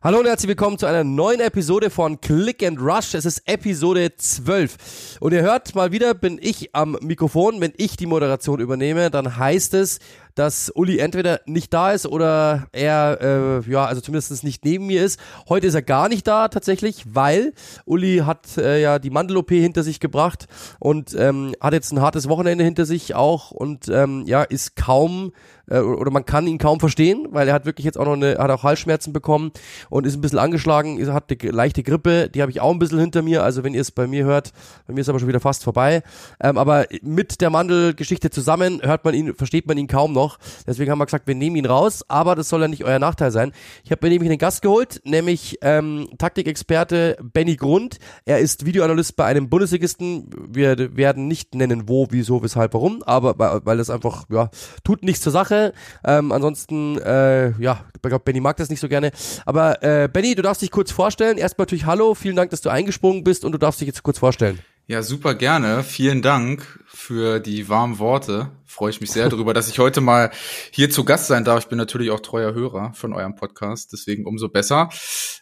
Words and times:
Hallo 0.00 0.20
und 0.20 0.26
herzlich 0.26 0.46
willkommen 0.46 0.78
zu 0.78 0.86
einer 0.86 1.02
neuen 1.02 1.40
Episode 1.40 1.90
von 1.90 2.20
Click 2.20 2.62
and 2.64 2.80
Rush. 2.80 3.14
Es 3.14 3.24
ist 3.24 3.42
Episode 3.46 4.14
12. 4.16 5.18
Und 5.18 5.32
ihr 5.32 5.42
hört 5.42 5.74
mal 5.74 5.90
wieder, 5.90 6.14
bin 6.14 6.38
ich 6.40 6.72
am 6.72 6.96
Mikrofon. 7.00 7.60
Wenn 7.60 7.72
ich 7.76 7.96
die 7.96 8.06
Moderation 8.06 8.60
übernehme, 8.60 9.10
dann 9.10 9.38
heißt 9.38 9.74
es, 9.74 9.98
dass 10.38 10.70
Uli 10.70 10.98
entweder 10.98 11.40
nicht 11.46 11.74
da 11.74 11.90
ist 11.90 12.06
oder 12.06 12.68
er, 12.70 13.18
äh, 13.66 13.70
ja, 13.70 13.84
also 13.84 14.00
zumindest 14.00 14.44
nicht 14.44 14.64
neben 14.64 14.86
mir 14.86 15.04
ist. 15.04 15.18
Heute 15.48 15.66
ist 15.66 15.74
er 15.74 15.82
gar 15.82 16.08
nicht 16.08 16.26
da 16.28 16.46
tatsächlich, 16.46 17.04
weil 17.12 17.52
Uli 17.86 18.18
hat 18.24 18.56
äh, 18.56 18.80
ja 18.80 19.00
die 19.00 19.10
Mandel-OP 19.10 19.50
hinter 19.50 19.82
sich 19.82 19.98
gebracht 19.98 20.46
und 20.78 21.14
ähm, 21.18 21.54
hat 21.60 21.72
jetzt 21.72 21.92
ein 21.92 22.00
hartes 22.00 22.28
Wochenende 22.28 22.62
hinter 22.62 22.84
sich 22.84 23.16
auch 23.16 23.50
und 23.50 23.88
ähm, 23.88 24.24
ja, 24.26 24.44
ist 24.44 24.76
kaum 24.76 25.32
äh, 25.70 25.80
oder 25.80 26.10
man 26.10 26.24
kann 26.24 26.46
ihn 26.46 26.58
kaum 26.58 26.80
verstehen, 26.80 27.26
weil 27.30 27.48
er 27.48 27.54
hat 27.54 27.66
wirklich 27.66 27.84
jetzt 27.84 27.98
auch 27.98 28.04
noch 28.04 28.12
eine, 28.12 28.38
hat 28.38 28.50
auch 28.50 28.62
Halsschmerzen 28.62 29.12
bekommen 29.12 29.50
und 29.90 30.06
ist 30.06 30.14
ein 30.14 30.20
bisschen 30.20 30.38
angeschlagen, 30.38 31.04
hat 31.12 31.24
eine 31.30 31.50
leichte 31.50 31.82
Grippe, 31.82 32.28
die 32.28 32.42
habe 32.42 32.50
ich 32.50 32.60
auch 32.60 32.72
ein 32.72 32.78
bisschen 32.78 32.98
hinter 32.98 33.22
mir, 33.22 33.42
also 33.42 33.64
wenn 33.64 33.74
ihr 33.74 33.80
es 33.80 33.90
bei 33.90 34.06
mir 34.06 34.24
hört, 34.24 34.52
bei 34.86 34.94
mir 34.94 35.00
ist 35.00 35.08
aber 35.08 35.18
schon 35.18 35.28
wieder 35.28 35.40
fast 35.40 35.64
vorbei, 35.64 36.02
ähm, 36.40 36.58
aber 36.58 36.86
mit 37.02 37.40
der 37.40 37.50
Mandelgeschichte 37.50 38.30
zusammen 38.30 38.80
hört 38.82 39.04
man 39.04 39.14
ihn, 39.14 39.34
versteht 39.34 39.66
man 39.66 39.78
ihn 39.78 39.88
kaum 39.88 40.12
noch 40.12 40.27
noch. 40.28 40.38
Deswegen 40.66 40.90
haben 40.90 40.98
wir 40.98 41.06
gesagt, 41.06 41.26
wir 41.26 41.34
nehmen 41.34 41.56
ihn 41.56 41.66
raus, 41.66 42.04
aber 42.08 42.34
das 42.34 42.48
soll 42.48 42.60
ja 42.60 42.68
nicht 42.68 42.84
euer 42.84 42.98
Nachteil 42.98 43.30
sein. 43.30 43.52
Ich 43.84 43.90
habe 43.90 44.06
mir 44.06 44.10
nämlich 44.10 44.30
einen 44.30 44.38
Gast 44.38 44.62
geholt, 44.62 45.00
nämlich 45.04 45.58
ähm, 45.62 46.08
Taktikexperte 46.18 47.16
Benny 47.22 47.56
Grund. 47.56 47.98
Er 48.24 48.38
ist 48.38 48.66
Videoanalyst 48.66 49.16
bei 49.16 49.24
einem 49.24 49.48
Bundesligisten. 49.48 50.30
Wir 50.48 50.96
werden 50.96 51.28
nicht 51.28 51.54
nennen, 51.54 51.88
wo, 51.88 52.08
wieso, 52.10 52.42
weshalb, 52.42 52.74
warum, 52.74 53.02
aber 53.04 53.38
weil, 53.38 53.60
weil 53.64 53.76
das 53.78 53.90
einfach, 53.90 54.24
ja, 54.30 54.50
tut 54.84 55.02
nichts 55.02 55.22
zur 55.22 55.32
Sache. 55.32 55.72
Ähm, 56.04 56.32
ansonsten, 56.32 56.98
äh, 56.98 57.50
ja, 57.60 57.84
ich 57.94 58.02
glaube, 58.02 58.24
Benny 58.24 58.40
mag 58.40 58.56
das 58.56 58.70
nicht 58.70 58.80
so 58.80 58.88
gerne. 58.88 59.10
Aber 59.46 59.82
äh, 59.82 60.08
Benny, 60.12 60.34
du 60.34 60.42
darfst 60.42 60.62
dich 60.62 60.70
kurz 60.70 60.92
vorstellen. 60.92 61.38
Erstmal 61.38 61.64
natürlich 61.64 61.86
Hallo, 61.86 62.14
vielen 62.14 62.36
Dank, 62.36 62.50
dass 62.50 62.60
du 62.60 62.68
eingesprungen 62.68 63.24
bist 63.24 63.44
und 63.44 63.52
du 63.52 63.58
darfst 63.58 63.80
dich 63.80 63.86
jetzt 63.86 64.02
kurz 64.02 64.18
vorstellen. 64.18 64.58
Ja, 64.90 65.02
super 65.02 65.34
gerne. 65.34 65.84
Vielen 65.84 66.22
Dank 66.22 66.82
für 66.86 67.40
die 67.40 67.68
warmen 67.68 67.98
Worte. 67.98 68.50
Freue 68.64 68.88
ich 68.88 69.02
mich 69.02 69.10
sehr 69.10 69.28
darüber, 69.28 69.52
dass 69.52 69.68
ich 69.68 69.78
heute 69.80 70.00
mal 70.00 70.30
hier 70.70 70.88
zu 70.88 71.04
Gast 71.04 71.26
sein 71.26 71.44
darf. 71.44 71.64
Ich 71.64 71.68
bin 71.68 71.76
natürlich 71.76 72.10
auch 72.10 72.20
treuer 72.20 72.54
Hörer 72.54 72.94
von 72.94 73.12
eurem 73.12 73.34
Podcast, 73.34 73.92
deswegen 73.92 74.24
umso 74.24 74.48
besser, 74.48 74.88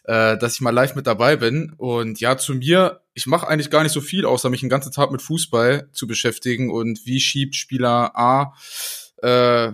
äh, 0.03 0.37
dass 0.37 0.55
ich 0.55 0.59
mal 0.59 0.71
live 0.71 0.95
mit 0.95 1.07
dabei 1.07 1.37
bin. 1.37 1.73
Und 1.77 2.19
ja, 2.19 2.35
zu 2.35 2.55
mir, 2.55 2.99
ich 3.13 3.25
mache 3.25 3.47
eigentlich 3.47 3.69
gar 3.69 3.83
nicht 3.83 3.93
so 3.93 4.01
viel, 4.01 4.25
außer 4.25 4.49
mich 4.49 4.59
den 4.59 4.69
ganzen 4.69 4.91
Tag 4.91 5.11
mit 5.11 5.21
Fußball 5.21 5.87
zu 5.93 6.07
beschäftigen 6.07 6.69
und 6.69 7.05
wie 7.05 7.21
schiebt 7.21 7.55
Spieler 7.55 8.17
A 8.17 8.53
äh, 9.21 9.71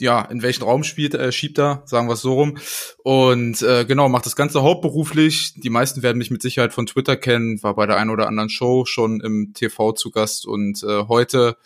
ja, 0.00 0.22
in 0.22 0.42
welchen 0.42 0.64
Raum 0.64 0.82
spielt, 0.84 1.14
äh, 1.14 1.30
schiebt 1.30 1.58
er, 1.58 1.82
sagen 1.86 2.08
wir 2.08 2.14
es 2.14 2.22
so 2.22 2.34
rum. 2.34 2.58
Und 3.02 3.62
äh, 3.62 3.84
genau, 3.84 4.08
macht 4.08 4.26
das 4.26 4.36
Ganze 4.36 4.62
hauptberuflich. 4.62 5.54
Die 5.56 5.70
meisten 5.70 6.02
werden 6.02 6.18
mich 6.18 6.30
mit 6.30 6.42
Sicherheit 6.42 6.72
von 6.72 6.86
Twitter 6.86 7.16
kennen, 7.16 7.62
war 7.62 7.74
bei 7.74 7.86
der 7.86 7.96
einen 7.96 8.10
oder 8.10 8.26
anderen 8.26 8.50
Show 8.50 8.84
schon 8.86 9.20
im 9.20 9.52
TV 9.54 9.92
zu 9.92 10.10
Gast 10.10 10.46
und 10.46 10.82
äh, 10.82 11.04
heute 11.08 11.56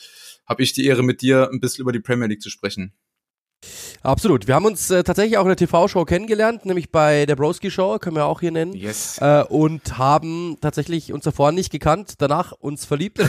habe 0.47 0.63
ich 0.63 0.73
die 0.73 0.87
Ehre, 0.87 1.03
mit 1.03 1.21
dir 1.21 1.51
ein 1.53 1.61
bisschen 1.61 1.83
über 1.83 1.93
die 1.93 2.01
Premier 2.01 2.27
League 2.27 2.43
zu 2.43 2.51
sprechen. 2.51 2.95
Absolut. 4.03 4.47
Wir 4.47 4.55
haben 4.55 4.65
uns 4.65 4.89
äh, 4.91 5.03
tatsächlich 5.03 5.37
auch 5.37 5.43
in 5.43 5.49
der 5.49 5.57
TV-Show 5.57 6.05
kennengelernt, 6.05 6.65
nämlich 6.65 6.91
bei 6.91 7.27
der 7.27 7.35
Broski 7.37 7.71
Show, 7.71 7.99
können 7.99 8.17
wir 8.17 8.25
auch 8.25 8.41
hier 8.41 8.53
nennen. 8.53 8.73
Yes. 8.73 9.19
Äh, 9.19 9.45
und 9.49 9.99
haben 9.99 10.57
tatsächlich 10.61 11.13
uns 11.13 11.25
davor 11.25 11.53
nicht 11.53 11.71
gekannt, 11.71 12.15
danach 12.19 12.53
uns 12.53 12.85
verliebt. 12.85 13.19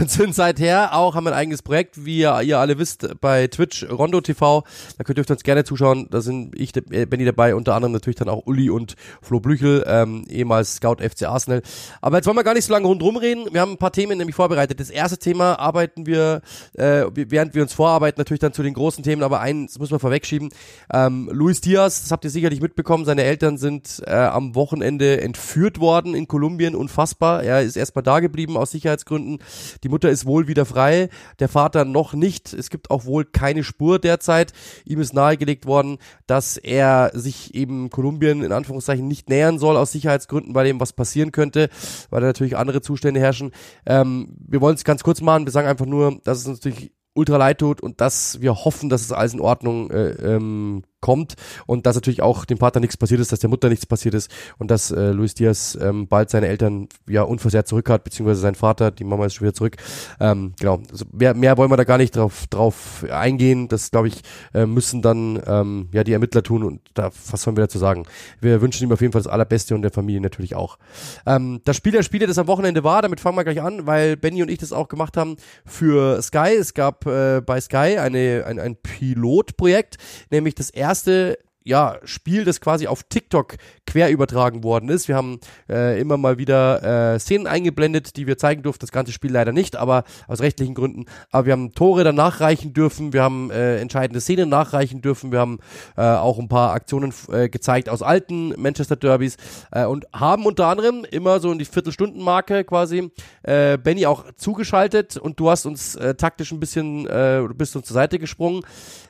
und 0.00 0.10
sind 0.10 0.34
seither 0.34 0.94
auch, 0.94 1.14
haben 1.14 1.26
ein 1.26 1.32
eigenes 1.32 1.62
Projekt, 1.62 2.04
wie 2.04 2.18
ihr, 2.18 2.40
ihr 2.42 2.58
alle 2.58 2.78
wisst, 2.78 3.20
bei 3.20 3.46
Twitch, 3.48 3.84
Rondo 3.90 4.20
TV. 4.20 4.64
Da 4.96 5.04
könnt 5.04 5.18
ihr 5.18 5.28
uns 5.28 5.42
gerne 5.42 5.64
zuschauen. 5.64 6.08
Da 6.10 6.20
sind 6.20 6.58
ich, 6.58 6.76
äh, 6.76 7.06
Benny 7.06 7.24
dabei, 7.24 7.54
unter 7.54 7.74
anderem 7.74 7.92
natürlich 7.92 8.16
dann 8.16 8.28
auch 8.28 8.46
Uli 8.46 8.70
und 8.70 8.94
Flo 9.22 9.40
Blüchel, 9.40 9.84
ähm, 9.86 10.24
ehemals 10.28 10.76
Scout 10.76 10.96
FC 11.00 11.24
Arsenal. 11.24 11.62
Aber 12.00 12.16
jetzt 12.16 12.26
wollen 12.26 12.36
wir 12.36 12.44
gar 12.44 12.54
nicht 12.54 12.64
so 12.64 12.72
lange 12.72 12.86
rundherum 12.86 13.16
reden. 13.16 13.46
Wir 13.52 13.60
haben 13.60 13.72
ein 13.72 13.78
paar 13.78 13.92
Themen 13.92 14.18
nämlich 14.18 14.36
vorbereitet. 14.36 14.78
Das 14.80 14.90
erste 14.90 15.18
Thema 15.18 15.58
arbeiten 15.58 16.06
wir, 16.06 16.42
äh, 16.74 17.04
während 17.14 17.54
wir 17.54 17.62
uns 17.62 17.72
vorarbeiten, 17.72 18.20
natürlich 18.20 18.40
dann 18.40 18.52
zu 18.52 18.62
den 18.62 18.74
großen 18.74 19.02
Themen, 19.02 19.22
aber 19.22 19.40
eins 19.40 19.78
muss 19.78 19.90
man 19.90 20.00
vorwegschieben. 20.00 20.50
Ähm, 20.92 21.28
Luis 21.32 21.60
Diaz, 21.60 22.02
das 22.02 22.12
habt 22.12 22.24
ihr 22.24 22.30
sicherlich 22.30 22.60
mitbekommen, 22.60 23.04
seine 23.04 23.24
Eltern 23.24 23.58
sind 23.58 24.02
äh, 24.06 24.12
am 24.12 24.54
Wochenende 24.54 25.20
entführt 25.20 25.80
worden 25.80 26.14
in 26.14 26.28
Kolumbien, 26.28 26.74
unfassbar. 26.74 27.42
Er 27.42 27.62
ist 27.62 27.76
erstmal 27.76 28.02
da 28.02 28.20
geblieben 28.20 28.56
aus 28.56 28.70
Sicherheitsgründen. 28.70 29.38
Die 29.82 29.87
Mutter 29.88 30.10
ist 30.10 30.26
wohl 30.26 30.48
wieder 30.48 30.64
frei, 30.64 31.08
der 31.38 31.48
Vater 31.48 31.84
noch 31.84 32.14
nicht. 32.14 32.52
Es 32.52 32.70
gibt 32.70 32.90
auch 32.90 33.04
wohl 33.04 33.24
keine 33.24 33.64
Spur 33.64 33.98
derzeit. 33.98 34.52
Ihm 34.84 35.00
ist 35.00 35.14
nahegelegt 35.14 35.66
worden, 35.66 35.98
dass 36.26 36.56
er 36.56 37.10
sich 37.14 37.54
eben 37.54 37.90
Kolumbien 37.90 38.42
in 38.42 38.52
Anführungszeichen 38.52 39.08
nicht 39.08 39.28
nähern 39.28 39.58
soll 39.58 39.76
aus 39.76 39.92
Sicherheitsgründen, 39.92 40.54
weil 40.54 40.66
ihm 40.66 40.80
was 40.80 40.92
passieren 40.92 41.32
könnte, 41.32 41.68
weil 42.10 42.20
da 42.20 42.28
natürlich 42.28 42.56
andere 42.56 42.80
Zustände 42.80 43.20
herrschen. 43.20 43.52
Ähm, 43.86 44.36
wir 44.46 44.60
wollen 44.60 44.76
es 44.76 44.84
ganz 44.84 45.02
kurz 45.02 45.20
machen. 45.20 45.46
Wir 45.46 45.52
sagen 45.52 45.68
einfach 45.68 45.86
nur, 45.86 46.20
dass 46.24 46.38
es 46.38 46.46
natürlich 46.46 46.92
ultra 47.18 47.36
leid 47.36 47.58
tut 47.58 47.80
und 47.80 48.00
dass 48.00 48.40
wir 48.40 48.54
hoffen, 48.54 48.88
dass 48.88 49.02
es 49.02 49.12
alles 49.12 49.34
in 49.34 49.40
Ordnung 49.40 49.90
äh, 49.90 50.10
ähm, 50.10 50.84
kommt 51.00 51.34
und 51.66 51.86
dass 51.86 51.94
natürlich 51.94 52.22
auch 52.22 52.44
dem 52.44 52.58
Vater 52.58 52.80
nichts 52.80 52.96
passiert 52.96 53.20
ist, 53.20 53.32
dass 53.32 53.40
der 53.40 53.50
Mutter 53.50 53.68
nichts 53.68 53.86
passiert 53.86 54.14
ist 54.14 54.30
und 54.58 54.70
dass 54.70 54.90
äh, 54.90 55.10
Luis 55.10 55.34
Diaz 55.34 55.78
ähm, 55.80 56.08
bald 56.08 56.30
seine 56.30 56.48
Eltern 56.48 56.88
ja 57.08 57.22
unversehrt 57.22 57.68
zurück 57.68 57.88
hat, 57.88 58.04
beziehungsweise 58.04 58.40
sein 58.40 58.54
Vater, 58.54 58.90
die 58.90 59.04
Mama 59.04 59.26
ist 59.26 59.34
schon 59.34 59.46
wieder 59.46 59.54
zurück. 59.54 59.76
Ähm, 60.20 60.54
genau, 60.58 60.80
also 60.90 61.04
mehr, 61.12 61.34
mehr 61.34 61.56
wollen 61.56 61.70
wir 61.70 61.76
da 61.76 61.84
gar 61.84 61.98
nicht 61.98 62.16
drauf, 62.16 62.46
drauf 62.48 63.04
eingehen. 63.10 63.68
Das, 63.68 63.90
glaube 63.90 64.08
ich, 64.08 64.22
äh, 64.54 64.66
müssen 64.66 65.02
dann 65.02 65.40
ähm, 65.46 65.88
ja 65.92 66.04
die 66.04 66.12
Ermittler 66.12 66.42
tun 66.42 66.64
und 66.64 66.80
da, 66.94 67.10
was 67.30 67.42
sollen 67.42 67.56
wir 67.56 67.64
dazu 67.64 67.78
sagen? 67.78 68.04
Wir 68.40 68.60
wünschen 68.60 68.84
ihm 68.84 68.92
auf 68.92 69.00
jeden 69.00 69.12
Fall 69.12 69.22
das 69.22 69.30
Allerbeste 69.30 69.74
und 69.74 69.82
der 69.82 69.92
Familie 69.92 70.20
natürlich 70.20 70.54
auch. 70.54 70.78
Ähm, 71.26 71.60
das 71.64 71.76
Spiel 71.76 71.92
der 71.92 72.02
Spiele, 72.02 72.26
das 72.26 72.38
am 72.38 72.46
Wochenende 72.48 72.84
war, 72.84 73.02
damit 73.02 73.20
fangen 73.20 73.36
wir 73.36 73.44
gleich 73.44 73.62
an, 73.62 73.86
weil 73.86 74.16
Benny 74.16 74.42
und 74.42 74.50
ich 74.50 74.58
das 74.58 74.72
auch 74.72 74.88
gemacht 74.88 75.16
haben 75.16 75.36
für 75.64 76.20
Sky. 76.22 76.56
Es 76.58 76.74
gab 76.74 77.06
äh, 77.06 77.40
bei 77.40 77.60
Sky 77.60 77.98
eine, 77.98 78.44
ein, 78.46 78.58
ein 78.58 78.76
Pilotprojekt, 78.76 79.96
nämlich 80.30 80.54
das 80.54 80.70
erste 80.70 80.87
erste 80.88 81.38
ja, 81.68 81.98
Spiel, 82.04 82.44
das 82.44 82.62
quasi 82.62 82.86
auf 82.86 83.02
TikTok 83.02 83.56
quer 83.86 84.10
übertragen 84.10 84.64
worden 84.64 84.88
ist. 84.88 85.06
Wir 85.06 85.16
haben 85.16 85.38
äh, 85.68 86.00
immer 86.00 86.16
mal 86.16 86.38
wieder 86.38 87.14
äh, 87.14 87.18
Szenen 87.18 87.46
eingeblendet, 87.46 88.16
die 88.16 88.26
wir 88.26 88.38
zeigen 88.38 88.62
durften. 88.62 88.80
Das 88.80 88.90
ganze 88.90 89.12
Spiel 89.12 89.32
leider 89.32 89.52
nicht, 89.52 89.76
aber 89.76 90.04
aus 90.26 90.40
rechtlichen 90.40 90.74
Gründen. 90.74 91.04
Aber 91.30 91.44
wir 91.44 91.52
haben 91.52 91.72
Tore 91.72 92.04
dann 92.04 92.14
nachreichen 92.14 92.72
dürfen. 92.72 93.12
Wir 93.12 93.22
haben 93.22 93.50
äh, 93.50 93.78
entscheidende 93.80 94.22
Szenen 94.22 94.48
nachreichen 94.48 95.02
dürfen. 95.02 95.30
Wir 95.30 95.40
haben 95.40 95.58
äh, 95.96 96.02
auch 96.02 96.38
ein 96.38 96.48
paar 96.48 96.72
Aktionen 96.72 97.12
äh, 97.30 97.50
gezeigt 97.50 97.90
aus 97.90 98.00
alten 98.00 98.54
Manchester 98.60 98.96
Derbys 98.96 99.36
äh, 99.70 99.84
und 99.84 100.06
haben 100.14 100.46
unter 100.46 100.68
anderem 100.68 101.04
immer 101.10 101.38
so 101.38 101.52
in 101.52 101.58
die 101.58 101.66
Viertelstundenmarke 101.66 102.64
quasi 102.64 103.10
äh, 103.42 103.76
Benny 103.76 104.06
auch 104.06 104.24
zugeschaltet 104.36 105.18
und 105.18 105.38
du 105.38 105.50
hast 105.50 105.66
uns 105.66 105.96
äh, 105.96 106.14
taktisch 106.14 106.50
ein 106.50 106.60
bisschen, 106.60 107.06
äh, 107.06 107.46
bist 107.54 107.76
uns 107.76 107.86
zur 107.86 107.94
Seite 107.94 108.18
gesprungen. 108.18 108.62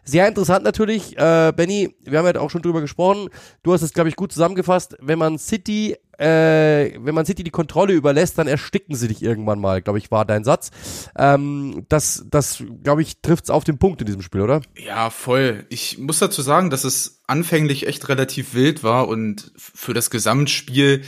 Sehr 0.03 0.27
interessant 0.27 0.65
natürlich, 0.65 1.17
äh, 1.19 1.53
Benny, 1.55 1.95
wir 2.03 2.19
haben 2.19 2.27
ja 2.27 2.41
auch 2.41 2.48
schon 2.51 2.63
drüber 2.63 2.81
gesprochen. 2.81 3.29
Du 3.63 3.73
hast 3.73 3.83
es, 3.83 3.93
glaube 3.93 4.09
ich, 4.09 4.17
gut 4.17 4.33
zusammengefasst. 4.33 4.97
Wenn 5.01 5.19
man 5.19 5.39
City, 5.39 5.97
äh, 6.19 6.99
wenn 6.99 7.15
man 7.15 7.27
City 7.27 7.45
die 7.45 7.51
Kontrolle 7.51 7.93
überlässt, 7.93 8.39
dann 8.39 8.47
ersticken 8.47 8.95
sie 8.95 9.09
dich 9.09 9.23
irgendwann 9.23 9.61
mal, 9.61 9.83
glaube 9.83 9.99
ich, 9.99 10.11
war 10.11 10.25
dein 10.25 10.45
Satz. 10.45 10.71
Ähm, 11.17 11.87
das, 11.89 12.25
das, 12.31 12.63
glaube 12.83 13.03
ich, 13.03 13.21
trifft 13.21 13.45
es 13.45 13.51
auf 13.51 13.65
den 13.65 13.79
Punkt 13.79 14.01
in 14.01 14.07
diesem 14.07 14.23
Spiel, 14.23 14.41
oder? 14.41 14.63
Ja, 14.77 15.11
voll. 15.11 15.67
Ich 15.69 15.99
muss 15.99 16.19
dazu 16.19 16.43
sagen, 16.43 16.71
dass 16.71 16.85
es 16.85 17.23
anfänglich 17.27 17.87
echt 17.87 18.09
relativ 18.09 18.55
wild 18.55 18.83
war 18.83 19.09
und 19.09 19.53
für 19.57 19.95
das 19.95 20.11
Gesamtspiel 20.11 21.03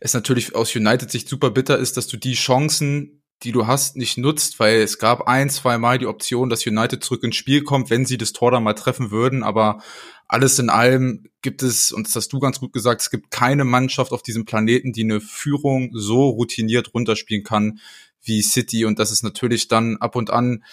es 0.00 0.14
natürlich 0.14 0.54
aus 0.54 0.74
United-Sicht 0.74 1.28
super 1.28 1.50
bitter 1.50 1.78
ist, 1.78 1.96
dass 1.96 2.06
du 2.06 2.16
die 2.16 2.34
Chancen 2.34 3.23
die 3.44 3.52
du 3.52 3.66
hast, 3.66 3.96
nicht 3.96 4.18
nutzt, 4.18 4.58
weil 4.58 4.80
es 4.80 4.98
gab 4.98 5.28
ein, 5.28 5.50
zwei 5.50 5.78
Mal 5.78 5.98
die 5.98 6.06
Option, 6.06 6.48
dass 6.48 6.66
United 6.66 7.04
zurück 7.04 7.22
ins 7.22 7.36
Spiel 7.36 7.62
kommt, 7.62 7.90
wenn 7.90 8.06
sie 8.06 8.18
das 8.18 8.32
Tor 8.32 8.50
dann 8.50 8.62
mal 8.62 8.74
treffen 8.74 9.10
würden. 9.10 9.42
Aber 9.42 9.82
alles 10.26 10.58
in 10.58 10.70
allem 10.70 11.26
gibt 11.42 11.62
es, 11.62 11.92
und 11.92 12.06
das 12.06 12.16
hast 12.16 12.32
du 12.32 12.38
ganz 12.38 12.58
gut 12.58 12.72
gesagt, 12.72 13.02
es 13.02 13.10
gibt 13.10 13.30
keine 13.30 13.64
Mannschaft 13.64 14.12
auf 14.12 14.22
diesem 14.22 14.46
Planeten, 14.46 14.92
die 14.92 15.04
eine 15.04 15.20
Führung 15.20 15.90
so 15.92 16.28
routiniert 16.30 16.94
runterspielen 16.94 17.44
kann 17.44 17.80
wie 18.22 18.42
City. 18.42 18.86
Und 18.86 18.98
das 18.98 19.10
ist 19.10 19.22
natürlich 19.22 19.68
dann 19.68 19.98
ab 19.98 20.16
und 20.16 20.30
an 20.30 20.64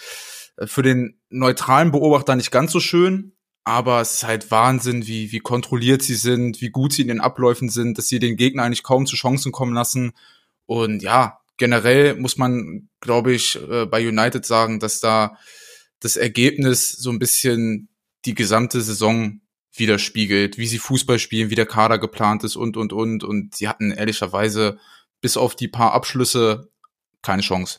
äh, 0.56 0.66
für 0.66 0.82
den 0.82 1.20
neutralen 1.28 1.92
Beobachter 1.92 2.34
nicht 2.34 2.50
ganz 2.50 2.72
so 2.72 2.80
schön. 2.80 3.32
Aber 3.64 4.00
es 4.00 4.14
ist 4.14 4.24
halt 4.24 4.50
Wahnsinn, 4.50 5.06
wie, 5.06 5.30
wie 5.30 5.38
kontrolliert 5.38 6.02
sie 6.02 6.16
sind, 6.16 6.60
wie 6.60 6.70
gut 6.70 6.92
sie 6.92 7.02
in 7.02 7.08
den 7.08 7.20
Abläufen 7.20 7.68
sind, 7.68 7.96
dass 7.96 8.08
sie 8.08 8.18
den 8.18 8.36
Gegner 8.36 8.64
eigentlich 8.64 8.82
kaum 8.82 9.06
zu 9.06 9.14
Chancen 9.14 9.52
kommen 9.52 9.72
lassen. 9.72 10.12
Und 10.66 11.02
ja, 11.02 11.41
generell 11.62 12.16
muss 12.16 12.38
man, 12.38 12.88
glaube 12.98 13.32
ich, 13.32 13.56
äh, 13.70 13.86
bei 13.86 14.04
United 14.04 14.44
sagen, 14.44 14.80
dass 14.80 14.98
da 14.98 15.38
das 16.00 16.16
Ergebnis 16.16 16.90
so 16.90 17.10
ein 17.10 17.20
bisschen 17.20 17.88
die 18.24 18.34
gesamte 18.34 18.80
Saison 18.80 19.40
widerspiegelt, 19.72 20.58
wie 20.58 20.66
sie 20.66 20.80
Fußball 20.80 21.20
spielen, 21.20 21.50
wie 21.50 21.54
der 21.54 21.66
Kader 21.66 22.00
geplant 22.00 22.42
ist 22.42 22.56
und, 22.56 22.76
und, 22.76 22.92
und. 22.92 23.22
Und 23.22 23.54
sie 23.54 23.68
hatten 23.68 23.92
ehrlicherweise 23.92 24.80
bis 25.20 25.36
auf 25.36 25.54
die 25.54 25.68
paar 25.68 25.92
Abschlüsse 25.92 26.68
keine 27.22 27.42
Chance. 27.42 27.78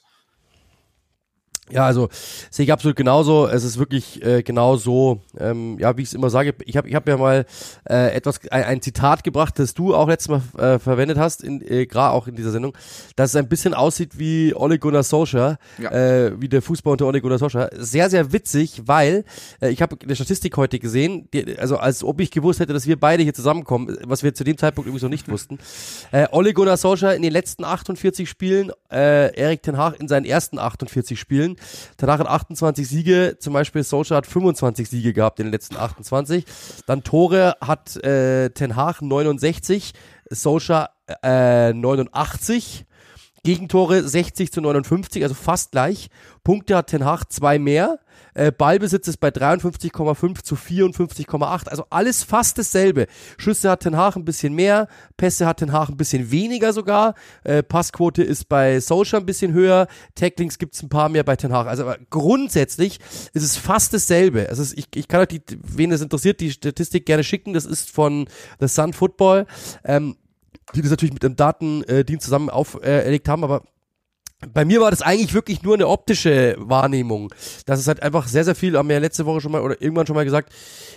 Ja, 1.72 1.86
also 1.86 2.10
sehe 2.52 2.66
ich 2.66 2.74
absolut 2.74 2.98
genauso. 2.98 3.48
Es 3.48 3.64
ist 3.64 3.80
wirklich 3.80 4.24
äh, 4.24 4.44
genau 4.44 4.76
so, 4.76 5.22
ähm, 5.40 5.80
ja, 5.80 5.96
wie 5.96 6.02
ich 6.02 6.10
es 6.10 6.14
immer 6.14 6.30
sage. 6.30 6.54
Ich 6.66 6.76
habe 6.76 6.90
ich 6.90 6.96
hab 6.96 7.08
ja 7.08 7.16
mal 7.16 7.46
äh, 7.90 8.14
etwas 8.14 8.42
ein, 8.52 8.64
ein 8.66 8.82
Zitat 8.82 9.24
gebracht, 9.24 9.58
das 9.60 9.74
du 9.74 9.96
auch 9.96 10.10
letztes 10.10 10.28
Mal 10.28 10.42
äh, 10.58 10.78
verwendet 10.78 11.18
hast, 11.18 11.42
in, 11.42 11.62
äh, 11.62 11.86
gerade 11.86 12.14
auch 12.14 12.28
in 12.28 12.36
dieser 12.36 12.52
Sendung, 12.52 12.76
dass 13.16 13.30
es 13.30 13.36
ein 13.38 13.48
bisschen 13.48 13.74
aussieht 13.74 14.20
wie 14.20 14.54
Ole 14.54 14.78
Gunnar 14.78 15.04
Solskjaer, 15.04 15.58
ja. 15.82 15.92
äh, 15.92 16.42
wie 16.42 16.50
der 16.50 16.62
Fußball 16.62 16.92
unter 16.92 17.08
Ole 17.08 17.22
Gunnar 17.22 17.40
Solskjaer. 17.40 17.70
Sehr, 17.78 18.10
sehr 18.10 18.34
witzig, 18.34 18.82
weil 18.86 19.24
äh, 19.62 19.70
ich 19.70 19.82
habe 19.82 19.96
eine 20.04 20.16
Statistik 20.18 20.58
heute 20.58 20.80
gesehen, 20.80 21.30
die, 21.34 21.58
also 21.58 21.78
als 21.78 22.04
ob 22.04 22.20
ich 22.20 22.30
gewusst 22.30 22.60
hätte, 22.60 22.74
dass 22.74 22.88
wir 22.88 23.00
beide 23.00 23.24
hier 23.24 23.34
zusammenkommen, 23.34 23.98
was 24.04 24.22
wir 24.22 24.34
zu 24.34 24.44
dem 24.44 24.58
Zeitpunkt 24.58 24.88
übrigens 24.88 25.04
noch 25.04 25.10
nicht 25.10 25.30
wussten. 25.30 25.60
Äh, 26.12 26.28
Ole 26.32 26.54
Gunnar 26.54 26.78
Solskjaer 26.78 27.16
in 27.16 27.22
den 27.22 27.32
letzten 27.32 27.64
48 27.64 28.30
Spielen, 28.30 28.72
äh, 28.92 29.34
Erik 29.36 29.64
Ten 29.64 29.78
Hag 29.78 30.00
in 30.00 30.08
seinen 30.08 30.26
ersten 30.26 30.60
48 30.60 31.20
Spielen 31.20 31.53
Spielen. 31.58 31.94
Danach 31.98 32.20
hat 32.20 32.28
28 32.28 32.88
Siege, 32.88 33.38
zum 33.40 33.54
Beispiel 33.54 33.84
Solskjaer 33.84 34.18
hat 34.18 34.28
25 34.28 34.90
Siege 34.90 35.14
gehabt 35.14 35.40
in 35.40 35.48
den 35.48 35.52
letzten 35.52 35.78
28. 35.78 36.46
Dann 36.86 37.04
Tore 37.04 37.56
hat 37.62 37.96
äh, 38.04 38.50
Ten 38.50 38.76
Hag 38.76 39.02
69, 39.02 39.94
Solskjaer 40.30 40.90
äh, 41.22 41.74
89. 41.74 42.86
Gegentore 43.46 44.08
60 44.08 44.54
zu 44.54 44.62
59, 44.62 45.22
also 45.22 45.36
fast 45.36 45.72
gleich. 45.72 46.10
Punkte 46.46 46.78
hat 46.78 46.88
Ten 46.88 47.04
Hag 47.04 47.26
zwei 47.30 47.60
mehr. 47.60 48.00
Äh, 48.34 48.52
Ballbesitz 48.52 49.08
ist 49.08 49.18
bei 49.18 49.30
53,5 49.30 50.44
zu 50.44 50.56
54,8. 50.56 51.68
Also 51.68 51.86
alles 51.90 52.24
fast 52.24 52.58
dasselbe. 52.58 53.08
Schüsse 53.38 53.70
hat 53.70 53.82
Ten 53.82 53.98
Hag 53.98 54.16
ein 54.16 54.26
bisschen 54.26 54.54
mehr, 54.54 54.88
Pässe 55.18 55.46
hat 55.46 55.58
Ten 55.58 55.72
Hag 55.72 55.90
ein 55.90 55.98
bisschen 55.98 56.32
weniger 56.32 56.74
sogar. 56.74 57.16
Äh, 57.44 57.64
Passquote 57.64 58.24
ist 58.24 58.50
bei 58.50 58.80
Solskjaer 58.80 59.22
ein 59.22 59.26
bisschen 59.26 59.54
höher. 59.54 59.88
Tacklings 60.16 60.58
gibt 60.58 60.76
es 60.76 60.84
ein 60.84 60.90
paar 60.90 61.10
mehr 61.10 61.24
bei 61.24 61.36
Ten 61.36 61.54
Hag. 61.54 61.68
Also 61.68 61.92
grundsätzlich 62.10 63.00
ist 63.34 63.44
es 63.44 63.58
fast 63.58 63.94
dasselbe. 63.94 64.50
Also 64.50 64.64
ich, 64.76 64.88
ich 64.96 65.08
kann 65.08 65.22
euch, 65.22 65.28
die, 65.28 65.42
wen 65.50 65.92
es 65.92 66.02
interessiert, 66.02 66.40
die 66.40 66.52
Statistik 66.52 67.06
gerne 67.06 67.24
schicken. 67.24 67.54
Das 67.54 67.66
ist 67.66 67.90
von 67.90 68.28
The 68.60 68.68
Sun 68.68 68.94
Football. 68.94 69.46
Ähm, 69.84 70.16
die 70.74 70.82
das 70.82 70.92
natürlich 70.92 71.14
mit 71.14 71.24
dem 71.24 71.36
Datendienst 71.36 72.24
zusammen 72.24 72.50
auferlegt 72.50 73.28
haben, 73.28 73.44
aber 73.44 73.64
bei 74.54 74.66
mir 74.66 74.82
war 74.82 74.92
das 74.92 75.02
eigentlich 75.02 75.34
wirklich 75.34 75.64
nur 75.64 75.76
eine 75.76 75.88
optische 75.88 76.56
Wahrnehmung. 76.60 77.34
Das 77.66 77.80
ist 77.80 77.88
halt 77.88 78.02
einfach 78.02 78.28
sehr, 78.28 78.44
sehr 78.44 78.56
viel, 78.56 78.78
haben 78.78 78.88
wir 78.90 78.96
ja 78.96 79.02
letzte 79.02 79.26
Woche 79.26 79.42
schon 79.42 79.52
mal 79.52 79.62
oder 79.62 79.82
irgendwann 79.82 80.08
schon 80.08 80.16
mal 80.16 80.26
gesagt, 80.26 80.54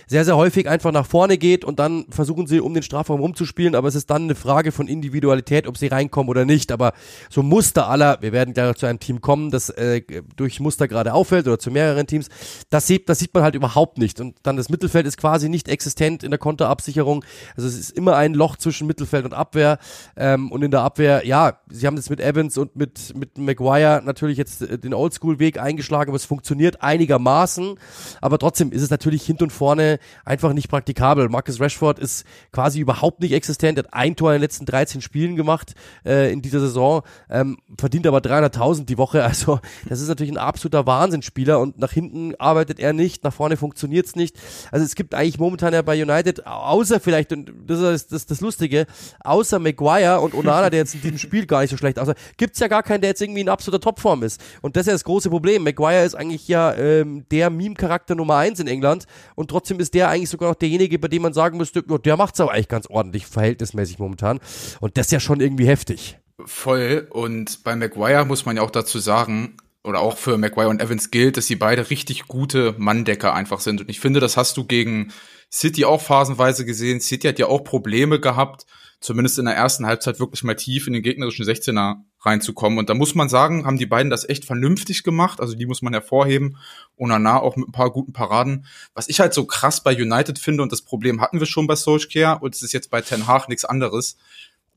sehr, 0.07 0.25
sehr 0.25 0.37
häufig 0.37 0.69
einfach 0.69 0.91
nach 0.91 1.05
vorne 1.05 1.37
geht 1.37 1.65
und 1.65 1.79
dann 1.79 2.05
versuchen 2.09 2.47
sie 2.47 2.59
um 2.59 2.73
den 2.73 2.83
Strafraum 2.83 3.19
rumzuspielen, 3.19 3.75
aber 3.75 3.87
es 3.87 3.95
ist 3.95 4.09
dann 4.09 4.23
eine 4.23 4.35
Frage 4.35 4.71
von 4.71 4.87
Individualität, 4.87 5.67
ob 5.67 5.77
sie 5.77 5.87
reinkommen 5.87 6.29
oder 6.29 6.45
nicht. 6.45 6.71
Aber 6.71 6.93
so 7.29 7.43
Muster 7.43 7.89
aller, 7.89 8.17
wir 8.21 8.31
werden 8.31 8.53
gleich 8.53 8.75
zu 8.77 8.85
einem 8.85 8.99
Team 8.99 9.21
kommen, 9.21 9.51
das 9.51 9.69
äh, 9.69 10.01
durch 10.35 10.59
Muster 10.59 10.87
gerade 10.87 11.13
auffällt 11.13 11.47
oder 11.47 11.59
zu 11.59 11.71
mehreren 11.71 12.07
Teams, 12.07 12.29
das 12.69 12.87
sieht, 12.87 13.09
das 13.09 13.19
sieht 13.19 13.33
man 13.33 13.43
halt 13.43 13.55
überhaupt 13.55 13.97
nicht. 13.97 14.19
Und 14.19 14.37
dann 14.43 14.57
das 14.57 14.69
Mittelfeld 14.69 15.05
ist 15.05 15.17
quasi 15.17 15.49
nicht 15.49 15.67
existent 15.67 16.23
in 16.23 16.31
der 16.31 16.39
Konterabsicherung. 16.39 17.23
Also 17.55 17.67
es 17.67 17.77
ist 17.77 17.91
immer 17.91 18.15
ein 18.15 18.33
Loch 18.33 18.55
zwischen 18.55 18.87
Mittelfeld 18.87 19.25
und 19.25 19.33
Abwehr. 19.33 19.77
Ähm, 20.15 20.51
und 20.51 20.63
in 20.63 20.71
der 20.71 20.81
Abwehr, 20.81 21.25
ja, 21.25 21.59
sie 21.69 21.85
haben 21.85 21.95
das 21.95 22.09
mit 22.09 22.19
Evans 22.19 22.57
und 22.57 22.75
mit, 22.75 23.15
mit 23.15 23.36
Maguire 23.45 24.01
natürlich 24.03 24.37
jetzt 24.37 24.61
äh, 24.61 24.77
den 24.77 24.93
Oldschool-Weg 24.93 25.59
eingeschlagen, 25.59 26.09
aber 26.09 26.15
es 26.15 26.25
funktioniert 26.25 26.81
einigermaßen. 26.81 27.75
Aber 28.21 28.37
trotzdem 28.39 28.71
ist 28.71 28.81
es 28.81 28.89
natürlich 28.89 29.23
hinten 29.23 29.45
und 29.45 29.51
vorne 29.51 29.99
einfach 30.25 30.53
nicht 30.53 30.69
praktikabel. 30.69 31.29
Marcus 31.29 31.59
Rashford 31.59 31.99
ist 31.99 32.25
quasi 32.51 32.79
überhaupt 32.79 33.21
nicht 33.21 33.33
existent, 33.33 33.77
hat 33.77 33.93
ein 33.93 34.15
Tor 34.15 34.31
in 34.31 34.37
den 34.37 34.41
letzten 34.41 34.65
13 34.65 35.01
Spielen 35.01 35.35
gemacht 35.35 35.73
äh, 36.05 36.31
in 36.31 36.41
dieser 36.41 36.59
Saison, 36.59 37.03
ähm, 37.29 37.57
verdient 37.77 38.07
aber 38.07 38.19
300.000 38.19 38.85
die 38.85 38.97
Woche. 38.97 39.27
Also 39.37 39.59
das 39.87 39.99
ist 40.01 40.07
natürlich 40.07 40.31
ein 40.31 40.37
absoluter 40.37 40.87
Wahnsinnsspieler 40.87 41.59
und 41.59 41.77
nach 41.77 41.91
hinten 41.91 42.33
arbeitet 42.35 42.79
er 42.79 42.93
nicht, 42.93 43.23
nach 43.23 43.33
vorne 43.33 43.57
funktioniert's 43.57 44.15
nicht. 44.15 44.37
Also 44.71 44.85
es 44.85 44.95
gibt 44.95 45.13
eigentlich 45.13 45.37
momentan 45.37 45.73
ja 45.73 45.81
bei 45.81 46.01
United, 46.01 46.47
außer 46.47 46.99
vielleicht, 46.99 47.33
und 47.33 47.51
das 47.67 47.79
ist 47.79 48.11
das, 48.11 48.25
das 48.25 48.41
Lustige, 48.41 48.87
außer 49.19 49.59
Maguire 49.59 50.21
und 50.21 50.33
Onana, 50.33 50.69
der 50.69 50.79
jetzt 50.79 50.95
in 50.95 51.01
diesem 51.01 51.17
Spiel 51.17 51.45
gar 51.45 51.61
nicht 51.61 51.71
so 51.71 51.77
schlecht 51.77 51.99
aussah, 51.99 52.15
gibt's 52.37 52.59
ja 52.59 52.67
gar 52.67 52.83
keinen, 52.83 53.01
der 53.01 53.09
jetzt 53.09 53.21
irgendwie 53.27 53.41
in 53.41 53.49
absoluter 53.49 53.81
Topform 53.81 54.23
ist. 54.23 54.41
Und 54.61 54.75
das 54.75 54.81
ist 54.81 54.87
ja 54.87 54.93
das 54.93 55.03
große 55.03 55.29
Problem. 55.29 55.63
Maguire 55.63 56.05
ist 56.05 56.15
eigentlich 56.15 56.47
ja 56.47 56.73
ähm, 56.73 57.25
der 57.29 57.49
Meme-Charakter 57.49 58.15
Nummer 58.15 58.37
eins 58.37 58.59
in 58.59 58.67
England 58.67 59.05
und 59.35 59.49
trotzdem 59.49 59.79
ist 59.79 59.93
der 59.93 60.09
eigentlich 60.09 60.29
sogar 60.29 60.49
noch 60.49 60.55
derjenige, 60.55 60.97
bei 60.99 61.07
dem 61.07 61.21
man 61.21 61.33
sagen 61.33 61.57
müsste, 61.57 61.83
oh, 61.89 61.97
der 61.97 62.17
macht's 62.17 62.39
aber 62.39 62.53
eigentlich 62.53 62.67
ganz 62.67 62.87
ordentlich, 62.87 63.27
verhältnismäßig 63.27 63.99
momentan. 63.99 64.39
Und 64.79 64.97
das 64.97 65.07
ist 65.07 65.11
ja 65.11 65.19
schon 65.19 65.39
irgendwie 65.39 65.67
heftig. 65.67 66.17
Voll. 66.45 67.07
Und 67.09 67.63
bei 67.63 67.75
Maguire 67.75 68.25
muss 68.25 68.45
man 68.45 68.57
ja 68.57 68.63
auch 68.63 68.71
dazu 68.71 68.99
sagen, 68.99 69.57
oder 69.83 70.01
auch 70.01 70.17
für 70.17 70.37
Maguire 70.37 70.69
und 70.69 70.81
Evans 70.81 71.11
gilt, 71.11 71.37
dass 71.37 71.47
sie 71.47 71.55
beide 71.55 71.89
richtig 71.89 72.27
gute 72.27 72.75
Manndecker 72.77 73.33
einfach 73.33 73.61
sind. 73.61 73.81
Und 73.81 73.89
ich 73.89 73.99
finde, 73.99 74.19
das 74.19 74.37
hast 74.37 74.57
du 74.57 74.65
gegen 74.65 75.13
City 75.51 75.85
auch 75.85 76.01
phasenweise 76.01 76.65
gesehen. 76.65 76.99
City 76.99 77.27
hat 77.27 77.39
ja 77.39 77.47
auch 77.47 77.63
Probleme 77.63 78.19
gehabt, 78.19 78.65
zumindest 78.99 79.39
in 79.39 79.45
der 79.45 79.55
ersten 79.55 79.85
Halbzeit 79.85 80.19
wirklich 80.19 80.43
mal 80.43 80.55
tief 80.55 80.87
in 80.87 80.93
den 80.93 81.03
gegnerischen 81.03 81.45
16er 81.45 81.95
reinzukommen. 82.21 82.79
Und 82.79 82.89
da 82.89 82.93
muss 82.93 83.15
man 83.15 83.29
sagen, 83.29 83.65
haben 83.65 83.77
die 83.77 83.85
beiden 83.85 84.09
das 84.09 84.27
echt 84.27 84.45
vernünftig 84.45 85.03
gemacht. 85.03 85.39
Also 85.39 85.55
die 85.55 85.65
muss 85.65 85.81
man 85.81 85.93
hervorheben. 85.93 86.57
Onana 86.97 87.39
auch 87.39 87.55
mit 87.55 87.69
ein 87.69 87.71
paar 87.71 87.91
guten 87.91 88.13
Paraden. 88.13 88.65
Was 88.93 89.07
ich 89.07 89.19
halt 89.19 89.33
so 89.33 89.45
krass 89.45 89.83
bei 89.83 89.95
United 89.95 90.39
finde, 90.39 90.63
und 90.63 90.71
das 90.71 90.81
Problem 90.81 91.21
hatten 91.21 91.39
wir 91.39 91.47
schon 91.47 91.67
bei 91.67 91.75
Solskjaer, 91.75 92.41
und 92.41 92.55
es 92.55 92.63
ist 92.63 92.73
jetzt 92.73 92.89
bei 92.89 93.01
Ten 93.01 93.27
Hag 93.27 93.47
nichts 93.49 93.65
anderes, 93.65 94.17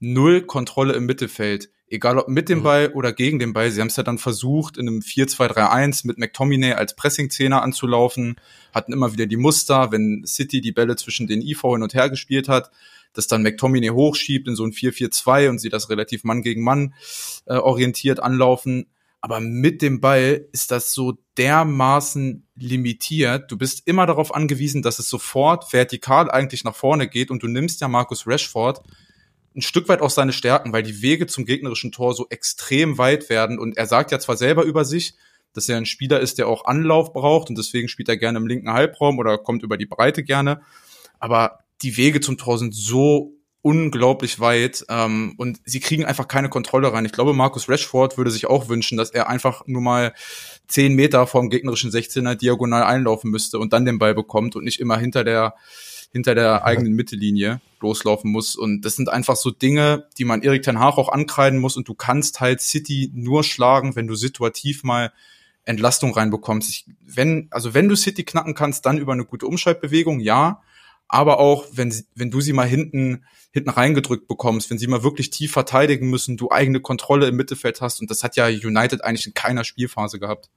null 0.00 0.42
Kontrolle 0.42 0.94
im 0.94 1.06
Mittelfeld. 1.06 1.70
Egal 1.92 2.18
ob 2.18 2.28
mit 2.28 2.48
dem 2.48 2.60
mhm. 2.60 2.62
Ball 2.62 2.92
oder 2.94 3.12
gegen 3.12 3.40
den 3.40 3.52
Ball. 3.52 3.70
Sie 3.70 3.80
haben 3.80 3.88
es 3.88 3.96
ja 3.96 4.04
dann 4.04 4.18
versucht, 4.18 4.78
in 4.78 4.86
einem 4.86 5.00
4-2-3-1 5.00 6.06
mit 6.06 6.18
McTominay 6.18 6.74
als 6.74 6.94
Pressing-Zehner 6.94 7.62
anzulaufen, 7.62 8.36
hatten 8.72 8.92
immer 8.92 9.12
wieder 9.12 9.26
die 9.26 9.36
Muster, 9.36 9.90
wenn 9.90 10.24
City 10.24 10.60
die 10.60 10.70
Bälle 10.70 10.94
zwischen 10.94 11.26
den 11.26 11.42
IV 11.42 11.60
hin 11.62 11.82
und 11.82 11.94
her 11.94 12.08
gespielt 12.08 12.48
hat, 12.48 12.70
dass 13.12 13.26
dann 13.26 13.42
McTominay 13.42 13.88
hochschiebt 13.88 14.48
in 14.48 14.56
so 14.56 14.64
ein 14.64 14.72
4-4-2 14.72 15.48
und 15.48 15.58
sie 15.58 15.68
das 15.68 15.90
relativ 15.90 16.24
Mann 16.24 16.42
gegen 16.42 16.62
Mann 16.62 16.94
äh, 17.46 17.54
orientiert 17.54 18.20
anlaufen. 18.20 18.86
Aber 19.22 19.40
mit 19.40 19.82
dem 19.82 20.00
Ball 20.00 20.46
ist 20.52 20.70
das 20.70 20.94
so 20.94 21.18
dermaßen 21.36 22.46
limitiert. 22.56 23.50
Du 23.50 23.58
bist 23.58 23.86
immer 23.86 24.06
darauf 24.06 24.34
angewiesen, 24.34 24.82
dass 24.82 24.98
es 24.98 25.10
sofort 25.10 25.72
vertikal 25.72 26.30
eigentlich 26.30 26.64
nach 26.64 26.74
vorne 26.74 27.06
geht 27.08 27.30
und 27.30 27.42
du 27.42 27.48
nimmst 27.48 27.80
ja 27.80 27.88
Markus 27.88 28.26
Rashford 28.26 28.82
ein 29.54 29.62
Stück 29.62 29.88
weit 29.88 30.00
auch 30.00 30.10
seine 30.10 30.32
Stärken, 30.32 30.72
weil 30.72 30.82
die 30.82 31.02
Wege 31.02 31.26
zum 31.26 31.44
gegnerischen 31.44 31.92
Tor 31.92 32.14
so 32.14 32.26
extrem 32.30 32.98
weit 32.98 33.28
werden 33.30 33.58
und 33.58 33.76
er 33.76 33.86
sagt 33.86 34.12
ja 34.12 34.18
zwar 34.18 34.36
selber 34.36 34.62
über 34.62 34.84
sich, 34.84 35.14
dass 35.52 35.68
er 35.68 35.76
ein 35.76 35.86
Spieler 35.86 36.20
ist, 36.20 36.38
der 36.38 36.46
auch 36.46 36.64
Anlauf 36.64 37.12
braucht 37.12 37.48
und 37.48 37.58
deswegen 37.58 37.88
spielt 37.88 38.08
er 38.08 38.16
gerne 38.16 38.38
im 38.38 38.46
linken 38.46 38.72
Halbraum 38.72 39.18
oder 39.18 39.38
kommt 39.38 39.62
über 39.62 39.76
die 39.76 39.86
Breite 39.86 40.22
gerne, 40.22 40.62
aber 41.18 41.58
die 41.82 41.96
Wege 41.96 42.20
zum 42.20 42.38
Tor 42.38 42.58
sind 42.58 42.74
so 42.74 43.34
unglaublich 43.62 44.40
weit 44.40 44.86
ähm, 44.88 45.34
und 45.36 45.60
sie 45.64 45.80
kriegen 45.80 46.04
einfach 46.04 46.28
keine 46.28 46.48
Kontrolle 46.48 46.92
rein. 46.92 47.04
Ich 47.04 47.12
glaube, 47.12 47.34
Markus 47.34 47.68
Rashford 47.68 48.16
würde 48.16 48.30
sich 48.30 48.46
auch 48.46 48.68
wünschen, 48.68 48.96
dass 48.96 49.10
er 49.10 49.28
einfach 49.28 49.66
nur 49.66 49.82
mal 49.82 50.14
zehn 50.66 50.94
Meter 50.94 51.26
vom 51.26 51.50
gegnerischen 51.50 51.90
16er 51.90 52.36
diagonal 52.36 52.84
einlaufen 52.84 53.30
müsste 53.30 53.58
und 53.58 53.72
dann 53.72 53.84
den 53.84 53.98
Ball 53.98 54.14
bekommt 54.14 54.56
und 54.56 54.64
nicht 54.64 54.80
immer 54.80 54.98
hinter 54.98 55.24
der 55.24 55.54
hinter 56.12 56.34
der 56.34 56.64
eigenen 56.64 56.94
Mittellinie 56.94 57.60
loslaufen 57.80 58.32
muss. 58.32 58.56
Und 58.56 58.82
das 58.82 58.96
sind 58.96 59.08
einfach 59.08 59.36
so 59.36 59.52
Dinge, 59.52 60.08
die 60.18 60.24
man 60.24 60.42
Erik 60.42 60.62
Ten 60.62 60.80
Hag 60.80 60.98
auch 60.98 61.08
ankreiden 61.08 61.60
muss. 61.60 61.76
Und 61.76 61.86
du 61.86 61.94
kannst 61.94 62.40
halt 62.40 62.60
City 62.60 63.12
nur 63.14 63.44
schlagen, 63.44 63.94
wenn 63.94 64.08
du 64.08 64.16
situativ 64.16 64.82
mal 64.82 65.12
Entlastung 65.64 66.12
reinbekommst. 66.12 66.68
Ich, 66.70 66.86
wenn, 67.06 67.46
also 67.52 67.74
wenn 67.74 67.88
du 67.88 67.94
City 67.94 68.24
knacken 68.24 68.54
kannst, 68.54 68.86
dann 68.86 68.98
über 68.98 69.12
eine 69.12 69.24
gute 69.24 69.46
Umschaltbewegung, 69.46 70.18
ja 70.18 70.62
aber 71.10 71.38
auch 71.38 71.66
wenn, 71.72 71.90
sie, 71.90 72.04
wenn 72.14 72.30
du 72.30 72.40
sie 72.40 72.52
mal 72.52 72.66
hinten, 72.66 73.24
hinten 73.52 73.70
reingedrückt 73.70 74.28
bekommst, 74.28 74.70
wenn 74.70 74.78
sie 74.78 74.86
mal 74.86 75.02
wirklich 75.02 75.30
tief 75.30 75.52
verteidigen 75.52 76.08
müssen, 76.08 76.36
du 76.36 76.50
eigene 76.50 76.80
Kontrolle 76.80 77.26
im 77.26 77.36
Mittelfeld 77.36 77.80
hast 77.80 78.00
und 78.00 78.10
das 78.10 78.22
hat 78.22 78.36
ja 78.36 78.46
United 78.46 79.04
eigentlich 79.04 79.26
in 79.26 79.34
keiner 79.34 79.64
Spielphase 79.64 80.20
gehabt. 80.20 80.48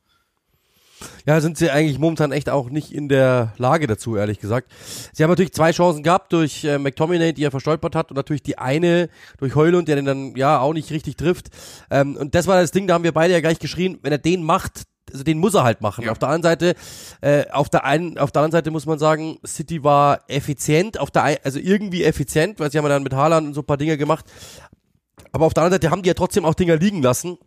Ja, 1.25 1.41
sind 1.41 1.57
sie 1.57 1.69
eigentlich 1.69 1.99
momentan 1.99 2.31
echt 2.31 2.49
auch 2.49 2.69
nicht 2.69 2.93
in 2.93 3.09
der 3.09 3.53
Lage 3.57 3.87
dazu, 3.87 4.15
ehrlich 4.15 4.39
gesagt. 4.39 4.71
Sie 5.11 5.23
haben 5.23 5.29
natürlich 5.29 5.53
zwei 5.53 5.71
Chancen 5.71 6.03
gehabt 6.03 6.31
durch 6.31 6.63
äh, 6.63 6.77
McTominay, 6.77 7.33
die 7.33 7.43
er 7.43 7.51
verstolpert 7.51 7.95
hat, 7.95 8.11
und 8.11 8.15
natürlich 8.15 8.43
die 8.43 8.57
eine 8.57 9.09
durch 9.37 9.55
Heulund, 9.55 9.87
der 9.87 9.97
den 9.97 10.05
dann 10.05 10.35
ja 10.35 10.59
auch 10.59 10.73
nicht 10.73 10.91
richtig 10.91 11.17
trifft. 11.17 11.49
Ähm, 11.89 12.15
und 12.15 12.35
das 12.35 12.47
war 12.47 12.61
das 12.61 12.71
Ding, 12.71 12.87
da 12.87 12.93
haben 12.93 13.03
wir 13.03 13.11
beide 13.11 13.33
ja 13.33 13.41
gleich 13.41 13.59
geschrien, 13.59 13.99
wenn 14.01 14.11
er 14.11 14.17
den 14.17 14.43
macht, 14.43 14.83
also 15.13 15.23
den 15.23 15.37
muss 15.37 15.53
er 15.53 15.63
halt 15.63 15.81
machen. 15.81 16.03
Ja. 16.05 16.11
Auf 16.11 16.19
der 16.19 16.29
anderen 16.29 16.43
Seite, 16.43 16.75
äh, 17.21 17.49
auf 17.51 17.69
der 17.69 17.85
einen, 17.85 18.17
auf 18.17 18.31
der 18.31 18.41
anderen 18.41 18.51
Seite 18.51 18.71
muss 18.71 18.85
man 18.85 18.99
sagen, 18.99 19.37
City 19.45 19.83
war 19.83 20.21
effizient, 20.27 20.99
auf 20.99 21.11
der 21.11 21.23
ein, 21.23 21.37
also 21.43 21.59
irgendwie 21.59 22.03
effizient, 22.03 22.59
weil 22.59 22.71
sie 22.71 22.77
haben 22.77 22.89
dann 22.89 23.03
mit 23.03 23.13
Haaland 23.13 23.47
und 23.47 23.53
so 23.53 23.61
ein 23.61 23.65
paar 23.65 23.77
Dinge 23.77 23.97
gemacht. 23.97 24.25
Aber 25.31 25.45
auf 25.45 25.53
der 25.53 25.63
anderen 25.63 25.81
Seite 25.81 25.91
haben 25.91 26.01
die 26.03 26.07
ja 26.07 26.13
trotzdem 26.13 26.45
auch 26.45 26.55
Dinger 26.55 26.75
liegen 26.75 27.01
lassen. 27.01 27.37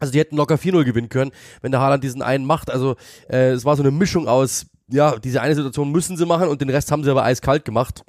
Also 0.00 0.12
die 0.12 0.18
hätten 0.18 0.36
locker 0.36 0.56
4-0 0.56 0.84
gewinnen 0.84 1.08
können, 1.08 1.32
wenn 1.60 1.72
der 1.72 1.80
Haaland 1.80 2.04
diesen 2.04 2.22
einen 2.22 2.44
macht. 2.44 2.70
Also 2.70 2.96
äh, 3.28 3.50
es 3.50 3.64
war 3.64 3.76
so 3.76 3.82
eine 3.82 3.90
Mischung 3.90 4.28
aus, 4.28 4.66
ja, 4.88 5.18
diese 5.18 5.40
eine 5.40 5.54
Situation 5.54 5.90
müssen 5.90 6.16
sie 6.16 6.26
machen 6.26 6.48
und 6.48 6.60
den 6.60 6.70
Rest 6.70 6.92
haben 6.92 7.02
sie 7.02 7.10
aber 7.10 7.24
eiskalt 7.24 7.64
gemacht. 7.64 8.04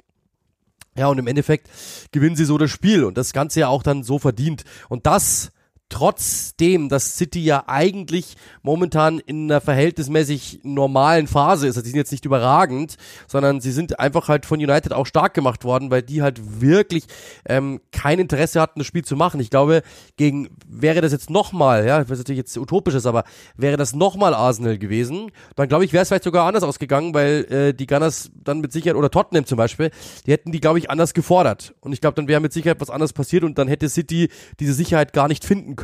Ja, 0.96 1.08
und 1.08 1.18
im 1.18 1.26
Endeffekt 1.26 1.68
gewinnen 2.12 2.36
sie 2.36 2.44
so 2.44 2.58
das 2.58 2.70
Spiel 2.70 3.04
und 3.04 3.16
das 3.16 3.32
Ganze 3.32 3.60
ja 3.60 3.68
auch 3.68 3.82
dann 3.82 4.02
so 4.02 4.18
verdient. 4.18 4.64
Und 4.88 5.06
das 5.06 5.50
trotzdem, 5.90 6.88
dass 6.88 7.16
City 7.16 7.44
ja 7.44 7.64
eigentlich 7.66 8.36
momentan 8.62 9.18
in 9.18 9.50
einer 9.50 9.60
verhältnismäßig 9.60 10.60
normalen 10.62 11.26
Phase 11.26 11.66
ist. 11.66 11.76
Also 11.76 11.82
die 11.82 11.90
sind 11.90 11.98
jetzt 11.98 12.12
nicht 12.12 12.24
überragend, 12.24 12.96
sondern 13.26 13.60
sie 13.60 13.72
sind 13.72 14.00
einfach 14.00 14.28
halt 14.28 14.46
von 14.46 14.58
United 14.58 14.92
auch 14.92 15.06
stark 15.06 15.34
gemacht 15.34 15.64
worden, 15.64 15.90
weil 15.90 16.02
die 16.02 16.22
halt 16.22 16.60
wirklich 16.60 17.04
ähm, 17.46 17.80
kein 17.92 18.18
Interesse 18.18 18.60
hatten, 18.60 18.80
das 18.80 18.86
Spiel 18.86 19.04
zu 19.04 19.16
machen. 19.16 19.40
Ich 19.40 19.50
glaube, 19.50 19.82
gegen 20.16 20.48
wäre 20.66 21.00
das 21.00 21.12
jetzt 21.12 21.28
nochmal, 21.28 21.86
ja, 21.86 22.08
was 22.08 22.18
natürlich 22.18 22.38
jetzt 22.38 22.56
utopisch 22.56 22.94
ist, 22.94 23.06
aber 23.06 23.24
wäre 23.56 23.76
das 23.76 23.94
nochmal 23.94 24.32
Arsenal 24.32 24.78
gewesen, 24.78 25.30
dann 25.56 25.68
glaube 25.68 25.84
ich, 25.84 25.92
wäre 25.92 26.02
es 26.02 26.08
vielleicht 26.08 26.24
sogar 26.24 26.46
anders 26.46 26.62
ausgegangen, 26.62 27.12
weil 27.14 27.44
äh, 27.50 27.74
die 27.74 27.86
Gunners 27.86 28.30
dann 28.34 28.60
mit 28.60 28.72
Sicherheit, 28.72 28.96
oder 28.96 29.10
Tottenham 29.10 29.44
zum 29.44 29.58
Beispiel, 29.58 29.90
die 30.26 30.32
hätten 30.32 30.52
die, 30.52 30.60
glaube 30.60 30.78
ich, 30.78 30.88
anders 30.88 31.14
gefordert. 31.14 31.74
Und 31.80 31.92
ich 31.92 32.00
glaube, 32.00 32.14
dann 32.14 32.28
wäre 32.28 32.40
mit 32.40 32.52
Sicherheit 32.52 32.80
was 32.80 32.90
anderes 32.90 33.12
passiert 33.12 33.42
und 33.42 33.58
dann 33.58 33.66
hätte 33.66 33.88
City 33.88 34.28
diese 34.60 34.72
Sicherheit 34.72 35.12
gar 35.12 35.26
nicht 35.26 35.44
finden 35.44 35.76
können. 35.76 35.79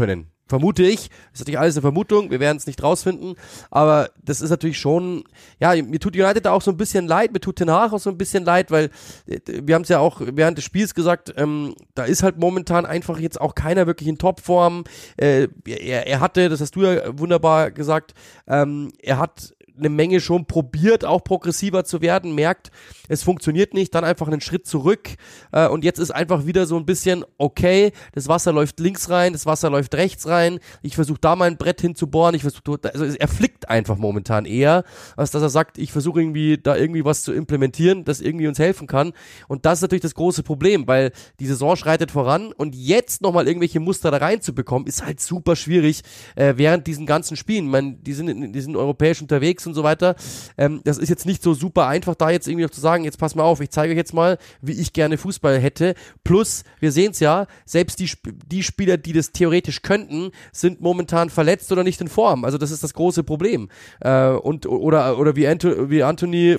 Vermute 0.49 0.85
ich. 0.85 1.09
Das 1.09 1.35
ist 1.35 1.41
natürlich 1.41 1.59
alles 1.59 1.75
eine 1.75 1.83
Vermutung. 1.83 2.31
Wir 2.31 2.39
werden 2.39 2.57
es 2.57 2.69
nicht 2.69 2.81
rausfinden. 2.81 3.35
Aber 3.71 4.11
das 4.23 4.41
ist 4.41 4.51
natürlich 4.51 4.79
schon, 4.79 5.25
ja, 5.59 5.75
mir 5.83 5.99
tut 5.99 6.15
United 6.15 6.45
da 6.45 6.53
auch 6.53 6.63
so 6.63 6.71
ein 6.71 6.77
bisschen 6.77 7.09
leid. 7.09 7.33
Mir 7.33 7.41
tut 7.41 7.57
Ten 7.57 7.71
Hag 7.71 7.93
auch 7.93 7.99
so 7.99 8.11
ein 8.11 8.19
bisschen 8.19 8.45
leid, 8.45 8.71
weil 8.71 8.91
äh, 9.27 9.41
wir 9.47 9.75
haben 9.75 9.83
es 9.83 9.89
ja 9.89 9.99
auch 9.99 10.21
während 10.25 10.57
des 10.57 10.65
Spiels 10.65 10.95
gesagt, 10.95 11.35
ähm, 11.37 11.75
da 11.97 12.05
ist 12.05 12.23
halt 12.23 12.39
momentan 12.39 12.87
einfach 12.87 13.19
jetzt 13.19 13.41
auch 13.41 13.57
keiner 13.57 13.89
wirklich 13.89 14.09
in 14.09 14.19
Topform. 14.19 14.85
Äh, 15.17 15.49
er, 15.67 16.07
er 16.07 16.21
hatte, 16.21 16.49
das 16.49 16.61
hast 16.61 16.77
du 16.77 16.83
ja 16.83 17.19
wunderbar 17.19 17.73
gesagt, 17.73 18.15
ähm, 18.47 18.93
er 19.03 19.19
hat 19.19 19.56
eine 19.79 19.89
Menge 19.89 20.21
schon 20.21 20.47
probiert, 20.47 21.05
auch 21.05 21.23
progressiver 21.23 21.85
zu 21.85 22.01
werden, 22.01 22.35
merkt, 22.35 22.71
es 23.09 23.23
funktioniert 23.23 23.75
nicht, 23.75 23.95
dann 23.95 24.05
einfach 24.05 24.27
einen 24.27 24.41
Schritt 24.41 24.67
zurück. 24.67 25.11
Äh, 25.53 25.69
und 25.69 25.85
jetzt 25.85 25.99
ist 25.99 26.11
einfach 26.11 26.47
wieder 26.47 26.67
so 26.67 26.77
ein 26.77 26.87
bisschen, 26.87 27.25
okay, 27.39 27.93
das 28.13 28.29
Wasser 28.29 28.53
läuft 28.53 28.81
links 28.81 29.11
rein, 29.11 29.33
das 29.33 29.47
Wasser 29.47 29.71
läuft 29.71 29.95
rechts 29.95 30.27
rein, 30.27 30.59
ich 30.83 30.95
versuche 30.95 31.19
da 31.21 31.37
mein 31.37 31.57
Brett 31.57 31.81
hinzubohren, 31.81 32.35
ich 32.35 32.43
versuche, 32.43 32.79
also 32.93 33.05
er 33.05 33.29
flickt 33.29 33.69
einfach 33.69 33.97
momentan 33.97 34.45
eher, 34.45 34.85
als 35.17 35.31
dass 35.31 35.43
er 35.43 35.51
sagt, 35.51 35.79
ich 35.79 35.93
versuche 35.93 36.21
irgendwie 36.21 36.59
da 36.59 36.77
irgendwie 36.77 37.05
was 37.05 37.23
zu 37.23 37.33
implementieren, 37.33 38.05
das 38.05 38.21
irgendwie 38.21 38.49
uns 38.49 38.59
helfen 38.59 38.87
kann. 38.87 39.13
Und 39.49 39.67
das 39.67 39.79
ist 39.79 39.83
natürlich 39.83 40.03
das 40.03 40.15
große 40.15 40.43
Problem, 40.43 40.87
weil 40.87 41.13
die 41.41 41.47
Saison 41.47 41.77
schreitet 41.77 42.11
voran 42.11 42.53
und 42.53 42.75
jetzt 42.75 43.23
nochmal 43.23 43.47
irgendwelche 43.47 43.81
Muster 43.81 44.11
da 44.11 44.19
reinzubekommen, 44.19 44.87
ist 44.87 45.05
halt 45.05 45.21
super 45.21 45.57
schwierig 45.57 46.03
äh, 46.35 46.55
während 46.57 46.87
diesen 46.87 47.07
ganzen 47.07 47.37
Spielen, 47.37 47.67
meine, 47.67 47.95
die 47.95 48.13
sind, 48.13 48.53
die 48.53 48.61
sind 48.61 48.77
europäisch 48.77 49.21
unterwegs 49.21 49.66
und 49.67 49.75
so 49.75 49.83
weiter, 49.83 50.17
ähm, 50.57 50.81
das 50.85 50.99
ist 50.99 51.09
jetzt 51.09 51.27
nicht 51.27 51.43
so 51.43 51.55
super 51.55 51.87
einfach, 51.87 52.15
da 52.15 52.31
jetzt 52.31 52.49
irgendwie 52.49 52.65
noch 52.65 52.71
zu 52.71 52.81
sagen, 52.81 53.05
jetzt 53.05 53.19
pass 53.19 53.35
mal 53.35 53.43
auf, 53.43 53.61
ich 53.61 53.71
zeige 53.71 53.93
euch 53.93 53.97
jetzt 53.97 54.15
mal, 54.15 54.39
wie 54.61 54.73
ich 54.73 54.93
gerne 54.93 55.19
Fußball 55.19 55.59
hätte. 55.59 55.95
Plus, 56.25 56.65
wir 56.81 56.93
sehen 56.93 57.13
es 57.13 57.21
ja, 57.21 57.47
selbst 57.65 57.99
die, 58.01 58.11
die 58.47 58.63
Spieler, 58.63 58.97
die 58.97 59.13
das 59.13 59.33
theoretisch 59.33 59.83
könnten, 59.83 60.31
sind 60.53 60.81
momentan 60.81 61.31
verletzt 61.31 61.71
oder 61.73 61.83
nicht 61.83 62.01
in 62.01 62.09
Form. 62.09 62.45
Also 62.45 62.59
das 62.59 62.71
ist 62.71 62.83
das 62.83 62.95
große 62.95 63.25
Problem. 63.25 63.69
Äh, 64.01 64.31
und 64.31 64.67
oder 64.67 65.19
oder 65.19 65.37
wie, 65.37 65.47
Anto, 65.47 65.91
wie 65.91 66.03
Anthony, 66.03 66.57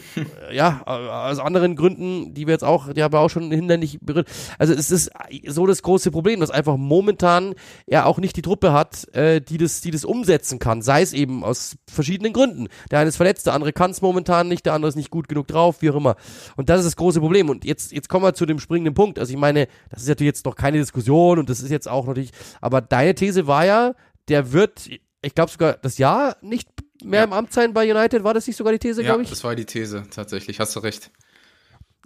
ja, 0.52 0.82
aus 0.86 1.40
anderen 1.40 1.76
Gründen, 1.76 2.34
die 2.34 2.48
wir 2.48 2.54
jetzt 2.54 2.64
auch, 2.64 2.92
die 2.94 3.04
haben 3.04 3.14
wir 3.14 3.20
auch 3.20 3.30
schon 3.30 3.52
hinderlich 3.52 4.00
berührt. 4.02 4.28
Also 4.58 4.74
es 4.74 4.92
ist 4.92 5.12
so 5.48 5.66
das 5.66 5.82
große 5.82 6.12
Problem, 6.12 6.40
dass 6.40 6.52
einfach 6.52 6.78
momentan 6.78 7.56
er 7.86 8.06
auch 8.06 8.20
nicht 8.20 8.36
die 8.36 8.42
Truppe 8.42 8.74
hat, 8.74 9.08
äh, 9.14 9.42
die 9.42 9.58
das, 9.58 9.82
die 9.82 9.92
das 9.92 10.06
umsetzen 10.06 10.60
kann. 10.60 10.82
Sei 10.82 11.02
es 11.02 11.14
eben 11.14 11.44
aus 11.44 11.76
verschiedenen 11.92 12.34
Gründen. 12.34 12.68
Der 12.92 12.97
eine 12.98 13.10
ist 13.10 13.18
verletzt, 13.18 13.46
der 13.46 13.54
andere 13.54 13.74
kann 13.74 13.92
es 13.92 14.02
momentan 14.02 14.48
nicht, 14.48 14.66
der 14.66 14.74
andere 14.74 14.90
ist 14.90 14.96
nicht 14.96 15.12
gut 15.12 15.28
genug 15.28 15.48
drauf, 15.48 15.82
wie 15.82 15.90
auch 15.90 15.96
immer. 15.96 16.16
Und 16.56 16.70
das 16.70 16.80
ist 16.80 16.86
das 16.86 16.96
große 16.96 17.20
Problem. 17.20 17.50
Und 17.50 17.66
jetzt, 17.66 17.92
jetzt 17.92 18.10
kommen 18.10 18.26
wir 18.26 18.34
zu 18.34 18.46
dem 18.46 18.60
springenden 18.60 18.94
Punkt. 18.94 19.20
Also 19.20 19.32
ich 19.32 19.40
meine, 19.40 19.68
das 19.90 20.04
ist 20.04 20.10
natürlich 20.10 20.32
jetzt 20.32 20.46
noch 20.46 20.56
keine 20.56 20.78
Diskussion 20.78 21.40
und 21.40 21.50
das 21.50 21.62
ist 21.62 21.72
jetzt 21.72 21.88
auch 21.88 22.08
natürlich, 22.08 22.32
aber 22.62 22.82
deine 22.82 23.16
These 23.16 23.48
war 23.48 23.66
ja, 23.66 23.94
der 24.28 24.52
wird, 24.52 24.90
ich 25.22 25.36
glaube 25.36 25.52
sogar 25.52 25.74
das 25.74 25.98
Jahr 25.98 26.38
nicht 26.42 26.70
mehr 27.04 27.22
ja. 27.22 27.26
im 27.26 27.34
Amt 27.34 27.54
sein 27.54 27.74
bei 27.74 27.90
United. 27.90 28.24
War 28.24 28.34
das 28.34 28.48
nicht 28.48 28.56
sogar 28.56 28.74
die 28.74 28.80
These, 28.80 29.02
ja, 29.02 29.08
glaube 29.08 29.24
ich? 29.24 29.30
das 29.30 29.44
war 29.44 29.56
die 29.56 29.66
These, 29.66 30.04
tatsächlich. 30.12 30.60
Hast 30.60 30.76
du 30.76 30.80
recht. 30.80 31.12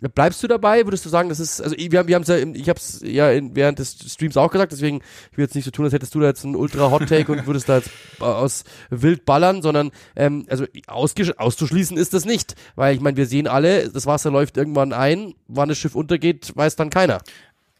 Bleibst 0.10 0.42
du 0.42 0.48
dabei? 0.48 0.86
Würdest 0.86 1.06
du 1.06 1.10
sagen, 1.10 1.30
das 1.30 1.40
ist, 1.40 1.62
also 1.62 1.76
wir 1.78 2.00
haben, 2.00 2.08
wir 2.08 2.16
haben 2.16 2.24
ja, 2.24 2.38
ich 2.38 2.70
habe 2.70 2.80
es 2.80 3.02
ja 3.04 3.30
in, 3.32 3.56
während 3.56 3.78
des 3.78 3.98
Streams 4.08 4.36
auch 4.36 4.52
gesagt, 4.52 4.72
deswegen 4.72 5.02
ich 5.32 5.38
will 5.38 5.46
jetzt 5.46 5.54
nicht 5.54 5.66
so 5.66 5.72
tun, 5.72 5.86
als 5.86 5.94
hättest 5.94 6.16
du 6.16 6.20
da 6.20 6.28
jetzt 6.28 6.44
einen 6.44 6.56
ultra 6.56 6.90
Hot 6.90 7.08
Take 7.08 7.32
und 7.32 7.46
würdest 7.46 7.70
da 7.70 7.78
jetzt 7.78 7.92
aus 8.20 8.64
wild 8.90 9.26
ballern, 9.26 9.62
sondern 9.62 9.92
ähm, 10.16 10.46
also 10.50 10.66
auszuschließen 10.88 11.98
ist 11.98 12.14
das 12.14 12.26
nicht, 12.26 12.56
weil 12.76 12.96
ich 12.96 13.02
meine, 13.02 13.18
wir 13.18 13.28
sehen 13.28 13.48
alle, 13.48 13.90
das 13.90 14.08
Wasser 14.08 14.32
läuft 14.32 14.58
irgendwann 14.58 14.92
ein, 14.92 15.36
wann 15.48 15.70
das 15.70 15.78
Schiff 15.78 15.94
untergeht, 15.94 16.52
weiß 16.56 16.76
dann 16.76 16.90
keiner. 16.90 17.22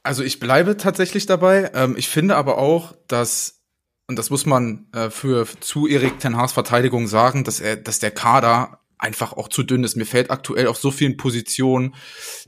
Also 0.04 0.24
ich 0.24 0.40
bleibe 0.40 0.78
tatsächlich 0.78 1.26
dabei. 1.26 1.72
Ähm, 1.74 1.96
ich 1.98 2.08
finde 2.08 2.36
aber 2.36 2.58
auch, 2.58 2.94
dass 3.08 3.62
und 4.08 4.18
das 4.18 4.30
muss 4.30 4.46
man 4.46 4.88
äh, 4.94 5.10
für 5.10 5.48
zu 5.62 5.88
Erik 5.88 6.20
Ten 6.20 6.36
Haas 6.36 6.52
Verteidigung 6.52 7.08
sagen, 7.08 7.46
dass 7.46 7.62
er, 7.62 7.78
dass 7.78 8.00
der 8.00 8.12
Kader 8.12 8.81
einfach 9.02 9.34
auch 9.34 9.50
zu 9.50 9.64
dünn 9.64 9.84
ist. 9.84 9.96
Mir 9.96 10.06
fällt 10.06 10.32
aktuell 10.32 10.68
auf 10.68 10.78
so 10.78 10.92
vielen 10.92 11.18
Positionen 11.18 11.96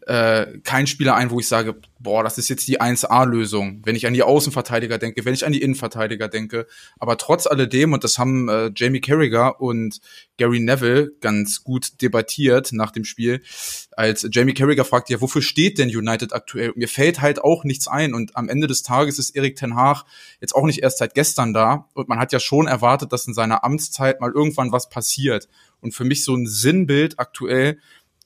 äh, 0.07 0.59
kein 0.63 0.87
Spieler 0.87 1.15
ein, 1.15 1.31
wo 1.31 1.39
ich 1.39 1.47
sage, 1.47 1.75
boah, 1.99 2.23
das 2.23 2.37
ist 2.37 2.49
jetzt 2.49 2.67
die 2.67 2.81
1A-Lösung. 2.81 3.81
Wenn 3.85 3.95
ich 3.95 4.05
an 4.05 4.13
die 4.13 4.23
Außenverteidiger 4.23 4.97
denke, 4.97 5.23
wenn 5.25 5.33
ich 5.33 5.45
an 5.45 5.53
die 5.53 5.61
Innenverteidiger 5.61 6.27
denke. 6.27 6.67
Aber 6.99 7.17
trotz 7.17 7.47
alledem, 7.47 7.93
und 7.93 8.03
das 8.03 8.17
haben 8.17 8.49
äh, 8.49 8.71
Jamie 8.75 8.99
Carragher 8.99 9.61
und 9.61 10.01
Gary 10.37 10.59
Neville 10.59 11.11
ganz 11.21 11.63
gut 11.63 12.01
debattiert 12.01 12.73
nach 12.73 12.91
dem 12.91 13.05
Spiel, 13.05 13.41
als 13.91 14.27
Jamie 14.31 14.53
Carragher 14.53 14.85
fragt, 14.85 15.09
ja, 15.09 15.21
wofür 15.21 15.41
steht 15.41 15.77
denn 15.77 15.89
United 15.89 16.33
aktuell? 16.33 16.73
Mir 16.75 16.89
fällt 16.89 17.21
halt 17.21 17.41
auch 17.41 17.63
nichts 17.63 17.87
ein. 17.87 18.13
Und 18.13 18.35
am 18.35 18.49
Ende 18.49 18.67
des 18.67 18.83
Tages 18.83 19.19
ist 19.19 19.35
Erik 19.35 19.55
Ten 19.55 19.75
Haag 19.75 20.03
jetzt 20.41 20.55
auch 20.55 20.65
nicht 20.65 20.83
erst 20.83 20.97
seit 20.97 21.13
gestern 21.13 21.53
da. 21.53 21.87
Und 21.93 22.09
man 22.09 22.19
hat 22.19 22.33
ja 22.33 22.39
schon 22.39 22.67
erwartet, 22.67 23.13
dass 23.13 23.27
in 23.27 23.33
seiner 23.33 23.63
Amtszeit 23.63 24.19
mal 24.19 24.31
irgendwann 24.31 24.71
was 24.71 24.89
passiert. 24.89 25.47
Und 25.79 25.93
für 25.93 26.03
mich 26.03 26.23
so 26.23 26.35
ein 26.35 26.47
Sinnbild 26.47 27.19
aktuell 27.19 27.79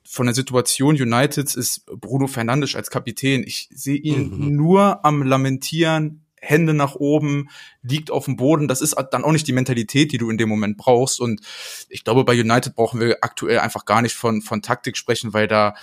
von 0.09 0.25
der 0.25 0.35
Situation 0.35 0.99
Uniteds 1.01 1.55
ist 1.55 1.85
Bruno 1.85 2.27
Fernandes 2.27 2.75
als 2.75 2.89
Kapitän. 2.89 3.43
Ich 3.43 3.69
sehe 3.73 3.97
ihn 3.97 4.29
mhm. 4.29 4.55
nur 4.55 5.03
am 5.05 5.21
Lamentieren, 5.21 6.25
Hände 6.39 6.73
nach 6.73 6.95
oben, 6.95 7.49
liegt 7.81 8.09
auf 8.09 8.25
dem 8.25 8.37
Boden. 8.37 8.67
Das 8.67 8.81
ist 8.81 8.95
dann 9.11 9.23
auch 9.23 9.31
nicht 9.31 9.47
die 9.47 9.53
Mentalität, 9.53 10.11
die 10.11 10.17
du 10.17 10.29
in 10.29 10.37
dem 10.37 10.47
Moment 10.47 10.77
brauchst. 10.77 11.19
Und 11.19 11.41
ich 11.89 12.03
glaube, 12.03 12.23
bei 12.23 12.39
United 12.39 12.75
brauchen 12.75 12.99
wir 13.01 13.17
aktuell 13.21 13.59
einfach 13.59 13.85
gar 13.85 14.01
nicht 14.01 14.15
von, 14.15 14.41
von 14.41 14.61
Taktik 14.61 14.95
sprechen, 14.95 15.33
weil 15.33 15.47
da 15.47 15.75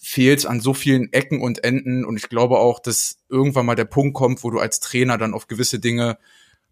fehlt 0.00 0.46
an 0.46 0.60
so 0.60 0.72
vielen 0.72 1.12
Ecken 1.12 1.40
und 1.40 1.64
Enden. 1.64 2.04
Und 2.04 2.16
ich 2.16 2.28
glaube 2.28 2.58
auch, 2.58 2.78
dass 2.78 3.18
irgendwann 3.28 3.66
mal 3.66 3.74
der 3.74 3.86
Punkt 3.86 4.14
kommt, 4.14 4.44
wo 4.44 4.50
du 4.50 4.60
als 4.60 4.78
Trainer 4.78 5.18
dann 5.18 5.34
auf 5.34 5.48
gewisse 5.48 5.80
Dinge 5.80 6.18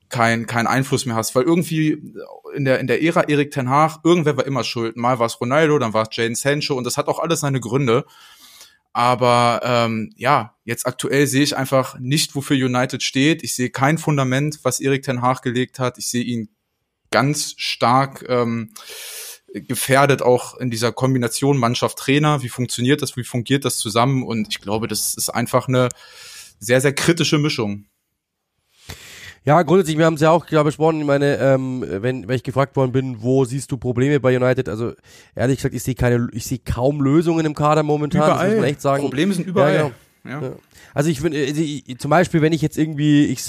kein, 0.08 0.46
kein 0.46 0.66
Einfluss 0.66 1.06
mehr 1.06 1.16
hast, 1.16 1.34
weil 1.34 1.44
irgendwie 1.44 2.14
in 2.54 2.64
der, 2.64 2.78
in 2.78 2.86
der 2.86 3.02
Ära 3.02 3.22
Erik 3.22 3.50
Ten 3.50 3.68
Haag, 3.68 3.98
irgendwer 4.04 4.36
war 4.36 4.46
immer 4.46 4.64
schuld. 4.64 4.96
Mal 4.96 5.18
war 5.18 5.26
es 5.26 5.40
Ronaldo, 5.40 5.78
dann 5.78 5.92
war 5.92 6.06
es 6.08 6.16
Jane 6.16 6.36
Sancho 6.36 6.74
und 6.74 6.84
das 6.84 6.96
hat 6.96 7.08
auch 7.08 7.18
alles 7.18 7.40
seine 7.40 7.60
Gründe. 7.60 8.04
Aber 8.92 9.60
ähm, 9.62 10.12
ja, 10.16 10.54
jetzt 10.64 10.86
aktuell 10.86 11.26
sehe 11.26 11.42
ich 11.42 11.56
einfach 11.56 11.98
nicht, 11.98 12.34
wofür 12.34 12.56
United 12.56 13.02
steht. 13.02 13.42
Ich 13.42 13.54
sehe 13.54 13.68
kein 13.68 13.98
Fundament, 13.98 14.60
was 14.62 14.80
Erik 14.80 15.02
Ten 15.02 15.20
Haag 15.20 15.42
gelegt 15.42 15.78
hat. 15.78 15.98
Ich 15.98 16.08
sehe 16.08 16.24
ihn 16.24 16.48
ganz 17.10 17.54
stark 17.58 18.24
ähm, 18.28 18.72
gefährdet 19.52 20.22
auch 20.22 20.56
in 20.56 20.70
dieser 20.70 20.92
Kombination 20.92 21.58
Mannschaft-Trainer. 21.58 22.42
Wie 22.42 22.48
funktioniert 22.48 23.02
das? 23.02 23.16
Wie 23.16 23.24
fungiert 23.24 23.64
das 23.64 23.78
zusammen? 23.78 24.22
Und 24.22 24.48
ich 24.50 24.60
glaube, 24.60 24.88
das 24.88 25.14
ist 25.14 25.28
einfach 25.28 25.68
eine 25.68 25.88
sehr, 26.58 26.80
sehr 26.80 26.94
kritische 26.94 27.38
Mischung. 27.38 27.86
Ja, 29.46 29.62
grundsätzlich, 29.62 29.96
wir 29.96 30.06
haben 30.06 30.14
es 30.14 30.20
ja 30.20 30.32
auch 30.32 30.44
klar 30.44 30.64
besprochen. 30.64 31.00
Ich 31.00 31.06
meine, 31.06 31.36
ähm, 31.36 31.84
wenn, 31.86 32.26
wenn 32.26 32.34
ich 32.34 32.42
gefragt 32.42 32.74
worden 32.74 32.90
bin, 32.90 33.22
wo 33.22 33.44
siehst 33.44 33.70
du 33.70 33.76
Probleme 33.76 34.18
bei 34.18 34.36
United? 34.36 34.68
Also 34.68 34.94
ehrlich 35.36 35.58
gesagt, 35.58 35.72
ich 35.72 35.84
sehe 35.84 35.94
keine, 35.94 36.26
ich 36.32 36.44
sehe 36.44 36.58
kaum 36.58 37.00
Lösungen 37.00 37.46
im 37.46 37.54
Kader 37.54 37.84
momentan. 37.84 38.22
Überall. 38.22 38.38
Das 38.38 38.48
muss 38.48 38.60
man 38.60 38.70
echt 38.70 38.80
sagen. 38.80 39.02
Probleme 39.04 39.34
sind 39.34 39.46
überall. 39.46 39.74
Ja, 39.74 39.82
genau. 39.84 39.94
Ja. 40.28 40.52
Also 40.94 41.10
ich 41.10 41.20
finde, 41.20 41.38
äh, 41.38 41.96
zum 41.98 42.10
Beispiel, 42.10 42.42
wenn 42.42 42.52
ich 42.52 42.62
jetzt 42.62 42.78
irgendwie, 42.78 43.26
ich, 43.26 43.42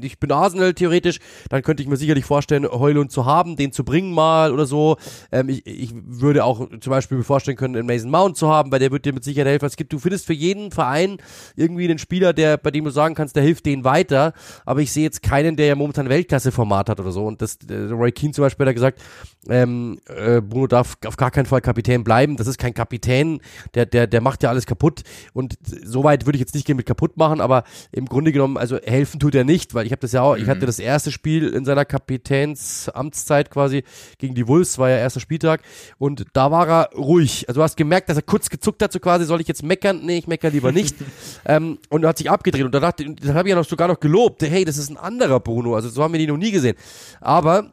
ich 0.00 0.18
bin 0.18 0.32
Arsenal 0.32 0.74
theoretisch, 0.74 1.18
dann 1.50 1.62
könnte 1.62 1.82
ich 1.82 1.88
mir 1.88 1.96
sicherlich 1.96 2.24
vorstellen, 2.24 2.66
Heulund 2.66 3.12
zu 3.12 3.26
haben, 3.26 3.56
den 3.56 3.72
zu 3.72 3.84
bringen 3.84 4.12
mal 4.12 4.52
oder 4.52 4.66
so. 4.66 4.96
Ähm, 5.30 5.48
ich, 5.48 5.66
ich 5.66 5.92
würde 5.94 6.44
auch 6.44 6.68
zum 6.80 6.90
Beispiel 6.90 7.18
mir 7.18 7.24
vorstellen 7.24 7.56
können, 7.56 7.76
einen 7.76 7.86
Mason 7.86 8.10
Mount 8.10 8.36
zu 8.36 8.48
haben, 8.48 8.72
weil 8.72 8.78
der 8.78 8.90
wird 8.90 9.04
dir 9.04 9.12
mit 9.12 9.24
Sicherheit 9.24 9.48
helfen. 9.48 9.66
Es 9.66 9.76
gibt, 9.76 9.92
du 9.92 9.98
findest 9.98 10.26
für 10.26 10.32
jeden 10.32 10.70
Verein 10.70 11.18
irgendwie 11.56 11.84
einen 11.84 11.98
Spieler, 11.98 12.32
der, 12.32 12.56
bei 12.56 12.70
dem 12.70 12.84
du 12.84 12.90
sagen 12.90 13.14
kannst, 13.14 13.36
der 13.36 13.42
hilft 13.42 13.66
denen 13.66 13.84
weiter. 13.84 14.32
Aber 14.64 14.80
ich 14.80 14.92
sehe 14.92 15.04
jetzt 15.04 15.22
keinen, 15.22 15.56
der 15.56 15.66
ja 15.66 15.74
momentan 15.74 16.08
Weltklasse-Format 16.08 16.88
hat 16.88 17.00
oder 17.00 17.12
so. 17.12 17.26
Und 17.26 17.42
das, 17.42 17.58
äh, 17.68 17.74
Roy 17.74 18.12
Keane 18.12 18.32
zum 18.32 18.42
Beispiel 18.42 18.66
hat 18.66 18.74
gesagt, 18.74 19.00
ähm, 19.48 20.00
äh, 20.06 20.40
Bruno 20.40 20.66
darf 20.66 20.96
auf 21.04 21.16
gar 21.16 21.30
keinen 21.30 21.46
Fall 21.46 21.60
Kapitän 21.60 22.04
bleiben. 22.04 22.36
Das 22.36 22.46
ist 22.46 22.58
kein 22.58 22.74
Kapitän, 22.74 23.40
der, 23.74 23.86
der, 23.86 24.06
der 24.06 24.20
macht 24.20 24.42
ja 24.42 24.50
alles 24.50 24.66
kaputt. 24.66 25.02
Und 25.32 25.58
so 25.92 26.04
weit 26.04 26.26
würde 26.26 26.36
ich 26.36 26.40
jetzt 26.40 26.54
nicht 26.54 26.66
gehen 26.66 26.76
mit 26.76 26.86
kaputt 26.86 27.16
machen, 27.16 27.40
aber 27.40 27.64
im 27.92 28.06
Grunde 28.06 28.32
genommen, 28.32 28.56
also 28.56 28.78
helfen 28.78 29.20
tut 29.20 29.34
er 29.34 29.44
nicht, 29.44 29.74
weil 29.74 29.86
ich 29.86 29.92
habe 29.92 30.00
das 30.00 30.12
ja 30.12 30.22
auch, 30.22 30.36
mhm. 30.36 30.42
ich 30.42 30.48
hatte 30.48 30.66
das 30.66 30.78
erste 30.78 31.12
Spiel 31.12 31.48
in 31.48 31.64
seiner 31.64 31.84
Kapitänsamtszeit 31.84 33.50
quasi 33.50 33.84
gegen 34.18 34.34
die 34.34 34.48
Wolves, 34.48 34.78
war 34.78 34.90
ja 34.90 34.96
erster 34.96 35.20
Spieltag 35.20 35.62
und 35.98 36.24
da 36.32 36.50
war 36.50 36.68
er 36.68 36.90
ruhig. 36.96 37.48
Also 37.48 37.60
du 37.60 37.62
hast 37.62 37.76
gemerkt, 37.76 38.08
dass 38.08 38.16
er 38.16 38.22
kurz 38.22 38.50
gezuckt 38.50 38.82
hat, 38.82 38.92
so 38.92 38.98
quasi, 38.98 39.24
soll 39.24 39.40
ich 39.40 39.48
jetzt 39.48 39.62
meckern? 39.62 40.00
Nee, 40.04 40.18
ich 40.18 40.26
meckere 40.26 40.50
lieber 40.50 40.72
nicht. 40.72 40.96
ähm, 41.44 41.78
und 41.88 42.02
er 42.02 42.10
hat 42.10 42.18
sich 42.18 42.30
abgedreht 42.30 42.64
und 42.64 42.74
da 42.74 42.80
dachte, 42.80 43.04
da 43.14 43.34
habe 43.34 43.48
ich 43.48 43.50
ja 43.50 43.56
noch 43.56 43.68
sogar 43.68 43.88
noch 43.88 44.00
gelobt, 44.00 44.42
hey, 44.42 44.64
das 44.64 44.78
ist 44.78 44.90
ein 44.90 44.96
anderer 44.96 45.40
Bruno, 45.40 45.74
also 45.74 45.88
so 45.88 46.02
haben 46.02 46.12
wir 46.12 46.18
die 46.18 46.26
noch 46.26 46.36
nie 46.36 46.50
gesehen. 46.50 46.76
Aber 47.20 47.72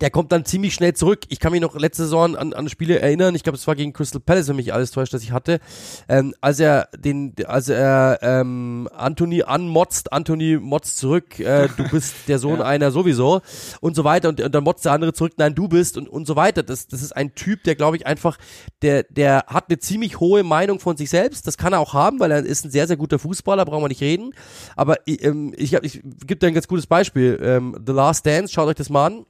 der 0.00 0.10
kommt 0.10 0.32
dann 0.32 0.44
ziemlich 0.44 0.74
schnell 0.74 0.94
zurück. 0.94 1.20
Ich 1.28 1.38
kann 1.38 1.52
mich 1.52 1.60
noch 1.60 1.76
letzte 1.76 2.02
Saison 2.02 2.36
an, 2.36 2.52
an 2.52 2.68
Spiele 2.68 2.98
erinnern. 2.98 3.36
Ich 3.36 3.44
glaube, 3.44 3.56
es 3.56 3.66
war 3.68 3.76
gegen 3.76 3.92
Crystal 3.92 4.20
Palace, 4.20 4.48
wenn 4.48 4.56
mich 4.56 4.74
alles 4.74 4.90
täuscht, 4.90 5.14
dass 5.14 5.22
ich 5.22 5.30
hatte. 5.30 5.60
Ähm, 6.08 6.34
als 6.40 6.58
er 6.58 6.88
den, 6.98 7.34
als 7.46 7.68
er 7.68 8.18
ähm, 8.20 8.88
Anthony 8.94 9.44
anmotzt, 9.44 10.12
Anthony 10.12 10.58
motzt 10.60 10.98
zurück, 10.98 11.38
äh, 11.38 11.68
du 11.76 11.88
bist 11.90 12.14
der 12.26 12.40
Sohn 12.40 12.58
ja. 12.58 12.64
einer 12.64 12.90
sowieso 12.90 13.42
und 13.80 13.94
so 13.94 14.02
weiter 14.02 14.28
und, 14.28 14.40
und 14.40 14.54
dann 14.54 14.64
motzt 14.64 14.84
der 14.84 14.92
andere 14.92 15.12
zurück, 15.12 15.34
nein, 15.36 15.54
du 15.54 15.68
bist 15.68 15.96
und, 15.96 16.08
und 16.08 16.26
so 16.26 16.34
weiter. 16.34 16.64
Das, 16.64 16.88
das 16.88 17.00
ist 17.00 17.14
ein 17.14 17.36
Typ, 17.36 17.62
der 17.62 17.76
glaube 17.76 17.96
ich 17.96 18.06
einfach, 18.06 18.38
der, 18.82 19.04
der 19.04 19.44
hat 19.46 19.66
eine 19.68 19.78
ziemlich 19.78 20.18
hohe 20.18 20.42
Meinung 20.42 20.80
von 20.80 20.96
sich 20.96 21.10
selbst. 21.10 21.46
Das 21.46 21.56
kann 21.56 21.72
er 21.72 21.78
auch 21.78 21.94
haben, 21.94 22.18
weil 22.18 22.32
er 22.32 22.44
ist 22.44 22.64
ein 22.64 22.72
sehr, 22.72 22.88
sehr 22.88 22.96
guter 22.96 23.20
Fußballer, 23.20 23.64
brauchen 23.64 23.84
wir 23.84 23.88
nicht 23.88 24.02
reden. 24.02 24.32
Aber 24.74 24.96
ähm, 25.06 25.54
ich, 25.56 25.72
ich, 25.74 25.84
ich 25.84 26.02
gebe 26.26 26.36
dir 26.36 26.48
ein 26.48 26.54
ganz 26.54 26.66
gutes 26.66 26.88
Beispiel. 26.88 27.38
Ähm, 27.40 27.80
The 27.86 27.92
Last 27.92 28.26
Dance, 28.26 28.52
schaut 28.52 28.68
euch 28.68 28.74
das 28.74 28.90
mal 28.90 29.06
an 29.06 29.26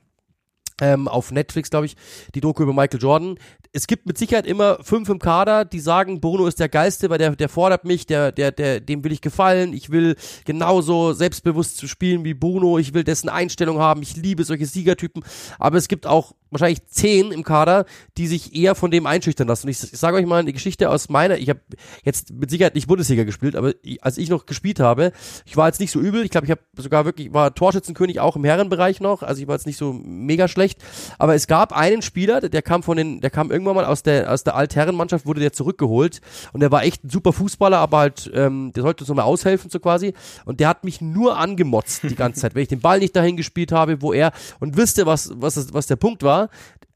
ähm, 0.80 1.08
auf 1.08 1.32
Netflix, 1.32 1.70
glaube 1.70 1.86
ich, 1.86 1.96
die 2.34 2.40
Doku 2.40 2.62
über 2.62 2.72
Michael 2.72 3.00
Jordan. 3.00 3.38
Es 3.72 3.86
gibt 3.86 4.06
mit 4.06 4.18
Sicherheit 4.18 4.46
immer 4.46 4.78
fünf 4.82 5.08
im 5.08 5.18
Kader, 5.18 5.64
die 5.64 5.80
sagen, 5.80 6.20
Bruno 6.20 6.46
ist 6.46 6.60
der 6.60 6.68
Geilste, 6.68 7.10
weil 7.10 7.18
der, 7.18 7.36
der 7.36 7.48
fordert 7.48 7.84
mich, 7.84 8.06
der, 8.06 8.32
der, 8.32 8.52
der, 8.52 8.80
dem 8.80 9.04
will 9.04 9.12
ich 9.12 9.20
gefallen, 9.20 9.72
ich 9.72 9.90
will 9.90 10.16
genauso 10.44 11.12
selbstbewusst 11.12 11.76
zu 11.76 11.86
spielen 11.86 12.24
wie 12.24 12.34
Bruno, 12.34 12.78
ich 12.78 12.94
will 12.94 13.04
dessen 13.04 13.28
Einstellung 13.28 13.78
haben, 13.78 14.02
ich 14.02 14.16
liebe 14.16 14.44
solche 14.44 14.66
Siegertypen. 14.66 15.24
Aber 15.58 15.76
es 15.78 15.88
gibt 15.88 16.06
auch 16.06 16.34
wahrscheinlich 16.50 16.86
zehn 16.86 17.32
im 17.32 17.42
Kader, 17.42 17.86
die 18.16 18.26
sich 18.26 18.54
eher 18.54 18.74
von 18.74 18.90
dem 18.90 19.06
einschüchtern 19.06 19.48
lassen. 19.48 19.66
Und 19.66 19.70
ich, 19.70 19.82
ich 19.82 19.98
sage 19.98 20.16
euch 20.16 20.26
mal 20.26 20.40
eine 20.40 20.52
Geschichte 20.52 20.90
aus 20.90 21.08
meiner, 21.08 21.38
ich 21.38 21.48
habe 21.48 21.60
jetzt 22.04 22.32
mit 22.32 22.50
Sicherheit 22.50 22.74
nicht 22.74 22.86
Bundesliga 22.86 23.24
gespielt, 23.24 23.56
aber 23.56 23.72
ich, 23.82 24.02
als 24.04 24.18
ich 24.18 24.28
noch 24.28 24.46
gespielt 24.46 24.80
habe, 24.80 25.12
ich 25.44 25.56
war 25.56 25.66
jetzt 25.66 25.80
nicht 25.80 25.90
so 25.90 26.00
übel, 26.00 26.24
ich 26.24 26.30
glaube, 26.30 26.46
ich 26.46 26.50
habe 26.50 26.60
sogar 26.76 27.04
wirklich, 27.04 27.32
war 27.32 27.54
Torschützenkönig 27.54 28.20
auch 28.20 28.36
im 28.36 28.44
Herrenbereich 28.44 29.00
noch, 29.00 29.22
also 29.22 29.40
ich 29.40 29.48
war 29.48 29.56
jetzt 29.56 29.66
nicht 29.66 29.76
so 29.76 29.92
mega 29.92 30.48
schlecht, 30.48 30.82
aber 31.18 31.34
es 31.34 31.46
gab 31.46 31.72
einen 31.72 32.02
Spieler, 32.02 32.40
der 32.40 32.62
kam 32.62 32.82
von 32.82 32.96
den, 32.96 33.20
der 33.20 33.30
kam 33.30 33.50
irgendwann 33.50 33.76
mal 33.76 33.84
aus 33.84 34.02
der, 34.02 34.32
aus 34.32 34.44
der 34.44 34.54
Altherrenmannschaft, 34.54 35.26
wurde 35.26 35.40
der 35.40 35.52
zurückgeholt. 35.52 36.20
Und 36.52 36.60
der 36.60 36.70
war 36.70 36.84
echt 36.84 37.04
ein 37.04 37.10
super 37.10 37.32
Fußballer, 37.32 37.78
aber 37.78 37.98
halt, 37.98 38.30
ähm, 38.34 38.72
der 38.72 38.82
sollte 38.82 39.02
uns 39.02 39.08
nochmal 39.08 39.24
aushelfen 39.24 39.70
so 39.70 39.80
quasi. 39.80 40.14
Und 40.44 40.60
der 40.60 40.68
hat 40.68 40.84
mich 40.84 41.00
nur 41.00 41.38
angemotzt 41.38 42.02
die 42.04 42.14
ganze 42.14 42.40
Zeit, 42.40 42.54
wenn 42.54 42.62
ich 42.62 42.68
den 42.68 42.80
Ball 42.80 42.98
nicht 42.98 43.16
dahin 43.16 43.36
gespielt 43.36 43.72
habe, 43.72 44.02
wo 44.02 44.12
er, 44.12 44.32
und 44.60 44.76
wisst 44.76 44.98
ihr, 44.98 45.06
was, 45.06 45.30
was, 45.34 45.72
was 45.72 45.86
der 45.86 45.96
Punkt 45.96 46.22
war? 46.22 46.35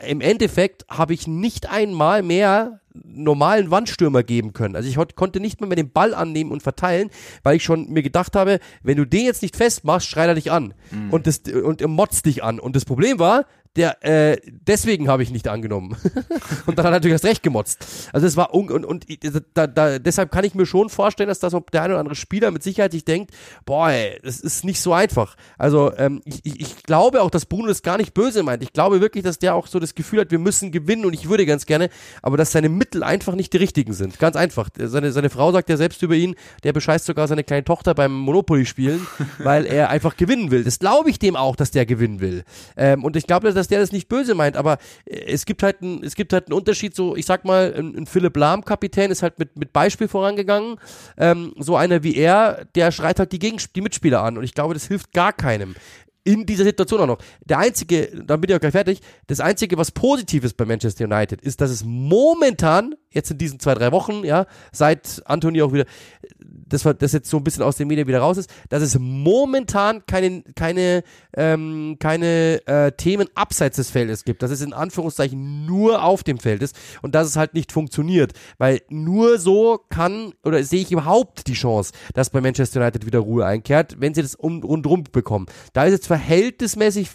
Im 0.06 0.20
Endeffekt 0.20 0.86
habe 0.88 1.14
ich 1.14 1.26
nicht 1.26 1.68
einmal 1.68 2.22
mehr 2.22 2.80
normalen 2.92 3.70
Wandstürmer 3.70 4.22
geben 4.22 4.52
können. 4.52 4.74
Also 4.76 4.88
ich 4.88 4.96
konnte 5.14 5.40
nicht 5.40 5.60
mehr, 5.60 5.68
mehr 5.68 5.76
den 5.76 5.92
Ball 5.92 6.14
annehmen 6.14 6.50
und 6.50 6.62
verteilen, 6.62 7.10
weil 7.42 7.56
ich 7.56 7.64
schon 7.64 7.88
mir 7.90 8.02
gedacht 8.02 8.34
habe, 8.34 8.58
wenn 8.82 8.96
du 8.96 9.04
den 9.04 9.26
jetzt 9.26 9.42
nicht 9.42 9.56
festmachst, 9.56 10.08
schreit 10.08 10.28
er 10.28 10.34
dich 10.34 10.50
an 10.50 10.74
mhm. 10.90 11.10
und, 11.10 11.26
das, 11.26 11.38
und 11.38 11.80
er 11.80 11.88
motzt 11.88 12.26
dich 12.26 12.42
an. 12.42 12.58
Und 12.58 12.76
das 12.76 12.84
Problem 12.84 13.18
war, 13.18 13.46
der, 13.76 14.04
äh, 14.04 14.38
deswegen 14.46 15.08
habe 15.08 15.22
ich 15.22 15.30
nicht 15.30 15.46
angenommen. 15.46 15.96
und 16.66 16.78
dann 16.78 16.86
hat 16.86 16.92
er 16.92 16.96
natürlich 16.96 17.12
erst 17.12 17.24
recht 17.24 17.42
gemotzt. 17.42 17.86
Also 18.12 18.26
es 18.26 18.36
war, 18.36 18.52
un 18.52 18.70
und, 18.70 18.84
und 18.84 19.06
da, 19.54 19.66
da, 19.66 19.98
deshalb 19.98 20.32
kann 20.32 20.44
ich 20.44 20.54
mir 20.54 20.66
schon 20.66 20.88
vorstellen, 20.88 21.28
dass 21.28 21.38
das 21.38 21.54
der 21.72 21.82
eine 21.82 21.94
oder 21.94 22.00
andere 22.00 22.16
Spieler 22.16 22.50
mit 22.50 22.62
Sicherheit 22.64 22.92
sich 22.92 23.04
denkt, 23.04 23.30
boah, 23.64 23.90
ey, 23.90 24.18
das 24.22 24.40
ist 24.40 24.64
nicht 24.64 24.80
so 24.80 24.92
einfach. 24.92 25.36
Also 25.56 25.92
ähm, 25.96 26.20
ich, 26.24 26.40
ich, 26.44 26.60
ich 26.60 26.82
glaube 26.82 27.22
auch, 27.22 27.30
dass 27.30 27.46
Bruno 27.46 27.68
das 27.68 27.82
gar 27.82 27.96
nicht 27.96 28.12
böse 28.12 28.42
meint. 28.42 28.62
Ich 28.62 28.72
glaube 28.72 29.00
wirklich, 29.00 29.22
dass 29.22 29.38
der 29.38 29.54
auch 29.54 29.68
so 29.68 29.78
das 29.78 29.94
Gefühl 29.94 30.20
hat, 30.20 30.32
wir 30.32 30.40
müssen 30.40 30.72
gewinnen 30.72 31.04
und 31.04 31.14
ich 31.14 31.28
würde 31.28 31.46
ganz 31.46 31.64
gerne, 31.64 31.90
aber 32.22 32.36
dass 32.36 32.50
seine 32.50 32.68
Mittel 32.68 33.04
einfach 33.04 33.34
nicht 33.34 33.52
die 33.52 33.58
richtigen 33.58 33.92
sind. 33.92 34.18
Ganz 34.18 34.34
einfach. 34.34 34.68
Seine, 34.76 35.12
seine 35.12 35.30
Frau 35.30 35.52
sagt 35.52 35.68
ja 35.68 35.76
selbst 35.76 36.02
über 36.02 36.14
ihn, 36.14 36.34
der 36.64 36.72
bescheißt 36.72 37.06
sogar 37.06 37.28
seine 37.28 37.44
kleine 37.44 37.64
Tochter 37.64 37.94
beim 37.94 38.12
Monopoly 38.12 38.66
spielen, 38.66 39.06
weil 39.38 39.64
er 39.64 39.90
einfach 39.90 40.16
gewinnen 40.16 40.50
will. 40.50 40.64
Das 40.64 40.80
glaube 40.80 41.10
ich 41.10 41.20
dem 41.20 41.36
auch, 41.36 41.54
dass 41.54 41.70
der 41.70 41.86
gewinnen 41.86 42.20
will. 42.20 42.42
Ähm, 42.76 43.04
und 43.04 43.14
ich 43.16 43.26
glaube, 43.26 43.52
dass 43.52 43.59
der 43.68 43.80
das 43.80 43.92
nicht 43.92 44.08
böse 44.08 44.34
meint, 44.34 44.56
aber 44.56 44.78
äh, 45.04 45.32
es 45.32 45.46
gibt 45.46 45.62
halt 45.62 45.82
ein, 45.82 46.02
es 46.02 46.14
gibt 46.14 46.32
halt 46.32 46.46
einen 46.46 46.58
Unterschied, 46.58 46.94
so, 46.94 47.16
ich 47.16 47.26
sag 47.26 47.44
mal, 47.44 47.74
ein, 47.76 47.96
ein 47.96 48.06
Philipp 48.06 48.36
Lahm 48.36 48.64
Kapitän 48.64 49.10
ist 49.10 49.22
halt 49.22 49.38
mit, 49.38 49.56
mit 49.58 49.72
Beispiel 49.72 50.08
vorangegangen, 50.08 50.76
ähm, 51.16 51.54
so 51.58 51.76
einer 51.76 52.02
wie 52.02 52.16
er, 52.16 52.66
der 52.74 52.92
schreit 52.92 53.18
halt 53.18 53.32
die, 53.32 53.38
Gegen 53.38 53.58
die 53.74 53.80
Mitspieler 53.80 54.22
an 54.22 54.36
und 54.36 54.44
ich 54.44 54.54
glaube, 54.54 54.74
das 54.74 54.86
hilft 54.86 55.12
gar 55.12 55.32
keinem 55.32 55.74
in 56.24 56.46
dieser 56.46 56.64
Situation 56.64 57.00
auch 57.00 57.06
noch. 57.06 57.18
Der 57.44 57.58
einzige, 57.58 58.08
dann 58.24 58.40
bin 58.40 58.50
ich 58.50 58.56
auch 58.56 58.60
gleich 58.60 58.72
fertig, 58.72 59.00
das 59.26 59.40
einzige, 59.40 59.76
was 59.78 59.90
positiv 59.90 60.44
ist 60.44 60.56
bei 60.56 60.64
Manchester 60.64 61.04
United, 61.04 61.40
ist, 61.40 61.60
dass 61.60 61.70
es 61.70 61.84
momentan, 61.84 62.94
jetzt 63.10 63.30
in 63.30 63.38
diesen 63.38 63.58
zwei, 63.58 63.74
drei 63.74 63.92
Wochen, 63.92 64.24
ja, 64.24 64.46
seit 64.72 65.22
Anthony 65.26 65.62
auch 65.62 65.72
wieder, 65.72 65.84
das, 66.38 66.84
war, 66.84 66.94
das 66.94 67.12
jetzt 67.12 67.28
so 67.28 67.36
ein 67.36 67.44
bisschen 67.44 67.62
aus 67.62 67.76
den 67.76 67.88
Medien 67.88 68.06
wieder 68.06 68.20
raus 68.20 68.38
ist, 68.38 68.50
dass 68.68 68.82
es 68.82 68.98
momentan 68.98 70.06
keine, 70.06 70.42
keine, 70.54 71.02
ähm, 71.36 71.96
keine 71.98 72.66
äh, 72.66 72.92
Themen 72.92 73.28
abseits 73.34 73.76
des 73.76 73.90
Feldes 73.90 74.24
gibt, 74.24 74.42
dass 74.42 74.50
es 74.50 74.60
in 74.60 74.72
Anführungszeichen 74.72 75.66
nur 75.66 76.02
auf 76.02 76.22
dem 76.22 76.38
Feld 76.38 76.62
ist 76.62 76.76
und 77.02 77.14
dass 77.14 77.26
es 77.26 77.36
halt 77.36 77.54
nicht 77.54 77.72
funktioniert, 77.72 78.32
weil 78.58 78.80
nur 78.88 79.38
so 79.38 79.80
kann 79.88 80.32
oder 80.44 80.62
sehe 80.62 80.80
ich 80.80 80.92
überhaupt 80.92 81.46
die 81.48 81.54
Chance, 81.54 81.92
dass 82.14 82.30
bei 82.30 82.40
Manchester 82.40 82.80
United 82.80 83.06
wieder 83.06 83.18
Ruhe 83.18 83.44
einkehrt, 83.44 83.96
wenn 83.98 84.14
sie 84.14 84.22
das 84.22 84.34
um, 84.36 84.62
rundrum 84.62 85.04
bekommen. 85.10 85.46
Da 85.72 85.84
ist 85.84 85.92
jetzt 85.92 86.06
verhältnismäßig, 86.06 87.10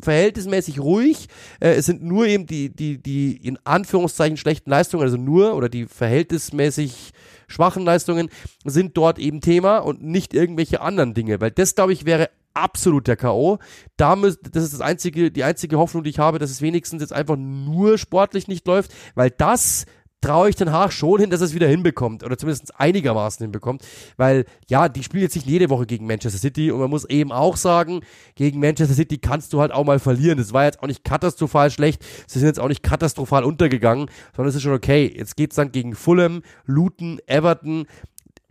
verhältnismäßig 0.00 0.80
ruhig, 0.80 1.28
äh, 1.60 1.74
es 1.74 1.86
sind 1.86 2.02
nur 2.02 2.26
eben 2.26 2.46
die, 2.46 2.74
die, 2.74 2.98
die 2.98 3.36
in 3.36 3.58
Anführungszeichen 3.64 4.36
schlechten 4.36 4.70
Leistungen, 4.70 5.02
also 5.02 5.16
nur 5.16 5.33
oder 5.42 5.68
die 5.68 5.86
verhältnismäßig 5.86 7.12
schwachen 7.46 7.84
Leistungen 7.84 8.30
sind 8.64 8.96
dort 8.96 9.18
eben 9.18 9.40
Thema 9.40 9.78
und 9.78 10.02
nicht 10.02 10.34
irgendwelche 10.34 10.80
anderen 10.80 11.14
Dinge, 11.14 11.40
weil 11.40 11.50
das, 11.50 11.74
glaube 11.74 11.92
ich, 11.92 12.04
wäre 12.06 12.30
absolut 12.54 13.06
der 13.06 13.16
K.O. 13.16 13.58
Da 13.96 14.16
müß, 14.16 14.38
das 14.52 14.64
ist 14.64 14.74
das 14.74 14.80
einzige, 14.80 15.30
die 15.30 15.44
einzige 15.44 15.78
Hoffnung, 15.78 16.04
die 16.04 16.10
ich 16.10 16.18
habe, 16.18 16.38
dass 16.38 16.50
es 16.50 16.62
wenigstens 16.62 17.02
jetzt 17.02 17.12
einfach 17.12 17.36
nur 17.36 17.98
sportlich 17.98 18.48
nicht 18.48 18.66
läuft, 18.66 18.94
weil 19.14 19.30
das 19.30 19.86
traue 20.20 20.48
ich 20.48 20.56
Den 20.56 20.72
Haag 20.72 20.92
schon 20.92 21.20
hin, 21.20 21.30
dass 21.30 21.40
er 21.40 21.46
es 21.46 21.54
wieder 21.54 21.68
hinbekommt 21.68 22.24
oder 22.24 22.38
zumindest 22.38 22.78
einigermaßen 22.80 23.44
hinbekommt, 23.44 23.84
weil 24.16 24.46
ja, 24.68 24.88
die 24.88 25.02
spielen 25.02 25.22
jetzt 25.22 25.34
nicht 25.34 25.46
jede 25.46 25.68
Woche 25.68 25.86
gegen 25.86 26.06
Manchester 26.06 26.38
City 26.38 26.70
und 26.70 26.80
man 26.80 26.88
muss 26.88 27.04
eben 27.04 27.30
auch 27.30 27.56
sagen, 27.56 28.00
gegen 28.34 28.58
Manchester 28.58 28.94
City 28.94 29.18
kannst 29.18 29.52
du 29.52 29.60
halt 29.60 29.72
auch 29.72 29.84
mal 29.84 29.98
verlieren. 29.98 30.38
Das 30.38 30.52
war 30.52 30.64
jetzt 30.64 30.82
auch 30.82 30.86
nicht 30.86 31.04
katastrophal 31.04 31.70
schlecht, 31.70 32.04
sie 32.26 32.38
sind 32.38 32.48
jetzt 32.48 32.60
auch 32.60 32.68
nicht 32.68 32.82
katastrophal 32.82 33.44
untergegangen, 33.44 34.08
sondern 34.34 34.48
es 34.48 34.54
ist 34.54 34.62
schon 34.62 34.72
okay. 34.72 35.12
Jetzt 35.14 35.36
geht's 35.36 35.56
dann 35.56 35.72
gegen 35.72 35.94
Fulham, 35.94 36.42
Luton, 36.64 37.18
Everton, 37.26 37.86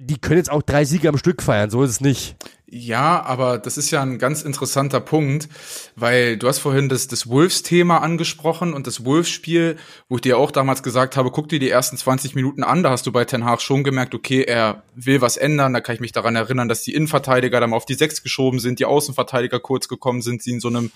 die 0.06 0.18
können 0.18 0.38
jetzt 0.38 0.52
auch 0.52 0.62
drei 0.62 0.86
Siege 0.86 1.10
am 1.10 1.18
Stück 1.18 1.42
feiern, 1.42 1.70
so 1.70 1.84
ist 1.84 1.92
es 1.92 2.02
nicht. 2.02 2.36
Ja, 2.76 3.22
aber 3.22 3.60
das 3.60 3.78
ist 3.78 3.92
ja 3.92 4.02
ein 4.02 4.18
ganz 4.18 4.42
interessanter 4.42 5.00
Punkt, 5.00 5.48
weil 5.96 6.38
du 6.38 6.48
hast 6.48 6.58
vorhin 6.58 6.90
das, 6.90 7.08
das 7.08 7.30
Wolves-Thema 7.30 8.00
angesprochen 8.00 8.74
und 8.74 8.88
das 8.88 9.06
Wolves-Spiel, 9.06 9.78
wo 10.10 10.16
ich 10.16 10.22
dir 10.22 10.40
auch 10.40 10.50
damals 10.50 10.82
gesagt 10.82 11.16
habe, 11.16 11.30
guck 11.30 11.50
dir 11.50 11.60
die 11.60 11.70
ersten 11.70 11.98
20 11.98 12.34
Minuten 12.34 12.64
an, 12.64 12.82
da 12.82 12.90
hast 12.90 13.06
du 13.06 13.12
bei 13.12 13.26
Ten 13.26 13.46
Hag 13.46 13.62
schon 13.62 13.84
gemerkt, 13.84 14.16
okay, 14.16 14.42
er 14.42 14.82
will 14.96 15.22
was 15.22 15.38
ändern, 15.38 15.74
da 15.74 15.82
kann 15.82 15.94
ich 15.94 16.02
mich 16.02 16.14
daran 16.14 16.36
erinnern, 16.36 16.68
dass 16.68 16.82
die 16.82 16.96
Innenverteidiger 16.96 17.60
dann 17.60 17.70
mal 17.70 17.78
auf 17.78 17.86
die 17.86 17.94
Sechs 17.94 18.24
geschoben 18.24 18.60
sind, 18.60 18.80
die 18.80 18.86
Außenverteidiger 18.86 19.60
kurz 19.60 19.88
gekommen 19.88 20.24
sind, 20.24 20.42
sie 20.42 20.54
in 20.54 20.60
so 20.60 20.70
einem 20.70 20.92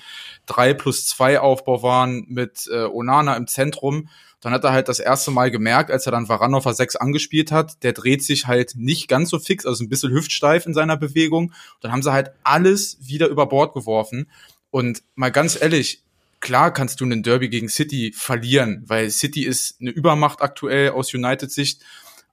3 0.48 0.74
plus 0.74 1.06
2 1.06 1.42
Aufbau 1.42 1.84
waren 1.84 2.26
mit 2.28 2.68
äh, 2.74 2.86
Onana 2.86 3.36
im 3.36 3.46
Zentrum 3.46 4.10
dann 4.42 4.54
hat 4.54 4.64
er 4.64 4.72
halt 4.72 4.88
das 4.88 5.00
erste 5.00 5.32
Mal 5.32 5.50
gemerkt, 5.50 5.90
als 5.90 6.06
er 6.06 6.12
dann 6.12 6.30
Varane 6.30 6.56
auf 6.56 6.66
6 6.66 6.96
angespielt 6.96 7.52
hat, 7.52 7.84
der 7.84 7.94
dreht 7.94 8.24
sich 8.24 8.46
halt 8.46 8.74
nicht 8.76 9.08
ganz 9.08 9.30
so 9.30 9.40
fix, 9.40 9.66
also 9.66 9.84
ein 9.84 9.90
bisschen 9.90 10.12
hüftsteif 10.12 10.66
in 10.66 10.74
seiner 10.74 10.98
Bewegung. 10.98 11.54
Dann 11.82 11.92
haben 11.92 12.04
sie 12.04 12.12
halt 12.12 12.32
alles 12.44 12.98
wieder 13.02 13.28
über 13.28 13.48
Bord 13.48 13.74
geworfen. 13.74 14.30
Und 14.70 15.02
mal 15.16 15.32
ganz 15.32 15.60
ehrlich, 15.60 16.04
klar 16.40 16.72
kannst 16.72 17.02
du 17.02 17.06
einen 17.06 17.24
Derby 17.24 17.50
gegen 17.50 17.68
City 17.70 18.14
verlieren, 18.16 18.84
weil 18.86 19.10
City 19.10 19.44
ist 19.44 19.82
eine 19.82 19.90
Übermacht 19.90 20.42
aktuell 20.42 20.92
aus 20.92 21.14
United 21.14 21.52
Sicht. 21.52 21.82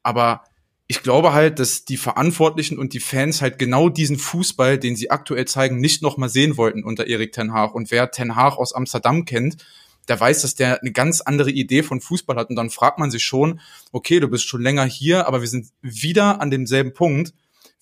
Aber 0.03 0.45
ich 0.87 1.03
glaube 1.03 1.33
halt, 1.33 1.59
dass 1.59 1.87
die 1.87 1.97
Verantwortlichen 1.97 2.79
und 2.79 2.93
die 2.93 3.01
Fans 3.01 3.41
halt 3.41 3.59
genau 3.59 3.89
diesen 3.89 4.19
Fußball, 4.19 4.79
den 4.79 4.97
sie 4.97 5.11
aktuell 5.11 5.47
zeigen, 5.47 5.81
nicht 5.81 6.03
nochmal 6.03 6.29
sehen 6.29 6.59
wollten 6.59 6.85
unter 6.85 7.07
Erik 7.07 7.33
Ten 7.33 7.55
Haag. 7.55 7.75
Und 7.75 7.91
wer 7.91 8.11
Ten 8.11 8.37
Haag 8.37 8.59
aus 8.59 8.75
Amsterdam 8.75 9.25
kennt, 9.25 9.65
der 10.09 10.21
weiß, 10.21 10.43
dass 10.43 10.55
der 10.55 10.81
eine 10.81 10.93
ganz 10.93 11.21
andere 11.21 11.51
Idee 11.51 11.83
von 11.83 12.01
Fußball 12.01 12.37
hat. 12.37 12.51
Und 12.51 12.57
dann 12.57 12.71
fragt 12.71 12.99
man 12.99 13.11
sich 13.11 13.25
schon, 13.25 13.61
okay, 13.93 14.21
du 14.21 14.29
bist 14.29 14.47
schon 14.47 14.63
länger 14.63 14.85
hier, 14.85 15.27
aber 15.27 15.41
wir 15.41 15.49
sind 15.49 15.69
wieder 15.83 16.41
an 16.41 16.51
demselben 16.51 16.93
Punkt 16.93 17.33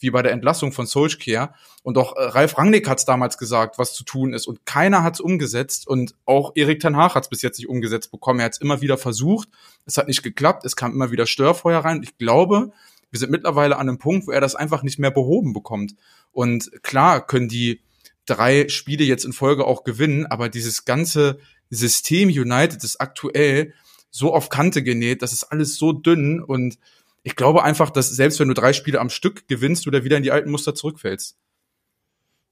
wie 0.03 0.11
bei 0.11 0.23
der 0.23 0.33
Entlassung 0.33 0.73
von 0.73 0.87
Solskjaer. 0.87 1.55
Und 1.83 1.97
auch 1.97 2.17
äh, 2.17 2.25
Ralf 2.25 2.59
Rangnick 2.59 2.89
hat 2.89 2.99
es 2.99 3.05
damals 3.05 3.39
gesagt, 3.39 3.79
was 3.79 3.95
zu 3.95 4.05
tun 4.05 4.35
ist. 4.35 4.47
Und 4.47 4.67
keiner 4.67 5.03
hat 5.03 5.15
es 5.15 5.21
umgesetzt. 5.21 5.87
Und 5.87 6.15
auch 6.25 6.53
Erik 6.55 6.81
Ten 6.81 6.97
Haag 6.97 7.15
hat 7.15 7.25
es 7.25 7.31
bis 7.31 7.43
jetzt 7.43 7.59
nicht 7.59 7.69
umgesetzt 7.69 8.11
bekommen. 8.11 8.41
Er 8.41 8.47
hat 8.47 8.55
es 8.55 8.61
immer 8.61 8.81
wieder 8.81 8.99
versucht. 8.99 9.49
Es 9.87 9.97
hat 9.97 10.09
nicht 10.09 10.23
geklappt. 10.23 10.65
Es 10.65 10.77
kam 10.77 10.93
immer 10.93 11.13
wieder 11.13 11.27
Störfeuer 11.27 11.81
rein. 11.81 12.03
Ich 12.03 12.19
glaube, 12.19 12.73
wir 13.11 13.19
sind 13.21 13.31
mittlerweile 13.31 13.77
an 13.77 13.89
einem 13.89 13.99
Punkt, 13.99 14.27
wo 14.27 14.33
er 14.33 14.41
das 14.41 14.55
einfach 14.55 14.83
nicht 14.83 14.99
mehr 14.99 15.11
behoben 15.11 15.53
bekommt. 15.53 15.95
Und 16.33 16.71
klar 16.83 17.25
können 17.25 17.49
die 17.49 17.81
drei 18.27 18.69
Spiele 18.69 19.05
jetzt 19.05 19.25
in 19.25 19.33
Folge 19.33 19.67
auch 19.67 19.85
gewinnen, 19.85 20.27
aber 20.27 20.49
dieses 20.49 20.85
ganze 20.85 21.39
System 21.75 22.29
United 22.29 22.85
ist 22.85 23.01
aktuell 23.01 23.75
so 24.11 24.35
auf 24.35 24.51
Kante 24.51 24.83
genäht, 24.83 25.23
das 25.23 25.33
ist 25.33 25.45
alles 25.45 25.77
so 25.77 25.93
dünn 25.93 26.43
und 26.43 26.79
ich 27.23 27.37
glaube 27.37 27.63
einfach, 27.63 27.91
dass 27.91 28.11
selbst 28.11 28.41
wenn 28.41 28.49
du 28.49 28.55
drei 28.55 28.73
Spiele 28.73 29.01
am 29.01 29.11
Stück 29.11 29.49
gewinnst, 29.49 29.87
du 29.87 29.91
da 29.91 30.05
wieder 30.05 30.17
in 30.17 30.23
die 30.23 30.33
alten 30.33 30.51
Muster 30.51 30.75
zurückfällst. 30.75 31.37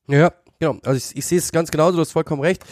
Ja, 0.09 0.33
genau. 0.59 0.78
Also 0.85 0.96
ich, 0.96 1.16
ich 1.16 1.26
sehe 1.26 1.38
es 1.38 1.52
ganz 1.52 1.70
genauso, 1.70 1.96
du 1.96 2.00
hast 2.00 2.12
vollkommen 2.12 2.42
recht. 2.42 2.64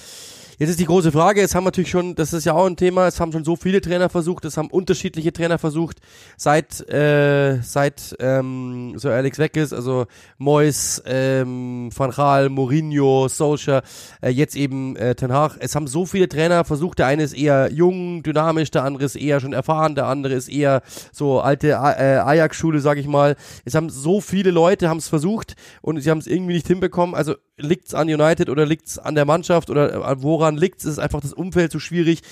Jetzt 0.61 0.71
ist 0.71 0.81
die 0.81 0.87
große 0.87 1.13
Frage, 1.13 1.41
jetzt 1.41 1.55
haben 1.55 1.63
natürlich 1.63 1.89
schon, 1.89 2.17
das 2.17 2.33
ist 2.33 2.45
ja 2.45 2.53
auch 2.53 2.67
ein 2.67 2.75
Thema, 2.75 3.07
es 3.07 3.21
haben 3.21 3.31
schon 3.31 3.45
so 3.45 3.55
viele 3.55 3.81
Trainer 3.81 4.09
versucht, 4.09 4.45
es 4.45 4.57
haben 4.57 4.69
unterschiedliche 4.71 5.33
Trainer 5.33 5.57
versucht, 5.57 5.99
seit, 6.37 6.81
äh, 6.91 7.61
seit 7.63 8.17
ähm, 8.19 8.95
so 8.97 9.09
Alex 9.09 9.39
weg 9.39 9.57
ist, 9.57 9.73
also 9.73 10.07
Mois, 10.37 11.01
ähm, 11.07 11.91
Van 11.97 12.11
Gaal, 12.11 12.49
Mourinho, 12.49 13.29
Solskjaer, 13.29 13.83
äh, 14.21 14.31
jetzt 14.31 14.57
eben 14.57 14.97
äh, 14.97 15.15
Ten 15.15 15.33
Hag. 15.33 15.59
Es 15.61 15.77
haben 15.77 15.87
so 15.87 16.07
viele 16.07 16.29
Trainer 16.29 16.65
versucht, 16.65 16.99
der 16.99 17.07
eine 17.07 17.23
ist 17.23 17.35
eher 17.35 17.71
jung, 17.71 18.25
dynamisch, 18.25 18.73
der 18.73 18.83
andere 18.83 19.05
ist 19.05 19.15
eher 19.15 19.39
schon 19.39 19.53
erfahren, 19.53 19.95
der 19.95 20.07
andere 20.07 20.35
ist 20.35 20.49
eher 20.49 20.83
so 21.13 21.39
alte 21.41 21.69
äh, 21.69 21.75
Ajax-Schule, 21.75 22.81
sag 22.81 22.99
ich 22.99 23.07
mal. 23.07 23.37
Es 23.65 23.77
haben 23.77 23.91
so 23.91 24.21
viele 24.21 24.51
Leute 24.51 24.89
haben 24.89 24.99
es 24.99 25.07
versucht 25.07 25.55
und 25.83 26.01
sie 26.01 26.11
haben 26.11 26.19
es 26.19 26.27
irgendwie 26.27 26.55
nicht 26.55 26.67
hinbekommen. 26.67 27.15
Also 27.15 27.37
liegt's 27.59 27.95
an 27.95 28.09
United 28.09 28.49
oder 28.49 28.67
liegt's 28.67 28.99
an 28.99 29.15
der 29.15 29.25
Mannschaft 29.25 29.71
oder 29.71 29.93
äh, 29.93 30.23
woran 30.23 30.57
liegt's? 30.57 30.85
Es 30.85 30.93
ist 30.93 30.99
einfach 30.99 31.21
das 31.21 31.33
Umfeld 31.33 31.73
so 31.73 31.79
schwierig. 31.79 32.23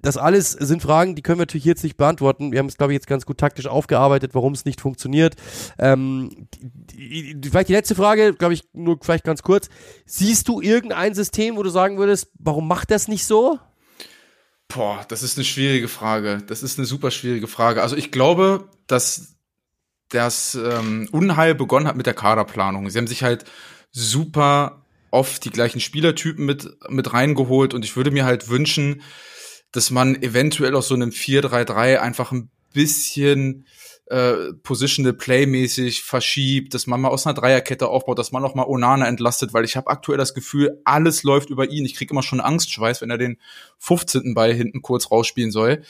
Das 0.00 0.16
alles 0.16 0.52
sind 0.52 0.82
Fragen, 0.82 1.16
die 1.16 1.22
können 1.22 1.38
wir 1.38 1.42
natürlich 1.42 1.64
jetzt 1.64 1.82
nicht 1.82 1.96
beantworten. 1.96 2.52
Wir 2.52 2.60
haben 2.60 2.66
es, 2.66 2.76
glaube 2.76 2.92
ich, 2.92 2.96
jetzt 2.96 3.08
ganz 3.08 3.26
gut 3.26 3.38
taktisch 3.38 3.66
aufgearbeitet, 3.66 4.32
warum 4.34 4.52
es 4.52 4.64
nicht 4.64 4.80
funktioniert. 4.80 5.34
Ähm, 5.78 6.48
die, 6.60 7.34
die, 7.34 7.48
vielleicht 7.50 7.68
die 7.68 7.72
letzte 7.72 7.96
Frage, 7.96 8.32
glaube 8.34 8.54
ich, 8.54 8.62
nur 8.72 8.98
vielleicht 9.02 9.24
ganz 9.24 9.42
kurz. 9.42 9.68
Siehst 10.06 10.46
du 10.46 10.60
irgendein 10.60 11.14
System, 11.14 11.56
wo 11.56 11.64
du 11.64 11.70
sagen 11.70 11.98
würdest, 11.98 12.28
warum 12.38 12.68
macht 12.68 12.92
das 12.92 13.08
nicht 13.08 13.26
so? 13.26 13.58
Boah, 14.68 15.04
das 15.08 15.22
ist 15.22 15.36
eine 15.36 15.44
schwierige 15.44 15.88
Frage. 15.88 16.42
Das 16.46 16.62
ist 16.62 16.78
eine 16.78 16.86
super 16.86 17.10
schwierige 17.10 17.48
Frage. 17.48 17.82
Also 17.82 17.96
ich 17.96 18.12
glaube, 18.12 18.68
dass 18.86 19.34
das 20.10 20.54
ähm, 20.54 21.08
Unheil 21.10 21.54
begonnen 21.54 21.86
hat 21.86 21.96
mit 21.96 22.06
der 22.06 22.14
Kaderplanung. 22.14 22.88
Sie 22.88 22.98
haben 22.98 23.06
sich 23.06 23.22
halt 23.22 23.44
super 23.90 24.84
oft 25.10 25.44
die 25.44 25.50
gleichen 25.50 25.80
Spielertypen 25.80 26.44
mit, 26.44 26.68
mit 26.88 27.12
reingeholt 27.12 27.74
und 27.74 27.84
ich 27.84 27.96
würde 27.96 28.10
mir 28.10 28.24
halt 28.24 28.48
wünschen, 28.48 29.02
dass 29.72 29.90
man 29.90 30.22
eventuell 30.22 30.74
aus 30.74 30.88
so 30.88 30.94
einem 30.94 31.10
4-3-3 31.10 31.96
einfach 31.96 32.32
ein 32.32 32.50
bisschen 32.72 33.66
äh, 34.06 34.54
Positional 34.62 35.12
Play-mäßig 35.12 36.02
verschiebt, 36.02 36.72
dass 36.72 36.86
man 36.86 37.00
mal 37.00 37.08
aus 37.08 37.26
einer 37.26 37.34
Dreierkette 37.34 37.88
aufbaut, 37.88 38.18
dass 38.18 38.32
man 38.32 38.44
auch 38.44 38.54
mal 38.54 38.66
Onana 38.66 39.06
entlastet, 39.06 39.52
weil 39.52 39.64
ich 39.64 39.76
habe 39.76 39.88
aktuell 39.88 40.16
das 40.16 40.34
Gefühl, 40.34 40.80
alles 40.84 41.22
läuft 41.22 41.50
über 41.50 41.68
ihn. 41.68 41.84
Ich 41.84 41.94
kriege 41.94 42.12
immer 42.12 42.22
schon 42.22 42.40
Angstschweiß, 42.40 43.02
wenn 43.02 43.10
er 43.10 43.18
den 43.18 43.38
15. 43.78 44.34
Ball 44.34 44.54
hinten 44.54 44.80
kurz 44.80 45.10
rausspielen 45.10 45.50
soll. 45.50 45.82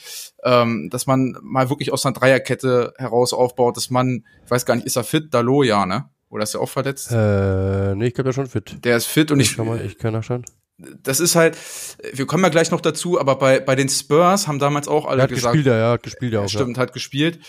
Ähm, 0.43 0.89
dass 0.89 1.07
man 1.07 1.37
mal 1.41 1.69
wirklich 1.69 1.93
aus 1.93 2.05
einer 2.05 2.13
Dreierkette 2.13 2.93
heraus 2.97 3.33
aufbaut, 3.33 3.77
dass 3.77 3.89
man, 3.89 4.25
ich 4.43 4.51
weiß 4.51 4.65
gar 4.65 4.75
nicht, 4.75 4.85
ist 4.85 4.97
er 4.97 5.05
fit? 5.05 5.33
Dalo, 5.33 5.63
ja, 5.63 5.85
ne? 5.85 6.09
Oder 6.29 6.43
ist 6.43 6.53
er 6.53 6.61
auch 6.61 6.69
verletzt? 6.69 7.11
Äh, 7.11 7.95
nee, 7.95 8.07
ich 8.07 8.13
glaube, 8.13 8.25
der 8.25 8.29
ist 8.29 8.35
schon 8.35 8.47
fit. 8.47 8.77
Der 8.83 8.97
ist 8.97 9.07
fit 9.07 9.31
und 9.31 9.39
ich. 9.39 9.51
Ich, 9.51 9.57
kann 9.57 9.67
mal, 9.67 9.83
ich 9.83 9.97
kann 9.97 10.13
nachschauen. 10.13 10.45
Das 11.03 11.19
ist 11.19 11.35
halt, 11.35 11.57
wir 12.13 12.25
kommen 12.25 12.43
ja 12.43 12.49
gleich 12.49 12.71
noch 12.71 12.79
dazu, 12.79 13.19
aber 13.19 13.35
bei, 13.35 13.59
bei 13.59 13.75
den 13.75 13.89
Spurs 13.89 14.47
haben 14.47 14.59
damals 14.59 14.87
auch 14.87 15.05
alle 15.05 15.17
Der 15.17 15.23
hat 15.23 15.29
gesagt. 15.31 15.53
gespielt, 15.55 15.65
ja, 15.65 15.77
ja, 15.77 15.91
hat 15.91 16.03
gespielt 16.03 16.31
ja 16.31 16.39
auch. 16.39 16.47
Stimmt, 16.47 16.77
hat 16.77 16.93
gespielt. 16.93 17.39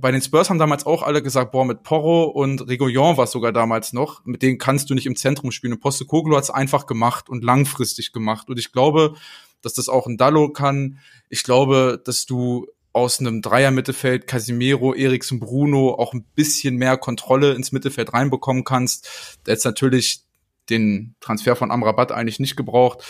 Bei 0.00 0.10
den 0.10 0.20
Spurs 0.22 0.50
haben 0.50 0.58
damals 0.58 0.86
auch 0.86 1.04
alle 1.04 1.22
gesagt, 1.22 1.52
boah, 1.52 1.64
mit 1.64 1.84
Porro 1.84 2.24
und 2.24 2.66
Regoyon 2.66 3.16
war 3.16 3.24
es 3.24 3.30
sogar 3.30 3.52
damals 3.52 3.92
noch, 3.92 4.24
mit 4.24 4.42
denen 4.42 4.58
kannst 4.58 4.90
du 4.90 4.94
nicht 4.94 5.06
im 5.06 5.14
Zentrum 5.14 5.52
spielen. 5.52 5.74
Und 5.74 5.80
Postecoglou 5.80 6.36
hat 6.36 6.42
es 6.42 6.50
einfach 6.50 6.86
gemacht 6.86 7.28
und 7.28 7.44
langfristig 7.44 8.12
gemacht. 8.12 8.48
Und 8.48 8.58
ich 8.58 8.72
glaube, 8.72 9.14
dass 9.62 9.74
das 9.74 9.88
auch 9.88 10.08
ein 10.08 10.16
Dallo 10.16 10.50
kann. 10.50 10.98
Ich 11.28 11.44
glaube, 11.44 12.02
dass 12.04 12.26
du 12.26 12.66
aus 12.92 13.20
einem 13.20 13.42
Dreier-Mittelfeld 13.42 14.26
Casimiro, 14.26 14.94
Eriksen, 14.94 15.38
Bruno 15.38 15.94
auch 15.94 16.12
ein 16.12 16.24
bisschen 16.34 16.76
mehr 16.76 16.96
Kontrolle 16.96 17.54
ins 17.54 17.72
Mittelfeld 17.72 18.12
reinbekommen 18.12 18.64
kannst. 18.64 19.38
Der 19.46 19.54
jetzt 19.54 19.64
natürlich 19.64 20.24
den 20.70 21.14
Transfer 21.20 21.56
von 21.56 21.70
Amrabat 21.70 22.12
eigentlich 22.12 22.40
nicht 22.40 22.56
gebraucht. 22.56 23.04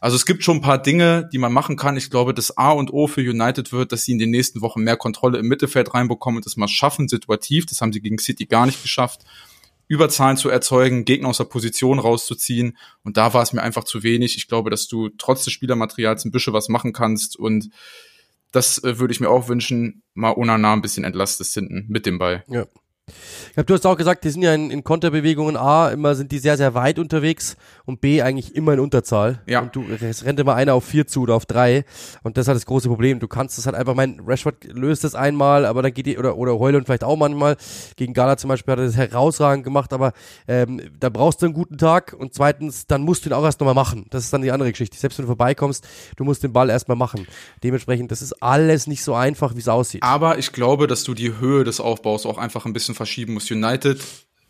Also 0.00 0.16
es 0.16 0.26
gibt 0.26 0.42
schon 0.42 0.58
ein 0.58 0.62
paar 0.62 0.82
Dinge, 0.82 1.28
die 1.32 1.38
man 1.38 1.52
machen 1.52 1.76
kann. 1.76 1.96
Ich 1.96 2.10
glaube, 2.10 2.34
das 2.34 2.56
A 2.56 2.72
und 2.72 2.92
O 2.92 3.06
für 3.06 3.20
United 3.20 3.72
wird, 3.72 3.92
dass 3.92 4.02
sie 4.02 4.12
in 4.12 4.18
den 4.18 4.30
nächsten 4.30 4.60
Wochen 4.60 4.82
mehr 4.82 4.96
Kontrolle 4.96 5.38
im 5.38 5.46
Mittelfeld 5.46 5.94
reinbekommen 5.94 6.38
und 6.38 6.46
das 6.46 6.56
mal 6.56 6.68
schaffen, 6.68 7.08
situativ. 7.08 7.66
Das 7.66 7.80
haben 7.80 7.92
sie 7.92 8.00
gegen 8.00 8.18
City 8.18 8.46
gar 8.46 8.66
nicht 8.66 8.82
geschafft. 8.82 9.22
Überzahlen 9.86 10.36
zu 10.36 10.48
erzeugen, 10.48 11.04
Gegner 11.04 11.28
aus 11.28 11.36
der 11.38 11.44
Position 11.44 11.98
rauszuziehen. 11.98 12.76
Und 13.02 13.16
da 13.16 13.34
war 13.34 13.42
es 13.42 13.52
mir 13.52 13.62
einfach 13.62 13.84
zu 13.84 14.02
wenig. 14.02 14.36
Ich 14.36 14.48
glaube, 14.48 14.70
dass 14.70 14.88
du 14.88 15.10
trotz 15.10 15.44
des 15.44 15.52
Spielermaterials 15.52 16.24
ein 16.24 16.32
bisschen 16.32 16.52
was 16.52 16.68
machen 16.68 16.92
kannst 16.92 17.36
und 17.36 17.70
das 18.54 18.82
äh, 18.84 18.98
würde 18.98 19.12
ich 19.12 19.20
mir 19.20 19.28
auch 19.28 19.48
wünschen, 19.48 20.02
mal 20.14 20.34
Onana 20.36 20.72
ein 20.72 20.82
bisschen 20.82 21.04
entlastet 21.04 21.48
hinten 21.48 21.86
mit 21.88 22.06
dem 22.06 22.18
Ball. 22.18 22.44
Ja. 22.48 22.66
Ich 23.06 23.52
glaube, 23.52 23.66
du 23.66 23.74
hast 23.74 23.86
auch 23.86 23.96
gesagt, 23.96 24.24
die 24.24 24.30
sind 24.30 24.42
ja 24.42 24.54
in, 24.54 24.70
in 24.70 24.82
Konterbewegungen 24.82 25.56
A, 25.56 25.90
immer 25.90 26.14
sind 26.14 26.32
die 26.32 26.38
sehr, 26.38 26.56
sehr 26.56 26.72
weit 26.74 26.98
unterwegs 26.98 27.56
und 27.84 28.00
B 28.00 28.22
eigentlich 28.22 28.56
immer 28.56 28.72
in 28.72 28.80
Unterzahl. 28.80 29.42
Ja. 29.46 29.60
Und 29.60 29.76
du, 29.76 29.84
es 30.00 30.24
rennt 30.24 30.40
immer 30.40 30.54
einer 30.54 30.72
auf 30.72 30.84
vier 30.84 31.06
zu 31.06 31.20
oder 31.20 31.34
auf 31.34 31.44
drei. 31.44 31.84
Und 32.22 32.36
das 32.36 32.44
ist 32.44 32.48
halt 32.48 32.56
das 32.56 32.66
große 32.66 32.88
Problem. 32.88 33.20
Du 33.20 33.28
kannst 33.28 33.58
das 33.58 33.66
halt 33.66 33.76
einfach, 33.76 33.94
mein 33.94 34.20
Rashford 34.26 34.64
löst 34.72 35.04
das 35.04 35.14
einmal, 35.14 35.66
aber 35.66 35.82
dann 35.82 35.92
geht 35.92 36.06
die, 36.06 36.16
oder, 36.16 36.38
oder 36.38 36.58
Heuland 36.58 36.86
vielleicht 36.86 37.04
auch 37.04 37.16
manchmal. 37.16 37.56
Gegen 37.96 38.14
Gala 38.14 38.38
zum 38.38 38.48
Beispiel 38.48 38.72
hat 38.72 38.78
er 38.78 38.86
das 38.86 38.96
herausragend 38.96 39.64
gemacht, 39.64 39.92
aber 39.92 40.12
ähm, 40.48 40.80
da 40.98 41.10
brauchst 41.10 41.42
du 41.42 41.46
einen 41.46 41.54
guten 41.54 41.76
Tag 41.76 42.16
und 42.18 42.32
zweitens, 42.32 42.86
dann 42.86 43.02
musst 43.02 43.24
du 43.24 43.28
ihn 43.28 43.34
auch 43.34 43.44
erst 43.44 43.60
nochmal 43.60 43.74
machen. 43.74 44.06
Das 44.10 44.24
ist 44.24 44.32
dann 44.32 44.40
die 44.40 44.50
andere 44.50 44.70
Geschichte. 44.72 44.96
Selbst 44.96 45.18
wenn 45.18 45.24
du 45.24 45.28
vorbeikommst, 45.28 45.86
du 46.16 46.24
musst 46.24 46.42
den 46.42 46.54
Ball 46.54 46.70
erstmal 46.70 46.96
machen. 46.96 47.26
Dementsprechend, 47.62 48.10
das 48.10 48.22
ist 48.22 48.42
alles 48.42 48.86
nicht 48.86 49.04
so 49.04 49.14
einfach, 49.14 49.54
wie 49.54 49.60
es 49.60 49.68
aussieht. 49.68 50.02
Aber 50.02 50.38
ich 50.38 50.52
glaube, 50.52 50.86
dass 50.86 51.04
du 51.04 51.12
die 51.12 51.38
Höhe 51.38 51.64
des 51.64 51.80
Aufbaus 51.80 52.24
auch 52.24 52.38
einfach 52.38 52.64
ein 52.64 52.72
bisschen 52.72 52.93
verschieben 52.94 53.34
musst. 53.34 53.50
United 53.50 54.00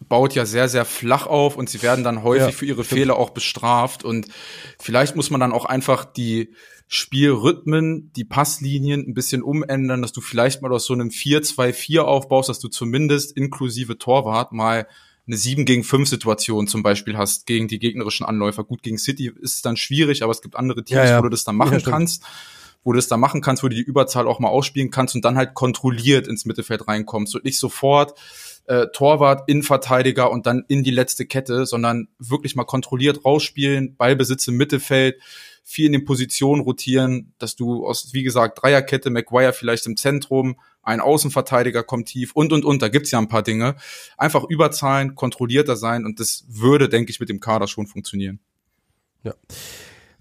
baut 0.08 0.34
ja 0.34 0.44
sehr, 0.44 0.68
sehr 0.68 0.84
flach 0.84 1.26
auf 1.26 1.56
und 1.56 1.70
sie 1.70 1.82
werden 1.82 2.04
dann 2.04 2.22
häufig 2.22 2.46
Ja, 2.46 2.52
für 2.52 2.66
ihre 2.66 2.84
stimmt. 2.84 2.98
Fehler 3.00 3.16
auch 3.16 3.30
bestraft. 3.30 4.04
Und 4.04 4.26
vielleicht 4.78 5.16
muss 5.16 5.30
man 5.30 5.40
dann 5.40 5.52
auch 5.52 5.64
einfach 5.64 6.04
die 6.04 6.50
Spielrhythmen, 6.88 8.12
die 8.14 8.24
Passlinien 8.24 9.00
ein 9.08 9.14
bisschen 9.14 9.42
umändern, 9.42 10.02
dass 10.02 10.12
du 10.12 10.20
vielleicht 10.20 10.62
mal 10.62 10.72
aus 10.72 10.84
so 10.86 10.92
einem 10.94 11.08
4-2-4 11.08 12.00
aufbaust, 12.00 12.48
dass 12.48 12.58
du 12.60 12.68
zumindest 12.68 13.32
inklusive 13.36 13.98
Torwart 13.98 14.52
mal 14.52 14.86
eine 15.26 15.36
7 15.36 15.64
gegen 15.64 15.84
5 15.84 16.08
Situation 16.08 16.66
zum 16.66 16.82
Beispiel 16.82 17.16
hast 17.16 17.46
gegen 17.46 17.68
die 17.68 17.78
gegnerischen 17.78 18.26
Anläufer. 18.26 18.64
Gut, 18.64 18.82
gegen 18.82 18.98
City 18.98 19.32
ist 19.40 19.56
es 19.56 19.62
dann 19.62 19.76
schwierig, 19.78 20.22
aber 20.22 20.32
es 20.32 20.42
gibt 20.42 20.56
andere 20.56 20.84
Teams, 20.84 20.98
Ja, 20.98 21.04
ja. 21.06 21.18
wo 21.18 21.22
du 21.22 21.30
das 21.30 21.44
dann 21.44 21.56
machen 21.56 21.72
Ja, 21.74 21.80
stimmt. 21.80 22.20
Wo 22.84 22.92
du 22.92 22.98
das 22.98 23.08
dann 23.08 23.20
machen 23.20 23.40
kannst, 23.40 23.62
wo 23.62 23.68
du 23.68 23.74
die 23.74 23.82
Überzahl 23.82 24.28
auch 24.28 24.38
mal 24.38 24.48
ausspielen 24.48 24.90
kannst 24.90 25.14
und 25.14 25.24
dann 25.24 25.36
halt 25.36 25.54
kontrolliert 25.54 26.28
ins 26.28 26.44
Mittelfeld 26.44 26.86
reinkommst 26.86 27.34
und 27.34 27.44
nicht 27.44 27.58
sofort 27.58 28.18
äh, 28.66 28.86
Torwart, 28.92 29.48
Innenverteidiger 29.48 30.30
und 30.30 30.46
dann 30.46 30.64
in 30.68 30.84
die 30.84 30.90
letzte 30.90 31.26
Kette, 31.26 31.66
sondern 31.66 32.08
wirklich 32.18 32.56
mal 32.56 32.64
kontrolliert 32.64 33.24
rausspielen, 33.24 33.96
Ballbesitz 33.96 34.46
im 34.48 34.56
Mittelfeld, 34.56 35.20
viel 35.62 35.86
in 35.86 35.92
den 35.92 36.04
Positionen 36.04 36.62
rotieren, 36.62 37.32
dass 37.38 37.56
du 37.56 37.86
aus, 37.86 38.12
wie 38.12 38.22
gesagt, 38.22 38.62
Dreierkette, 38.62 39.10
Maguire 39.10 39.54
vielleicht 39.54 39.86
im 39.86 39.96
Zentrum, 39.96 40.60
ein 40.82 41.00
Außenverteidiger 41.00 41.82
kommt 41.82 42.08
tief 42.08 42.32
und, 42.32 42.52
und, 42.52 42.64
und, 42.66 42.82
da 42.82 42.88
gibt's 42.88 43.10
ja 43.10 43.18
ein 43.18 43.28
paar 43.28 43.42
Dinge. 43.42 43.76
Einfach 44.18 44.44
überzahlen, 44.44 45.14
kontrollierter 45.14 45.76
sein 45.76 46.04
und 46.04 46.20
das 46.20 46.44
würde, 46.48 46.90
denke 46.90 47.10
ich, 47.10 47.20
mit 47.20 47.30
dem 47.30 47.40
Kader 47.40 47.66
schon 47.66 47.86
funktionieren. 47.86 48.40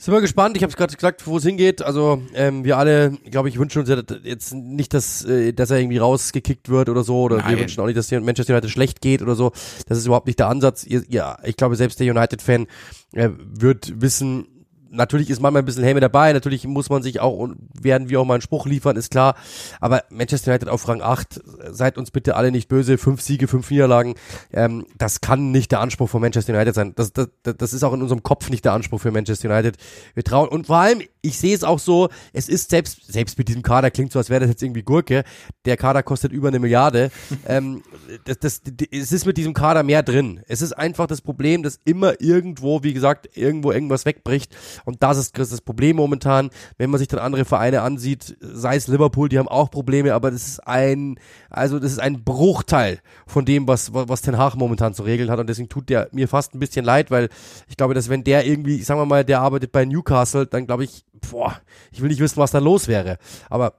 Sind 0.04 0.14
wir 0.14 0.20
gespannt. 0.20 0.58
Ich 0.58 0.64
habe 0.64 0.70
es 0.70 0.76
gerade 0.76 0.94
gesagt, 0.94 1.26
wo 1.28 1.38
es 1.38 1.46
hingeht. 1.46 1.82
Also 1.82 2.22
ähm, 2.34 2.66
wir 2.66 2.78
alle, 2.78 3.12
glaube 3.32 3.48
ich, 3.48 3.58
wünschen 3.58 3.80
uns 3.80 3.88
ja 3.88 4.02
jetzt 4.24 4.54
nicht, 4.54 4.94
dass, 4.94 5.24
äh, 5.24 5.54
dass 5.54 5.72
er 5.72 5.80
irgendwie 5.80 5.98
rausgekickt 5.98 6.68
wird 6.68 6.90
oder 6.90 7.06
so. 7.06 7.22
Oder 7.22 7.38
wir 7.38 7.44
Nein. 7.44 7.60
wünschen 7.60 7.80
auch 7.80 7.86
nicht, 7.86 7.96
dass 7.96 8.12
Manchester 8.12 8.52
United 8.52 8.70
schlecht 8.70 9.00
geht 9.00 9.22
oder 9.22 9.36
so. 9.36 9.54
Das 9.88 9.98
ist 9.98 10.06
überhaupt 10.06 10.28
nicht 10.28 10.40
der 10.40 10.50
Ansatz. 10.50 10.84
Ihr, 10.84 11.06
ja, 11.08 11.38
ich 11.46 11.56
glaube, 11.56 11.78
selbst 11.78 12.02
der 12.02 12.14
United-Fan 12.14 12.68
äh, 13.14 13.30
wird 13.38 14.02
wissen, 14.02 14.48
natürlich 14.94 15.30
ist 15.30 15.42
manchmal 15.42 15.64
ein 15.64 15.66
bisschen 15.66 15.84
Häme 15.84 16.00
dabei, 16.00 16.32
natürlich 16.34 16.66
muss 16.68 16.90
man 16.90 17.04
sich 17.04 17.20
auch 17.20 17.38
und 17.38 17.58
werden 17.82 18.10
wir 18.10 18.22
auch 18.22 18.26
mal 18.26 18.36
einen 18.36 18.42
Spruch 18.42 18.66
liefern, 18.66 18.96
ist 18.96 19.12
klar. 19.12 19.36
Aber 19.82 20.04
Manchester 20.10 20.52
United 20.52 20.70
auf 20.70 20.88
Rang 20.88 21.02
8, 21.02 21.42
seid 21.72 21.98
uns 21.98 22.12
bitte 22.12 22.36
alle 22.36 22.52
nicht 22.52 22.70
böse, 22.70 22.98
fünf 22.98 23.22
Siege, 23.22 23.48
fünf 23.48 23.70
Niederlagen, 23.70 24.16
ähm, 24.52 24.86
das 24.98 25.22
kann 25.22 25.52
nicht 25.52 25.72
der 25.72 25.82
Anspruch 25.82 26.10
von 26.10 26.22
Manchester 26.22 26.54
United 26.54 26.76
sein. 26.76 26.94
Das, 26.96 27.12
das, 27.12 27.28
das 27.42 27.74
ist 27.74 27.84
auch 27.84 27.94
in 27.94 28.02
unserem 28.02 28.24
Kopf 28.24 28.50
nicht 28.50 28.64
der 28.66 28.74
Anspruch 28.74 29.02
für 29.02 29.12
Manchester 29.12 29.50
United. 29.50 29.78
Wir 30.14 30.24
trauen, 30.24 30.48
und 30.48 30.68
vor 30.68 30.78
allem, 30.78 31.02
ich 31.26 31.40
sehe 31.40 31.56
es 31.56 31.64
auch 31.64 31.80
so, 31.80 32.10
es 32.34 32.50
ist 32.50 32.70
selbst, 32.70 33.12
selbst 33.12 33.38
mit 33.38 33.48
diesem 33.48 33.62
Kader, 33.62 33.90
klingt 33.92 34.12
so, 34.12 34.20
als 34.20 34.30
wäre 34.30 34.42
das 34.42 34.50
jetzt 34.50 34.62
irgendwie 34.62 34.84
Gurke, 34.84 35.24
der 35.64 35.78
Kader 35.78 36.04
kostet 36.04 36.34
über 36.34 36.50
eine 36.50 36.60
Milliarde. 36.60 37.12
ähm, 37.48 37.82
das, 38.26 38.40
das, 38.40 38.62
es 38.92 39.14
ist 39.14 39.26
mit 39.26 39.38
diesem 39.38 39.54
Kader 39.54 39.84
mehr 39.84 40.04
drin. 40.04 40.42
Es 40.48 40.62
ist 40.62 40.74
einfach 40.74 41.08
das 41.08 41.22
Problem, 41.22 41.64
dass 41.64 41.80
immer 41.86 42.20
irgendwo, 42.20 42.84
wie 42.84 42.94
gesagt, 42.94 43.38
irgendwo 43.38 43.72
irgendwas 43.72 44.06
wegbricht. 44.06 44.54
Und 44.84 45.02
das 45.02 45.18
ist 45.18 45.38
das 45.38 45.62
Problem 45.62 45.96
momentan, 45.96 46.50
wenn 46.78 46.90
man 46.90 47.00
sich 47.00 47.08
dann 47.08 47.22
andere 47.22 47.46
Vereine 47.46 47.84
ansieht, 47.84 48.36
sei 48.42 48.76
es 48.76 48.88
Liverpool, 48.88 49.30
die 49.30 49.40
haben 49.40 49.48
auch 49.48 49.72
Probleme, 49.72 50.14
aber 50.14 50.30
das 50.30 50.46
ist 50.46 50.68
ein, 50.68 51.18
also 51.50 51.80
das 51.80 51.94
ist 51.94 52.00
ein 52.00 52.26
Bruchteil 52.26 53.00
von 53.26 53.46
dem, 53.46 53.66
was, 53.66 53.94
was 53.94 54.22
Ten 54.22 54.38
Hag 54.38 54.56
momentan 54.56 54.94
zu 54.94 55.04
regeln 55.04 55.32
hat. 55.32 55.40
Und 55.40 55.48
deswegen 55.48 55.70
tut 55.70 55.88
der 55.88 56.10
mir 56.12 56.28
fast 56.28 56.54
ein 56.54 56.60
bisschen 56.60 56.84
leid, 56.84 57.12
weil 57.12 57.30
ich 57.70 57.78
glaube, 57.78 57.94
dass 57.94 58.10
wenn 58.10 58.26
der 58.26 58.46
irgendwie, 58.46 58.84
sagen 58.84 59.00
wir 59.00 59.06
mal, 59.06 59.24
der 59.24 59.40
arbeitet 59.40 59.72
bei 59.72 59.86
Newcastle, 59.86 60.46
dann 60.46 60.66
glaube 60.66 60.84
ich, 60.84 61.06
boah, 61.32 61.62
ich 61.92 62.02
will 62.02 62.10
nicht 62.10 62.20
wissen, 62.20 62.38
was 62.38 62.52
da 62.52 62.60
los 62.60 62.88
wäre. 62.88 63.18
Aber 63.50 63.76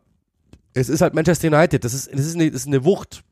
es 0.75 0.89
ist 0.89 1.01
halt 1.01 1.15
Manchester 1.15 1.49
United. 1.49 1.85
Das 1.85 1.95
ist, 1.95 2.13
das 2.13 2.27
ist, 2.27 2.35
eine, 2.35 2.51
das 2.51 2.63
ist 2.63 2.67
eine 2.67 2.85
Wucht. 2.85 3.25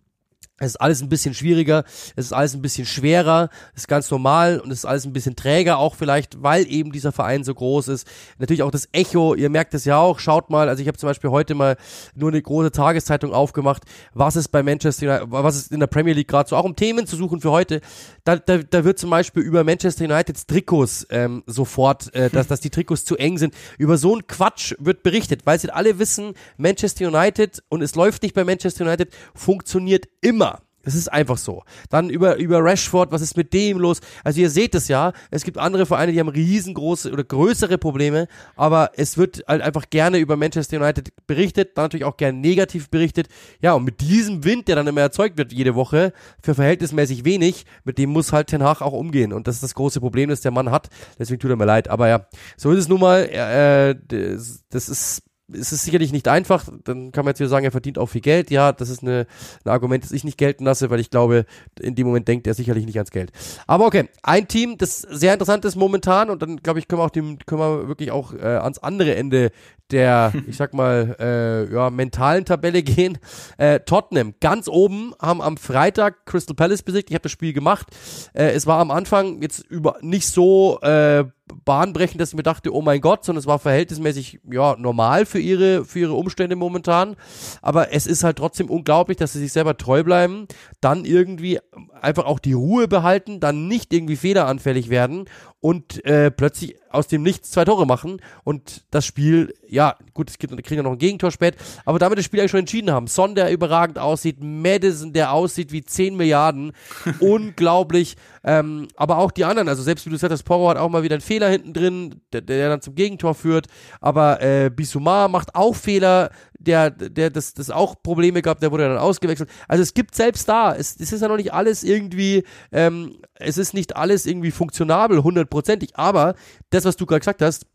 Es 0.58 0.72
ist 0.72 0.76
alles 0.76 1.02
ein 1.02 1.08
bisschen 1.08 1.34
schwieriger, 1.34 1.82
es 2.14 2.26
ist 2.26 2.32
alles 2.32 2.54
ein 2.54 2.62
bisschen 2.62 2.86
schwerer, 2.86 3.48
es 3.74 3.82
ist 3.82 3.88
ganz 3.88 4.10
normal 4.10 4.60
und 4.60 4.70
es 4.70 4.80
ist 4.80 4.84
alles 4.84 5.04
ein 5.04 5.12
bisschen 5.12 5.34
träger, 5.34 5.78
auch 5.78 5.96
vielleicht, 5.96 6.42
weil 6.42 6.70
eben 6.70 6.92
dieser 6.92 7.10
Verein 7.10 7.42
so 7.42 7.52
groß 7.52 7.88
ist. 7.88 8.06
Natürlich 8.38 8.62
auch 8.62 8.70
das 8.70 8.88
Echo, 8.92 9.34
ihr 9.34 9.50
merkt 9.50 9.74
es 9.74 9.84
ja 9.86 9.98
auch, 9.98 10.20
schaut 10.20 10.50
mal, 10.50 10.68
also 10.68 10.80
ich 10.80 10.88
habe 10.88 10.98
zum 10.98 11.08
Beispiel 11.08 11.30
heute 11.30 11.54
mal 11.54 11.76
nur 12.14 12.30
eine 12.30 12.40
große 12.40 12.70
Tageszeitung 12.70 13.32
aufgemacht, 13.32 13.82
was 14.14 14.36
ist 14.36 14.48
bei 14.48 14.62
Manchester 14.62 15.06
United, 15.06 15.32
was 15.32 15.56
ist 15.56 15.72
in 15.72 15.80
der 15.80 15.88
Premier 15.88 16.12
League 16.12 16.28
gerade 16.28 16.48
so, 16.48 16.56
auch 16.56 16.64
um 16.64 16.76
Themen 16.76 17.06
zu 17.06 17.16
suchen 17.16 17.40
für 17.40 17.50
heute. 17.50 17.80
Da, 18.24 18.36
da, 18.36 18.58
da 18.58 18.84
wird 18.84 18.98
zum 18.98 19.10
Beispiel 19.10 19.42
über 19.42 19.64
Manchester 19.64 20.04
Uniteds 20.04 20.46
Trikots 20.46 21.06
ähm, 21.10 21.42
sofort, 21.46 22.14
äh, 22.14 22.30
dass, 22.32 22.46
dass 22.46 22.60
die 22.60 22.70
Trikots 22.70 23.04
zu 23.04 23.16
eng 23.16 23.38
sind. 23.38 23.54
Über 23.78 23.96
so 23.96 24.12
einen 24.12 24.26
Quatsch 24.26 24.74
wird 24.78 25.02
berichtet, 25.02 25.44
weil 25.44 25.58
sie 25.58 25.70
alle 25.70 25.98
wissen, 25.98 26.34
Manchester 26.56 27.08
United 27.08 27.64
und 27.68 27.82
es 27.82 27.96
läuft 27.96 28.22
nicht 28.22 28.34
bei 28.34 28.44
Manchester 28.44 28.84
United, 28.84 29.12
funktioniert 29.34 30.06
immer. 30.20 30.51
Das 30.82 30.94
ist 30.94 31.12
einfach 31.12 31.38
so. 31.38 31.62
Dann 31.90 32.10
über, 32.10 32.36
über 32.36 32.62
Rashford, 32.62 33.12
was 33.12 33.22
ist 33.22 33.36
mit 33.36 33.52
dem 33.52 33.78
los? 33.78 34.00
Also 34.24 34.40
ihr 34.40 34.50
seht 34.50 34.74
es 34.74 34.88
ja, 34.88 35.12
es 35.30 35.44
gibt 35.44 35.58
andere 35.58 35.86
Vereine, 35.86 36.12
die 36.12 36.20
haben 36.20 36.28
riesengroße 36.28 37.12
oder 37.12 37.24
größere 37.24 37.78
Probleme, 37.78 38.28
aber 38.56 38.90
es 38.96 39.16
wird 39.16 39.44
halt 39.46 39.62
einfach 39.62 39.90
gerne 39.90 40.18
über 40.18 40.36
Manchester 40.36 40.78
United 40.78 41.12
berichtet, 41.26 41.76
dann 41.76 41.84
natürlich 41.84 42.04
auch 42.04 42.16
gerne 42.16 42.38
negativ 42.38 42.90
berichtet. 42.90 43.28
Ja, 43.60 43.74
und 43.74 43.84
mit 43.84 44.00
diesem 44.00 44.44
Wind, 44.44 44.68
der 44.68 44.76
dann 44.76 44.86
immer 44.86 45.00
erzeugt 45.00 45.38
wird 45.38 45.52
jede 45.52 45.74
Woche, 45.74 46.12
für 46.42 46.54
verhältnismäßig 46.54 47.24
wenig, 47.24 47.64
mit 47.84 47.98
dem 47.98 48.10
muss 48.10 48.32
halt 48.32 48.48
Ten 48.48 48.62
Hag 48.62 48.80
auch 48.82 48.92
umgehen. 48.92 49.32
Und 49.32 49.46
das 49.46 49.56
ist 49.56 49.62
das 49.62 49.74
große 49.74 50.00
Problem, 50.00 50.30
das 50.30 50.40
der 50.40 50.50
Mann 50.50 50.70
hat. 50.70 50.88
Deswegen 51.18 51.40
tut 51.40 51.50
er 51.50 51.56
mir 51.56 51.64
leid. 51.64 51.88
Aber 51.88 52.08
ja, 52.08 52.26
so 52.56 52.70
ist 52.72 52.78
es 52.78 52.88
nun 52.88 53.00
mal. 53.00 53.22
Äh, 53.24 53.94
das, 54.08 54.64
das 54.68 54.88
ist 54.88 55.22
es 55.52 55.72
ist 55.72 55.84
sicherlich 55.84 56.12
nicht 56.12 56.28
einfach, 56.28 56.68
dann 56.84 57.12
kann 57.12 57.24
man 57.24 57.32
jetzt 57.32 57.40
wieder 57.40 57.48
sagen, 57.48 57.64
er 57.64 57.70
verdient 57.70 57.98
auch 57.98 58.06
viel 58.06 58.20
Geld. 58.20 58.50
Ja, 58.50 58.72
das 58.72 58.88
ist 58.88 59.02
eine, 59.02 59.26
ein 59.64 59.70
Argument, 59.70 60.04
das 60.04 60.12
ich 60.12 60.24
nicht 60.24 60.38
gelten 60.38 60.64
lasse, 60.64 60.90
weil 60.90 61.00
ich 61.00 61.10
glaube, 61.10 61.44
in 61.80 61.94
dem 61.94 62.06
Moment 62.06 62.28
denkt 62.28 62.46
er 62.46 62.54
sicherlich 62.54 62.86
nicht 62.86 62.96
ans 62.96 63.10
Geld. 63.10 63.32
Aber 63.66 63.86
okay, 63.86 64.08
ein 64.22 64.48
Team, 64.48 64.78
das 64.78 65.00
sehr 65.00 65.32
interessant 65.32 65.64
ist 65.64 65.76
momentan 65.76 66.30
und 66.30 66.42
dann 66.42 66.56
glaube 66.56 66.78
ich, 66.78 66.88
können 66.88 67.00
wir 67.00 67.06
auch 67.06 67.10
dem, 67.10 67.38
können 67.46 67.60
wir 67.60 67.88
wirklich 67.88 68.10
auch 68.10 68.34
äh, 68.34 68.38
ans 68.38 68.78
andere 68.78 69.14
Ende 69.14 69.50
der, 69.92 70.32
ich 70.46 70.56
sag 70.56 70.74
mal, 70.74 71.16
äh, 71.20 71.72
ja, 71.72 71.90
mentalen 71.90 72.44
Tabelle 72.44 72.82
gehen. 72.82 73.18
Äh, 73.58 73.80
Tottenham 73.80 74.34
ganz 74.40 74.68
oben 74.68 75.14
haben 75.20 75.40
am 75.42 75.56
Freitag 75.56 76.26
Crystal 76.26 76.56
Palace 76.56 76.82
besiegt. 76.82 77.10
Ich 77.10 77.14
habe 77.14 77.22
das 77.22 77.32
Spiel 77.32 77.52
gemacht. 77.52 77.88
Äh, 78.32 78.50
es 78.52 78.66
war 78.66 78.78
am 78.80 78.90
Anfang 78.90 79.42
jetzt 79.42 79.60
über 79.68 79.96
nicht 80.00 80.26
so 80.26 80.80
äh, 80.80 81.24
bahnbrechend, 81.64 82.20
dass 82.20 82.30
ich 82.30 82.36
mir 82.36 82.42
dachte, 82.42 82.74
oh 82.74 82.82
mein 82.82 83.00
Gott, 83.00 83.24
sondern 83.24 83.40
es 83.40 83.46
war 83.46 83.58
verhältnismäßig 83.58 84.40
ja 84.50 84.76
normal 84.76 85.26
für 85.26 85.38
ihre 85.38 85.84
für 85.84 86.00
ihre 86.00 86.14
Umstände 86.14 86.56
momentan. 86.56 87.16
Aber 87.60 87.92
es 87.92 88.06
ist 88.06 88.24
halt 88.24 88.38
trotzdem 88.38 88.70
unglaublich, 88.70 89.18
dass 89.18 89.32
sie 89.32 89.40
sich 89.40 89.52
selber 89.52 89.76
treu 89.76 90.02
bleiben, 90.02 90.46
dann 90.80 91.04
irgendwie 91.04 91.58
einfach 92.00 92.24
auch 92.24 92.38
die 92.38 92.52
Ruhe 92.52 92.88
behalten, 92.88 93.40
dann 93.40 93.68
nicht 93.68 93.92
irgendwie 93.92 94.16
fehleranfällig 94.16 94.88
werden 94.88 95.26
und 95.62 96.04
äh, 96.04 96.32
plötzlich 96.32 96.74
aus 96.90 97.06
dem 97.06 97.22
Nichts 97.22 97.52
zwei 97.52 97.64
Tore 97.64 97.86
machen 97.86 98.20
und 98.42 98.84
das 98.90 99.06
Spiel, 99.06 99.54
ja, 99.68 99.94
gut, 100.12 100.28
es 100.28 100.38
gibt, 100.38 100.52
kriegen 100.64 100.78
ja 100.78 100.82
noch 100.82 100.90
ein 100.90 100.98
Gegentor 100.98 101.30
spät, 101.30 101.54
aber 101.84 102.00
damit 102.00 102.18
das 102.18 102.24
Spiel 102.24 102.40
eigentlich 102.40 102.50
schon 102.50 102.60
entschieden 102.60 102.90
haben. 102.90 103.06
Son, 103.06 103.36
der 103.36 103.50
überragend 103.52 103.98
aussieht, 103.98 104.38
Madison, 104.40 105.12
der 105.12 105.32
aussieht 105.32 105.70
wie 105.70 105.84
10 105.84 106.16
Milliarden, 106.16 106.72
unglaublich, 107.20 108.16
ähm, 108.42 108.88
aber 108.96 109.18
auch 109.18 109.30
die 109.30 109.44
anderen, 109.44 109.68
also 109.68 109.84
selbst 109.84 110.04
wie 110.04 110.10
du 110.10 110.16
gesagt 110.16 110.32
hast, 110.32 110.42
Porro 110.42 110.68
hat 110.68 110.78
auch 110.78 110.90
mal 110.90 111.04
wieder 111.04 111.14
einen 111.14 111.22
Fehler 111.22 111.48
hinten 111.48 111.72
drin, 111.72 112.20
der, 112.32 112.40
der 112.40 112.68
dann 112.68 112.82
zum 112.82 112.96
Gegentor 112.96 113.36
führt, 113.36 113.68
aber 114.00 114.42
äh, 114.42 114.68
Bissouma 114.68 115.28
macht 115.28 115.54
auch 115.54 115.76
Fehler, 115.76 116.30
der, 116.62 116.90
der 116.90 117.30
das, 117.30 117.54
das 117.54 117.70
auch 117.70 118.02
Probleme 118.02 118.42
gab, 118.42 118.60
der 118.60 118.72
wurde 118.72 118.88
dann 118.88 118.98
ausgewechselt. 118.98 119.50
Also 119.68 119.82
es 119.82 119.94
gibt 119.94 120.14
selbst 120.14 120.48
da, 120.48 120.74
es, 120.74 120.98
es 120.98 121.12
ist 121.12 121.20
ja 121.20 121.28
noch 121.28 121.36
nicht 121.36 121.52
alles 121.52 121.84
irgendwie, 121.84 122.44
ähm, 122.70 123.18
es 123.34 123.58
ist 123.58 123.74
nicht 123.74 123.96
alles 123.96 124.26
irgendwie 124.26 124.50
funktionabel, 124.50 125.22
hundertprozentig, 125.22 125.96
aber 125.96 126.34
das, 126.70 126.84
was 126.84 126.96
du 126.96 127.06
gerade 127.06 127.20
gesagt 127.20 127.42
hast, 127.42 127.66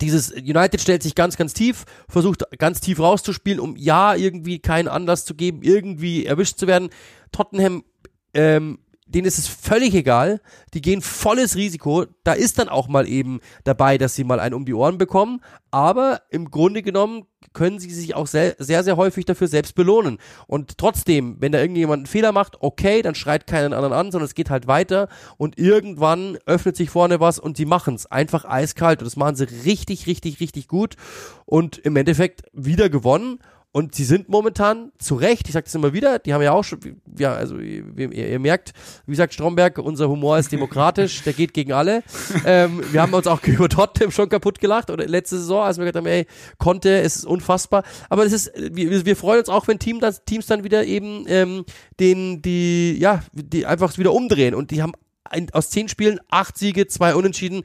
dieses 0.00 0.32
United 0.32 0.80
stellt 0.80 1.02
sich 1.02 1.14
ganz, 1.14 1.36
ganz 1.36 1.52
tief, 1.52 1.84
versucht 2.08 2.44
ganz 2.58 2.80
tief 2.80 2.98
rauszuspielen, 2.98 3.60
um 3.60 3.76
ja 3.76 4.14
irgendwie 4.14 4.58
keinen 4.58 4.88
Anlass 4.88 5.24
zu 5.24 5.34
geben, 5.34 5.62
irgendwie 5.62 6.26
erwischt 6.26 6.58
zu 6.58 6.66
werden. 6.66 6.90
Tottenham 7.32 7.84
ähm, 8.32 8.78
denen 9.06 9.26
ist 9.26 9.38
es 9.38 9.48
völlig 9.48 9.94
egal, 9.94 10.40
die 10.72 10.80
gehen 10.80 11.02
volles 11.02 11.56
Risiko, 11.56 12.06
da 12.24 12.32
ist 12.32 12.58
dann 12.58 12.68
auch 12.68 12.88
mal 12.88 13.06
eben 13.06 13.40
dabei, 13.64 13.98
dass 13.98 14.14
sie 14.14 14.24
mal 14.24 14.40
einen 14.40 14.54
um 14.54 14.64
die 14.64 14.74
Ohren 14.74 14.98
bekommen, 14.98 15.40
aber 15.70 16.22
im 16.30 16.50
Grunde 16.50 16.82
genommen 16.82 17.26
können 17.52 17.78
sie 17.78 17.90
sich 17.90 18.14
auch 18.14 18.26
sehr, 18.26 18.56
sehr, 18.58 18.82
sehr 18.82 18.96
häufig 18.96 19.24
dafür 19.24 19.48
selbst 19.48 19.74
belohnen. 19.74 20.18
Und 20.46 20.78
trotzdem, 20.78 21.36
wenn 21.40 21.52
da 21.52 21.60
irgendjemand 21.60 22.00
einen 22.00 22.06
Fehler 22.06 22.32
macht, 22.32 22.60
okay, 22.60 23.02
dann 23.02 23.14
schreit 23.14 23.46
keinen 23.46 23.72
anderen 23.72 23.92
an, 23.92 24.10
sondern 24.10 24.26
es 24.26 24.34
geht 24.34 24.50
halt 24.50 24.66
weiter. 24.66 25.08
Und 25.36 25.58
irgendwann 25.58 26.38
öffnet 26.46 26.76
sich 26.76 26.90
vorne 26.90 27.20
was 27.20 27.38
und 27.38 27.56
sie 27.56 27.66
machen 27.66 27.94
es 27.94 28.06
einfach 28.06 28.44
eiskalt. 28.44 29.00
Und 29.00 29.06
das 29.06 29.16
machen 29.16 29.36
sie 29.36 29.44
richtig, 29.44 30.06
richtig, 30.06 30.40
richtig 30.40 30.68
gut. 30.68 30.96
Und 31.44 31.78
im 31.78 31.96
Endeffekt 31.96 32.42
wieder 32.52 32.88
gewonnen 32.88 33.38
und 33.74 33.92
sie 33.92 34.04
sind 34.04 34.28
momentan 34.28 34.92
zu 35.00 35.16
Recht, 35.16 35.48
ich 35.48 35.52
sage 35.52 35.64
das 35.64 35.74
immer 35.74 35.92
wieder, 35.92 36.20
die 36.20 36.32
haben 36.32 36.42
ja 36.42 36.52
auch 36.52 36.62
schon, 36.62 36.78
ja, 37.18 37.34
also 37.34 37.58
ihr, 37.58 38.12
ihr, 38.12 38.38
merkt, 38.38 38.72
wie 39.04 39.16
sagt 39.16 39.34
Stromberg, 39.34 39.78
unser 39.78 40.08
Humor 40.08 40.38
ist 40.38 40.52
demokratisch, 40.52 41.24
der 41.24 41.32
geht 41.32 41.52
gegen 41.52 41.72
alle. 41.72 42.02
Ähm, 42.46 42.82
wir 42.92 43.00
haben 43.00 43.14
uns 43.14 43.26
auch 43.26 43.42
über 43.46 43.68
Tottenham 43.68 44.10
schon 44.10 44.28
kaputt 44.28 44.58
gelacht 44.58 44.90
oder 44.90 45.06
letzte 45.06 45.38
Saison, 45.38 45.62
als 45.62 45.78
wir 45.78 45.84
gesagt 45.84 45.96
haben, 45.96 46.06
ey, 46.06 46.26
konnte, 46.58 47.00
es 47.00 47.16
ist 47.16 47.24
unfassbar. 47.24 47.84
Aber 48.10 48.24
es 48.26 48.32
ist, 48.32 48.52
wir, 48.54 49.06
wir 49.06 49.16
freuen 49.16 49.38
uns 49.40 49.48
auch, 49.48 49.66
wenn 49.66 49.78
Team 49.78 49.98
das, 49.98 50.24
Teams 50.24 50.46
dann 50.46 50.62
wieder 50.62 50.84
eben 50.84 51.24
ähm, 51.26 51.64
den, 52.00 52.42
die, 52.42 52.98
ja, 52.98 53.22
die 53.32 53.64
einfach 53.64 53.96
wieder 53.96 54.12
umdrehen 54.12 54.54
und 54.54 54.72
die 54.72 54.82
haben 54.82 54.92
ein, 55.24 55.50
aus 55.52 55.70
zehn 55.70 55.88
Spielen 55.88 56.20
acht 56.28 56.58
Siege, 56.58 56.86
zwei 56.86 57.14
Unentschieden 57.14 57.62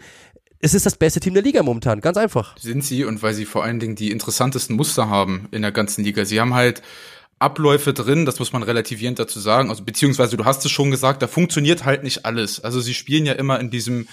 es 0.59 0.73
ist 0.73 0.85
das 0.85 0.95
beste 0.95 1.19
Team 1.19 1.33
der 1.33 1.43
Liga 1.43 1.63
momentan, 1.63 2.01
ganz 2.01 2.17
einfach. 2.17 2.57
Sind 2.57 2.83
sie 2.83 3.05
und 3.05 3.23
weil 3.23 3.33
sie 3.33 3.45
vor 3.45 3.63
allen 3.63 3.79
Dingen 3.79 3.95
die 3.95 4.11
interessantesten 4.11 4.75
Muster 4.75 5.09
haben 5.09 5.47
in 5.51 5.61
der 5.61 5.71
ganzen 5.71 6.03
Liga. 6.03 6.25
Sie 6.25 6.39
haben 6.39 6.53
halt 6.53 6.81
Abläufe 7.39 7.93
drin, 7.93 8.25
das 8.25 8.39
muss 8.39 8.51
man 8.51 8.63
relativierend 8.63 9.17
dazu 9.17 9.39
sagen. 9.39 9.69
Also 9.69 9.83
beziehungsweise 9.83 10.35
du 10.35 10.45
hast 10.45 10.65
es 10.65 10.71
schon 10.71 10.91
gesagt, 10.91 11.21
da 11.21 11.27
funktioniert 11.27 11.85
halt 11.85 12.03
nicht 12.03 12.25
alles. 12.25 12.59
Also 12.59 12.81
sie 12.81 12.93
spielen 12.93 13.25
ja 13.25 13.33
immer 13.33 13.59
in 13.59 13.69
diesem 13.69 14.07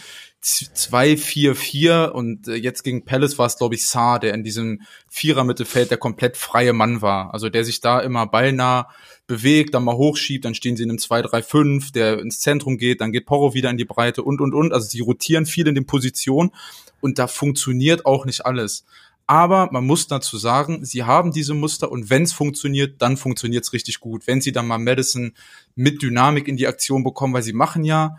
2-4-4 0.45 2.07
und 2.11 2.47
äh, 2.47 2.55
jetzt 2.55 2.85
gegen 2.85 3.05
Palace 3.05 3.37
war 3.37 3.47
es, 3.47 3.59
glaube 3.59 3.75
ich, 3.75 3.87
Saar, 3.87 4.21
der 4.21 4.33
in 4.33 4.45
diesem 4.45 4.83
Vierer-Mittelfeld 5.09 5.91
der 5.91 5.99
komplett 5.99 6.37
freie 6.37 6.73
Mann 6.73 7.03
war. 7.03 7.35
Also 7.35 7.49
der 7.49 7.65
sich 7.65 7.81
da 7.81 7.99
immer 7.99 8.27
ballnah 8.27 8.89
bewegt, 9.27 9.75
dann 9.75 9.83
mal 9.83 9.97
hochschiebt, 9.97 10.45
dann 10.45 10.55
stehen 10.55 10.77
sie 10.77 10.85
in 10.85 10.91
einem 10.91 10.99
2-3-5, 10.99 11.93
der 11.93 12.21
ins 12.21 12.39
Zentrum 12.39 12.79
geht, 12.79 13.01
dann 13.01 13.11
geht 13.11 13.27
Porro 13.27 13.55
wieder 13.55 13.71
in 13.71 13.77
die 13.77 13.85
Breite 13.85 14.23
und, 14.23 14.41
und, 14.41 14.55
und. 14.55 14.73
Also 14.73 14.87
sie 14.87 15.01
rotieren 15.01 15.47
viel 15.47 15.67
in 15.67 15.75
den 15.75 15.87
Positionen 15.87 16.53
und 17.01 17.19
da 17.19 17.27
funktioniert 17.27 18.07
auch 18.07 18.25
nicht 18.25 18.47
alles. 18.47 18.85
Aber 19.27 19.69
man 19.73 19.85
muss 19.85 20.07
dazu 20.07 20.39
sagen, 20.39 20.85
sie 20.85 21.03
haben 21.03 21.33
diese 21.33 21.55
Muster 21.55 21.91
und 21.91 22.11
wenn 22.11 22.23
es 22.23 22.33
funktioniert, 22.33 23.03
dann 23.03 23.17
funktioniert 23.17 23.65
es 23.65 23.73
richtig 23.73 23.99
gut. 23.99 24.27
Wenn 24.27 24.41
sie 24.41 24.53
dann 24.53 24.67
mal 24.67 24.79
Madison 24.79 25.33
mit 25.75 26.01
Dynamik 26.03 26.47
in 26.47 26.57
die 26.57 26.69
Aktion 26.69 27.03
bekommen, 27.03 27.35
weil 27.35 27.43
sie 27.43 27.53
machen 27.53 27.85
ja 27.85 28.17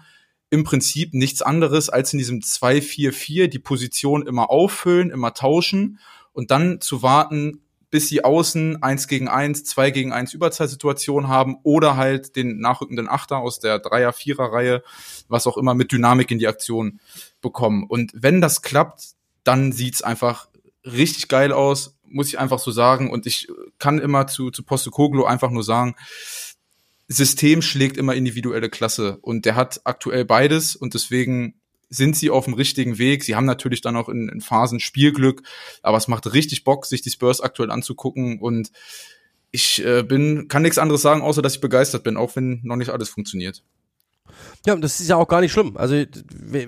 im 0.50 0.63
Prinzip 0.63 1.13
nichts 1.13 1.41
anderes 1.41 1.89
als 1.89 2.13
in 2.13 2.20
diesem 2.20 2.39
2-4-4 2.39 3.48
die 3.48 3.60
Position 3.60 4.26
immer 4.26 4.50
auffüllen, 4.50 5.10
immer 5.10 5.34
tauschen 5.34 6.00
und 6.34 6.52
dann 6.52 6.82
zu 6.82 7.02
warten, 7.02 7.62
bis 7.89 8.10
sie 8.10 8.24
außen 8.24 8.84
eins 8.84 9.08
gegen 9.08 9.30
eins, 9.30 9.63
zwei 9.63 9.91
gegen 9.91 10.12
eins 10.12 10.34
Überzahlsituation 10.34 11.30
haben 11.30 11.58
oder 11.63 11.96
halt 11.96 12.36
den 12.36 12.60
nachrückenden 12.60 13.08
Achter 13.08 13.38
aus 13.38 13.60
der 13.60 13.80
Dreier-Vierer-Reihe, 13.80 14.84
was 15.30 15.48
auch 15.48 15.58
immer, 15.58 15.74
mit 15.74 15.91
Dynamik 15.91 16.32
in 16.32 16.39
die 16.39 16.48
Aktion 16.48 17.00
bekommen. 17.39 17.86
Und 17.88 18.12
wenn 18.13 18.41
das 18.41 18.62
klappt, 18.62 19.15
dann 19.43 19.72
sieht's 19.72 20.02
einfach 20.02 20.50
richtig 20.91 21.28
geil 21.28 21.52
aus, 21.52 21.97
muss 22.04 22.28
ich 22.28 22.39
einfach 22.39 22.60
so 22.60 22.71
sagen. 22.71 23.12
Und 23.12 23.26
ich 23.26 23.47
kann 23.80 24.00
immer 24.00 24.28
zu, 24.28 24.52
zu 24.52 24.63
Postecoglou 24.63 25.26
einfach 25.26 25.52
nur 25.52 25.63
sagen, 25.63 25.95
System 27.08 27.62
schlägt 27.62 27.97
immer 27.97 28.15
individuelle 28.15 28.69
Klasse 28.69 29.17
und 29.21 29.45
der 29.45 29.56
hat 29.56 29.82
aktuell 29.86 30.26
beides 30.26 30.76
und 30.76 30.93
deswegen 30.93 31.56
sind 31.89 32.17
sie 32.17 32.30
auf 32.30 32.45
dem 32.45 32.54
richtigen 32.54 32.97
Weg. 32.97 33.23
Sie 33.23 33.36
haben 33.36 33.45
natürlich 33.45 33.80
dann 33.80 33.95
auch 33.95 34.10
in, 34.10 34.28
in 34.28 34.41
Phasen 34.41 34.82
Spielglück, 34.82 35.43
aber 35.82 35.97
es 35.97 36.10
macht 36.10 36.34
richtig 36.34 36.65
Bock, 36.65 36.86
sich 36.86 37.02
die 37.02 37.10
Spurs 37.10 37.39
aktuell 37.39 37.71
anzugucken 37.71 38.39
und 38.39 38.71
ich 39.52 39.84
äh, 39.86 40.04
bin, 40.04 40.50
kann 40.50 40.63
nichts 40.63 40.78
anderes 40.78 41.02
sagen, 41.02 41.21
außer 41.21 41.41
dass 41.41 41.56
ich 41.56 41.62
begeistert 41.62 42.04
bin, 42.04 42.17
auch 42.17 42.36
wenn 42.36 42.60
noch 42.63 42.76
nicht 42.76 42.89
alles 42.89 43.08
funktioniert. 43.08 43.63
Ja, 44.65 44.75
das 44.75 44.99
ist 44.99 45.07
ja 45.07 45.15
auch 45.15 45.27
gar 45.27 45.41
nicht 45.41 45.51
schlimm. 45.51 45.77
Also, 45.77 45.95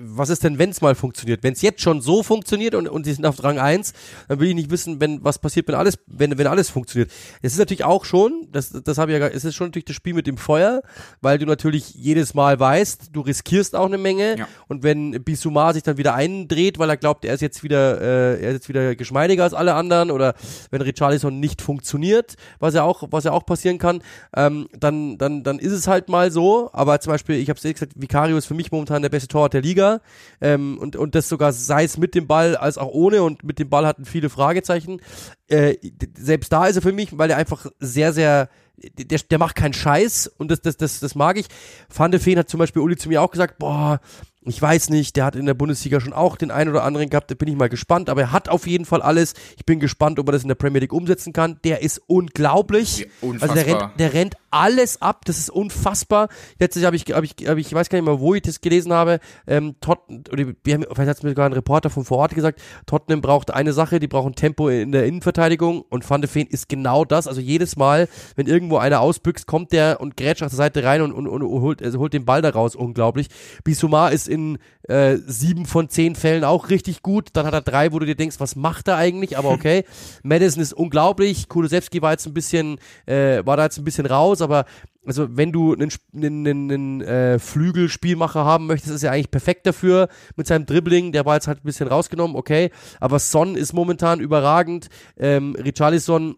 was 0.02 0.30
ist 0.30 0.44
denn, 0.44 0.58
wenn 0.58 0.70
es 0.70 0.80
mal 0.80 0.94
funktioniert? 0.94 1.42
Wenn 1.42 1.52
es 1.52 1.62
jetzt 1.62 1.80
schon 1.80 2.00
so 2.00 2.22
funktioniert 2.22 2.74
und, 2.74 2.88
und 2.88 3.04
sie 3.04 3.12
sind 3.12 3.26
auf 3.26 3.42
Rang 3.42 3.58
1, 3.58 3.92
dann 4.28 4.40
will 4.40 4.48
ich 4.48 4.54
nicht 4.54 4.70
wissen, 4.70 5.00
wenn 5.00 5.22
was 5.24 5.38
passiert, 5.38 5.68
wenn 5.68 5.74
alles, 5.74 5.98
wenn, 6.06 6.36
wenn 6.38 6.46
alles 6.46 6.70
funktioniert. 6.70 7.10
Es 7.42 7.52
ist 7.52 7.58
natürlich 7.58 7.84
auch 7.84 8.04
schon, 8.04 8.48
das, 8.52 8.70
das 8.70 8.98
habe 8.98 9.12
ich 9.12 9.18
ja, 9.18 9.26
es 9.28 9.44
ist 9.44 9.54
schon 9.54 9.68
natürlich 9.68 9.86
das 9.86 9.96
Spiel 9.96 10.14
mit 10.14 10.26
dem 10.26 10.36
Feuer, 10.36 10.82
weil 11.20 11.38
du 11.38 11.46
natürlich 11.46 11.94
jedes 11.94 12.34
Mal 12.34 12.58
weißt, 12.58 13.10
du 13.12 13.20
riskierst 13.20 13.76
auch 13.76 13.86
eine 13.86 13.98
Menge. 13.98 14.38
Ja. 14.38 14.48
Und 14.68 14.82
wenn 14.82 15.22
Bissouma 15.22 15.72
sich 15.72 15.82
dann 15.82 15.96
wieder 15.96 16.14
eindreht, 16.14 16.78
weil 16.78 16.88
er 16.88 16.96
glaubt, 16.96 17.24
er 17.24 17.34
ist 17.34 17.40
jetzt 17.40 17.62
wieder, 17.62 18.00
äh, 18.00 18.42
er 18.42 18.48
ist 18.48 18.54
jetzt 18.54 18.68
wieder 18.68 18.94
geschmeidiger 18.94 19.44
als 19.44 19.54
alle 19.54 19.74
anderen, 19.74 20.10
oder 20.10 20.34
wenn 20.70 20.80
Richarlison 20.82 21.38
nicht 21.38 21.62
funktioniert, 21.62 22.36
was 22.58 22.74
ja 22.74 22.82
auch, 22.82 23.04
was 23.10 23.24
ja 23.24 23.32
auch 23.32 23.44
passieren 23.44 23.78
kann, 23.78 24.02
ähm, 24.34 24.68
dann, 24.78 25.18
dann, 25.18 25.42
dann 25.42 25.58
ist 25.58 25.72
es 25.72 25.86
halt 25.86 26.08
mal 26.08 26.30
so. 26.30 26.70
Aber 26.72 27.00
zum 27.00 27.12
Beispiel, 27.12 27.36
ich 27.36 27.49
habe 27.50 27.58
es 27.58 27.62
gesagt, 27.62 27.92
Vicario 27.96 28.36
ist 28.36 28.46
für 28.46 28.54
mich 28.54 28.72
momentan 28.72 29.02
der 29.02 29.08
beste 29.08 29.28
Torwart 29.28 29.54
der 29.54 29.62
Liga. 29.62 30.00
Ähm, 30.40 30.78
und, 30.78 30.96
und 30.96 31.14
das 31.14 31.28
sogar 31.28 31.52
sei 31.52 31.84
es 31.84 31.98
mit 31.98 32.14
dem 32.14 32.26
Ball 32.26 32.56
als 32.56 32.78
auch 32.78 32.90
ohne. 32.92 33.22
Und 33.22 33.44
mit 33.44 33.58
dem 33.58 33.68
Ball 33.68 33.86
hatten 33.86 34.04
viele 34.04 34.30
Fragezeichen. 34.30 35.00
Äh, 35.48 35.76
selbst 36.16 36.52
da 36.52 36.66
ist 36.66 36.76
er 36.76 36.82
für 36.82 36.92
mich, 36.92 37.18
weil 37.18 37.30
er 37.30 37.36
einfach 37.36 37.66
sehr, 37.78 38.12
sehr 38.12 38.48
der, 38.82 39.18
der 39.18 39.38
macht 39.38 39.56
keinen 39.56 39.74
Scheiß 39.74 40.26
und 40.38 40.50
das, 40.50 40.60
das, 40.62 40.76
das, 40.76 41.00
das 41.00 41.14
mag 41.14 41.38
ich. 41.38 41.46
Van 41.94 42.10
de 42.10 42.20
Feen 42.20 42.38
hat 42.38 42.48
zum 42.48 42.58
Beispiel 42.58 42.82
Uli 42.82 42.96
zu 42.96 43.08
mir 43.08 43.22
auch 43.22 43.30
gesagt, 43.30 43.58
boah, 43.58 44.00
ich 44.42 44.60
weiß 44.60 44.88
nicht, 44.88 45.16
der 45.16 45.26
hat 45.26 45.36
in 45.36 45.44
der 45.44 45.52
Bundesliga 45.52 46.00
schon 46.00 46.14
auch 46.14 46.36
den 46.36 46.50
einen 46.50 46.70
oder 46.70 46.82
anderen 46.82 47.10
gehabt, 47.10 47.30
da 47.30 47.34
bin 47.34 47.48
ich 47.48 47.56
mal 47.56 47.68
gespannt, 47.68 48.08
aber 48.08 48.22
er 48.22 48.32
hat 48.32 48.48
auf 48.48 48.66
jeden 48.66 48.86
Fall 48.86 49.02
alles. 49.02 49.34
Ich 49.58 49.66
bin 49.66 49.80
gespannt, 49.80 50.18
ob 50.18 50.28
er 50.28 50.32
das 50.32 50.42
in 50.42 50.48
der 50.48 50.54
Premier 50.54 50.80
League 50.80 50.94
umsetzen 50.94 51.34
kann. 51.34 51.58
Der 51.62 51.82
ist 51.82 52.00
unglaublich. 52.06 53.00
Ja, 53.20 53.30
also 53.38 53.54
der 53.54 53.66
rennt, 53.66 53.90
der 53.98 54.12
rennt 54.14 54.36
alles 54.50 55.02
ab, 55.02 55.26
das 55.26 55.38
ist 55.38 55.50
unfassbar. 55.50 56.28
Letztes 56.58 56.82
Jahr 56.82 56.88
habe 56.88 56.96
ich, 56.96 57.04
hab 57.12 57.22
ich, 57.22 57.34
hab 57.46 57.58
ich, 57.58 57.66
ich 57.66 57.74
weiß 57.74 57.90
gar 57.90 57.98
nicht 57.98 58.06
mehr, 58.06 58.18
wo 58.18 58.34
ich 58.34 58.40
das 58.40 58.62
gelesen 58.62 58.94
habe, 58.94 59.20
ähm, 59.46 59.76
Tot, 59.80 59.98
oder 60.32 60.46
wir 60.64 60.74
haben, 60.74 60.84
vielleicht 60.84 61.08
hat 61.08 61.16
es 61.18 61.22
mir 61.22 61.30
sogar 61.30 61.46
ein 61.46 61.52
Reporter 61.52 61.90
von 61.90 62.06
vor 62.06 62.18
Ort 62.18 62.34
gesagt, 62.34 62.62
Tottenham 62.86 63.20
braucht 63.20 63.50
eine 63.50 63.74
Sache, 63.74 64.00
die 64.00 64.08
brauchen 64.08 64.34
Tempo 64.34 64.68
in 64.70 64.90
der 64.92 65.04
Innenverteidigung 65.04 65.82
und 65.82 66.08
Van 66.08 66.22
de 66.22 66.30
Feen 66.30 66.46
ist 66.46 66.70
genau 66.70 67.04
das. 67.04 67.28
Also 67.28 67.42
jedes 67.42 67.76
Mal, 67.76 68.08
wenn 68.36 68.46
irgendwo 68.46 68.78
einer 68.78 69.00
ausbüchst, 69.00 69.46
kommt 69.46 69.72
der 69.72 70.00
und 70.00 70.16
grätscht 70.16 70.42
auf 70.42 70.48
der 70.48 70.56
Seite 70.56 70.82
rein 70.82 71.02
und, 71.02 71.12
und, 71.12 71.28
und, 71.28 71.42
und 71.42 71.60
holt, 71.60 71.82
also 71.82 71.98
holt 71.98 72.14
den 72.14 72.24
Ball 72.24 72.40
da 72.40 72.48
raus. 72.48 72.74
Unglaublich. 72.74 73.28
Bissouma 73.64 74.08
ist 74.08 74.29
in 74.30 74.58
äh, 74.84 75.16
sieben 75.26 75.66
von 75.66 75.88
zehn 75.88 76.14
Fällen 76.14 76.44
auch 76.44 76.70
richtig 76.70 77.02
gut. 77.02 77.28
Dann 77.34 77.46
hat 77.46 77.54
er 77.54 77.60
drei, 77.60 77.92
wo 77.92 77.98
du 77.98 78.06
dir 78.06 78.14
denkst, 78.14 78.40
was 78.40 78.56
macht 78.56 78.88
er 78.88 78.96
eigentlich? 78.96 79.36
Aber 79.36 79.50
okay. 79.50 79.84
Madison 80.22 80.62
ist 80.62 80.72
unglaublich. 80.72 81.48
Kulusewski 81.48 82.00
war 82.00 82.12
jetzt 82.12 82.26
ein 82.26 82.34
bisschen, 82.34 82.78
äh, 83.06 83.44
war 83.44 83.56
da 83.56 83.64
jetzt 83.64 83.78
ein 83.78 83.84
bisschen 83.84 84.06
raus, 84.06 84.40
aber 84.40 84.64
also 85.06 85.28
wenn 85.36 85.50
du 85.50 85.74
einen, 85.74 85.90
einen, 86.14 86.46
einen 86.46 87.00
äh, 87.00 87.38
Flügelspielmacher 87.38 88.44
haben 88.44 88.66
möchtest, 88.66 88.94
ist 88.94 89.02
er 89.02 89.12
eigentlich 89.12 89.30
perfekt 89.30 89.66
dafür 89.66 90.08
mit 90.36 90.46
seinem 90.46 90.66
Dribbling. 90.66 91.12
Der 91.12 91.24
war 91.24 91.34
jetzt 91.34 91.48
halt 91.48 91.58
ein 91.58 91.66
bisschen 91.66 91.88
rausgenommen, 91.88 92.36
okay. 92.36 92.70
Aber 93.00 93.18
Son 93.18 93.56
ist 93.56 93.72
momentan 93.72 94.20
überragend. 94.20 94.88
Ähm, 95.18 95.56
Richarlison 95.56 96.36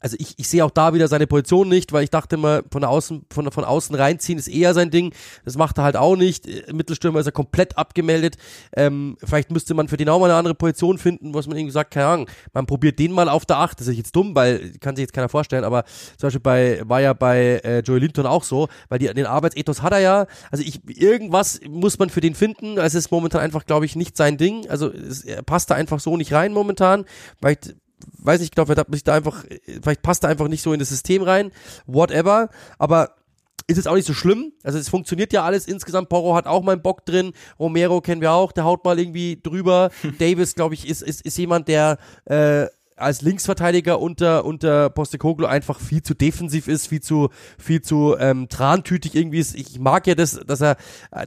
also 0.00 0.16
ich, 0.18 0.34
ich 0.38 0.48
sehe 0.48 0.64
auch 0.64 0.70
da 0.70 0.94
wieder 0.94 1.08
seine 1.08 1.26
Position 1.26 1.68
nicht, 1.68 1.92
weil 1.92 2.04
ich 2.04 2.10
dachte 2.10 2.36
immer, 2.36 2.62
von 2.72 2.84
außen, 2.84 3.26
von, 3.30 3.52
von 3.52 3.64
außen 3.64 3.94
reinziehen 3.94 4.38
ist 4.38 4.48
eher 4.48 4.72
sein 4.72 4.90
Ding. 4.90 5.12
Das 5.44 5.56
macht 5.56 5.78
er 5.78 5.84
halt 5.84 5.96
auch 5.96 6.16
nicht. 6.16 6.46
Mittelstürmer 6.72 7.20
ist 7.20 7.26
er 7.26 7.32
komplett 7.32 7.76
abgemeldet. 7.76 8.36
Ähm, 8.74 9.18
vielleicht 9.22 9.50
müsste 9.50 9.74
man 9.74 9.88
für 9.88 9.98
den 9.98 10.08
auch 10.08 10.18
mal 10.18 10.30
eine 10.30 10.38
andere 10.38 10.54
Position 10.54 10.96
finden, 10.96 11.34
was 11.34 11.46
man 11.46 11.56
irgendwie 11.56 11.72
sagt, 11.72 11.92
keine 11.92 12.06
Ahnung, 12.06 12.30
man 12.54 12.66
probiert 12.66 12.98
den 12.98 13.12
mal 13.12 13.28
auf 13.28 13.44
der 13.44 13.58
Acht. 13.58 13.78
Das 13.78 13.86
ist 13.86 13.96
jetzt 13.96 14.16
dumm, 14.16 14.34
weil 14.34 14.72
kann 14.80 14.96
sich 14.96 15.02
jetzt 15.02 15.12
keiner 15.12 15.28
vorstellen, 15.28 15.64
aber 15.64 15.84
zum 16.16 16.28
Beispiel 16.28 16.40
bei, 16.40 16.82
war 16.84 17.00
ja 17.00 17.12
bei 17.12 17.60
äh, 17.62 17.80
Joey 17.80 18.00
Linton 18.00 18.26
auch 18.26 18.44
so, 18.44 18.68
weil 18.88 18.98
die, 18.98 19.12
den 19.12 19.26
Arbeitsethos 19.26 19.82
hat 19.82 19.92
er 19.92 20.00
ja. 20.00 20.26
Also 20.50 20.64
ich, 20.64 20.80
irgendwas 20.88 21.60
muss 21.68 21.98
man 21.98 22.08
für 22.08 22.22
den 22.22 22.34
finden. 22.34 22.78
Es 22.78 22.94
ist 22.94 23.10
momentan 23.10 23.42
einfach, 23.42 23.66
glaube 23.66 23.84
ich, 23.84 23.96
nicht 23.96 24.16
sein 24.16 24.38
Ding. 24.38 24.66
Also 24.70 24.90
es, 24.90 25.24
er 25.24 25.42
passt 25.42 25.70
da 25.70 25.74
einfach 25.74 26.00
so 26.00 26.16
nicht 26.16 26.32
rein 26.32 26.52
momentan. 26.52 27.04
Vielleicht 27.38 27.74
weiß 28.18 28.40
nicht 28.40 28.54
genau, 28.54 28.66
vielleicht 28.66 28.88
hat 28.88 29.08
da 29.08 29.14
einfach, 29.14 29.44
vielleicht 29.82 30.02
passt 30.02 30.24
er 30.24 30.30
einfach 30.30 30.48
nicht 30.48 30.62
so 30.62 30.72
in 30.72 30.78
das 30.78 30.88
System 30.88 31.22
rein, 31.22 31.50
whatever, 31.86 32.48
aber 32.78 33.16
ist 33.66 33.76
jetzt 33.76 33.86
auch 33.86 33.94
nicht 33.94 34.06
so 34.06 34.14
schlimm. 34.14 34.52
Also 34.64 34.78
es 34.78 34.88
funktioniert 34.88 35.32
ja 35.32 35.44
alles 35.44 35.66
insgesamt. 35.66 36.08
Porro 36.08 36.34
hat 36.34 36.46
auch 36.46 36.62
mal 36.62 36.72
einen 36.72 36.82
Bock 36.82 37.06
drin. 37.06 37.32
Romero 37.58 38.00
kennen 38.00 38.20
wir 38.20 38.32
auch, 38.32 38.52
der 38.52 38.64
haut 38.64 38.84
mal 38.84 38.98
irgendwie 38.98 39.40
drüber. 39.40 39.90
Davis, 40.18 40.54
glaube 40.54 40.74
ich, 40.74 40.88
ist, 40.88 41.02
ist, 41.02 41.22
ist 41.22 41.38
jemand, 41.38 41.68
der 41.68 41.98
äh, 42.24 42.66
als 43.00 43.22
Linksverteidiger 43.22 44.00
unter 44.00 44.44
unter 44.44 44.90
Postecoglou 44.90 45.46
einfach 45.46 45.80
viel 45.80 46.02
zu 46.02 46.14
defensiv 46.14 46.68
ist, 46.68 46.88
viel 46.88 47.00
zu 47.00 47.30
viel 47.58 47.82
zu 47.82 48.16
ähm, 48.18 48.48
trantütig 48.48 49.14
irgendwie 49.14 49.38
ist. 49.38 49.54
Ich 49.54 49.78
mag 49.78 50.06
ja 50.06 50.14
das, 50.14 50.40
dass 50.46 50.60
er 50.60 50.76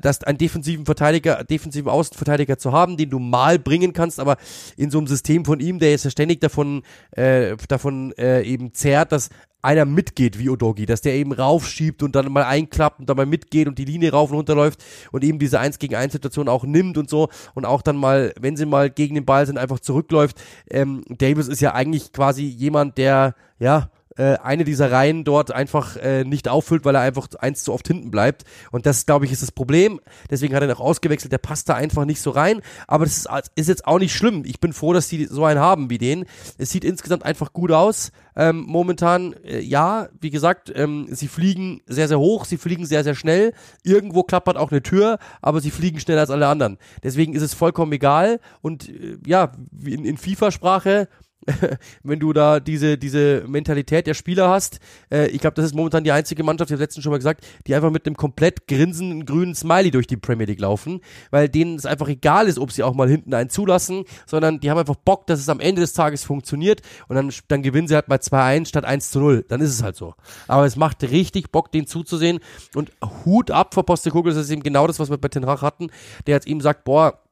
dass 0.01 0.23
einen 0.23 0.37
defensiven 0.37 0.85
Verteidiger, 0.85 1.43
defensiven 1.43 1.89
Außenverteidiger 1.89 2.57
zu 2.57 2.71
haben, 2.71 2.97
den 2.97 3.09
du 3.09 3.19
mal 3.19 3.59
bringen 3.59 3.93
kannst, 3.93 4.19
aber 4.19 4.37
in 4.77 4.91
so 4.91 4.97
einem 4.97 5.07
System 5.07 5.45
von 5.45 5.59
ihm, 5.59 5.79
der 5.79 5.91
jetzt 5.91 6.05
ja 6.05 6.11
ständig 6.11 6.41
davon 6.41 6.83
äh, 7.11 7.55
davon 7.67 8.13
äh, 8.17 8.43
eben 8.43 8.73
zerrt, 8.73 9.11
dass 9.11 9.29
einer 9.63 9.85
mitgeht 9.85 10.37
wie 10.37 10.49
Odogi, 10.49 10.85
dass 10.85 11.01
der 11.01 11.15
eben 11.15 11.31
raufschiebt 11.31 12.03
und 12.03 12.15
dann 12.15 12.31
mal 12.31 12.43
einklappt 12.43 12.99
und 12.99 13.09
dann 13.09 13.17
mal 13.17 13.25
mitgeht 13.25 13.67
und 13.67 13.79
die 13.79 13.85
Linie 13.85 14.11
rauf 14.11 14.29
und 14.29 14.37
runter 14.37 14.55
läuft 14.55 14.83
und 15.11 15.23
eben 15.23 15.39
diese 15.39 15.59
1 15.59 15.79
gegen 15.79 15.95
1 15.95 16.13
Situation 16.13 16.49
auch 16.49 16.65
nimmt 16.65 16.97
und 16.97 17.09
so 17.09 17.29
und 17.53 17.65
auch 17.65 17.81
dann 17.81 17.95
mal, 17.95 18.33
wenn 18.39 18.57
sie 18.57 18.65
mal 18.65 18.89
gegen 18.89 19.15
den 19.15 19.25
Ball 19.25 19.45
sind, 19.45 19.57
einfach 19.57 19.79
zurückläuft. 19.79 20.41
Ähm, 20.69 21.03
Davis 21.07 21.47
ist 21.47 21.61
ja 21.61 21.73
eigentlich 21.73 22.11
quasi 22.11 22.43
jemand, 22.43 22.97
der, 22.97 23.35
ja, 23.57 23.89
äh, 24.17 24.35
eine 24.37 24.63
dieser 24.63 24.91
Reihen 24.91 25.23
dort 25.23 25.51
einfach 25.51 25.97
äh, 25.97 26.23
nicht 26.23 26.47
auffüllt, 26.47 26.85
weil 26.85 26.95
er 26.95 27.01
einfach 27.01 27.27
eins 27.39 27.63
zu 27.63 27.73
oft 27.73 27.87
hinten 27.87 28.11
bleibt. 28.11 28.43
Und 28.71 28.85
das, 28.85 29.05
glaube 29.05 29.25
ich, 29.25 29.31
ist 29.31 29.41
das 29.41 29.51
Problem. 29.51 29.99
Deswegen 30.29 30.55
hat 30.55 30.61
er 30.61 30.67
noch 30.67 30.79
ausgewechselt. 30.79 31.31
Der 31.31 31.37
passt 31.37 31.69
da 31.69 31.75
einfach 31.75 32.05
nicht 32.05 32.21
so 32.21 32.31
rein. 32.31 32.61
Aber 32.87 33.05
das 33.05 33.17
ist, 33.17 33.27
ist 33.55 33.69
jetzt 33.69 33.87
auch 33.87 33.99
nicht 33.99 34.15
schlimm. 34.15 34.43
Ich 34.45 34.59
bin 34.59 34.73
froh, 34.73 34.93
dass 34.93 35.07
die 35.07 35.25
so 35.25 35.45
einen 35.45 35.59
haben 35.59 35.89
wie 35.89 35.97
den. 35.97 36.25
Es 36.57 36.69
sieht 36.69 36.83
insgesamt 36.83 37.25
einfach 37.25 37.53
gut 37.53 37.71
aus. 37.71 38.11
Ähm, 38.35 38.63
momentan, 38.67 39.33
äh, 39.43 39.59
ja, 39.59 40.09
wie 40.19 40.29
gesagt, 40.29 40.71
ähm, 40.75 41.07
sie 41.11 41.27
fliegen 41.27 41.81
sehr, 41.85 42.07
sehr 42.07 42.19
hoch, 42.19 42.45
sie 42.45 42.57
fliegen 42.57 42.85
sehr, 42.85 43.03
sehr 43.03 43.15
schnell. 43.15 43.53
Irgendwo 43.83 44.23
klappert 44.23 44.57
auch 44.57 44.71
eine 44.71 44.81
Tür, 44.81 45.19
aber 45.41 45.61
sie 45.61 45.71
fliegen 45.71 45.99
schneller 45.99 46.21
als 46.21 46.31
alle 46.31 46.47
anderen. 46.47 46.77
Deswegen 47.03 47.33
ist 47.33 47.43
es 47.43 47.53
vollkommen 47.53 47.91
egal. 47.91 48.39
Und 48.61 48.89
äh, 48.89 49.17
ja, 49.25 49.51
in, 49.85 50.05
in 50.05 50.17
FIFA-Sprache, 50.17 51.07
wenn 52.03 52.19
du 52.19 52.33
da 52.33 52.59
diese, 52.59 52.97
diese 52.97 53.43
Mentalität 53.47 54.07
der 54.07 54.13
Spieler 54.13 54.49
hast. 54.49 54.79
Äh, 55.11 55.27
ich 55.27 55.39
glaube, 55.39 55.55
das 55.55 55.65
ist 55.65 55.75
momentan 55.75 56.03
die 56.03 56.11
einzige 56.11 56.43
Mannschaft, 56.43 56.69
ich 56.69 56.73
habe 56.73 56.83
letztens 56.83 57.03
schon 57.03 57.11
mal 57.11 57.17
gesagt, 57.17 57.45
die 57.67 57.75
einfach 57.75 57.91
mit 57.91 58.05
einem 58.05 58.15
komplett 58.15 58.67
grinsenden 58.67 59.25
grünen 59.25 59.55
Smiley 59.55 59.91
durch 59.91 60.07
die 60.07 60.17
Premier 60.17 60.45
League 60.45 60.59
laufen, 60.59 61.01
weil 61.31 61.49
denen 61.49 61.75
es 61.75 61.85
einfach 61.85 62.07
egal 62.07 62.47
ist, 62.47 62.59
ob 62.59 62.71
sie 62.71 62.83
auch 62.83 62.93
mal 62.93 63.09
hinten 63.09 63.33
einen 63.33 63.49
zulassen, 63.49 64.05
sondern 64.25 64.59
die 64.59 64.69
haben 64.69 64.77
einfach 64.77 64.95
Bock, 64.95 65.27
dass 65.27 65.39
es 65.39 65.49
am 65.49 65.59
Ende 65.59 65.81
des 65.81 65.93
Tages 65.93 66.23
funktioniert 66.23 66.81
und 67.07 67.15
dann, 67.15 67.31
dann 67.47 67.63
gewinnen 67.63 67.87
sie 67.87 67.95
halt 67.95 68.07
mal 68.07 68.19
2-1 68.19 68.67
statt 68.67 68.85
1 68.85 69.11
zu 69.11 69.19
0. 69.19 69.45
Dann 69.47 69.61
ist 69.61 69.71
es 69.71 69.83
halt 69.83 69.95
so. 69.95 70.13
Aber 70.47 70.65
es 70.65 70.75
macht 70.75 71.03
richtig 71.03 71.51
Bock, 71.51 71.71
den 71.71 71.87
zuzusehen 71.87 72.39
und 72.75 72.91
Hut 73.25 73.51
ab 73.51 73.73
vor 73.73 73.85
Postekogel, 73.85 74.33
das 74.33 74.45
ist 74.45 74.51
eben 74.51 74.63
genau 74.63 74.87
das, 74.87 74.99
was 74.99 75.09
wir 75.09 75.17
bei 75.17 75.27
Ten 75.27 75.45
Hag 75.45 75.61
hatten, 75.61 75.89
der 76.27 76.35
jetzt 76.35 76.47
ihm 76.47 76.61
sagt, 76.61 76.83
boah, 76.83 77.22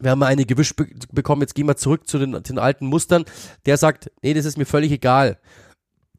wir 0.00 0.10
haben 0.10 0.22
eine 0.22 0.44
gewischt 0.44 0.76
be 0.76 0.86
bekommen, 1.12 1.42
jetzt 1.42 1.54
gehen 1.54 1.66
wir 1.66 1.76
zurück 1.76 2.06
zu 2.06 2.18
den, 2.18 2.42
den 2.42 2.58
alten 2.58 2.86
Mustern. 2.86 3.24
Der 3.66 3.76
sagt, 3.76 4.10
nee, 4.22 4.34
das 4.34 4.44
ist 4.44 4.58
mir 4.58 4.66
völlig 4.66 4.92
egal. 4.92 5.38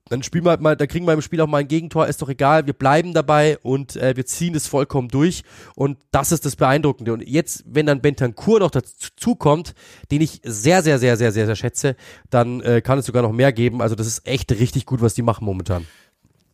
Dann 0.10 0.22
spielen 0.22 0.44
wir 0.44 0.50
halt 0.50 0.62
mal, 0.62 0.76
da 0.76 0.86
kriegen 0.86 1.06
wir 1.08 1.14
im 1.14 1.22
Spiel 1.22 1.40
auch 1.40 1.48
mal 1.48 1.60
ein 1.60 1.68
Gegentor, 1.68 2.08
ist 2.08 2.22
doch 2.22 2.28
egal, 2.28 2.66
wir 2.66 2.74
bleiben 2.74 3.14
dabei 3.14 3.58
und 3.60 3.96
äh, 3.96 4.16
wir 4.18 4.26
ziehen 4.26 4.54
es 4.54 4.68
vollkommen 4.68 5.08
durch 5.08 5.44
und 5.76 5.98
das 6.12 6.34
ist 6.34 6.46
das 6.46 6.58
Beeindruckende. 6.58 7.14
Und 7.14 7.28
jetzt, 7.28 7.64
wenn 7.66 7.86
dann 7.86 8.02
Bentancur 8.02 8.60
noch 8.60 8.72
dazu 8.72 9.36
kommt, 9.36 9.74
den 10.12 10.22
ich 10.22 10.42
sehr, 10.44 10.84
sehr, 10.84 11.00
sehr, 11.00 11.16
sehr, 11.16 11.32
sehr, 11.32 11.46
sehr 11.46 11.56
schätze, 11.56 11.96
dann 12.30 12.60
äh, 12.62 12.82
kann 12.82 13.00
es 13.00 13.06
sogar 13.06 13.24
noch 13.24 13.32
mehr 13.32 13.54
geben. 13.54 13.82
Also 13.82 13.96
das 13.96 14.08
ist 14.08 14.28
echt 14.28 14.52
richtig 14.52 14.86
gut, 14.86 15.02
was 15.02 15.14
die 15.14 15.22
machen 15.22 15.46
momentan 15.46 15.86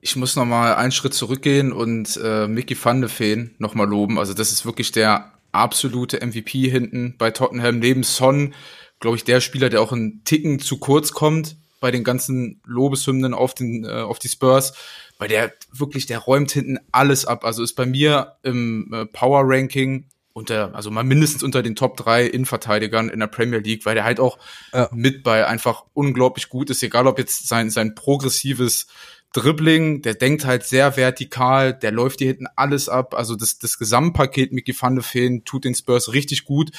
ich 0.02 0.16
muss 0.16 0.36
noch 0.36 0.46
mal 0.46 0.76
einen 0.76 0.92
Schritt 0.92 1.14
zurückgehen 1.14 1.74
und 1.74 2.18
äh, 2.24 2.48
Mickey 2.48 2.78
van 2.82 3.02
de 3.02 3.10
Feen 3.10 3.56
noch 3.58 3.76
mal 3.76 3.88
loben. 3.88 4.18
Also 4.18 4.34
das 4.34 4.52
ist 4.52 4.66
wirklich 4.66 4.92
der 4.92 5.34
absolute 5.52 6.26
MVP 6.26 6.70
hinten 6.70 7.16
bei 7.18 7.32
Tottenham. 7.32 7.80
Neben 7.80 8.04
Son, 8.04 8.54
glaube 9.00 9.18
ich, 9.18 9.24
der 9.24 9.42
Spieler, 9.42 9.70
der 9.70 9.82
auch 9.82 9.92
einen 9.92 10.24
Ticken 10.24 10.60
zu 10.60 10.78
kurz 10.78 11.12
kommt 11.12 11.58
bei 11.80 11.92
den 11.92 12.04
ganzen 12.04 12.62
Lobeshymnen 12.66 13.34
auf, 13.34 13.54
den, 13.54 13.86
äh, 13.86 14.02
auf 14.02 14.20
die 14.20 14.28
Spurs, 14.28 14.74
weil 15.18 15.30
der 15.30 15.54
wirklich, 15.72 16.06
der 16.06 16.20
räumt 16.20 16.52
hinten 16.52 16.78
alles 16.92 17.26
ab. 17.26 17.46
Also 17.46 17.64
ist 17.64 17.76
bei 17.76 17.86
mir 17.86 18.36
im 18.44 18.92
äh, 18.94 19.06
Power 19.06 19.44
Ranking 19.46 20.06
unter, 20.34 20.74
also 20.74 20.92
mal 20.92 21.04
mindestens 21.04 21.44
unter 21.44 21.62
den 21.62 21.76
Top 21.76 21.98
3 21.98 22.26
Innenverteidigern 22.26 23.10
in 23.10 23.20
der 23.20 23.28
Premier 23.28 23.60
League, 23.60 23.86
weil 23.86 23.96
der 23.96 24.04
halt 24.04 24.20
auch 24.20 24.38
ja. 24.74 24.90
mit 24.94 25.24
bei 25.24 25.46
einfach 25.46 25.86
unglaublich 25.94 26.50
gut 26.50 26.70
ist, 26.70 26.84
egal 26.84 27.08
ob 27.08 27.20
jetzt 27.20 27.48
sein, 27.48 27.70
sein 27.70 27.96
progressives 27.96 28.88
Dribbling, 29.34 30.02
der 30.02 30.16
denkt 30.16 30.46
halt 30.46 30.64
sehr 30.64 30.98
vertikal, 30.98 31.74
der 31.74 31.92
läuft 31.92 32.20
hier 32.20 32.30
hinten 32.30 32.48
alles 32.56 32.90
ab. 32.90 33.14
Also 33.14 33.36
das, 33.36 33.60
das 33.60 33.78
Gesamtpaket 33.78 34.52
Mickey 34.52 34.74
van 34.80 34.96
de 34.96 35.04
Feen 35.04 35.44
tut 35.46 35.66
den 35.66 35.76
Spurs 35.76 36.14
richtig 36.14 36.46
gut. 36.46 36.72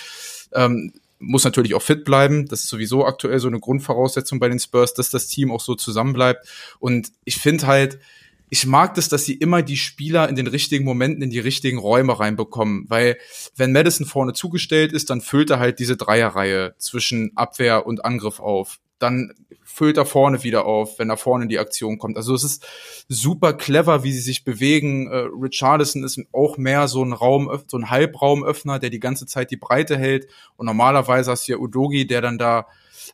Ähm, 0.53 0.93
muss 1.21 1.45
natürlich 1.45 1.75
auch 1.75 1.83
fit 1.83 2.05
bleiben. 2.05 2.47
Das 2.47 2.61
ist 2.65 2.71
sowieso 2.71 3.05
aktuell 3.05 3.39
so 3.39 3.49
eine 3.49 3.61
Grundvoraussetzung 3.61 4.41
bei 4.41 4.49
den 4.49 4.59
Spurs, 4.59 4.95
dass 4.95 5.11
das 5.11 5.29
Team 5.29 5.53
auch 5.53 5.61
so 5.61 5.75
zusammenbleibt. 5.75 6.49
Und 6.81 7.13
ich 7.25 7.37
finde 7.37 7.67
halt, 7.67 8.01
ich 8.49 8.67
mag 8.67 8.95
das, 8.95 9.09
dass 9.09 9.25
sie 9.25 9.35
immer 9.35 9.63
die 9.63 9.77
Spieler 9.77 10.29
in 10.29 10.35
den 10.35 10.49
richtigen 10.49 10.85
Momenten 10.85 11.23
in 11.23 11.31
die 11.31 11.39
richtigen 11.39 11.79
Räume 11.79 12.19
reinbekommen, 12.19 12.87
weil 12.89 13.17
wenn 13.55 13.71
Madison 13.71 14.07
vorne 14.07 14.33
zugestellt 14.33 14.93
ist, 14.93 15.09
dann 15.11 15.21
füllt 15.21 15.51
er 15.51 15.61
halt 15.61 15.79
diese 15.79 15.97
Dreierreihe 15.97 16.75
zwischen 16.79 17.31
Abwehr 17.37 17.87
und 17.87 18.05
Angriff 18.05 18.41
auf. 18.41 18.81
Dann 19.01 19.35
füllt 19.65 19.97
er 19.97 20.07
vorne 20.07 20.43
wieder 20.43 20.67
auf, 20.67 20.99
wenn 20.99 21.11
er 21.11 21.17
vorne 21.17 21.45
in 21.45 21.49
die 21.49 21.59
Aktion 21.59 21.99
kommt. 21.99 22.17
Also 22.17 22.35
es 22.35 22.45
ist 22.45 22.67
super 23.09 23.53
clever, 23.53 24.03
wie 24.05 24.13
sie 24.13 24.21
sich 24.21 24.45
bewegen. 24.45 25.11
Äh, 25.11 25.29
Richardson 25.41 26.05
ist 26.05 26.21
auch 26.33 26.57
mehr 26.59 26.89
so 26.89 27.05
ein 27.05 27.13
Raum, 27.13 27.51
so 27.67 27.77
ein 27.77 27.91
Halbraumöffner, 27.91 28.79
der 28.79 28.91
die 28.91 29.01
ganze 29.01 29.27
Zeit 29.27 29.51
die 29.51 29.57
Breite 29.57 29.97
hält. 29.97 30.29
Und 30.57 30.67
normalerweise 30.67 31.31
hast 31.31 31.49
du 31.49 31.53
ja 31.53 31.59
Udogi, 31.59 32.07
der 32.07 32.21
dann 32.21 32.39
da 32.39 32.67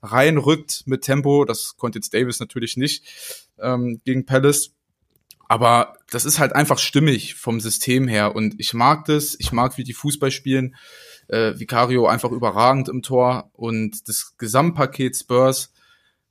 reinrückt 0.03 0.82
mit 0.87 1.03
Tempo. 1.03 1.45
Das 1.45 1.76
konnte 1.76 1.99
jetzt 1.99 2.14
Davis 2.14 2.41
natürlich 2.41 2.76
nicht 2.76 3.47
ähm, 3.59 4.01
gegen 4.05 4.26
Palace. 4.26 4.72
Aber 5.49 5.95
das 6.11 6.24
ist 6.24 6.39
halt 6.39 6.55
einfach 6.55 6.78
stimmig 6.78 7.37
vom 7.37 7.61
System 7.61 8.09
her 8.09 8.34
und 8.34 8.57
ich 8.59 8.74
mag 8.74 9.05
das. 9.05 9.37
Ich 9.39 9.53
mag, 9.53 9.78
wie 9.78 9.84
die 9.84 9.93
Fußball 9.93 10.32
spielen. 10.32 10.74
Äh, 11.28 11.59
Vicario 11.59 12.07
einfach 12.07 12.32
überragend 12.32 12.89
im 12.89 13.03
Tor 13.03 13.51
und 13.53 14.09
das 14.09 14.37
Gesamtpaket 14.39 15.16
Spurs 15.16 15.72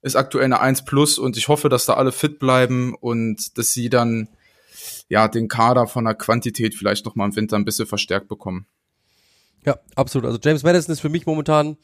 ist 0.06 0.16
aktuell 0.16 0.46
eine 0.46 0.60
1 0.60 0.86
plus 0.86 1.18
und 1.18 1.36
ich 1.36 1.48
hoffe, 1.48 1.68
dass 1.68 1.88
da 1.88 1.96
alle 1.96 2.12
fit 2.12 2.38
bleiben 2.38 2.94
und 2.94 3.58
dass 3.58 3.72
sie 3.72 3.90
dann 3.90 4.30
ja 5.10 5.28
den 5.28 5.48
Kader 5.48 5.88
von 5.88 6.06
der 6.06 6.14
Quantität 6.14 6.76
vielleicht 6.76 7.06
noch 7.06 7.16
mal 7.16 7.26
im 7.26 7.36
Winter 7.36 7.56
ein 7.56 7.66
bisschen 7.66 7.88
verstärkt 7.88 8.28
bekommen. 8.28 8.68
Ja, 9.66 9.80
absolut. 9.96 10.28
Also 10.28 10.38
James 10.44 10.62
Madison 10.62 10.94
ist 10.94 11.00
für 11.00 11.10
mich 11.10 11.26
momentan 11.26 11.78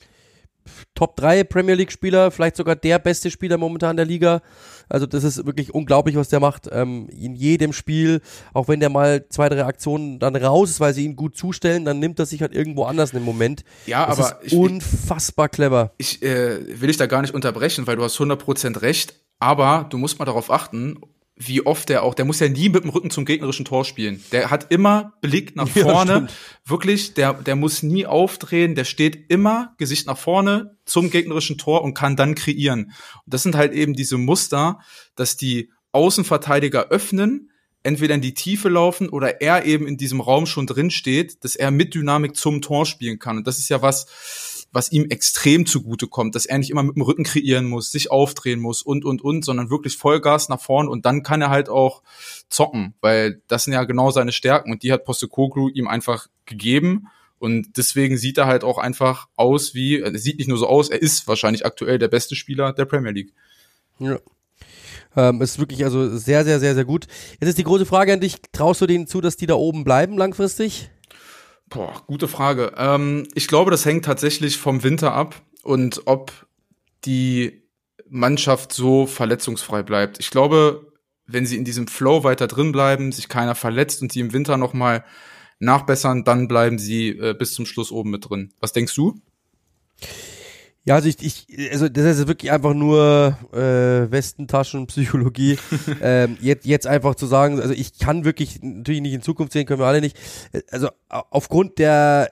Top 0.95 1.15
3 1.15 1.43
Premier 1.43 1.75
League 1.75 1.91
Spieler, 1.91 2.31
vielleicht 2.31 2.55
sogar 2.55 2.75
der 2.75 2.99
beste 2.99 3.31
Spieler 3.31 3.57
momentan 3.57 3.97
der 3.97 4.05
Liga. 4.05 4.41
Also 4.89 5.05
das 5.05 5.23
ist 5.23 5.45
wirklich 5.45 5.73
unglaublich, 5.73 6.15
was 6.15 6.29
der 6.29 6.39
macht. 6.39 6.67
Ähm, 6.71 7.07
in 7.09 7.35
jedem 7.35 7.73
Spiel, 7.73 8.21
auch 8.53 8.67
wenn 8.67 8.79
der 8.79 8.89
mal 8.89 9.27
zwei, 9.29 9.47
drei 9.49 9.63
Aktionen 9.65 10.19
dann 10.19 10.35
raus 10.35 10.69
ist, 10.69 10.79
weil 10.79 10.93
sie 10.93 11.05
ihn 11.05 11.15
gut 11.15 11.37
zustellen, 11.37 11.85
dann 11.85 11.99
nimmt 11.99 12.19
er 12.19 12.25
sich 12.25 12.41
halt 12.41 12.53
irgendwo 12.53 12.83
anders 12.83 13.13
einen 13.15 13.23
Moment. 13.23 13.63
Ja, 13.85 14.05
das 14.05 14.19
aber 14.19 14.41
ist 14.43 14.53
ich, 14.53 14.59
unfassbar 14.59 15.49
clever. 15.49 15.93
Ich 15.97 16.21
äh, 16.21 16.81
will 16.81 16.89
ich 16.89 16.97
da 16.97 17.05
gar 17.05 17.21
nicht 17.21 17.33
unterbrechen, 17.33 17.87
weil 17.87 17.95
du 17.95 18.03
hast 18.03 18.17
100% 18.19 18.81
recht. 18.81 19.15
Aber 19.39 19.87
du 19.89 19.97
musst 19.97 20.19
mal 20.19 20.25
darauf 20.25 20.51
achten, 20.51 20.99
wie 21.47 21.65
oft 21.65 21.89
der 21.89 22.03
auch, 22.03 22.13
der 22.13 22.25
muss 22.25 22.39
ja 22.39 22.49
nie 22.49 22.69
mit 22.69 22.83
dem 22.83 22.89
Rücken 22.89 23.09
zum 23.09 23.25
gegnerischen 23.25 23.65
Tor 23.65 23.85
spielen. 23.85 24.23
Der 24.31 24.49
hat 24.49 24.71
immer 24.71 25.13
Blick 25.21 25.55
nach 25.55 25.67
vorne. 25.67 26.11
Ja, 26.11 26.27
Wirklich, 26.65 27.13
der, 27.13 27.33
der 27.33 27.55
muss 27.55 27.83
nie 27.83 28.05
aufdrehen, 28.05 28.75
der 28.75 28.83
steht 28.83 29.29
immer 29.29 29.73
Gesicht 29.77 30.07
nach 30.07 30.17
vorne 30.17 30.77
zum 30.85 31.09
gegnerischen 31.09 31.57
Tor 31.57 31.83
und 31.83 31.93
kann 31.93 32.15
dann 32.15 32.35
kreieren. 32.35 32.93
Und 33.25 33.33
das 33.33 33.43
sind 33.43 33.55
halt 33.55 33.73
eben 33.73 33.93
diese 33.93 34.17
Muster, 34.17 34.79
dass 35.15 35.37
die 35.37 35.71
Außenverteidiger 35.91 36.89
öffnen, 36.89 37.51
entweder 37.83 38.15
in 38.15 38.21
die 38.21 38.35
Tiefe 38.35 38.69
laufen 38.69 39.09
oder 39.09 39.41
er 39.41 39.65
eben 39.65 39.87
in 39.87 39.97
diesem 39.97 40.21
Raum 40.21 40.45
schon 40.45 40.67
drin 40.67 40.91
steht, 40.91 41.43
dass 41.43 41.55
er 41.55 41.71
mit 41.71 41.95
Dynamik 41.95 42.35
zum 42.35 42.61
Tor 42.61 42.85
spielen 42.85 43.17
kann. 43.17 43.37
Und 43.37 43.47
das 43.47 43.57
ist 43.57 43.69
ja 43.69 43.81
was, 43.81 44.05
was 44.71 44.91
ihm 44.91 45.05
extrem 45.09 45.65
zugute 45.65 46.07
kommt, 46.07 46.35
dass 46.35 46.45
er 46.45 46.57
nicht 46.57 46.69
immer 46.69 46.83
mit 46.83 46.95
dem 46.95 47.01
Rücken 47.01 47.23
kreieren 47.23 47.65
muss, 47.65 47.91
sich 47.91 48.09
aufdrehen 48.09 48.59
muss 48.59 48.81
und, 48.81 49.05
und, 49.05 49.21
und, 49.21 49.43
sondern 49.43 49.69
wirklich 49.69 49.97
Vollgas 49.97 50.49
nach 50.49 50.61
vorn 50.61 50.87
und 50.87 51.05
dann 51.05 51.23
kann 51.23 51.41
er 51.41 51.49
halt 51.49 51.69
auch 51.69 52.01
zocken, 52.49 52.93
weil 53.01 53.41
das 53.47 53.65
sind 53.65 53.73
ja 53.73 53.83
genau 53.83 54.11
seine 54.11 54.31
Stärken 54.31 54.71
und 54.71 54.83
die 54.83 54.91
hat 54.91 55.05
Postecoglou 55.05 55.69
ihm 55.69 55.87
einfach 55.87 56.27
gegeben 56.45 57.07
und 57.39 57.75
deswegen 57.75 58.17
sieht 58.17 58.37
er 58.37 58.45
halt 58.45 58.63
auch 58.63 58.77
einfach 58.77 59.27
aus 59.35 59.73
wie, 59.73 59.99
er 59.99 60.17
sieht 60.17 60.37
nicht 60.37 60.47
nur 60.47 60.57
so 60.57 60.67
aus, 60.67 60.89
er 60.89 61.01
ist 61.01 61.27
wahrscheinlich 61.27 61.65
aktuell 61.65 61.97
der 61.97 62.07
beste 62.07 62.35
Spieler 62.35 62.71
der 62.71 62.85
Premier 62.85 63.11
League. 63.11 63.33
Ja. 63.99 64.19
Ähm, 65.17 65.41
ist 65.41 65.59
wirklich 65.59 65.83
also 65.83 66.15
sehr, 66.15 66.45
sehr, 66.45 66.59
sehr, 66.59 66.75
sehr 66.75 66.85
gut. 66.85 67.07
Jetzt 67.39 67.49
ist 67.49 67.57
die 67.57 67.63
große 67.63 67.85
Frage 67.85 68.13
an 68.13 68.21
dich, 68.21 68.37
traust 68.53 68.81
du 68.81 68.85
denen 68.85 69.07
zu, 69.07 69.21
dass 69.21 69.35
die 69.35 69.47
da 69.47 69.55
oben 69.55 69.83
bleiben 69.83 70.17
langfristig? 70.17 70.89
Boah, 71.71 72.03
gute 72.05 72.27
Frage. 72.27 72.73
Ähm, 72.77 73.27
ich 73.33 73.47
glaube, 73.47 73.71
das 73.71 73.85
hängt 73.85 74.03
tatsächlich 74.03 74.57
vom 74.57 74.83
Winter 74.83 75.13
ab 75.13 75.41
und 75.63 76.01
ob 76.05 76.33
die 77.05 77.63
Mannschaft 78.09 78.73
so 78.73 79.07
verletzungsfrei 79.07 79.81
bleibt. 79.81 80.19
Ich 80.19 80.31
glaube, 80.31 80.91
wenn 81.25 81.45
sie 81.45 81.55
in 81.55 81.63
diesem 81.63 81.87
Flow 81.87 82.25
weiter 82.25 82.47
drin 82.47 82.73
bleiben, 82.73 83.13
sich 83.13 83.29
keiner 83.29 83.55
verletzt 83.55 84.01
und 84.01 84.11
sie 84.11 84.19
im 84.19 84.33
Winter 84.33 84.57
noch 84.57 84.73
mal 84.73 85.05
nachbessern, 85.59 86.25
dann 86.25 86.49
bleiben 86.49 86.77
sie 86.77 87.09
äh, 87.09 87.33
bis 87.33 87.53
zum 87.53 87.65
Schluss 87.65 87.91
oben 87.91 88.09
mit 88.09 88.29
drin. 88.29 88.53
Was 88.59 88.73
denkst 88.73 88.93
du? 88.93 89.21
Ja, 90.83 90.95
also 90.95 91.07
ich, 91.07 91.21
ich 91.21 91.71
also 91.71 91.89
das 91.89 92.17
ist 92.17 92.27
wirklich 92.27 92.51
einfach 92.51 92.73
nur 92.73 93.37
äh, 93.53 94.11
Westentaschenpsychologie. 94.11 95.59
ähm, 96.01 96.37
jetzt, 96.41 96.65
jetzt 96.65 96.87
einfach 96.87 97.13
zu 97.13 97.27
sagen, 97.27 97.59
also 97.59 97.73
ich 97.73 97.99
kann 97.99 98.25
wirklich 98.25 98.59
natürlich 98.63 99.01
nicht 99.01 99.13
in 99.13 99.21
Zukunft 99.21 99.53
sehen, 99.53 99.67
können 99.67 99.79
wir 99.79 99.85
alle 99.85 100.01
nicht. 100.01 100.17
Also 100.71 100.89
aufgrund 101.07 101.77
der 101.77 102.31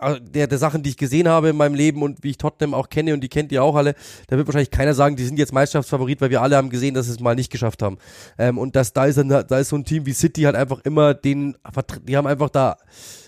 äh, 0.00 0.20
der, 0.20 0.46
der 0.46 0.58
Sachen, 0.58 0.84
die 0.84 0.90
ich 0.90 0.96
gesehen 0.96 1.28
habe 1.28 1.48
in 1.48 1.56
meinem 1.56 1.74
Leben 1.74 2.02
und 2.02 2.22
wie 2.22 2.30
ich 2.30 2.38
Tottenham 2.38 2.74
auch 2.74 2.90
kenne 2.90 3.14
und 3.14 3.22
die 3.22 3.28
kennt 3.28 3.50
ihr 3.50 3.62
auch 3.64 3.74
alle, 3.74 3.94
da 4.28 4.36
wird 4.36 4.46
wahrscheinlich 4.46 4.70
keiner 4.70 4.94
sagen, 4.94 5.16
die 5.16 5.24
sind 5.24 5.38
jetzt 5.38 5.52
Meisterschaftsfavorit, 5.52 6.20
weil 6.20 6.30
wir 6.30 6.42
alle 6.42 6.56
haben 6.56 6.70
gesehen, 6.70 6.94
dass 6.94 7.06
sie 7.06 7.12
es 7.12 7.20
mal 7.20 7.34
nicht 7.34 7.50
geschafft 7.50 7.82
haben. 7.82 7.98
Ähm, 8.38 8.58
und 8.58 8.76
dass 8.76 8.92
da 8.92 9.06
ist, 9.06 9.16
dann, 9.16 9.28
da 9.28 9.58
ist 9.58 9.70
so 9.70 9.76
ein 9.76 9.84
Team 9.84 10.06
wie 10.06 10.12
City 10.12 10.42
halt 10.42 10.56
einfach 10.56 10.80
immer 10.84 11.14
den, 11.14 11.56
die 12.02 12.16
haben 12.16 12.26
einfach 12.26 12.50
da 12.50 12.76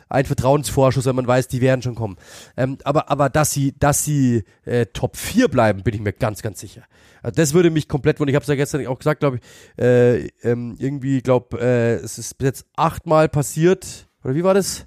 ein 0.09 0.25
Vertrauensvorschuss, 0.25 1.07
wenn 1.07 1.17
man 1.17 1.27
weiß, 1.27 1.49
die 1.49 1.61
werden 1.61 1.83
schon 1.83 1.95
kommen. 1.95 2.17
Ähm, 2.57 2.79
aber, 2.85 3.11
aber 3.11 3.29
dass 3.29 3.53
sie, 3.53 3.75
dass 3.79 4.05
sie 4.05 4.45
äh, 4.65 4.87
Top 4.87 5.17
4 5.17 5.49
bleiben, 5.49 5.83
bin 5.83 5.95
ich 5.95 6.01
mir 6.01 6.13
ganz, 6.13 6.43
ganz 6.43 6.61
sicher. 6.61 6.83
Also 7.23 7.37
das 7.37 7.55
würde 7.55 7.71
mich 7.71 7.89
komplett 7.89 8.21
wundern. 8.21 8.31
Ich 8.31 8.37
habe 8.37 8.43
es 8.43 8.49
ja 8.49 8.55
gestern 8.55 8.87
auch 8.87 8.99
gesagt, 8.99 9.21
glaube 9.21 9.39
ich, 9.39 9.83
äh, 9.83 10.29
ähm, 10.43 10.77
irgendwie, 10.79 11.21
glaube 11.21 11.59
äh, 11.61 11.95
es 11.95 12.19
ist 12.19 12.39
bis 12.39 12.47
jetzt 12.47 12.67
achtmal 12.77 13.29
passiert, 13.29 14.09
oder 14.23 14.35
wie 14.35 14.45
war 14.45 14.55
das? 14.55 14.87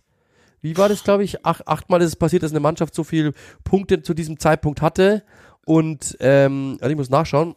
Wie 0.61 0.77
war 0.77 0.89
das, 0.89 1.03
glaube 1.03 1.23
ich? 1.23 1.45
Ach, 1.45 1.61
achtmal 1.65 2.01
ist 2.01 2.09
es 2.09 2.15
passiert, 2.15 2.43
dass 2.43 2.51
eine 2.51 2.59
Mannschaft 2.59 2.93
so 2.93 3.03
viele 3.03 3.33
Punkte 3.63 4.01
zu 4.01 4.13
diesem 4.13 4.39
Zeitpunkt 4.39 4.81
hatte. 4.81 5.23
Und 5.65 6.17
ähm, 6.19 6.77
also 6.81 6.91
ich 6.91 6.97
muss 6.97 7.09
nachschauen. 7.09 7.55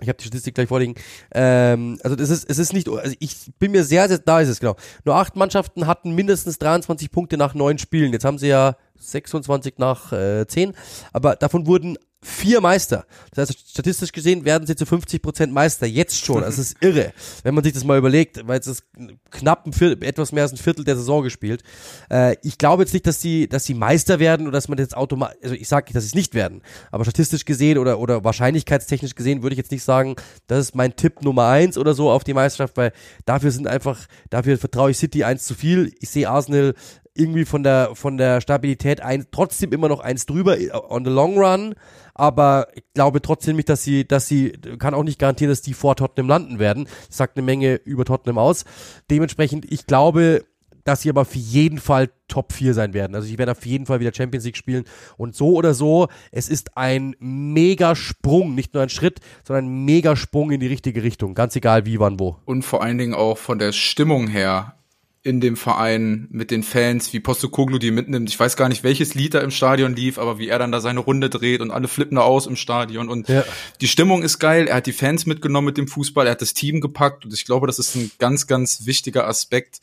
Ich 0.00 0.08
habe 0.08 0.16
die 0.18 0.24
Statistik 0.24 0.54
gleich 0.54 0.68
vorliegen. 0.68 0.94
Ähm, 1.32 1.98
also 2.02 2.14
das 2.14 2.30
ist, 2.30 2.48
es 2.48 2.58
ist 2.58 2.72
nicht, 2.72 2.88
also 2.88 3.14
ich 3.18 3.36
bin 3.58 3.72
mir 3.72 3.84
sehr, 3.84 4.08
sehr, 4.08 4.18
da 4.18 4.40
ist 4.40 4.48
es 4.48 4.60
genau. 4.60 4.76
Nur 5.04 5.16
acht 5.16 5.36
Mannschaften 5.36 5.86
hatten 5.86 6.14
mindestens 6.14 6.58
23 6.58 7.10
Punkte 7.10 7.36
nach 7.36 7.54
neun 7.54 7.78
Spielen. 7.78 8.12
Jetzt 8.12 8.24
haben 8.24 8.38
sie 8.38 8.48
ja 8.48 8.76
26 9.00 9.78
nach 9.78 10.12
äh, 10.12 10.46
10, 10.46 10.74
aber 11.12 11.36
davon 11.36 11.66
wurden 11.66 11.98
vier 12.20 12.60
Meister. 12.60 13.06
Das 13.32 13.48
heißt, 13.48 13.70
statistisch 13.70 14.10
gesehen 14.10 14.44
werden 14.44 14.66
sie 14.66 14.74
zu 14.74 14.86
50 14.86 15.22
Prozent 15.22 15.52
Meister. 15.52 15.86
Jetzt 15.86 16.24
schon. 16.24 16.42
Das 16.42 16.58
ist 16.58 16.76
irre. 16.80 17.12
Wenn 17.44 17.54
man 17.54 17.62
sich 17.62 17.72
das 17.72 17.84
mal 17.84 17.96
überlegt, 17.96 18.46
weil 18.46 18.58
es 18.58 18.66
ist 18.66 18.84
knapp 19.30 19.66
ein 19.66 19.72
Viertel, 19.72 20.02
etwas 20.04 20.32
mehr 20.32 20.42
als 20.42 20.52
ein 20.52 20.56
Viertel 20.56 20.84
der 20.84 20.96
Saison 20.96 21.22
gespielt. 21.22 21.62
Äh, 22.10 22.36
ich 22.42 22.58
glaube 22.58 22.82
jetzt 22.82 22.92
nicht, 22.92 23.06
dass 23.06 23.20
sie, 23.20 23.48
dass 23.48 23.64
sie 23.64 23.74
Meister 23.74 24.18
werden 24.18 24.46
oder 24.46 24.56
dass 24.56 24.68
man 24.68 24.78
jetzt 24.78 24.96
automatisch, 24.96 25.38
also 25.42 25.54
ich 25.54 25.68
sage 25.68 25.86
nicht, 25.86 25.96
dass 25.96 26.04
sie 26.04 26.08
es 26.08 26.14
nicht 26.14 26.34
werden. 26.34 26.62
Aber 26.90 27.04
statistisch 27.04 27.44
gesehen 27.44 27.78
oder, 27.78 28.00
oder 28.00 28.24
wahrscheinlichkeitstechnisch 28.24 29.14
gesehen 29.14 29.42
würde 29.42 29.54
ich 29.54 29.58
jetzt 29.58 29.70
nicht 29.70 29.84
sagen, 29.84 30.16
das 30.48 30.58
ist 30.58 30.74
mein 30.74 30.96
Tipp 30.96 31.22
Nummer 31.22 31.46
eins 31.46 31.78
oder 31.78 31.94
so 31.94 32.10
auf 32.10 32.24
die 32.24 32.34
Meisterschaft, 32.34 32.76
weil 32.76 32.92
dafür 33.26 33.52
sind 33.52 33.68
einfach, 33.68 34.06
dafür 34.30 34.58
vertraue 34.58 34.90
ich 34.90 34.98
City 34.98 35.22
eins 35.22 35.44
zu 35.44 35.54
viel. 35.54 35.92
Ich 36.00 36.10
sehe 36.10 36.28
Arsenal 36.28 36.74
irgendwie 37.18 37.44
von 37.44 37.62
der, 37.62 37.90
von 37.94 38.16
der 38.16 38.40
Stabilität 38.40 39.00
ein, 39.00 39.26
trotzdem 39.30 39.72
immer 39.72 39.88
noch 39.88 40.00
eins 40.00 40.26
drüber 40.26 40.56
on 40.88 41.04
the 41.04 41.10
long 41.10 41.38
run 41.38 41.74
aber 42.18 42.66
ich 42.74 42.82
glaube 42.94 43.22
trotzdem 43.22 43.56
nicht, 43.56 43.68
dass 43.68 43.84
sie, 43.84 44.06
dass 44.06 44.26
sie, 44.26 44.50
kann 44.78 44.92
auch 44.92 45.04
nicht 45.04 45.20
garantieren, 45.20 45.50
dass 45.50 45.62
die 45.62 45.72
vor 45.72 45.94
Tottenham 45.94 46.28
landen 46.28 46.58
werden. 46.58 46.88
Das 47.06 47.16
sagt 47.16 47.36
eine 47.36 47.46
Menge 47.46 47.76
über 47.76 48.04
Tottenham 48.04 48.38
aus. 48.38 48.64
Dementsprechend, 49.08 49.70
ich 49.70 49.86
glaube, 49.86 50.44
dass 50.82 51.02
sie 51.02 51.10
aber 51.10 51.20
auf 51.20 51.34
jeden 51.34 51.78
Fall 51.78 52.10
Top 52.26 52.52
4 52.52 52.74
sein 52.74 52.92
werden. 52.92 53.14
Also 53.14 53.28
ich 53.28 53.38
werde 53.38 53.52
auf 53.52 53.64
jeden 53.64 53.86
Fall 53.86 54.00
wieder 54.00 54.12
Champions 54.12 54.44
League 54.44 54.56
spielen. 54.56 54.84
Und 55.16 55.36
so 55.36 55.52
oder 55.52 55.74
so, 55.74 56.08
es 56.32 56.48
ist 56.48 56.76
ein 56.76 57.14
Megasprung, 57.20 58.54
nicht 58.54 58.74
nur 58.74 58.82
ein 58.82 58.88
Schritt, 58.88 59.20
sondern 59.44 59.66
ein 59.66 59.84
Megasprung 59.84 60.50
in 60.50 60.58
die 60.58 60.66
richtige 60.66 61.04
Richtung. 61.04 61.34
Ganz 61.34 61.54
egal 61.54 61.86
wie, 61.86 62.00
wann, 62.00 62.18
wo. 62.18 62.38
Und 62.46 62.64
vor 62.64 62.82
allen 62.82 62.98
Dingen 62.98 63.14
auch 63.14 63.38
von 63.38 63.60
der 63.60 63.72
Stimmung 63.72 64.26
her 64.26 64.77
in 65.22 65.40
dem 65.40 65.56
Verein 65.56 66.28
mit 66.30 66.50
den 66.50 66.62
Fans, 66.62 67.12
wie 67.12 67.20
Postokoglu 67.20 67.78
die 67.78 67.90
mitnimmt. 67.90 68.28
Ich 68.28 68.38
weiß 68.38 68.56
gar 68.56 68.68
nicht, 68.68 68.84
welches 68.84 69.14
Lied 69.14 69.34
da 69.34 69.40
im 69.40 69.50
Stadion 69.50 69.94
lief, 69.94 70.18
aber 70.18 70.38
wie 70.38 70.48
er 70.48 70.58
dann 70.58 70.72
da 70.72 70.80
seine 70.80 71.00
Runde 71.00 71.28
dreht 71.28 71.60
und 71.60 71.70
alle 71.70 71.88
flippen 71.88 72.16
da 72.16 72.22
aus 72.22 72.46
im 72.46 72.56
Stadion. 72.56 73.08
Und 73.08 73.28
ja. 73.28 73.44
die 73.80 73.88
Stimmung 73.88 74.22
ist 74.22 74.38
geil. 74.38 74.68
Er 74.68 74.76
hat 74.76 74.86
die 74.86 74.92
Fans 74.92 75.26
mitgenommen 75.26 75.66
mit 75.66 75.76
dem 75.76 75.88
Fußball, 75.88 76.26
er 76.26 76.32
hat 76.32 76.42
das 76.42 76.54
Team 76.54 76.80
gepackt 76.80 77.24
und 77.24 77.34
ich 77.34 77.44
glaube, 77.44 77.66
das 77.66 77.78
ist 77.78 77.96
ein 77.96 78.10
ganz, 78.18 78.46
ganz 78.46 78.86
wichtiger 78.86 79.26
Aspekt, 79.26 79.80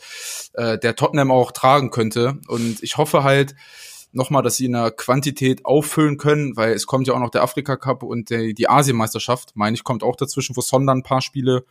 äh, 0.54 0.78
der 0.78 0.96
Tottenham 0.96 1.32
auch 1.32 1.52
tragen 1.52 1.92
könnte. 1.92 2.40
Und 2.48 2.82
ich 2.82 2.98
hoffe 2.98 3.24
halt, 3.24 3.56
nochmal, 4.16 4.42
dass 4.42 4.56
sie 4.56 4.66
in 4.66 4.72
der 4.72 4.92
Quantität 4.92 5.66
auffüllen 5.66 6.18
können, 6.18 6.56
weil 6.56 6.72
es 6.74 6.88
kommt 6.88 7.08
ja 7.08 7.14
auch 7.14 7.20
noch 7.20 7.30
der 7.30 7.44
Afrika 7.44 7.76
Cup 7.76 8.02
und 8.02 8.30
der, 8.30 8.54
die 8.54 8.70
Asienmeisterschaft, 8.70 9.52
meine 9.56 9.76
ich, 9.76 9.84
kommt 9.84 10.04
auch 10.04 10.16
dazwischen, 10.16 10.56
wo 10.56 10.62
Son 10.62 10.88
dann 10.88 11.00
ein 11.00 11.04
paar 11.04 11.22
Spiele 11.22 11.66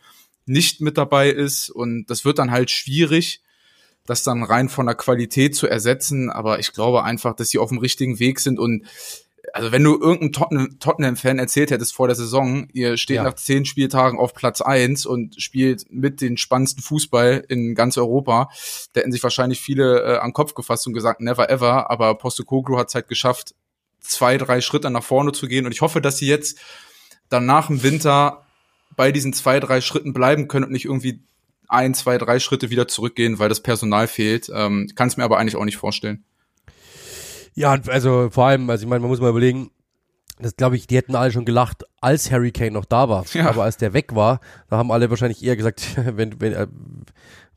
nicht 0.45 0.79
mit 0.79 0.97
dabei 0.97 1.29
ist 1.29 1.71
und 1.71 2.05
das 2.05 2.23
wird 2.23 2.37
dann 2.37 2.51
halt 2.51 2.69
schwierig, 2.69 3.41
das 4.05 4.23
dann 4.23 4.43
rein 4.43 4.69
von 4.69 4.85
der 4.85 4.95
Qualität 4.95 5.55
zu 5.55 5.67
ersetzen, 5.67 6.29
aber 6.29 6.59
ich 6.59 6.73
glaube 6.73 7.03
einfach, 7.03 7.35
dass 7.35 7.49
sie 7.49 7.57
auf 7.57 7.69
dem 7.69 7.79
richtigen 7.79 8.19
Weg 8.19 8.39
sind. 8.39 8.59
Und 8.59 8.85
also 9.53 9.71
wenn 9.71 9.83
du 9.83 9.99
irgendeinem 9.99 10.79
Tottenham-Fan 10.79 11.39
erzählt 11.39 11.71
hättest 11.71 11.93
vor 11.93 12.07
der 12.07 12.15
Saison, 12.15 12.67
ihr 12.73 12.97
steht 12.97 13.17
ja. 13.17 13.23
nach 13.23 13.35
zehn 13.35 13.65
Spieltagen 13.65 14.19
auf 14.19 14.33
Platz 14.33 14.61
eins 14.61 15.05
und 15.05 15.41
spielt 15.41 15.85
mit 15.89 16.21
den 16.21 16.37
spannendsten 16.37 16.83
Fußball 16.83 17.45
in 17.47 17.75
ganz 17.75 17.97
Europa, 17.97 18.49
da 18.93 19.01
hätten 19.01 19.11
sich 19.11 19.23
wahrscheinlich 19.23 19.61
viele 19.61 20.01
äh, 20.01 20.17
an 20.17 20.29
den 20.29 20.33
Kopf 20.33 20.53
gefasst 20.53 20.87
und 20.87 20.93
gesagt, 20.93 21.21
never 21.21 21.49
ever, 21.49 21.89
aber 21.89 22.15
Postecoglou 22.15 22.77
hat 22.77 22.89
es 22.89 22.95
halt 22.95 23.07
geschafft, 23.07 23.55
zwei, 24.01 24.37
drei 24.37 24.61
Schritte 24.61 24.89
nach 24.89 25.03
vorne 25.03 25.31
zu 25.31 25.47
gehen. 25.47 25.65
Und 25.65 25.71
ich 25.71 25.81
hoffe, 25.81 26.01
dass 26.01 26.17
sie 26.17 26.27
jetzt 26.27 26.59
dann 27.29 27.45
nach 27.45 27.67
dem 27.67 27.83
Winter 27.83 28.45
bei 28.95 29.11
diesen 29.11 29.33
zwei, 29.33 29.59
drei 29.59 29.81
Schritten 29.81 30.13
bleiben 30.13 30.47
können 30.47 30.65
und 30.65 30.71
nicht 30.71 30.85
irgendwie 30.85 31.21
ein, 31.67 31.93
zwei, 31.93 32.17
drei 32.17 32.39
Schritte 32.39 32.69
wieder 32.69 32.87
zurückgehen, 32.87 33.39
weil 33.39 33.49
das 33.49 33.61
Personal 33.61 34.07
fehlt. 34.07 34.49
Ähm, 34.53 34.89
Kann 34.95 35.07
es 35.07 35.17
mir 35.17 35.23
aber 35.23 35.37
eigentlich 35.37 35.55
auch 35.55 35.65
nicht 35.65 35.77
vorstellen. 35.77 36.23
Ja, 37.53 37.79
also 37.87 38.29
vor 38.31 38.47
allem, 38.47 38.69
also 38.69 38.83
ich 38.83 38.89
meine, 38.89 38.99
man 38.99 39.09
muss 39.09 39.21
mal 39.21 39.29
überlegen, 39.29 39.71
das 40.39 40.57
glaube 40.57 40.75
ich, 40.75 40.87
die 40.87 40.97
hätten 40.97 41.15
alle 41.15 41.31
schon 41.31 41.45
gelacht, 41.45 41.83
als 42.01 42.29
Harry 42.29 42.51
Kane 42.51 42.71
noch 42.71 42.85
da 42.85 43.07
war. 43.07 43.25
Ja. 43.33 43.49
Aber 43.49 43.63
als 43.63 43.77
der 43.77 43.93
weg 43.93 44.15
war, 44.15 44.41
da 44.69 44.77
haben 44.77 44.91
alle 44.91 45.09
wahrscheinlich 45.09 45.43
eher 45.43 45.55
gesagt, 45.55 45.95
wenn, 46.17 46.41
wenn, 46.41 46.53
äh, 46.53 46.67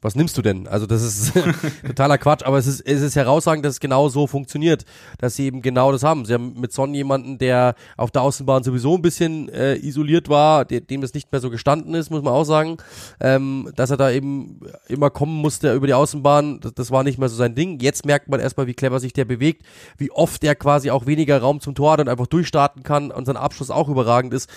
was 0.01 0.15
nimmst 0.15 0.37
du 0.39 0.43
denn? 0.43 0.67
Also 0.69 0.87
das 0.87 1.03
ist 1.03 1.33
totaler 1.87 2.19
Quatsch, 2.19 2.45
aber 2.45 2.59
es 2.59 2.67
ist, 2.67 2.81
es 2.81 3.03
ist 3.03 3.17
herausragend, 3.17 3.65
dass 3.65 3.75
es 3.75 3.81
genau 3.81 4.09
so 4.09 4.27
funktioniert, 4.27 4.85
dass 5.19 5.37
sie 5.37 5.47
eben 5.47 5.63
genau 5.63 5.93
das 5.93 6.03
haben. 6.03 6.25
Sie 6.25 6.35
haben 6.35 6.55
mit 6.59 6.73
Son 6.73 6.95
jemanden, 6.95 7.39
der 7.39 7.75
auf 7.97 8.11
der 8.11 8.23
Außenbahn 8.23 8.63
sowieso 8.63 8.95
ein 8.95 9.03
bisschen 9.03 9.49
äh, 9.49 9.77
isoliert 9.77 10.29
war, 10.29 10.65
de 10.65 10.81
dem 10.81 11.03
es 11.03 11.15
nicht 11.15 11.31
mehr 11.33 11.41
so 11.41 11.51
gestanden 11.51 11.95
ist, 11.95 12.11
muss 12.11 12.23
man 12.23 12.33
auch 12.33 12.45
sagen, 12.45 12.77
ähm, 13.21 13.71
dass 13.75 13.91
er 13.91 13.97
da 13.97 14.11
eben 14.11 14.61
immer 14.89 15.11
kommen 15.11 15.37
musste 15.37 15.75
über 15.75 15.87
die 15.87 15.95
Außenbahn, 15.95 16.61
das, 16.61 16.75
das 16.75 16.91
war 16.91 17.03
nicht 17.03 17.19
mehr 17.19 17.29
so 17.29 17.37
sein 17.37 17.55
Ding. 17.55 17.81
Jetzt 17.81 18.07
merkt 18.07 18.29
man 18.29 18.41
erstmal, 18.41 18.67
wie 18.67 18.75
clever 18.75 19.01
sich 19.01 19.13
der 19.13 19.25
bewegt, 19.25 19.63
wie 19.97 20.11
oft 20.11 20.43
er 20.45 20.55
quasi 20.55 20.91
auch 20.91 21.07
weniger 21.07 21.39
Raum 21.39 21.61
zum 21.61 21.75
Tor 21.75 21.93
hat 21.93 22.01
und 22.01 22.09
einfach 22.09 22.27
durchstarten 22.27 22.83
kann 22.83 23.11
und 23.11 23.27
sein 23.27 23.37
Abschluss 23.37 23.71
auch 23.71 23.89
überragend 23.89 24.33
ist. 24.33 24.49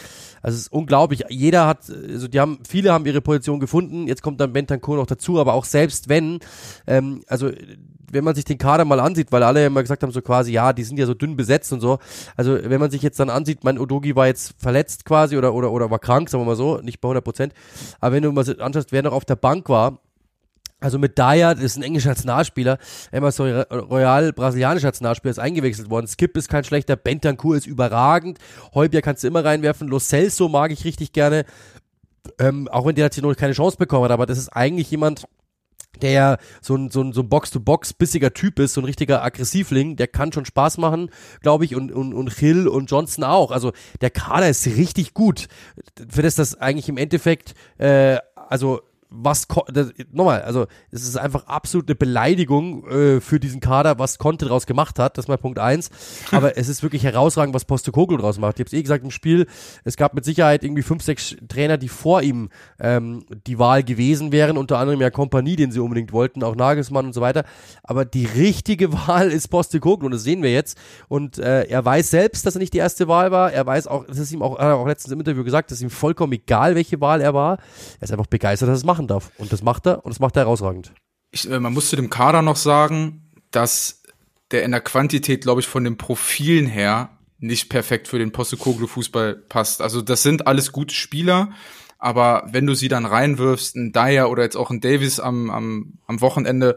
Also 0.41 0.55
es 0.55 0.63
ist 0.63 0.71
unglaublich. 0.71 1.23
Jeder 1.29 1.67
hat, 1.67 1.89
also 1.89 2.27
die 2.27 2.39
haben, 2.39 2.59
viele 2.67 2.91
haben 2.91 3.05
ihre 3.05 3.21
Position 3.21 3.59
gefunden. 3.59 4.07
Jetzt 4.07 4.21
kommt 4.21 4.39
dann 4.39 4.53
Bentancur 4.53 4.97
noch 4.97 5.05
dazu, 5.05 5.39
aber 5.39 5.53
auch 5.53 5.65
selbst 5.65 6.09
wenn, 6.09 6.39
ähm, 6.87 7.23
also 7.27 7.51
wenn 8.11 8.23
man 8.23 8.35
sich 8.35 8.45
den 8.45 8.57
Kader 8.57 8.85
mal 8.85 8.99
ansieht, 8.99 9.31
weil 9.31 9.43
alle 9.43 9.65
immer 9.65 9.81
gesagt 9.81 10.03
haben, 10.03 10.11
so 10.11 10.21
quasi, 10.21 10.51
ja, 10.51 10.73
die 10.73 10.83
sind 10.83 10.97
ja 10.97 11.05
so 11.05 11.13
dünn 11.13 11.37
besetzt 11.37 11.71
und 11.73 11.79
so. 11.79 11.99
Also 12.35 12.57
wenn 12.61 12.79
man 12.79 12.91
sich 12.91 13.01
jetzt 13.01 13.19
dann 13.19 13.29
ansieht, 13.29 13.63
mein 13.63 13.79
Odogi 13.79 14.15
war 14.15 14.27
jetzt 14.27 14.53
verletzt 14.57 15.05
quasi 15.05 15.37
oder, 15.37 15.53
oder, 15.53 15.71
oder 15.71 15.89
war 15.89 15.99
krank, 15.99 16.29
sagen 16.29 16.43
wir 16.43 16.47
mal 16.47 16.55
so, 16.55 16.77
nicht 16.77 17.01
bei 17.01 17.07
100 17.07 17.23
Prozent. 17.23 17.53
Aber 17.99 18.15
wenn 18.15 18.23
du 18.23 18.31
mal 18.31 18.61
anschaust, 18.61 18.91
wer 18.91 19.03
noch 19.03 19.13
auf 19.13 19.25
der 19.25 19.35
Bank 19.35 19.69
war, 19.69 19.99
also 20.81 20.97
mit 20.99 21.17
Dyer, 21.17 21.55
das 21.55 21.63
ist 21.63 21.77
ein 21.77 21.83
englischer 21.83 22.09
Nationalspieler, 22.09 22.77
Emerson 23.11 23.61
Royal, 23.71 24.33
brasilianischer 24.33 24.87
Nationalspieler, 24.87 25.31
ist 25.31 25.39
eingewechselt 25.39 25.89
worden. 25.89 26.07
Skip 26.07 26.35
ist 26.35 26.49
kein 26.49 26.63
schlechter, 26.63 26.95
Bentancur 26.95 27.55
ist 27.55 27.67
überragend, 27.67 28.39
Heubier 28.73 29.01
kannst 29.01 29.23
du 29.23 29.27
immer 29.27 29.45
reinwerfen, 29.45 29.87
Lo 29.87 29.99
Celso 29.99 30.49
mag 30.49 30.71
ich 30.71 30.83
richtig 30.83 31.13
gerne, 31.13 31.45
ähm, 32.39 32.67
auch 32.67 32.85
wenn 32.85 32.95
der 32.95 33.09
hier 33.13 33.23
noch 33.23 33.35
keine 33.35 33.53
Chance 33.53 33.77
bekommen 33.77 34.05
hat, 34.05 34.11
aber 34.11 34.25
das 34.25 34.37
ist 34.37 34.49
eigentlich 34.49 34.89
jemand, 34.91 35.25
der 36.01 36.11
ja 36.11 36.37
so 36.61 36.75
ein, 36.75 36.89
so 36.89 37.01
ein, 37.01 37.13
so 37.13 37.21
ein 37.21 37.29
Box-to-Box 37.29 37.93
bissiger 37.93 38.33
Typ 38.33 38.59
ist, 38.59 38.73
so 38.73 38.81
ein 38.81 38.85
richtiger 38.85 39.23
Aggressivling, 39.23 39.97
der 39.97 40.07
kann 40.07 40.31
schon 40.31 40.45
Spaß 40.45 40.77
machen, 40.79 41.11
glaube 41.41 41.65
ich, 41.65 41.75
und, 41.75 41.91
und, 41.91 42.13
und 42.13 42.33
Hill 42.33 42.67
und 42.67 42.89
Johnson 42.89 43.23
auch. 43.23 43.51
Also 43.51 43.71
der 43.99 44.09
Kader 44.09 44.49
ist 44.49 44.65
richtig 44.65 45.13
gut. 45.13 45.47
Für 46.09 46.21
das 46.23 46.35
das 46.35 46.55
eigentlich 46.55 46.89
im 46.89 46.97
Endeffekt, 46.97 47.53
äh, 47.77 48.17
also 48.35 48.81
was 49.13 49.45
das, 49.67 49.91
nochmal, 50.11 50.41
also 50.41 50.67
es 50.89 51.03
ist 51.03 51.17
einfach 51.17 51.45
absolut 51.45 51.87
eine 51.89 51.95
Beleidigung 51.95 52.87
äh, 52.87 53.19
für 53.19 53.41
diesen 53.41 53.59
Kader, 53.59 53.99
was 53.99 54.17
Conte 54.17 54.45
draus 54.45 54.65
gemacht 54.65 54.99
hat, 54.99 55.17
das 55.17 55.25
ist 55.25 55.29
mal 55.29 55.37
Punkt 55.37 55.59
eins. 55.59 55.89
Aber 56.31 56.57
es 56.57 56.69
ist 56.69 56.81
wirklich 56.81 57.03
herausragend, 57.03 57.53
was 57.53 57.65
Postekoglu 57.65 58.17
draus 58.17 58.39
macht. 58.39 58.57
Ich 58.57 58.61
habe 58.61 58.67
es 58.67 58.73
eh 58.73 58.81
gesagt 58.81 59.03
im 59.03 59.11
Spiel, 59.11 59.47
es 59.83 59.97
gab 59.97 60.13
mit 60.13 60.23
Sicherheit 60.23 60.63
irgendwie 60.63 60.81
fünf, 60.81 61.03
sechs 61.03 61.35
Trainer, 61.49 61.77
die 61.77 61.89
vor 61.89 62.21
ihm 62.21 62.49
ähm, 62.79 63.25
die 63.47 63.59
Wahl 63.59 63.83
gewesen 63.83 64.31
wären, 64.31 64.57
unter 64.57 64.79
anderem 64.79 65.01
ja 65.01 65.09
Kompanie, 65.09 65.57
den 65.57 65.73
sie 65.73 65.81
unbedingt 65.81 66.13
wollten, 66.13 66.41
auch 66.41 66.55
Nagelsmann 66.55 67.05
und 67.05 67.13
so 67.13 67.19
weiter. 67.19 67.43
Aber 67.83 68.05
die 68.05 68.25
richtige 68.25 68.93
Wahl 69.07 69.29
ist 69.29 69.49
Postekoglu 69.49 70.05
und 70.05 70.13
das 70.13 70.23
sehen 70.23 70.41
wir 70.41 70.53
jetzt. 70.53 70.77
Und 71.09 71.37
äh, 71.37 71.63
er 71.63 71.83
weiß 71.83 72.09
selbst, 72.09 72.45
dass 72.45 72.55
er 72.55 72.59
nicht 72.59 72.73
die 72.73 72.77
erste 72.77 73.09
Wahl 73.09 73.31
war. 73.31 73.51
Er 73.51 73.65
weiß 73.65 73.87
auch, 73.87 74.05
das 74.05 74.19
ist 74.19 74.31
ihm 74.31 74.41
auch, 74.41 74.57
hat 74.57 74.67
er 74.67 74.77
auch 74.77 74.87
letztens 74.87 75.11
im 75.11 75.19
Interview 75.19 75.43
gesagt, 75.43 75.69
dass 75.69 75.81
ihm 75.81 75.89
vollkommen 75.89 76.31
egal, 76.31 76.75
welche 76.75 77.01
Wahl 77.01 77.19
er 77.19 77.33
war. 77.33 77.57
Er 77.99 78.03
ist 78.03 78.11
einfach 78.11 78.27
begeistert, 78.27 78.69
dass 78.69 78.75
er 78.75 78.77
es 78.77 78.85
machen 78.85 79.00
machen 79.01 79.07
darf. 79.07 79.31
Und 79.37 79.51
das 79.51 79.63
macht 79.63 79.85
er 79.85 80.05
und 80.05 80.11
das 80.11 80.19
macht 80.19 80.35
er 80.35 80.43
herausragend. 80.43 80.93
Ich, 81.31 81.49
äh, 81.49 81.59
man 81.59 81.73
muss 81.73 81.89
zu 81.89 81.95
dem 81.95 82.09
Kader 82.09 82.41
noch 82.41 82.57
sagen, 82.57 83.31
dass 83.51 84.03
der 84.51 84.63
in 84.63 84.71
der 84.71 84.81
Quantität, 84.81 85.41
glaube 85.41 85.61
ich, 85.61 85.67
von 85.67 85.83
den 85.83 85.97
Profilen 85.97 86.67
her 86.67 87.17
nicht 87.39 87.69
perfekt 87.69 88.07
für 88.07 88.19
den 88.19 88.31
Postecoglou-Fußball 88.31 89.33
passt. 89.33 89.81
Also 89.81 90.01
das 90.01 90.21
sind 90.23 90.45
alles 90.45 90.71
gute 90.71 90.93
Spieler, 90.93 91.51
aber 91.97 92.47
wenn 92.51 92.67
du 92.67 92.75
sie 92.75 92.87
dann 92.87 93.05
reinwirfst, 93.05 93.75
ein 93.75 93.93
Dyer 93.93 94.29
oder 94.29 94.43
jetzt 94.43 94.57
auch 94.57 94.69
ein 94.69 94.81
Davis 94.81 95.19
am, 95.19 95.49
am, 95.49 95.93
am 96.05 96.21
Wochenende, 96.21 96.75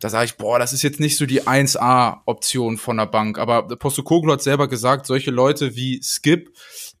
da 0.00 0.08
sage 0.08 0.26
ich, 0.26 0.36
boah, 0.36 0.58
das 0.58 0.72
ist 0.72 0.82
jetzt 0.82 1.00
nicht 1.00 1.16
so 1.16 1.26
die 1.26 1.42
1A-Option 1.42 2.78
von 2.78 2.96
der 2.96 3.06
Bank. 3.06 3.38
Aber 3.38 3.66
Postecoglou 3.68 4.32
hat 4.32 4.42
selber 4.42 4.68
gesagt, 4.68 5.06
solche 5.06 5.30
Leute 5.30 5.76
wie 5.76 6.00
Skip, 6.02 6.50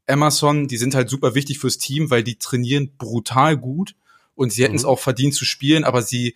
Emerson, 0.06 0.68
die 0.68 0.76
sind 0.76 0.94
halt 0.94 1.08
super 1.08 1.34
wichtig 1.34 1.58
fürs 1.58 1.78
Team, 1.78 2.10
weil 2.10 2.22
die 2.22 2.38
trainieren 2.38 2.96
brutal 2.98 3.56
gut 3.56 3.94
und 4.36 4.52
sie 4.52 4.62
hätten 4.62 4.74
mhm. 4.74 4.78
es 4.78 4.84
auch 4.84 5.00
verdient 5.00 5.34
zu 5.34 5.44
spielen, 5.44 5.84
aber 5.84 6.02
sie 6.02 6.34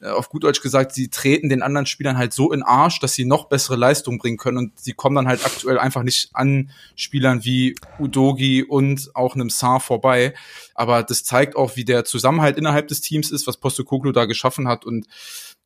äh, 0.00 0.08
auf 0.08 0.28
gut 0.28 0.44
Deutsch 0.44 0.60
gesagt, 0.60 0.92
sie 0.92 1.08
treten 1.08 1.48
den 1.48 1.62
anderen 1.62 1.86
Spielern 1.86 2.16
halt 2.16 2.32
so 2.32 2.52
in 2.52 2.62
Arsch, 2.62 3.00
dass 3.00 3.14
sie 3.14 3.24
noch 3.24 3.48
bessere 3.48 3.76
Leistungen 3.76 4.18
bringen 4.18 4.36
können 4.36 4.58
und 4.58 4.78
sie 4.78 4.92
kommen 4.92 5.16
dann 5.16 5.26
halt 5.26 5.44
aktuell 5.44 5.78
einfach 5.78 6.04
nicht 6.04 6.30
an 6.34 6.70
Spielern 6.94 7.44
wie 7.44 7.74
Udogi 7.98 8.62
und 8.62 9.10
auch 9.14 9.34
einem 9.34 9.50
Saar 9.50 9.80
vorbei. 9.80 10.34
Aber 10.74 11.02
das 11.02 11.24
zeigt 11.24 11.56
auch, 11.56 11.74
wie 11.74 11.84
der 11.84 12.04
Zusammenhalt 12.04 12.58
innerhalb 12.58 12.86
des 12.88 13.00
Teams 13.00 13.30
ist, 13.32 13.46
was 13.48 13.56
Postecoglou 13.56 14.12
da 14.12 14.26
geschaffen 14.26 14.68
hat 14.68 14.84
und 14.84 15.06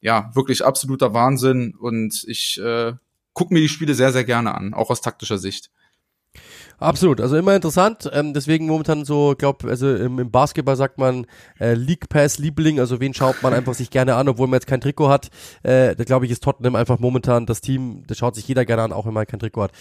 ja, 0.00 0.30
wirklich 0.34 0.64
absoluter 0.64 1.12
Wahnsinn 1.14 1.74
und 1.78 2.24
ich 2.26 2.58
äh, 2.58 2.94
gucke 3.34 3.54
mir 3.54 3.60
die 3.60 3.68
Spiele 3.68 3.94
sehr, 3.94 4.12
sehr 4.12 4.24
gerne 4.24 4.54
an, 4.54 4.74
auch 4.74 4.90
aus 4.90 5.00
taktischer 5.00 5.38
Sicht. 5.38 5.70
Absolut, 6.78 7.20
also 7.20 7.36
immer 7.36 7.54
interessant. 7.54 8.10
Ähm, 8.12 8.34
deswegen 8.34 8.66
momentan 8.66 9.04
so, 9.04 9.34
glaube 9.38 9.68
also 9.68 9.94
im, 9.94 10.18
im, 10.18 10.30
Basketball 10.30 10.76
sagt 10.76 10.98
man 10.98 11.26
äh, 11.60 11.74
League 11.74 12.08
Pass 12.08 12.38
Liebling, 12.38 12.80
also 12.80 13.00
wen 13.00 13.14
schaut 13.14 13.42
man 13.42 13.54
einfach 13.54 13.74
sich 13.74 13.90
gerne 13.90 14.16
an, 14.16 14.28
obwohl 14.28 14.48
man 14.48 14.56
jetzt 14.56 14.66
kein 14.66 14.80
Trikot 14.80 15.08
hat. 15.08 15.28
Äh, 15.62 15.94
da 15.94 16.04
glaube 16.04 16.26
ich 16.26 16.32
ist 16.32 16.42
Tottenham 16.42 16.74
einfach 16.74 16.98
momentan 16.98 17.46
das 17.46 17.60
Team, 17.60 18.02
das 18.06 18.18
schaut 18.18 18.34
sich 18.34 18.48
jeder 18.48 18.64
gerne 18.64 18.82
an, 18.82 18.92
auch 18.92 19.06
wenn 19.06 19.14
man 19.14 19.26
kein 19.26 19.38
Trikot 19.38 19.62
hat. 19.62 19.72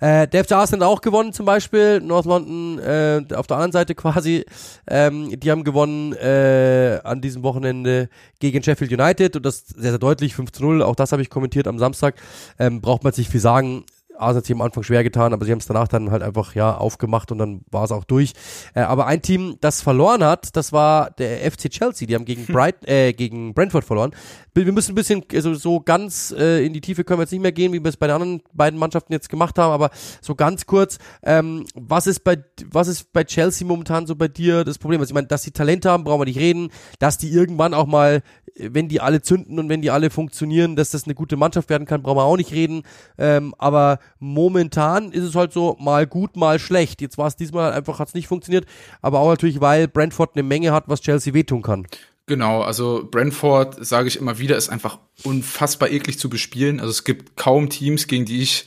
Äh, 0.00 0.26
der 0.26 0.44
FC 0.44 0.52
Arsenal 0.52 0.88
auch 0.88 1.00
gewonnen 1.00 1.32
zum 1.32 1.46
Beispiel, 1.46 2.00
North 2.00 2.26
London 2.26 2.78
äh, 2.80 3.22
auf 3.34 3.46
der 3.46 3.56
anderen 3.56 3.72
Seite 3.72 3.94
quasi. 3.96 4.44
Ähm, 4.88 5.38
die 5.38 5.50
haben 5.50 5.64
gewonnen 5.64 6.12
äh, 6.14 6.98
an 7.04 7.20
diesem 7.20 7.42
Wochenende 7.42 8.08
gegen 8.40 8.62
Sheffield 8.62 8.92
United 8.92 9.36
und 9.36 9.46
das 9.46 9.66
sehr, 9.66 9.90
sehr 9.90 9.98
deutlich, 9.98 10.34
5 10.34 10.52
zu 10.52 10.62
0, 10.64 10.82
auch 10.82 10.96
das 10.96 11.12
habe 11.12 11.22
ich 11.22 11.30
kommentiert 11.30 11.68
am 11.68 11.78
Samstag. 11.78 12.16
Ähm, 12.58 12.80
braucht 12.80 13.04
man 13.04 13.12
sich 13.12 13.28
viel 13.28 13.40
sagen 13.40 13.84
Arsenal 14.18 14.36
hat 14.38 14.46
sich 14.46 14.54
am 14.54 14.62
Anfang 14.62 14.82
schwer 14.82 15.02
getan, 15.04 15.32
aber 15.32 15.44
sie 15.44 15.52
haben 15.52 15.58
es 15.58 15.66
danach 15.66 15.88
dann 15.88 16.10
halt 16.10 16.22
einfach 16.22 16.54
ja 16.54 16.76
aufgemacht 16.76 17.32
und 17.32 17.38
dann 17.38 17.62
war 17.70 17.84
es 17.84 17.92
auch 17.92 18.04
durch. 18.04 18.32
Äh, 18.74 18.80
aber 18.80 19.06
ein 19.06 19.22
Team, 19.22 19.56
das 19.60 19.80
verloren 19.80 20.24
hat, 20.24 20.56
das 20.56 20.72
war 20.72 21.10
der 21.12 21.50
FC 21.50 21.70
Chelsea. 21.70 22.06
Die 22.06 22.14
haben 22.14 22.24
gegen 22.24 22.46
hm. 22.46 22.54
Bright, 22.54 22.88
äh, 22.88 23.12
gegen 23.12 23.54
Brentford 23.54 23.84
verloren. 23.84 24.12
Wir 24.54 24.72
müssen 24.72 24.92
ein 24.92 24.94
bisschen, 24.96 25.22
also 25.32 25.54
so 25.54 25.80
ganz 25.80 26.34
äh, 26.36 26.64
in 26.66 26.72
die 26.72 26.80
Tiefe 26.80 27.04
können 27.04 27.20
wir 27.20 27.22
jetzt 27.22 27.32
nicht 27.32 27.42
mehr 27.42 27.52
gehen, 27.52 27.72
wie 27.72 27.82
wir 27.82 27.88
es 27.88 27.96
bei 27.96 28.08
den 28.08 28.14
anderen 28.14 28.42
beiden 28.52 28.78
Mannschaften 28.78 29.12
jetzt 29.12 29.28
gemacht 29.28 29.56
haben, 29.58 29.72
aber 29.72 29.90
so 30.20 30.34
ganz 30.34 30.66
kurz, 30.66 30.98
ähm, 31.22 31.64
was 31.74 32.08
ist 32.08 32.24
bei 32.24 32.38
was 32.70 32.88
ist 32.88 33.12
bei 33.12 33.24
Chelsea 33.24 33.66
momentan 33.66 34.06
so 34.06 34.16
bei 34.16 34.28
dir 34.28 34.64
das 34.64 34.78
Problem? 34.78 35.00
Also 35.00 35.10
ich 35.10 35.14
meine, 35.14 35.28
dass 35.28 35.42
sie 35.42 35.52
Talente 35.52 35.90
haben, 35.90 36.04
brauchen 36.04 36.20
wir 36.20 36.24
nicht 36.24 36.38
reden, 36.38 36.70
dass 36.98 37.18
die 37.18 37.30
irgendwann 37.30 37.74
auch 37.74 37.86
mal, 37.86 38.22
wenn 38.58 38.88
die 38.88 39.00
alle 39.00 39.22
zünden 39.22 39.58
und 39.58 39.68
wenn 39.68 39.82
die 39.82 39.90
alle 39.90 40.10
funktionieren, 40.10 40.76
dass 40.76 40.90
das 40.90 41.04
eine 41.04 41.14
gute 41.14 41.36
Mannschaft 41.36 41.70
werden 41.70 41.86
kann, 41.86 42.02
brauchen 42.02 42.18
wir 42.18 42.24
auch 42.24 42.36
nicht 42.36 42.52
reden. 42.52 42.82
Ähm, 43.16 43.54
aber 43.58 43.98
momentan 44.18 45.12
ist 45.12 45.24
es 45.24 45.34
halt 45.34 45.52
so 45.52 45.76
mal 45.80 46.06
gut, 46.06 46.36
mal 46.36 46.58
schlecht. 46.58 47.00
Jetzt 47.00 47.18
war 47.18 47.26
es 47.26 47.36
diesmal 47.36 47.64
halt 47.66 47.74
einfach, 47.74 47.98
hat 47.98 48.08
es 48.08 48.14
nicht 48.14 48.28
funktioniert, 48.28 48.66
aber 49.02 49.20
auch 49.20 49.28
natürlich, 49.28 49.60
weil 49.60 49.88
Brentford 49.88 50.30
eine 50.34 50.42
Menge 50.42 50.72
hat, 50.72 50.84
was 50.88 51.00
Chelsea 51.00 51.34
wehtun 51.34 51.62
kann. 51.62 51.86
Genau, 52.28 52.60
also 52.60 53.08
Brentford, 53.10 53.84
sage 53.84 54.06
ich 54.06 54.18
immer 54.18 54.38
wieder, 54.38 54.56
ist 54.58 54.68
einfach 54.68 54.98
unfassbar 55.24 55.90
eklig 55.90 56.18
zu 56.18 56.28
bespielen. 56.28 56.78
Also 56.78 56.90
es 56.90 57.02
gibt 57.02 57.36
kaum 57.36 57.70
Teams, 57.70 58.06
gegen 58.06 58.26
die 58.26 58.42
ich 58.42 58.66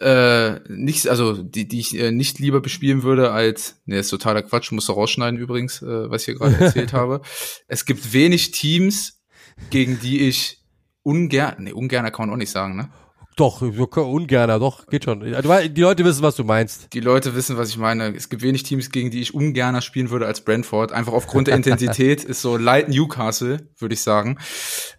äh, 0.00 0.58
nicht, 0.68 1.06
also 1.06 1.40
die, 1.40 1.68
die 1.68 1.78
ich 1.78 1.96
äh, 1.96 2.10
nicht 2.10 2.40
lieber 2.40 2.60
bespielen 2.60 3.04
würde 3.04 3.30
als, 3.30 3.80
ne, 3.86 4.00
ist 4.00 4.08
totaler 4.08 4.42
Quatsch, 4.42 4.72
muss 4.72 4.86
du 4.86 4.92
rausschneiden 4.92 5.38
übrigens, 5.38 5.82
äh, 5.82 6.10
was 6.10 6.22
ich 6.22 6.26
hier 6.26 6.34
gerade 6.34 6.56
erzählt 6.60 6.92
habe. 6.92 7.20
Es 7.68 7.84
gibt 7.84 8.12
wenig 8.12 8.50
Teams, 8.50 9.20
gegen 9.70 10.00
die 10.00 10.26
ich 10.26 10.60
ungern, 11.04 11.62
ne, 11.62 11.74
ungern 11.74 12.10
kann 12.10 12.26
man 12.26 12.34
auch 12.34 12.38
nicht 12.38 12.50
sagen, 12.50 12.76
ne? 12.76 12.90
Doch, 13.40 13.62
ungerner, 13.62 14.58
doch, 14.58 14.86
geht 14.86 15.04
schon. 15.04 15.20
Die 15.20 15.80
Leute 15.80 16.04
wissen, 16.04 16.22
was 16.22 16.36
du 16.36 16.44
meinst. 16.44 16.92
Die 16.92 17.00
Leute 17.00 17.34
wissen, 17.34 17.56
was 17.56 17.70
ich 17.70 17.78
meine. 17.78 18.14
Es 18.14 18.28
gibt 18.28 18.42
wenig 18.42 18.64
Teams, 18.64 18.90
gegen 18.90 19.10
die 19.10 19.20
ich 19.20 19.34
ungerner 19.34 19.80
spielen 19.80 20.10
würde 20.10 20.26
als 20.26 20.42
Brentford. 20.42 20.92
Einfach 20.92 21.14
aufgrund 21.14 21.48
der 21.48 21.56
Intensität 21.56 22.22
ist 22.22 22.42
so 22.42 22.58
light 22.58 22.90
Newcastle, 22.90 23.66
würde 23.78 23.94
ich 23.94 24.02
sagen, 24.02 24.38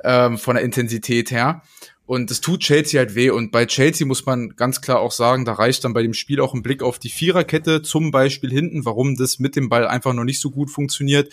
ähm, 0.03 0.39
von 0.39 0.55
der 0.55 0.63
Intensität 0.63 1.29
her. 1.29 1.61
Und 2.07 2.31
das 2.31 2.41
tut 2.41 2.61
Chelsea 2.61 2.99
halt 2.99 3.15
weh. 3.15 3.29
Und 3.29 3.51
bei 3.51 3.65
Chelsea 3.67 4.07
muss 4.07 4.25
man 4.25 4.55
ganz 4.55 4.81
klar 4.81 4.99
auch 4.99 5.11
sagen, 5.11 5.45
da 5.45 5.53
reicht 5.53 5.85
dann 5.85 5.93
bei 5.93 6.01
dem 6.01 6.13
Spiel 6.13 6.41
auch 6.41 6.53
ein 6.53 6.63
Blick 6.63 6.81
auf 6.81 6.97
die 6.97 7.09
Viererkette, 7.09 7.83
zum 7.83 8.09
Beispiel 8.09 8.49
hinten, 8.49 8.85
warum 8.85 9.15
das 9.15 9.39
mit 9.39 9.55
dem 9.55 9.69
Ball 9.69 9.87
einfach 9.87 10.13
noch 10.13 10.23
nicht 10.23 10.41
so 10.41 10.49
gut 10.49 10.71
funktioniert. 10.71 11.31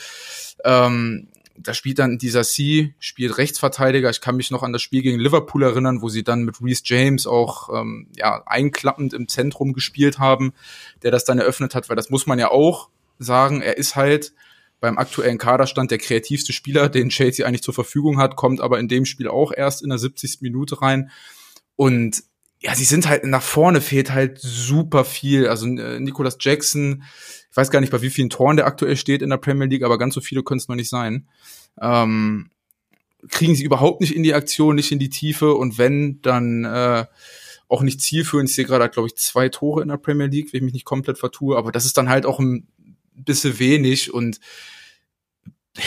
Ähm, 0.64 1.28
da 1.62 1.74
spielt 1.74 1.98
dann 1.98 2.18
dieser 2.18 2.44
C, 2.44 2.94
spielt 2.98 3.38
Rechtsverteidiger. 3.38 4.10
Ich 4.10 4.20
kann 4.20 4.36
mich 4.36 4.50
noch 4.50 4.62
an 4.62 4.72
das 4.72 4.82
Spiel 4.82 5.02
gegen 5.02 5.18
Liverpool 5.18 5.62
erinnern, 5.62 6.02
wo 6.02 6.08
sie 6.08 6.22
dann 6.22 6.42
mit 6.42 6.60
Reece 6.62 6.82
James 6.84 7.26
auch 7.26 7.68
ähm, 7.74 8.08
ja, 8.16 8.42
einklappend 8.46 9.12
im 9.12 9.28
Zentrum 9.28 9.72
gespielt 9.72 10.18
haben, 10.18 10.52
der 11.02 11.10
das 11.10 11.24
dann 11.24 11.38
eröffnet 11.38 11.74
hat, 11.74 11.88
weil 11.88 11.96
das 11.96 12.10
muss 12.10 12.26
man 12.26 12.38
ja 12.38 12.50
auch 12.50 12.88
sagen, 13.18 13.60
er 13.60 13.76
ist 13.76 13.96
halt 13.96 14.32
beim 14.80 14.98
aktuellen 14.98 15.38
Kaderstand 15.38 15.90
der 15.90 15.98
kreativste 15.98 16.52
Spieler, 16.52 16.88
den 16.88 17.08
Chelsea 17.08 17.46
eigentlich 17.46 17.62
zur 17.62 17.74
Verfügung 17.74 18.18
hat, 18.18 18.36
kommt 18.36 18.60
aber 18.60 18.78
in 18.78 18.88
dem 18.88 19.04
Spiel 19.04 19.28
auch 19.28 19.52
erst 19.52 19.82
in 19.82 19.88
der 19.88 19.98
70. 19.98 20.38
Minute 20.40 20.80
rein. 20.80 21.10
Und 21.74 22.22
ja, 22.60 22.74
sie 22.74 22.84
sind 22.84 23.08
halt 23.08 23.24
nach 23.24 23.42
vorne 23.42 23.80
fehlt 23.80 24.12
halt 24.12 24.38
super 24.40 25.04
viel. 25.04 25.48
Also 25.48 25.66
äh, 25.66 26.00
Nicolas 26.00 26.38
Jackson, 26.40 27.04
ich 27.50 27.56
weiß 27.56 27.70
gar 27.70 27.80
nicht, 27.80 27.90
bei 27.90 28.02
wie 28.02 28.10
vielen 28.10 28.30
Toren 28.30 28.56
der 28.56 28.66
aktuell 28.66 28.96
steht 28.96 29.22
in 29.22 29.30
der 29.30 29.36
Premier 29.36 29.66
League, 29.66 29.84
aber 29.84 29.98
ganz 29.98 30.14
so 30.14 30.20
viele 30.20 30.42
können 30.42 30.58
es 30.58 30.68
noch 30.68 30.76
nicht 30.76 30.88
sein. 30.88 31.28
Ähm, 31.80 32.50
kriegen 33.28 33.54
sie 33.54 33.64
überhaupt 33.64 34.00
nicht 34.00 34.14
in 34.14 34.22
die 34.22 34.34
Aktion, 34.34 34.76
nicht 34.76 34.92
in 34.92 34.98
die 34.98 35.10
Tiefe 35.10 35.54
und 35.54 35.78
wenn, 35.78 36.20
dann 36.22 36.64
äh, 36.64 37.06
auch 37.68 37.82
nicht 37.82 38.00
zielführend. 38.00 38.48
Ich 38.48 38.56
sehe 38.56 38.64
gerade, 38.64 38.88
glaube 38.88 39.08
ich, 39.08 39.16
zwei 39.16 39.48
Tore 39.48 39.82
in 39.82 39.88
der 39.88 39.96
Premier 39.96 40.26
League, 40.26 40.52
wenn 40.52 40.58
ich 40.58 40.64
mich 40.64 40.74
nicht 40.74 40.84
komplett 40.84 41.18
vertue, 41.18 41.56
aber 41.56 41.70
das 41.70 41.84
ist 41.84 41.96
dann 41.96 42.08
halt 42.08 42.26
auch 42.26 42.38
ein 42.38 42.66
bisschen 43.14 43.58
wenig 43.58 44.12
und 44.12 44.40
ja, 45.76 45.82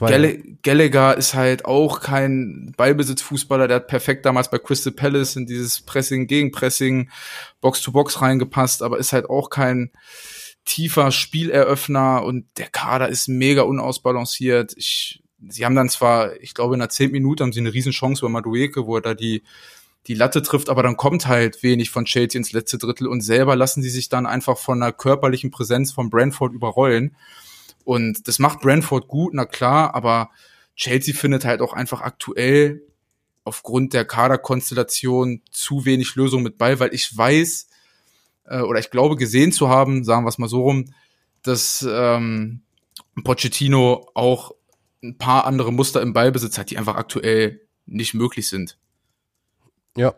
Gall 0.00 0.42
Gallagher 0.62 1.16
ist 1.16 1.34
halt 1.34 1.64
auch 1.64 2.00
kein 2.00 2.72
Ballbesitzfußballer, 2.76 3.68
der 3.68 3.76
hat 3.76 3.86
perfekt 3.86 4.26
damals 4.26 4.50
bei 4.50 4.58
Crystal 4.58 4.92
Palace 4.92 5.36
in 5.36 5.46
dieses 5.46 5.80
Pressing, 5.80 6.26
Gegenpressing, 6.26 7.10
Box-to-Box 7.60 8.20
reingepasst, 8.20 8.82
aber 8.82 8.98
ist 8.98 9.12
halt 9.12 9.30
auch 9.30 9.50
kein 9.50 9.90
tiefer 10.64 11.10
Spieleröffner 11.10 12.22
und 12.24 12.46
der 12.58 12.68
Kader 12.68 13.08
ist 13.08 13.28
mega 13.28 13.62
unausbalanciert. 13.62 14.74
Ich, 14.76 15.22
sie 15.48 15.64
haben 15.64 15.74
dann 15.74 15.88
zwar, 15.88 16.38
ich 16.40 16.54
glaube, 16.54 16.74
in 16.74 16.80
der 16.80 16.90
zehn 16.90 17.10
Minute 17.10 17.42
haben 17.42 17.52
sie 17.52 17.60
eine 17.60 17.72
Riesenchance 17.72 18.22
bei 18.22 18.28
Madueke, 18.28 18.86
wo 18.86 18.96
er 18.96 19.02
da 19.02 19.14
die 19.14 19.42
die 20.06 20.14
Latte 20.14 20.42
trifft, 20.42 20.70
aber 20.70 20.82
dann 20.82 20.96
kommt 20.96 21.26
halt 21.26 21.62
wenig 21.62 21.90
von 21.90 22.06
Chelsea 22.06 22.38
ins 22.38 22.52
letzte 22.52 22.78
Drittel 22.78 23.06
und 23.06 23.20
selber 23.20 23.54
lassen 23.54 23.82
sie 23.82 23.90
sich 23.90 24.08
dann 24.08 24.26
einfach 24.26 24.56
von 24.56 24.82
einer 24.82 24.92
körperlichen 24.92 25.50
Präsenz 25.50 25.92
von 25.92 26.08
Brentford 26.08 26.54
überrollen. 26.54 27.16
Und 27.90 28.28
das 28.28 28.38
macht 28.38 28.60
Brentford 28.60 29.08
gut, 29.08 29.34
na 29.34 29.46
klar, 29.46 29.96
aber 29.96 30.30
Chelsea 30.76 31.12
findet 31.12 31.44
halt 31.44 31.60
auch 31.60 31.72
einfach 31.72 32.02
aktuell 32.02 32.82
aufgrund 33.42 33.94
der 33.94 34.04
Kaderkonstellation 34.04 35.42
zu 35.50 35.84
wenig 35.86 36.14
Lösung 36.14 36.44
mit 36.44 36.56
Ball, 36.56 36.78
weil 36.78 36.94
ich 36.94 37.16
weiß 37.16 37.66
äh, 38.44 38.60
oder 38.60 38.78
ich 38.78 38.92
glaube 38.92 39.16
gesehen 39.16 39.50
zu 39.50 39.68
haben, 39.68 40.04
sagen 40.04 40.24
wir 40.24 40.28
es 40.28 40.38
mal 40.38 40.46
so 40.46 40.62
rum, 40.62 40.94
dass 41.42 41.84
ähm, 41.90 42.62
Pochettino 43.24 44.08
auch 44.14 44.52
ein 45.02 45.18
paar 45.18 45.44
andere 45.44 45.72
Muster 45.72 46.00
im 46.00 46.12
Ballbesitz 46.12 46.58
hat, 46.58 46.70
die 46.70 46.78
einfach 46.78 46.94
aktuell 46.94 47.60
nicht 47.86 48.14
möglich 48.14 48.48
sind. 48.48 48.78
Ja, 49.96 50.14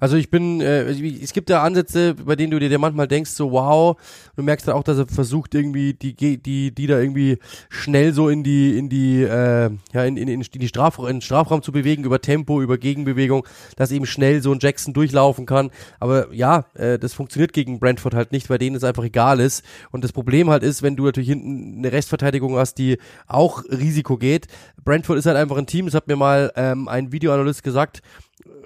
also 0.00 0.16
ich 0.16 0.30
bin, 0.30 0.62
äh, 0.62 0.84
es 0.84 1.34
gibt 1.34 1.50
ja 1.50 1.62
Ansätze, 1.62 2.14
bei 2.14 2.34
denen 2.34 2.50
du 2.50 2.58
dir 2.58 2.78
manchmal 2.78 3.06
denkst, 3.06 3.32
so 3.32 3.52
wow, 3.52 3.96
du 4.36 4.42
merkst 4.42 4.66
dann 4.66 4.74
auch, 4.74 4.82
dass 4.82 4.96
er 4.96 5.06
versucht 5.06 5.54
irgendwie 5.54 5.92
die, 5.92 6.14
die, 6.14 6.74
die 6.74 6.86
da 6.86 6.98
irgendwie 6.98 7.38
schnell 7.68 8.14
so 8.14 8.30
in 8.30 8.42
die, 8.42 8.78
in 8.78 8.88
die, 8.88 9.22
äh, 9.22 9.70
ja, 9.92 10.04
in, 10.04 10.16
in, 10.16 10.28
in 10.28 10.40
die 10.40 10.66
Strafraum, 10.66 11.08
in 11.08 11.16
den 11.16 11.20
Strafraum 11.20 11.62
zu 11.62 11.72
bewegen, 11.72 12.04
über 12.04 12.22
Tempo, 12.22 12.62
über 12.62 12.78
Gegenbewegung, 12.78 13.46
dass 13.76 13.92
eben 13.92 14.06
schnell 14.06 14.40
so 14.40 14.50
ein 14.50 14.60
Jackson 14.62 14.94
durchlaufen 14.94 15.44
kann. 15.44 15.70
Aber 16.00 16.32
ja, 16.32 16.64
äh, 16.72 16.98
das 16.98 17.12
funktioniert 17.12 17.52
gegen 17.52 17.78
Brentford 17.78 18.14
halt 18.14 18.32
nicht, 18.32 18.48
weil 18.48 18.56
denen 18.56 18.76
es 18.76 18.84
einfach 18.84 19.04
egal 19.04 19.40
ist. 19.40 19.62
Und 19.90 20.04
das 20.04 20.12
Problem 20.12 20.48
halt 20.48 20.62
ist, 20.62 20.82
wenn 20.82 20.96
du 20.96 21.04
natürlich 21.04 21.28
hinten 21.28 21.78
eine 21.78 21.92
Restverteidigung 21.92 22.56
hast, 22.56 22.78
die 22.78 22.96
auch 23.26 23.62
Risiko 23.70 24.16
geht. 24.16 24.46
Brentford 24.82 25.18
ist 25.18 25.26
halt 25.26 25.36
einfach 25.36 25.58
ein 25.58 25.66
Team, 25.66 25.84
das 25.84 25.94
hat 25.94 26.08
mir 26.08 26.16
mal 26.16 26.50
ähm, 26.56 26.88
ein 26.88 27.12
Videoanalyst 27.12 27.62
gesagt, 27.62 28.00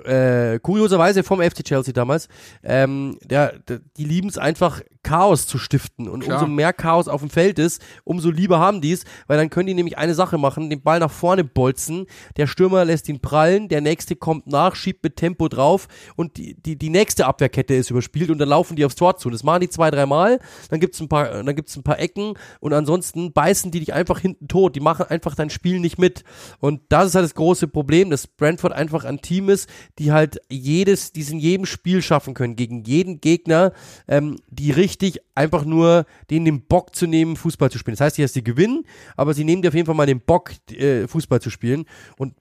äh, 0.04 0.58
kurioserweise 0.60 1.22
vom 1.22 1.40
FC 1.40 1.64
Chelsea 1.64 1.92
damals, 1.92 2.28
ähm, 2.62 3.18
der, 3.24 3.58
der 3.60 3.80
die 3.96 4.04
lieben 4.04 4.28
es 4.28 4.38
einfach, 4.38 4.82
Chaos 5.06 5.46
zu 5.46 5.58
stiften. 5.58 6.08
Und 6.08 6.24
Klar. 6.24 6.40
umso 6.40 6.52
mehr 6.52 6.72
Chaos 6.72 7.06
auf 7.06 7.20
dem 7.20 7.30
Feld 7.30 7.60
ist, 7.60 7.80
umso 8.02 8.28
lieber 8.28 8.58
haben 8.58 8.80
die 8.80 8.90
es, 8.90 9.04
weil 9.28 9.38
dann 9.38 9.50
können 9.50 9.68
die 9.68 9.74
nämlich 9.74 9.96
eine 9.98 10.14
Sache 10.14 10.36
machen, 10.36 10.68
den 10.68 10.82
Ball 10.82 10.98
nach 10.98 11.12
vorne 11.12 11.44
bolzen, 11.44 12.06
der 12.36 12.48
Stürmer 12.48 12.84
lässt 12.84 13.08
ihn 13.08 13.20
prallen, 13.20 13.68
der 13.68 13.80
nächste 13.80 14.16
kommt 14.16 14.48
nach, 14.48 14.74
schiebt 14.74 15.04
mit 15.04 15.14
Tempo 15.14 15.48
drauf 15.48 15.86
und 16.16 16.36
die, 16.36 16.60
die, 16.60 16.76
die 16.76 16.90
nächste 16.90 17.26
Abwehrkette 17.26 17.74
ist 17.74 17.90
überspielt 17.90 18.30
und 18.30 18.38
dann 18.38 18.48
laufen 18.48 18.74
die 18.74 18.84
aufs 18.84 18.96
Tor 18.96 19.16
zu. 19.16 19.30
Das 19.30 19.44
machen 19.44 19.60
die 19.60 19.68
zwei, 19.68 19.92
dreimal, 19.92 20.40
dann 20.70 20.80
gibt's 20.80 21.00
ein 21.00 21.08
paar, 21.08 21.44
dann 21.44 21.54
gibt's 21.54 21.76
ein 21.76 21.84
paar 21.84 22.00
Ecken 22.00 22.34
und 22.58 22.72
ansonsten 22.72 23.32
beißen 23.32 23.70
die 23.70 23.78
dich 23.78 23.92
einfach 23.94 24.18
hinten 24.18 24.48
tot. 24.48 24.74
Die 24.74 24.80
machen 24.80 25.06
einfach 25.08 25.36
dein 25.36 25.50
Spiel 25.50 25.78
nicht 25.78 25.98
mit. 25.98 26.24
Und 26.58 26.80
das 26.88 27.06
ist 27.06 27.14
halt 27.14 27.24
das 27.24 27.34
große 27.36 27.68
Problem, 27.68 28.10
dass 28.10 28.26
Brentford 28.26 28.72
einfach 28.72 29.04
ein 29.04 29.20
Team 29.22 29.50
ist, 29.50 29.68
die 29.98 30.12
halt 30.12 30.38
jedes, 30.48 31.12
die 31.12 31.22
es 31.22 31.30
in 31.30 31.38
jedem 31.38 31.66
Spiel 31.66 32.02
schaffen 32.02 32.34
können, 32.34 32.56
gegen 32.56 32.84
jeden 32.84 33.20
Gegner, 33.20 33.72
ähm, 34.08 34.36
die 34.48 34.70
richtig 34.70 35.20
einfach 35.34 35.64
nur 35.64 36.06
denen 36.30 36.44
den 36.44 36.60
Bock 36.62 36.94
zu 36.94 37.06
nehmen, 37.06 37.36
Fußball 37.36 37.70
zu 37.70 37.78
spielen. 37.78 37.94
Das 37.94 38.02
heißt 38.02 38.18
nicht, 38.18 38.24
dass 38.24 38.34
sie 38.34 38.44
gewinnen, 38.44 38.84
aber 39.16 39.34
sie 39.34 39.44
nehmen 39.44 39.62
dir 39.62 39.68
auf 39.68 39.74
jeden 39.74 39.86
Fall 39.86 39.94
mal 39.94 40.06
den 40.06 40.20
Bock, 40.20 40.52
äh, 40.70 41.06
Fußball 41.08 41.40
zu 41.40 41.50
spielen. 41.50 41.86
Und 42.18 42.34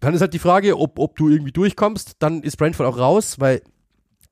dann 0.00 0.14
ist 0.14 0.20
halt 0.20 0.34
die 0.34 0.38
Frage, 0.38 0.78
ob, 0.78 0.98
ob 0.98 1.16
du 1.16 1.28
irgendwie 1.28 1.52
durchkommst, 1.52 2.16
dann 2.18 2.42
ist 2.42 2.56
Brentford 2.56 2.86
auch 2.86 2.98
raus, 2.98 3.38
weil 3.38 3.62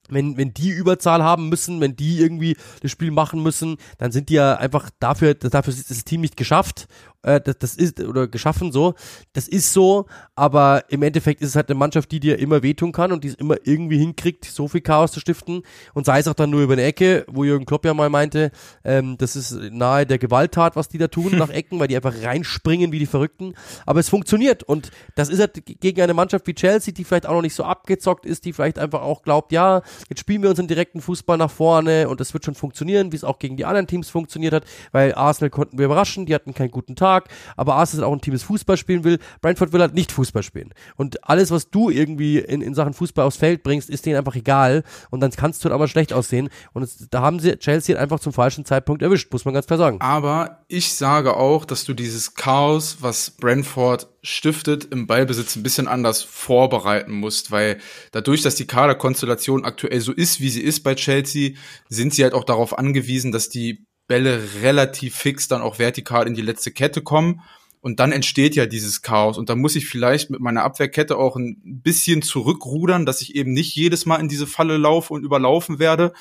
wenn, 0.08 0.36
wenn 0.36 0.52
die 0.52 0.70
Überzahl 0.70 1.22
haben 1.22 1.48
müssen, 1.48 1.80
wenn 1.80 1.96
die 1.96 2.18
irgendwie 2.18 2.56
das 2.82 2.90
Spiel 2.90 3.10
machen 3.10 3.42
müssen, 3.42 3.76
dann 3.98 4.12
sind 4.12 4.28
die 4.28 4.34
ja 4.34 4.56
einfach 4.56 4.90
dafür, 4.98 5.34
dafür 5.34 5.72
ist 5.72 5.90
das 5.90 6.04
Team 6.04 6.20
nicht 6.20 6.36
geschafft 6.36 6.88
äh, 7.22 7.40
das, 7.40 7.58
das 7.58 7.76
ist, 7.76 8.00
oder 8.00 8.28
geschaffen 8.28 8.72
so, 8.72 8.94
das 9.32 9.48
ist 9.48 9.72
so, 9.72 10.06
aber 10.34 10.84
im 10.88 11.02
Endeffekt 11.02 11.40
ist 11.40 11.50
es 11.50 11.56
halt 11.56 11.68
eine 11.68 11.78
Mannschaft, 11.78 12.10
die 12.12 12.20
dir 12.20 12.38
immer 12.38 12.62
wehtun 12.62 12.92
kann 12.92 13.12
und 13.12 13.24
die 13.24 13.28
es 13.28 13.34
immer 13.34 13.56
irgendwie 13.64 13.98
hinkriegt, 13.98 14.44
so 14.44 14.68
viel 14.68 14.80
Chaos 14.80 15.12
zu 15.12 15.20
stiften. 15.20 15.62
Und 15.94 16.06
sei 16.06 16.20
es 16.20 16.28
auch 16.28 16.34
dann 16.34 16.50
nur 16.50 16.62
über 16.62 16.74
eine 16.74 16.82
Ecke, 16.82 17.24
wo 17.28 17.44
Jürgen 17.44 17.66
Klopp 17.66 17.84
ja 17.84 17.94
mal 17.94 18.10
meinte, 18.10 18.50
ähm, 18.84 19.16
das 19.18 19.36
ist 19.36 19.52
nahe 19.52 20.06
der 20.06 20.18
Gewalttat, 20.18 20.76
was 20.76 20.88
die 20.88 20.98
da 20.98 21.08
tun 21.08 21.36
nach 21.36 21.50
Ecken, 21.50 21.78
weil 21.80 21.88
die 21.88 21.96
einfach 21.96 22.14
reinspringen 22.22 22.92
wie 22.92 22.98
die 22.98 23.06
Verrückten, 23.06 23.54
aber 23.86 24.00
es 24.00 24.08
funktioniert 24.08 24.62
und 24.62 24.90
das 25.14 25.28
ist 25.28 25.40
halt 25.40 25.62
gegen 25.64 26.00
eine 26.00 26.14
Mannschaft 26.14 26.46
wie 26.46 26.54
Chelsea, 26.54 26.94
die 26.94 27.04
vielleicht 27.04 27.26
auch 27.26 27.34
noch 27.34 27.42
nicht 27.42 27.54
so 27.54 27.64
abgezockt 27.64 28.26
ist, 28.26 28.44
die 28.44 28.52
vielleicht 28.52 28.78
einfach 28.78 29.02
auch 29.02 29.22
glaubt, 29.22 29.52
ja, 29.52 29.82
jetzt 30.08 30.20
spielen 30.20 30.42
wir 30.42 30.50
unseren 30.50 30.68
direkten 30.68 31.00
Fußball 31.00 31.36
nach 31.36 31.50
vorne 31.50 32.08
und 32.08 32.20
das 32.20 32.32
wird 32.34 32.44
schon 32.44 32.54
funktionieren, 32.54 33.12
wie 33.12 33.16
es 33.16 33.24
auch 33.24 33.38
gegen 33.38 33.56
die 33.56 33.64
anderen 33.64 33.86
Teams 33.86 34.08
funktioniert 34.08 34.54
hat, 34.54 34.64
weil 34.92 35.14
Arsenal 35.14 35.50
konnten 35.50 35.78
wir 35.78 35.86
überraschen, 35.86 36.26
die 36.26 36.34
hatten 36.34 36.54
keinen 36.54 36.70
guten 36.70 36.96
Tag, 36.96 37.09
stark, 37.10 37.28
aber 37.56 37.74
Arsenal 37.74 38.06
auch 38.06 38.12
ein 38.12 38.20
Team, 38.20 38.34
das 38.34 38.42
Fußball 38.44 38.76
spielen 38.76 39.04
will. 39.04 39.18
Brentford 39.40 39.72
will 39.72 39.80
halt 39.80 39.94
nicht 39.94 40.12
Fußball 40.12 40.42
spielen. 40.42 40.72
Und 40.96 41.28
alles, 41.28 41.50
was 41.50 41.70
du 41.70 41.90
irgendwie 41.90 42.38
in, 42.38 42.62
in 42.62 42.74
Sachen 42.74 42.94
Fußball 42.94 43.26
aufs 43.26 43.36
Feld 43.36 43.62
bringst, 43.62 43.90
ist 43.90 44.06
denen 44.06 44.16
einfach 44.16 44.36
egal. 44.36 44.84
Und 45.10 45.20
dann 45.20 45.30
kannst 45.32 45.60
du 45.60 45.64
halt 45.64 45.74
aber 45.74 45.88
schlecht 45.88 46.12
aussehen. 46.12 46.48
Und 46.72 46.82
es, 46.82 47.08
da 47.10 47.22
haben 47.22 47.40
sie 47.40 47.56
Chelsea 47.56 47.98
einfach 47.98 48.20
zum 48.20 48.32
falschen 48.32 48.64
Zeitpunkt 48.64 49.02
erwischt, 49.02 49.32
muss 49.32 49.44
man 49.44 49.54
ganz 49.54 49.66
klar 49.66 49.78
sagen. 49.78 50.00
Aber 50.00 50.64
ich 50.68 50.94
sage 50.94 51.36
auch, 51.36 51.64
dass 51.64 51.84
du 51.84 51.94
dieses 51.94 52.34
Chaos, 52.34 52.98
was 53.00 53.30
Brentford 53.30 54.08
stiftet, 54.22 54.84
im 54.84 55.06
Ballbesitz 55.06 55.56
ein 55.56 55.62
bisschen 55.62 55.88
anders 55.88 56.22
vorbereiten 56.22 57.12
musst, 57.12 57.50
weil 57.50 57.78
dadurch, 58.12 58.42
dass 58.42 58.54
die 58.54 58.66
Kaderkonstellation 58.66 59.64
aktuell 59.64 60.00
so 60.00 60.12
ist, 60.12 60.40
wie 60.40 60.50
sie 60.50 60.62
ist 60.62 60.82
bei 60.82 60.94
Chelsea, 60.94 61.52
sind 61.88 62.14
sie 62.14 62.22
halt 62.22 62.34
auch 62.34 62.44
darauf 62.44 62.78
angewiesen, 62.78 63.32
dass 63.32 63.48
die 63.48 63.86
Bälle 64.10 64.42
relativ 64.60 65.14
fix 65.14 65.46
dann 65.46 65.62
auch 65.62 65.78
vertikal 65.78 66.26
in 66.26 66.34
die 66.34 66.42
letzte 66.42 66.72
Kette 66.72 67.00
kommen. 67.00 67.42
Und 67.80 68.00
dann 68.00 68.10
entsteht 68.10 68.56
ja 68.56 68.66
dieses 68.66 69.02
Chaos. 69.02 69.38
Und 69.38 69.48
da 69.48 69.54
muss 69.54 69.76
ich 69.76 69.86
vielleicht 69.86 70.30
mit 70.30 70.40
meiner 70.40 70.64
Abwehrkette 70.64 71.16
auch 71.16 71.36
ein 71.36 71.60
bisschen 71.62 72.20
zurückrudern, 72.20 73.06
dass 73.06 73.22
ich 73.22 73.36
eben 73.36 73.52
nicht 73.52 73.76
jedes 73.76 74.06
Mal 74.06 74.16
in 74.16 74.26
diese 74.26 74.48
Falle 74.48 74.78
laufe 74.78 75.14
und 75.14 75.22
überlaufen 75.22 75.78
werde, 75.78 76.12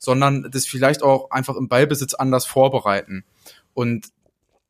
sondern 0.00 0.50
das 0.50 0.66
vielleicht 0.66 1.04
auch 1.04 1.30
einfach 1.30 1.54
im 1.54 1.68
Ballbesitz 1.68 2.14
anders 2.14 2.44
vorbereiten. 2.44 3.24
Und 3.72 4.08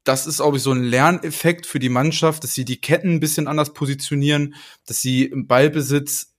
das 0.05 0.27
ist, 0.27 0.37
glaube 0.37 0.59
ich, 0.59 0.63
so 0.63 0.73
ein 0.73 0.85
Lerneffekt 0.85 1.65
für 1.65 1.79
die 1.79 1.89
Mannschaft, 1.89 2.45
dass 2.45 2.53
sie 2.53 2.67
die 2.67 2.83
Ketten 2.83 3.15
ein 3.15 3.21
bisschen 3.21 3.49
anders 3.49 3.73
positionieren, 3.73 4.55
dass 4.87 5.01
sie 5.01 5.25
im 5.25 5.47
Ballbesitz 5.47 6.35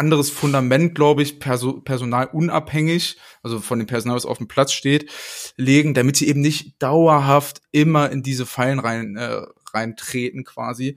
anderes 0.00 0.30
Fundament, 0.30 0.94
glaube 0.94 1.22
ich, 1.22 1.38
perso 1.38 1.74
personalunabhängig, 1.80 3.18
also 3.42 3.60
von 3.60 3.78
dem 3.78 3.86
Personal, 3.86 4.16
was 4.16 4.26
auf 4.26 4.38
dem 4.38 4.48
Platz 4.48 4.72
steht, 4.72 5.10
legen, 5.56 5.94
damit 5.94 6.16
sie 6.16 6.26
eben 6.26 6.40
nicht 6.40 6.82
dauerhaft 6.82 7.60
immer 7.70 8.10
in 8.10 8.22
diese 8.22 8.46
Fallen 8.46 8.78
rein 8.78 9.16
äh, 9.16 9.42
reintreten 9.72 10.42
quasi, 10.44 10.96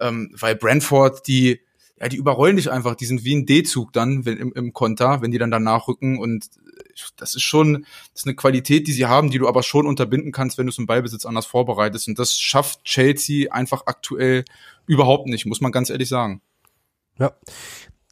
ähm, 0.00 0.34
weil 0.38 0.56
Brentford 0.56 1.26
die 1.26 1.60
ja, 2.00 2.08
die 2.08 2.16
überrollen 2.16 2.56
dich 2.56 2.70
einfach, 2.70 2.94
die 2.94 3.04
sind 3.04 3.24
wie 3.24 3.36
ein 3.36 3.44
D-Zug 3.44 3.92
dann 3.92 4.24
wenn, 4.24 4.38
im, 4.38 4.52
im 4.54 4.72
Konter, 4.72 5.20
wenn 5.20 5.30
die 5.30 5.38
dann 5.38 5.50
danach 5.50 5.86
rücken. 5.86 6.18
Und 6.18 6.48
das 7.16 7.34
ist 7.34 7.42
schon, 7.42 7.84
das 8.12 8.22
ist 8.22 8.26
eine 8.26 8.36
Qualität, 8.36 8.88
die 8.88 8.92
sie 8.92 9.04
haben, 9.04 9.30
die 9.30 9.38
du 9.38 9.46
aber 9.46 9.62
schon 9.62 9.86
unterbinden 9.86 10.32
kannst, 10.32 10.56
wenn 10.56 10.64
du 10.64 10.70
es 10.70 10.78
im 10.78 10.86
Ballbesitz 10.86 11.26
anders 11.26 11.44
vorbereitest. 11.44 12.08
Und 12.08 12.18
das 12.18 12.38
schafft 12.38 12.84
Chelsea 12.84 13.52
einfach 13.52 13.82
aktuell 13.84 14.46
überhaupt 14.86 15.26
nicht, 15.26 15.44
muss 15.44 15.60
man 15.60 15.72
ganz 15.72 15.90
ehrlich 15.90 16.08
sagen. 16.08 16.40
Ja, 17.18 17.32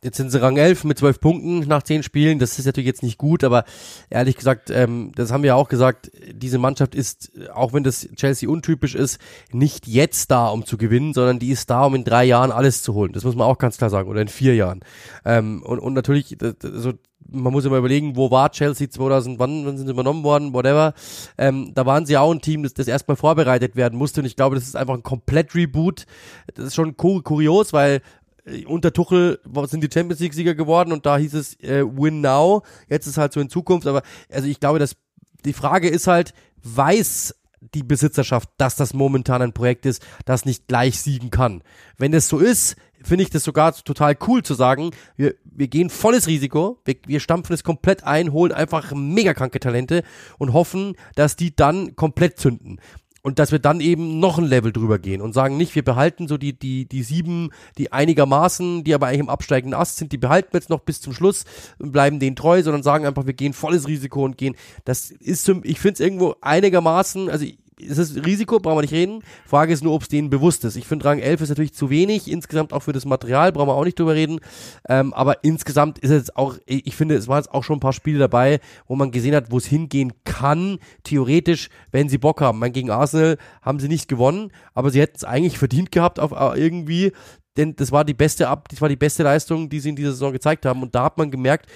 Jetzt 0.03 0.17
sind 0.17 0.31
sie 0.31 0.41
Rang 0.41 0.57
11 0.57 0.85
mit 0.85 0.97
12 0.99 1.21
Punkten 1.21 1.59
nach 1.61 1.83
10 1.83 2.05
Spielen. 2.05 2.39
Das 2.39 2.57
ist 2.57 2.67
natürlich 2.67 2.87
jetzt 2.87 3.03
nicht 3.03 3.19
gut, 3.19 3.43
aber 3.43 3.65
ehrlich 4.11 4.37
gesagt, 4.37 4.71
ähm, 4.71 5.11
das 5.17 5.33
haben 5.33 5.43
wir 5.43 5.49
ja 5.49 5.55
auch 5.57 5.69
gesagt, 5.69 6.13
diese 6.33 6.59
Mannschaft 6.59 6.95
ist, 6.95 7.33
auch 7.53 7.73
wenn 7.73 7.83
das 7.83 8.09
Chelsea 8.15 8.49
untypisch 8.49 8.95
ist, 8.95 9.19
nicht 9.51 9.89
jetzt 9.89 10.31
da, 10.31 10.49
um 10.49 10.65
zu 10.65 10.79
gewinnen, 10.79 11.15
sondern 11.15 11.41
die 11.41 11.51
ist 11.51 11.69
da, 11.69 11.85
um 11.85 11.97
in 11.97 12.05
drei 12.05 12.25
Jahren 12.25 12.53
alles 12.53 12.85
zu 12.85 12.95
holen. 12.95 13.13
Das 13.13 13.25
muss 13.25 13.35
man 13.35 13.49
auch 13.49 13.59
ganz 13.59 13.77
klar 13.77 13.91
sagen, 13.91 14.09
oder 14.09 14.21
in 14.21 14.29
vier 14.29 14.55
Jahren. 14.55 14.81
Ähm, 15.25 15.65
und, 15.65 15.81
und 15.81 15.95
natürlich, 15.95 16.37
so, 16.63 16.93
man 17.31 17.53
muss 17.53 17.65
immer 17.65 17.77
überlegen, 17.77 18.17
wo 18.17 18.31
war 18.31 18.51
Chelsea 18.51 18.89
2000, 18.89 19.39
wann, 19.39 19.67
wann 19.67 19.77
sind 19.77 19.87
sie 19.87 19.93
übernommen 19.93 20.25
worden, 20.25 20.55
whatever. 20.55 20.95
Ähm, 21.37 21.73
da 21.75 21.85
waren 21.87 22.07
sie 22.07 22.17
auch 22.17 22.33
ein 22.33 22.41
Team, 22.41 22.63
das, 22.63 22.75
das 22.75 22.89
erstmal 22.89 23.17
vorbereitet 23.17 23.77
werden 23.77 23.99
musste 23.99 24.21
und 24.21 24.27
ich 24.27 24.37
glaube, 24.37 24.55
das 24.55 24.65
ist 24.65 24.77
einfach 24.77 24.95
ein 24.95 25.03
komplett 25.03 25.55
Reboot. 25.55 26.07
Das 26.55 26.67
ist 26.67 26.75
schon 26.75 26.97
kurios, 26.97 27.73
weil 27.73 28.01
unter 28.67 28.93
Tuchel 28.93 29.41
sind 29.67 29.83
die 29.83 29.91
Champions 29.93 30.21
League 30.21 30.35
Sieger 30.35 30.55
geworden 30.55 30.93
und 30.93 31.07
da 31.07 31.17
hieß 31.17 31.35
es 31.35 31.61
äh, 31.61 31.85
Win 31.85 32.21
Now. 32.21 32.63
Jetzt 32.89 33.07
ist 33.07 33.19
halt 33.19 33.33
so 33.33 33.41
in 33.41 33.49
Zukunft, 33.49 33.87
aber 33.87 34.03
also 34.31 34.49
ich 34.49 34.61
glaube, 34.61 34.79
dass 34.79 34.97
die 35.45 35.53
Frage 35.53 35.89
ist 35.89 36.07
halt, 36.07 36.35
weiß 36.63 37.35
die 37.75 37.83
Besitzerschaft, 37.83 38.49
dass 38.57 38.77
das 38.77 38.95
momentan 38.95 39.43
ein 39.43 39.53
Projekt 39.53 39.87
ist, 39.87 40.05
das 40.25 40.45
nicht 40.45 40.69
gleich 40.69 41.01
siegen 41.01 41.31
kann. 41.31 41.63
Wenn 41.97 42.15
es 42.15 42.29
so 42.29 42.39
ist, 42.39 42.77
finde 43.03 43.25
ich 43.25 43.31
das 43.31 43.45
sogar 43.45 43.75
total 43.75 44.17
cool 44.27 44.43
zu 44.43 44.55
sagen, 44.55 44.91
wir, 45.17 45.35
wir 45.45 45.69
gehen 45.69 45.91
volles 45.91 46.27
Risiko, 46.27 46.81
wir, 46.85 46.97
wir 47.07 47.21
stampfen 47.21 47.55
es 47.55 47.65
komplett 47.65 48.05
ein, 48.05 48.33
holen 48.33 48.53
einfach 48.53 48.93
mega 48.95 49.35
kranke 49.35 49.61
Talente 49.61 50.03
und 50.39 50.53
hoffen, 50.53 50.97
dass 51.15 51.37
die 51.37 51.55
dann 51.55 51.97
komplett 51.97 52.39
zünden 52.39 52.81
und 53.23 53.39
dass 53.39 53.53
wir 53.53 53.59
dann 53.59 53.81
eben 53.81 54.21
noch 54.21 54.39
ein 54.39 54.45
Level 54.45 54.73
drüber 54.73 54.99
gehen 54.99 55.21
und 55.21 55.33
sagen 55.33 55.57
nicht, 55.57 55.75
wir 55.75 55.85
behalten 55.85 56.29
so 56.29 56.37
die, 56.37 56.53
die, 56.53 56.87
die 56.87 57.03
sieben, 57.03 57.51
die 57.77 57.93
einigermaßen, 57.93 58.85
die 58.85 58.95
aber 58.95 59.09
eigentlich 59.09 59.21
im 59.21 59.29
absteigenden 59.29 59.79
Ast 59.79 59.97
sind, 59.97 60.13
die 60.13 60.19
behalten 60.19 60.53
wir 60.53 60.61
jetzt 60.61 60.71
noch 60.71 60.81
bis 60.81 61.01
zum 61.01 61.13
Schluss 61.13 61.45
und 61.79 61.93
bleiben 61.93 62.21
denen 62.21 62.37
treu, 62.37 62.63
sondern 62.63 62.83
sagen 62.83 63.07
einfach, 63.07 63.27
wir 63.27 63.35
gehen 63.35 63.53
volles 63.53 63.89
Risiko 63.89 64.25
und 64.25 64.39
gehen. 64.39 64.55
Das 64.85 65.11
ist, 65.11 65.45
zum, 65.45 65.63
ich 65.65 65.81
finde 65.81 65.95
es 65.95 66.01
irgendwo 66.01 66.37
einigermaßen, 66.41 67.29
also 67.29 67.45
es 67.81 67.99
ist 67.99 68.25
Risiko, 68.25 68.59
brauchen 68.59 68.79
wir 68.79 68.83
nicht 68.83 68.93
reden. 68.93 69.23
Frage 69.47 69.73
ist 69.73 69.83
nur, 69.83 69.93
ob 69.95 70.03
es 70.03 70.09
denen 70.09 70.31
bewusst 70.31 70.65
ist. 70.65 70.77
Ich 70.77 70.87
finde, 70.87 71.05
Rang 71.05 71.19
11 71.19 71.41
ist 71.43 71.49
natürlich 71.51 71.75
zu 71.75 71.91
wenig. 71.91 72.31
Insgesamt 72.31 72.73
auch 72.73 72.83
für 72.83 72.93
das 72.93 73.05
Material, 73.05 73.53
brauchen 73.53 73.69
wir 73.69 73.75
auch 73.75 73.85
nicht 73.85 73.99
drüber 73.99 74.15
reden. 74.15 74.41
Ähm, 74.89 75.13
aber 75.15 75.45
insgesamt 75.45 75.99
ist 75.99 76.11
es 76.11 76.35
auch, 76.37 76.57
ich 76.67 76.97
finde, 76.97 77.15
es 77.15 77.29
waren 77.29 77.39
jetzt 77.39 77.53
auch 77.53 77.65
schon 77.65 77.77
ein 77.77 77.81
paar 77.81 77.93
Spiele 77.93 78.19
dabei, 78.19 78.61
wo 78.87 78.97
man 78.97 79.11
gesehen 79.11 79.35
hat, 79.35 79.51
wo 79.51 79.59
es 79.59 79.67
hingehen 79.67 80.13
kann, 80.25 80.79
theoretisch, 81.05 81.69
wenn 81.93 82.09
sie 82.09 82.19
Bock 82.19 82.41
haben. 82.41 82.59
Mein, 82.59 82.73
gegen 82.73 82.91
Arsenal 82.91 83.39
haben 83.63 83.81
sie 83.81 83.89
nicht 83.89 84.09
gewonnen, 84.09 84.53
aber 84.75 84.91
sie 84.91 85.01
hätten 85.01 85.17
es 85.17 85.25
eigentlich 85.25 85.59
verdient 85.59 85.93
gehabt 85.93 86.21
auf 86.21 86.33
äh, 86.33 86.61
irgendwie 86.61 87.13
denn 87.59 87.75
das 87.75 87.91
war 87.91 88.05
die 88.05 88.15
beste 88.15 88.49
Ab, 88.49 88.69
das 88.69 88.81
war 88.81 88.89
die 88.89 88.97
beste 88.97 89.25
Leistung, 89.25 89.69
die 89.69 89.81
sie 89.81 89.89
in 89.89 89.97
dieser 89.97 90.13
Saison 90.13 90.33
gezeigt 90.33 90.65
haben. 90.65 90.81
Und 90.81 90.95
da 90.95 91.03
hat 91.03 91.19
man 91.19 91.31
gemerkt, 91.31 91.67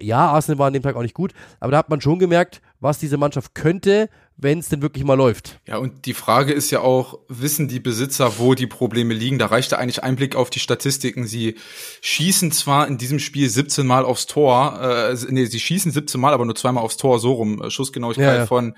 ja, 0.00 0.28
Arsenal 0.28 0.60
war 0.60 0.68
an 0.68 0.72
dem 0.72 0.82
Tag 0.82 0.94
auch 0.94 1.02
nicht 1.02 1.14
gut, 1.14 1.34
aber 1.58 1.72
da 1.72 1.78
hat 1.78 1.90
man 1.90 2.00
schon 2.00 2.20
gemerkt, 2.20 2.62
was 2.80 2.98
diese 2.98 3.16
Mannschaft 3.16 3.54
könnte, 3.54 4.08
wenn 4.40 4.60
es 4.60 4.68
denn 4.68 4.82
wirklich 4.82 5.02
mal 5.02 5.14
läuft. 5.14 5.58
Ja, 5.66 5.78
und 5.78 6.06
die 6.06 6.14
Frage 6.14 6.52
ist 6.52 6.70
ja 6.70 6.80
auch, 6.80 7.18
wissen 7.26 7.66
die 7.66 7.80
Besitzer, 7.80 8.38
wo 8.38 8.54
die 8.54 8.68
Probleme 8.68 9.12
liegen? 9.12 9.36
Da 9.36 9.46
reicht 9.46 9.72
ja 9.72 9.78
eigentlich 9.78 10.04
ein 10.04 10.14
Blick 10.14 10.36
auf 10.36 10.48
die 10.48 10.60
Statistiken. 10.60 11.26
Sie 11.26 11.56
schießen 12.02 12.52
zwar 12.52 12.86
in 12.86 12.98
diesem 12.98 13.18
Spiel 13.18 13.50
17 13.50 13.84
Mal 13.84 14.04
aufs 14.04 14.26
Tor, 14.26 14.80
äh, 14.80 15.16
nee, 15.28 15.46
sie 15.46 15.58
schießen 15.58 15.90
17 15.90 16.20
Mal, 16.20 16.32
aber 16.34 16.44
nur 16.44 16.54
zweimal 16.54 16.84
aufs 16.84 16.96
Tor, 16.96 17.18
so 17.18 17.32
rum. 17.32 17.60
Äh, 17.60 17.70
Schussgenauigkeit 17.70 18.26
ja, 18.26 18.36
ja. 18.36 18.46
von 18.46 18.76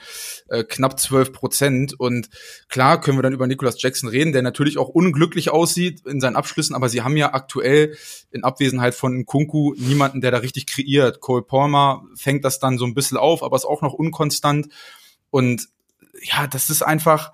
äh, 0.49 0.65
knapp 0.65 0.99
12 0.99 1.35
Prozent. 1.35 2.01
Und 2.01 2.31
klar 2.71 2.99
können 2.99 3.19
wir 3.19 3.23
dann 3.23 3.35
über 3.35 3.47
Nicholas 3.47 3.83
Jackson 3.83 4.09
reden, 4.09 4.33
der 4.33 4.41
natürlich 4.41 4.79
auch 4.79 4.89
unglücklich 4.89 5.51
aussieht 5.51 6.07
in 6.07 6.23
seinen 6.23 6.37
Abschlüssen, 6.37 6.75
aber 6.75 6.89
sie 6.89 7.03
haben 7.03 7.19
ja 7.19 7.35
aktuell 7.35 7.97
in 8.31 8.45
Abwesenheit 8.45 8.95
von 8.95 9.27
Kunku 9.27 9.75
niemanden, 9.77 10.23
der 10.23 10.31
da 10.31 10.39
richtig 10.39 10.65
kreiert. 10.67 11.21
Cole 11.21 11.43
Palmer 11.43 12.03
fängt 12.15 12.47
das 12.47 12.61
dann 12.61 12.79
so 12.79 12.87
ein 12.87 12.95
bisschen 12.95 13.19
auf, 13.19 13.43
aber 13.43 13.57
ist 13.57 13.67
auch 13.67 13.83
noch 13.83 13.90
unkonstant. 13.95 14.69
Und 15.31 15.69
ja, 16.23 16.47
das 16.47 16.71
ist 16.71 16.83
einfach, 16.83 17.33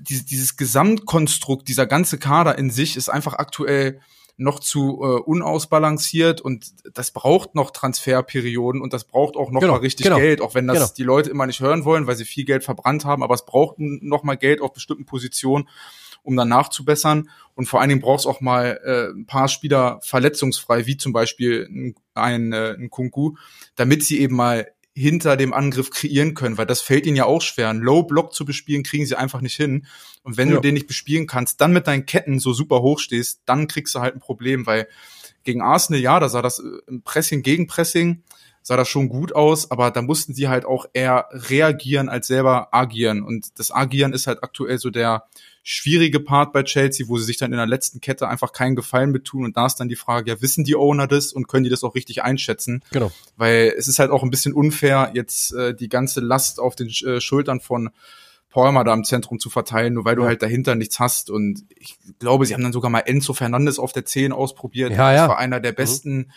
dieses, 0.00 0.26
dieses 0.26 0.56
Gesamtkonstrukt, 0.56 1.68
dieser 1.68 1.86
ganze 1.86 2.18
Kader 2.18 2.58
in 2.58 2.70
sich 2.70 2.96
ist 2.96 3.08
einfach 3.08 3.34
aktuell 3.34 4.00
noch 4.36 4.58
zu 4.58 5.00
äh, 5.00 5.20
unausbalanciert 5.20 6.40
und 6.40 6.72
das 6.92 7.12
braucht 7.12 7.54
noch 7.54 7.70
Transferperioden 7.70 8.80
und 8.80 8.92
das 8.92 9.04
braucht 9.04 9.36
auch 9.36 9.52
noch 9.52 9.60
genau, 9.60 9.74
mal 9.74 9.78
richtig 9.78 10.04
genau, 10.04 10.16
Geld, 10.16 10.40
auch 10.40 10.54
wenn 10.54 10.66
das 10.66 10.78
genau. 10.78 10.90
die 10.96 11.02
Leute 11.04 11.30
immer 11.30 11.46
nicht 11.46 11.60
hören 11.60 11.84
wollen, 11.84 12.08
weil 12.08 12.16
sie 12.16 12.24
viel 12.24 12.44
Geld 12.44 12.64
verbrannt 12.64 13.04
haben, 13.04 13.22
aber 13.22 13.34
es 13.34 13.46
braucht 13.46 13.76
noch 13.78 14.24
mal 14.24 14.36
Geld 14.36 14.60
auf 14.60 14.72
bestimmten 14.72 15.04
Positionen, 15.04 15.68
um 16.24 16.34
dann 16.36 16.48
nachzubessern 16.48 17.30
und 17.54 17.66
vor 17.66 17.80
allen 17.80 17.90
Dingen 17.90 18.00
braucht 18.00 18.20
es 18.20 18.26
auch 18.26 18.40
mal 18.40 18.80
äh, 18.84 19.16
ein 19.16 19.26
paar 19.26 19.46
Spieler 19.46 20.00
verletzungsfrei, 20.02 20.86
wie 20.86 20.96
zum 20.96 21.12
Beispiel 21.12 21.68
ein, 21.70 21.94
ein, 22.14 22.52
äh, 22.52 22.74
ein 22.76 22.90
Kunku, 22.90 23.36
damit 23.76 24.02
sie 24.02 24.18
eben 24.18 24.34
mal 24.34 24.66
hinter 24.94 25.36
dem 25.36 25.52
Angriff 25.52 25.90
kreieren 25.90 26.34
können, 26.34 26.56
weil 26.56 26.66
das 26.66 26.80
fällt 26.80 27.06
ihnen 27.06 27.16
ja 27.16 27.24
auch 27.24 27.42
schwer. 27.42 27.68
Ein 27.68 27.80
Low 27.80 28.04
Block 28.04 28.32
zu 28.32 28.44
bespielen, 28.44 28.84
kriegen 28.84 29.06
sie 29.06 29.18
einfach 29.18 29.40
nicht 29.40 29.56
hin. 29.56 29.86
Und 30.22 30.36
wenn 30.36 30.48
ja. 30.48 30.54
du 30.54 30.60
den 30.60 30.74
nicht 30.74 30.86
bespielen 30.86 31.26
kannst, 31.26 31.60
dann 31.60 31.72
mit 31.72 31.86
deinen 31.88 32.06
Ketten 32.06 32.38
so 32.38 32.52
super 32.52 32.80
hoch 32.80 33.00
stehst, 33.00 33.42
dann 33.44 33.66
kriegst 33.66 33.94
du 33.94 34.00
halt 34.00 34.14
ein 34.14 34.20
Problem, 34.20 34.66
weil 34.66 34.88
gegen 35.42 35.62
Arsenal, 35.62 36.00
ja, 36.00 36.20
da 36.20 36.28
sah 36.28 36.42
das 36.42 36.60
äh, 36.60 36.98
Pressing 37.04 37.42
gegen 37.42 37.66
Pressing, 37.66 38.22
sah 38.66 38.78
das 38.78 38.88
schon 38.88 39.10
gut 39.10 39.34
aus, 39.34 39.70
aber 39.70 39.90
da 39.90 40.00
mussten 40.00 40.32
sie 40.32 40.48
halt 40.48 40.64
auch 40.64 40.86
eher 40.94 41.28
reagieren 41.30 42.08
als 42.08 42.26
selber 42.26 42.68
agieren. 42.72 43.22
Und 43.22 43.58
das 43.58 43.70
Agieren 43.70 44.14
ist 44.14 44.26
halt 44.26 44.42
aktuell 44.42 44.78
so 44.78 44.88
der 44.88 45.24
schwierige 45.62 46.18
Part 46.18 46.54
bei 46.54 46.62
Chelsea, 46.62 47.06
wo 47.06 47.18
sie 47.18 47.26
sich 47.26 47.36
dann 47.36 47.52
in 47.52 47.58
der 47.58 47.66
letzten 47.66 48.00
Kette 48.00 48.26
einfach 48.26 48.52
keinen 48.52 48.74
Gefallen 48.74 49.10
mit 49.10 49.26
tun. 49.26 49.44
Und 49.44 49.58
da 49.58 49.66
ist 49.66 49.76
dann 49.76 49.90
die 49.90 49.96
Frage, 49.96 50.30
ja, 50.30 50.40
wissen 50.40 50.64
die 50.64 50.76
Owner 50.76 51.06
das 51.06 51.34
und 51.34 51.46
können 51.46 51.64
die 51.64 51.70
das 51.70 51.84
auch 51.84 51.94
richtig 51.94 52.22
einschätzen? 52.22 52.82
Genau. 52.90 53.12
Weil 53.36 53.74
es 53.76 53.86
ist 53.86 53.98
halt 53.98 54.10
auch 54.10 54.22
ein 54.22 54.30
bisschen 54.30 54.54
unfair, 54.54 55.10
jetzt 55.12 55.52
äh, 55.52 55.74
die 55.74 55.90
ganze 55.90 56.20
Last 56.20 56.58
auf 56.58 56.74
den 56.74 56.88
äh, 56.88 57.20
Schultern 57.20 57.60
von 57.60 57.90
Palmer 58.48 58.84
da 58.84 58.94
im 58.94 59.04
Zentrum 59.04 59.40
zu 59.40 59.50
verteilen, 59.50 59.92
nur 59.92 60.06
weil 60.06 60.16
du 60.16 60.24
halt 60.24 60.40
dahinter 60.40 60.74
nichts 60.74 61.00
hast. 61.00 61.28
Und 61.28 61.64
ich 61.76 61.98
glaube, 62.18 62.46
sie 62.46 62.54
haben 62.54 62.62
dann 62.62 62.72
sogar 62.72 62.90
mal 62.90 63.00
Enzo 63.00 63.34
Fernandes 63.34 63.78
auf 63.78 63.92
der 63.92 64.06
10 64.06 64.32
ausprobiert. 64.32 64.92
Ja, 64.92 65.12
ja. 65.12 65.22
Das 65.22 65.28
war 65.28 65.38
einer 65.38 65.60
der 65.60 65.72
mhm. 65.72 65.76
besten 65.76 66.16
mhm 66.16 66.30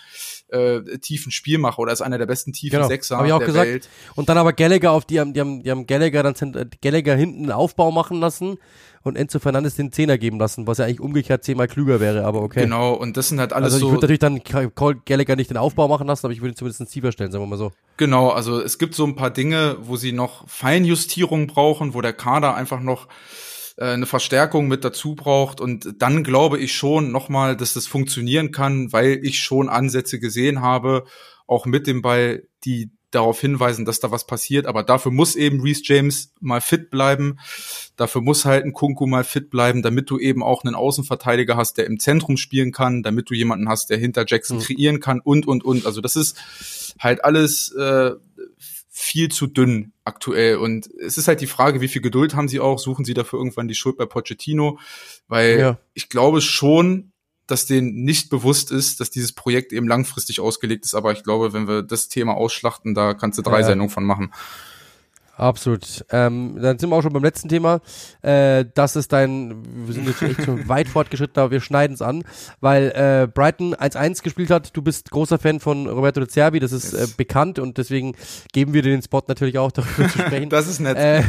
äh, 0.50 0.82
tiefen 1.00 1.32
Spielmacher 1.32 1.80
oder 1.80 1.92
ist 1.92 2.02
einer 2.02 2.18
der 2.18 2.26
besten 2.26 2.54
tiefen 2.54 2.78
genau, 2.78 2.88
Sechser 2.88 3.18
hab 3.18 3.26
ich 3.26 3.34
auch 3.34 3.40
der 3.40 3.48
gesagt. 3.48 3.68
Welt. 3.68 3.90
Und 4.16 4.30
dann 4.30 4.38
aber 4.38 4.54
Gallagher 4.54 4.92
auf 4.92 5.06
die 5.06 5.20
haben, 5.20 5.34
die 5.34 5.42
haben, 5.42 5.64
die 5.64 5.72
haben 5.72 5.88
Gallagher 5.88 6.24
dann 6.24 6.54
äh, 6.54 6.66
Gallagher 6.82 7.16
hinten 7.16 7.44
einen 7.44 7.52
Aufbau 7.52 7.92
machen 7.92 8.20
lassen 8.20 8.58
und 9.04 9.16
Enzo 9.16 9.40
Fernandes 9.40 9.76
den 9.76 9.92
Zehner 9.92 10.18
geben 10.18 10.40
lassen, 10.40 10.68
was 10.68 10.78
ja 10.78 10.86
eigentlich 10.86 11.00
umgekehrt 11.00 11.44
zehnmal 11.44 11.68
klüger 11.68 12.00
wäre, 12.00 12.26
aber 12.26 12.42
okay. 12.42 12.62
Genau, 12.62 12.94
und 12.94 13.18
das 13.18 13.30
sind 13.30 13.40
halt 13.40 13.54
alles 13.54 13.74
also 13.74 13.80
so. 13.80 13.86
ich 13.86 13.92
würde 13.92 14.02
natürlich 14.02 14.20
dann 14.20 14.74
Cole 14.76 15.02
Gallagher 15.06 15.36
nicht 15.36 15.50
den 15.50 15.58
Aufbau 15.58 15.88
machen 15.88 16.08
lassen, 16.08 16.26
aber 16.26 16.34
ich 16.34 16.42
würde 16.42 16.54
ihn 16.54 16.56
zumindest 16.56 16.92
tiefer 16.92 17.12
stellen, 17.12 17.32
sagen 17.32 17.44
wir 17.44 17.48
mal 17.48 17.58
so. 17.58 17.72
Genau, 17.98 18.30
also 18.30 18.62
es 18.62 18.78
gibt 18.78 18.96
so 18.96 19.06
ein 19.06 19.16
paar 19.16 19.32
Dinge, 19.32 19.78
wo 19.82 19.96
sie 19.96 20.12
noch 20.12 20.48
Feinjustierung 20.48 21.48
brauchen, 21.48 21.94
wo 21.94 22.02
der 22.02 22.14
Kader 22.14 22.56
einfach 22.56 22.80
noch 22.80 23.08
eine 23.78 24.06
Verstärkung 24.06 24.68
mit 24.68 24.84
dazu 24.84 25.16
braucht. 25.16 25.62
Und 25.62 26.02
dann 26.02 26.24
glaube 26.24 26.60
ich 26.60 26.76
schon 26.76 27.12
nochmal, 27.12 27.56
dass 27.56 27.74
das 27.74 27.88
funktionieren 27.88 28.52
kann, 28.52 28.92
weil 28.92 29.20
ich 29.24 29.40
schon 29.40 29.70
Ansätze 29.70 30.20
gesehen 30.20 30.62
habe, 30.62 31.06
auch 31.46 31.66
mit 31.66 31.88
dem 31.88 32.02
Ball, 32.02 32.44
die 32.66 32.92
darauf 33.12 33.40
hinweisen, 33.40 33.86
dass 33.86 34.00
da 34.00 34.12
was 34.12 34.28
passiert. 34.28 34.66
Aber 34.66 34.84
dafür 34.84 35.12
muss 35.12 35.36
eben 35.36 35.62
Reese 35.62 35.82
James 35.84 36.34
mal 36.40 36.60
fit 36.60 36.90
bleiben. 36.90 37.40
Dafür 37.96 38.22
muss 38.22 38.46
halt 38.46 38.66
ein 38.66 38.74
Kunku 38.74 39.06
mal 39.06 39.24
fit 39.24 39.50
bleiben, 39.50 39.82
damit 39.82 40.10
du 40.10 40.20
eben 40.20 40.44
auch 40.44 40.64
einen 40.64 40.76
Außenverteidiger 40.76 41.56
hast, 41.56 41.78
der 41.78 41.86
im 41.86 42.00
Zentrum 42.00 42.38
spielen 42.38 42.72
kann, 42.72 43.04
damit 43.04 43.30
du 43.30 43.34
jemanden 43.34 43.70
hast, 43.70 43.90
der 43.90 43.98
hinter 43.98 44.26
Jackson 44.28 44.58
mhm. 44.58 44.62
kreieren 44.62 45.00
kann 45.00 45.22
und, 45.22 45.48
und, 45.48 45.64
und. 45.64 45.86
Also 45.86 46.02
das 46.02 46.16
ist 46.16 46.38
halt 47.00 47.24
alles 47.24 47.72
äh, 47.74 48.12
viel 49.00 49.30
zu 49.30 49.46
dünn 49.46 49.94
aktuell. 50.06 50.58
Und 50.58 50.90
es 51.00 51.20
ist 51.20 51.28
halt 51.28 51.40
die 51.40 51.48
Frage, 51.48 51.82
wie 51.82 51.88
viel 51.88 52.02
Geduld 52.02 52.36
haben 52.36 52.48
sie 52.48 52.60
auch? 52.60 52.80
Suchen 52.80 53.06
sie 53.06 53.14
dafür 53.14 53.38
irgendwann 53.38 53.68
die 53.68 53.76
Schuld 53.76 53.96
bei 53.96 54.08
Pochettino? 54.08 54.80
Weil 55.28 55.60
ja. 55.60 55.78
ich 55.94 56.10
glaube 56.10 56.42
schon, 56.42 57.12
dass 57.46 57.68
denen 57.68 58.04
nicht 58.04 58.32
bewusst 58.32 58.72
ist, 58.72 59.00
dass 59.00 59.12
dieses 59.12 59.34
Projekt 59.34 59.72
eben 59.72 59.88
langfristig 59.88 60.40
ausgelegt 60.40 60.84
ist. 60.84 60.96
Aber 60.96 61.12
ich 61.12 61.24
glaube, 61.24 61.54
wenn 61.54 61.68
wir 61.68 61.84
das 61.84 62.10
Thema 62.10 62.34
ausschlachten, 62.34 62.96
da 62.96 63.14
kannst 63.14 63.38
du 63.38 63.44
drei 63.44 63.60
ja. 63.60 63.68
Sendungen 63.68 63.92
von 63.92 64.04
machen. 64.04 64.34
Absolut. 65.38 66.04
Ähm, 66.12 66.58
dann 66.60 66.80
sind 66.80 66.90
wir 66.90 66.96
auch 66.96 67.04
schon 67.04 67.14
beim 67.14 67.24
letzten 67.24 67.48
Thema. 67.48 67.80
Äh, 68.24 68.66
das 68.74 68.96
ist 68.96 69.14
dein, 69.14 69.64
wir 69.86 69.94
sind 69.94 70.08
jetzt 70.08 70.22
echt 70.24 70.44
schon 70.44 70.68
weit 70.68 70.88
fortgeschritten, 70.88 71.40
aber 71.40 71.52
wir 71.52 71.62
schneiden 71.62 71.94
es 71.94 72.02
an, 72.02 72.24
weil 72.60 72.92
äh, 72.96 73.28
Brighton 73.32 73.76
1-1 73.76 74.24
gespielt 74.24 74.50
hat. 74.50 74.76
Du 74.76 74.82
bist 74.82 75.12
großer 75.12 75.38
Fan 75.38 75.60
von 75.60 75.88
Roberto 75.88 76.20
de 76.20 76.28
Zerbi, 76.28 76.60
das 76.60 76.72
ist 76.72 76.94
äh, 76.94 77.06
bekannt 77.18 77.60
und 77.60 77.78
deswegen 77.78 78.16
geben 78.52 78.74
wir 78.74 78.82
dir 78.82 78.90
den 78.90 79.04
Spot 79.04 79.22
natürlich 79.28 79.60
auch, 79.60 79.72
darüber 79.74 80.10
zu 80.10 80.18
sprechen. 80.18 80.50
das 80.50 80.68
ist 80.68 80.80
nett. 80.80 80.98
Äh, 80.98 81.22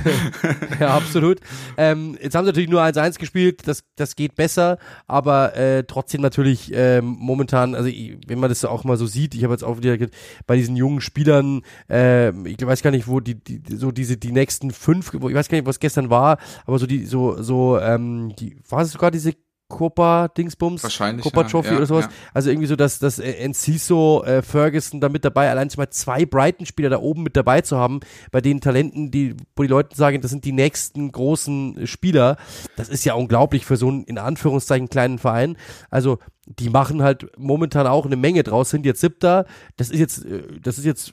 ja, 0.81 0.97
absolut. 0.97 1.41
Ähm, 1.77 2.17
jetzt 2.23 2.35
haben 2.35 2.47
sie 2.47 2.51
natürlich 2.51 2.71
nur 2.71 2.83
1-1 2.83 3.19
gespielt, 3.19 3.69
das, 3.69 3.85
das 3.97 4.17
geht 4.17 4.37
besser, 4.37 4.79
aber 5.07 5.55
äh, 5.55 5.85
trotzdem 5.85 6.23
natürlich 6.23 6.73
äh, 6.73 7.03
momentan, 7.03 7.75
also 7.75 7.91
wenn 8.27 8.39
man 8.39 8.49
das 8.49 8.65
auch 8.65 8.85
mal 8.85 8.97
so 8.97 9.07
sieht, 9.07 9.35
ich 9.35 9.45
habe 9.45 9.53
jetzt 9.53 9.65
auch 9.65 9.77
wieder 9.79 9.99
bei 10.47 10.57
diesen 10.57 10.77
jungen 10.77 11.03
Spielern, 11.03 11.61
äh, 11.91 12.31
ich 12.49 12.65
weiß 12.65 12.83
gar 12.83 12.91
nicht, 12.91 13.07
wo 13.07 13.21
die, 13.21 13.35
die 13.35 13.61
so 13.77 13.93
diese, 13.99 14.17
die 14.17 14.33
nächsten 14.33 14.71
fünf, 14.71 15.13
ich 15.13 15.21
weiß 15.21 15.49
gar 15.49 15.59
nicht, 15.59 15.67
was 15.67 15.81
gestern 15.81 16.11
war, 16.11 16.39
aber 16.67 16.79
so 16.79 16.87
die, 16.87 17.05
so, 17.05 17.43
so, 17.43 17.79
ähm, 17.79 18.35
die, 18.39 18.57
war 18.69 18.83
es 18.83 18.93
sogar 18.93 19.11
diese 19.11 19.35
Copa 19.69 20.29
Dingsbums, 20.29 20.83
Wahrscheinlich, 20.83 21.23
Copa 21.23 21.45
Trophy 21.45 21.71
ja, 21.71 21.77
oder 21.77 21.87
sowas. 21.87 22.07
ja. 22.07 22.11
Also 22.33 22.49
irgendwie 22.49 22.67
so, 22.67 22.75
dass 22.75 22.99
dass 22.99 23.19
äh, 23.19 23.33
Enciso, 23.33 24.25
äh, 24.25 24.41
Ferguson 24.41 24.99
da 25.01 25.11
mit 25.11 25.27
dabei, 25.27 25.51
allein 25.51 25.69
schon 25.69 25.83
mal 25.83 25.91
zwei 25.91 26.25
Brighton-Spieler 26.25 26.89
da 26.89 26.99
oben 26.99 27.23
mit 27.23 27.37
dabei 27.37 27.61
zu 27.61 27.77
haben, 27.77 28.01
bei 28.31 28.41
den 28.41 28.63
Talenten, 28.63 29.11
die, 29.11 29.37
wo 29.55 29.63
die 29.63 29.69
Leute 29.69 29.95
sagen, 29.95 30.23
das 30.23 30.31
sind 30.31 30.47
die 30.47 30.53
nächsten 30.53 31.13
großen 31.13 31.87
Spieler. 31.87 32.39
Das 32.77 32.89
ist 32.89 33.05
ja 33.05 33.13
unglaublich 33.13 33.67
für 33.67 33.77
so 33.77 33.89
einen 33.89 34.05
in 34.05 34.17
Anführungszeichen 34.17 34.89
kleinen 34.89 35.19
Verein. 35.19 35.59
Also 35.91 36.19
die 36.47 36.71
machen 36.71 37.03
halt 37.03 37.31
momentan 37.37 37.87
auch 37.87 38.07
eine 38.07 38.17
Menge 38.17 38.43
draus, 38.45 38.71
sind 38.71 38.87
jetzt 38.87 39.03
siebter. 39.03 39.45
Das 39.77 39.91
ist 39.91 40.01
jetzt, 40.01 40.25
äh, 40.25 40.45
das 40.63 40.79
ist 40.79 40.87
jetzt 40.87 41.13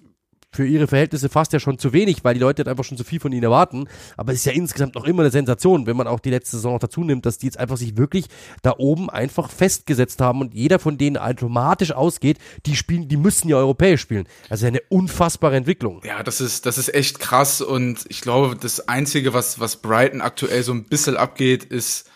für 0.55 0.65
ihre 0.65 0.87
Verhältnisse 0.87 1.29
fast 1.29 1.53
ja 1.53 1.59
schon 1.59 1.77
zu 1.77 1.93
wenig, 1.93 2.23
weil 2.23 2.33
die 2.33 2.39
Leute 2.39 2.61
halt 2.61 2.69
einfach 2.69 2.83
schon 2.83 2.97
zu 2.97 3.03
viel 3.03 3.19
von 3.19 3.31
ihnen 3.31 3.43
erwarten. 3.43 3.87
Aber 4.17 4.31
es 4.31 4.39
ist 4.39 4.45
ja 4.45 4.53
insgesamt 4.53 4.95
noch 4.95 5.05
immer 5.05 5.23
eine 5.23 5.31
Sensation, 5.31 5.85
wenn 5.85 5.97
man 5.97 6.07
auch 6.07 6.19
die 6.19 6.29
letzte 6.29 6.57
Saison 6.57 6.73
noch 6.73 6.79
dazu 6.79 7.03
nimmt, 7.03 7.25
dass 7.25 7.37
die 7.37 7.47
jetzt 7.47 7.59
einfach 7.59 7.77
sich 7.77 7.97
wirklich 7.97 8.25
da 8.61 8.73
oben 8.77 9.09
einfach 9.09 9.49
festgesetzt 9.49 10.21
haben 10.21 10.41
und 10.41 10.53
jeder 10.53 10.79
von 10.79 10.97
denen 10.97 11.17
automatisch 11.17 11.91
ausgeht, 11.91 12.37
die 12.65 12.75
spielen, 12.75 13.07
die 13.07 13.17
müssen 13.17 13.49
ja 13.49 13.57
europäisch 13.57 14.01
spielen. 14.01 14.27
Also 14.49 14.65
eine 14.65 14.81
unfassbare 14.89 15.55
Entwicklung. 15.55 16.01
Ja, 16.05 16.23
das 16.23 16.41
ist, 16.41 16.65
das 16.65 16.77
ist 16.77 16.93
echt 16.93 17.19
krass 17.19 17.61
und 17.61 18.05
ich 18.09 18.21
glaube, 18.21 18.55
das 18.55 18.87
Einzige, 18.87 19.33
was, 19.33 19.59
was 19.59 19.77
Brighton 19.77 20.21
aktuell 20.21 20.63
so 20.63 20.73
ein 20.73 20.85
bisschen 20.85 21.17
abgeht, 21.17 21.63
ist, 21.63 22.09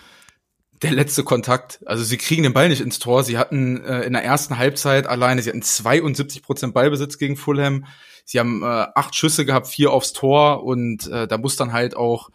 der 0.81 0.91
letzte 0.91 1.23
Kontakt. 1.23 1.79
Also 1.85 2.03
sie 2.03 2.17
kriegen 2.17 2.43
den 2.43 2.53
Ball 2.53 2.69
nicht 2.69 2.81
ins 2.81 2.99
Tor. 2.99 3.23
Sie 3.23 3.37
hatten 3.37 3.83
äh, 3.83 4.01
in 4.03 4.13
der 4.13 4.23
ersten 4.23 4.57
Halbzeit 4.57 5.07
alleine, 5.07 5.41
sie 5.41 5.49
hatten 5.49 5.61
72 5.61 6.41
Prozent 6.41 6.73
Ballbesitz 6.73 7.17
gegen 7.17 7.35
Fulham. 7.35 7.85
Sie 8.29 8.39
haben 8.39 8.61
äh, 8.61 8.85
acht 8.93 9.15
Schüsse 9.15 9.43
gehabt, 9.43 9.65
vier 9.65 9.91
aufs 9.91 10.13
Tor 10.13 10.63
und 10.63 11.07
äh, 11.07 11.27
da 11.27 11.39
muss 11.39 11.55
dann 11.55 11.73
halt 11.73 11.97
auch 11.97 12.29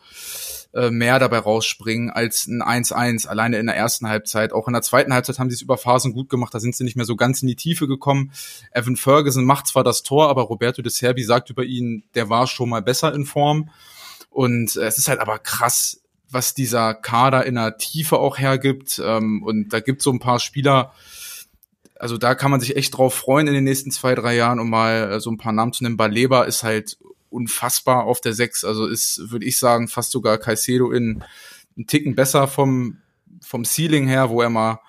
äh, 0.72 0.90
mehr 0.90 1.20
dabei 1.20 1.38
rausspringen 1.38 2.10
als 2.10 2.48
ein 2.48 2.64
1-1 2.64 3.28
alleine 3.28 3.58
in 3.58 3.66
der 3.66 3.76
ersten 3.76 4.08
Halbzeit. 4.08 4.52
Auch 4.52 4.66
in 4.66 4.72
der 4.72 4.82
zweiten 4.82 5.14
Halbzeit 5.14 5.38
haben 5.38 5.50
sie 5.50 5.54
es 5.54 5.62
über 5.62 5.78
Phasen 5.78 6.12
gut 6.12 6.28
gemacht, 6.28 6.52
da 6.52 6.58
sind 6.58 6.74
sie 6.74 6.82
nicht 6.82 6.96
mehr 6.96 7.04
so 7.04 7.14
ganz 7.14 7.42
in 7.42 7.46
die 7.46 7.54
Tiefe 7.54 7.86
gekommen. 7.86 8.32
Evan 8.72 8.96
Ferguson 8.96 9.44
macht 9.44 9.68
zwar 9.68 9.84
das 9.84 10.02
Tor, 10.02 10.28
aber 10.30 10.42
Roberto 10.42 10.82
de 10.82 10.90
Serbi 10.90 11.22
sagt 11.22 11.50
über 11.50 11.62
ihn, 11.62 12.02
der 12.16 12.28
war 12.28 12.48
schon 12.48 12.70
mal 12.70 12.82
besser 12.82 13.14
in 13.14 13.24
Form. 13.24 13.70
Und 14.30 14.74
äh, 14.74 14.86
es 14.86 14.98
ist 14.98 15.06
halt 15.06 15.20
aber 15.20 15.38
krass, 15.38 16.00
was 16.28 16.54
dieser 16.54 16.94
Kader 16.94 17.46
in 17.46 17.54
der 17.54 17.76
Tiefe 17.76 18.18
auch 18.18 18.36
hergibt. 18.36 19.00
Ähm, 19.00 19.44
und 19.44 19.68
da 19.68 19.78
gibt 19.78 20.02
so 20.02 20.10
ein 20.10 20.18
paar 20.18 20.40
Spieler, 20.40 20.92
also 22.04 22.18
da 22.18 22.34
kann 22.34 22.50
man 22.50 22.60
sich 22.60 22.76
echt 22.76 22.98
drauf 22.98 23.14
freuen 23.14 23.48
in 23.48 23.54
den 23.54 23.64
nächsten 23.64 23.90
zwei, 23.90 24.14
drei 24.14 24.36
Jahren, 24.36 24.60
um 24.60 24.68
mal 24.68 25.10
äh, 25.10 25.20
so 25.20 25.30
ein 25.30 25.38
paar 25.38 25.54
Namen 25.54 25.72
zu 25.72 25.82
nennen. 25.82 25.96
Baleba 25.96 26.44
ist 26.44 26.62
halt 26.62 26.98
unfassbar 27.30 28.04
auf 28.04 28.20
der 28.20 28.34
Sechs, 28.34 28.62
also 28.62 28.86
ist, 28.86 29.30
würde 29.30 29.46
ich 29.46 29.58
sagen, 29.58 29.88
fast 29.88 30.10
sogar 30.10 30.36
Caicedo 30.36 30.90
in 30.90 31.24
einen 31.78 31.86
Ticken 31.86 32.14
besser 32.14 32.46
vom, 32.46 32.98
vom 33.40 33.64
Ceiling 33.64 34.06
her, 34.06 34.28
wo 34.28 34.42
er 34.42 34.50
mal 34.50 34.80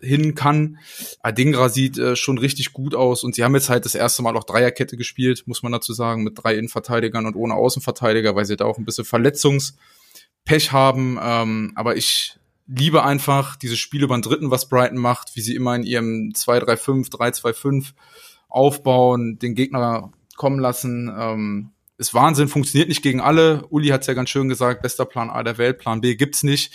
hin 0.00 0.36
kann. 0.36 0.78
Adingra 1.22 1.70
sieht 1.70 1.98
äh, 1.98 2.14
schon 2.14 2.38
richtig 2.38 2.72
gut 2.72 2.94
aus 2.94 3.24
und 3.24 3.34
sie 3.34 3.42
haben 3.42 3.56
jetzt 3.56 3.68
halt 3.68 3.84
das 3.84 3.96
erste 3.96 4.22
Mal 4.22 4.36
auch 4.36 4.44
Dreierkette 4.44 4.96
gespielt, 4.96 5.42
muss 5.46 5.64
man 5.64 5.72
dazu 5.72 5.92
sagen, 5.92 6.22
mit 6.22 6.34
drei 6.36 6.54
Innenverteidigern 6.54 7.26
und 7.26 7.34
ohne 7.34 7.54
Außenverteidiger, 7.54 8.36
weil 8.36 8.44
sie 8.44 8.54
da 8.54 8.64
auch 8.64 8.78
ein 8.78 8.84
bisschen 8.84 9.04
Verletzungspech 9.04 10.70
haben. 10.70 11.18
Ähm, 11.20 11.72
aber 11.74 11.96
ich 11.96 12.37
liebe 12.68 13.02
einfach 13.02 13.56
diese 13.56 13.76
Spiele 13.76 14.06
beim 14.06 14.22
Dritten, 14.22 14.50
was 14.50 14.68
Brighton 14.68 14.98
macht, 14.98 15.34
wie 15.34 15.40
sie 15.40 15.54
immer 15.54 15.74
in 15.74 15.82
ihrem 15.82 16.32
2-3-5, 16.34 17.10
3-2-5 17.10 17.92
aufbauen, 18.48 19.38
den 19.38 19.54
Gegner 19.54 20.12
kommen 20.36 20.60
lassen. 20.60 21.12
Ähm, 21.18 21.70
ist 21.96 22.14
Wahnsinn, 22.14 22.46
funktioniert 22.46 22.88
nicht 22.88 23.02
gegen 23.02 23.20
alle. 23.20 23.66
Uli 23.70 23.88
hat 23.88 24.02
es 24.02 24.06
ja 24.06 24.14
ganz 24.14 24.30
schön 24.30 24.48
gesagt, 24.48 24.82
bester 24.82 25.04
Plan 25.04 25.30
A 25.30 25.42
der 25.42 25.58
Welt, 25.58 25.78
Plan 25.78 26.00
B 26.00 26.14
gibt's 26.14 26.44
nicht. 26.44 26.72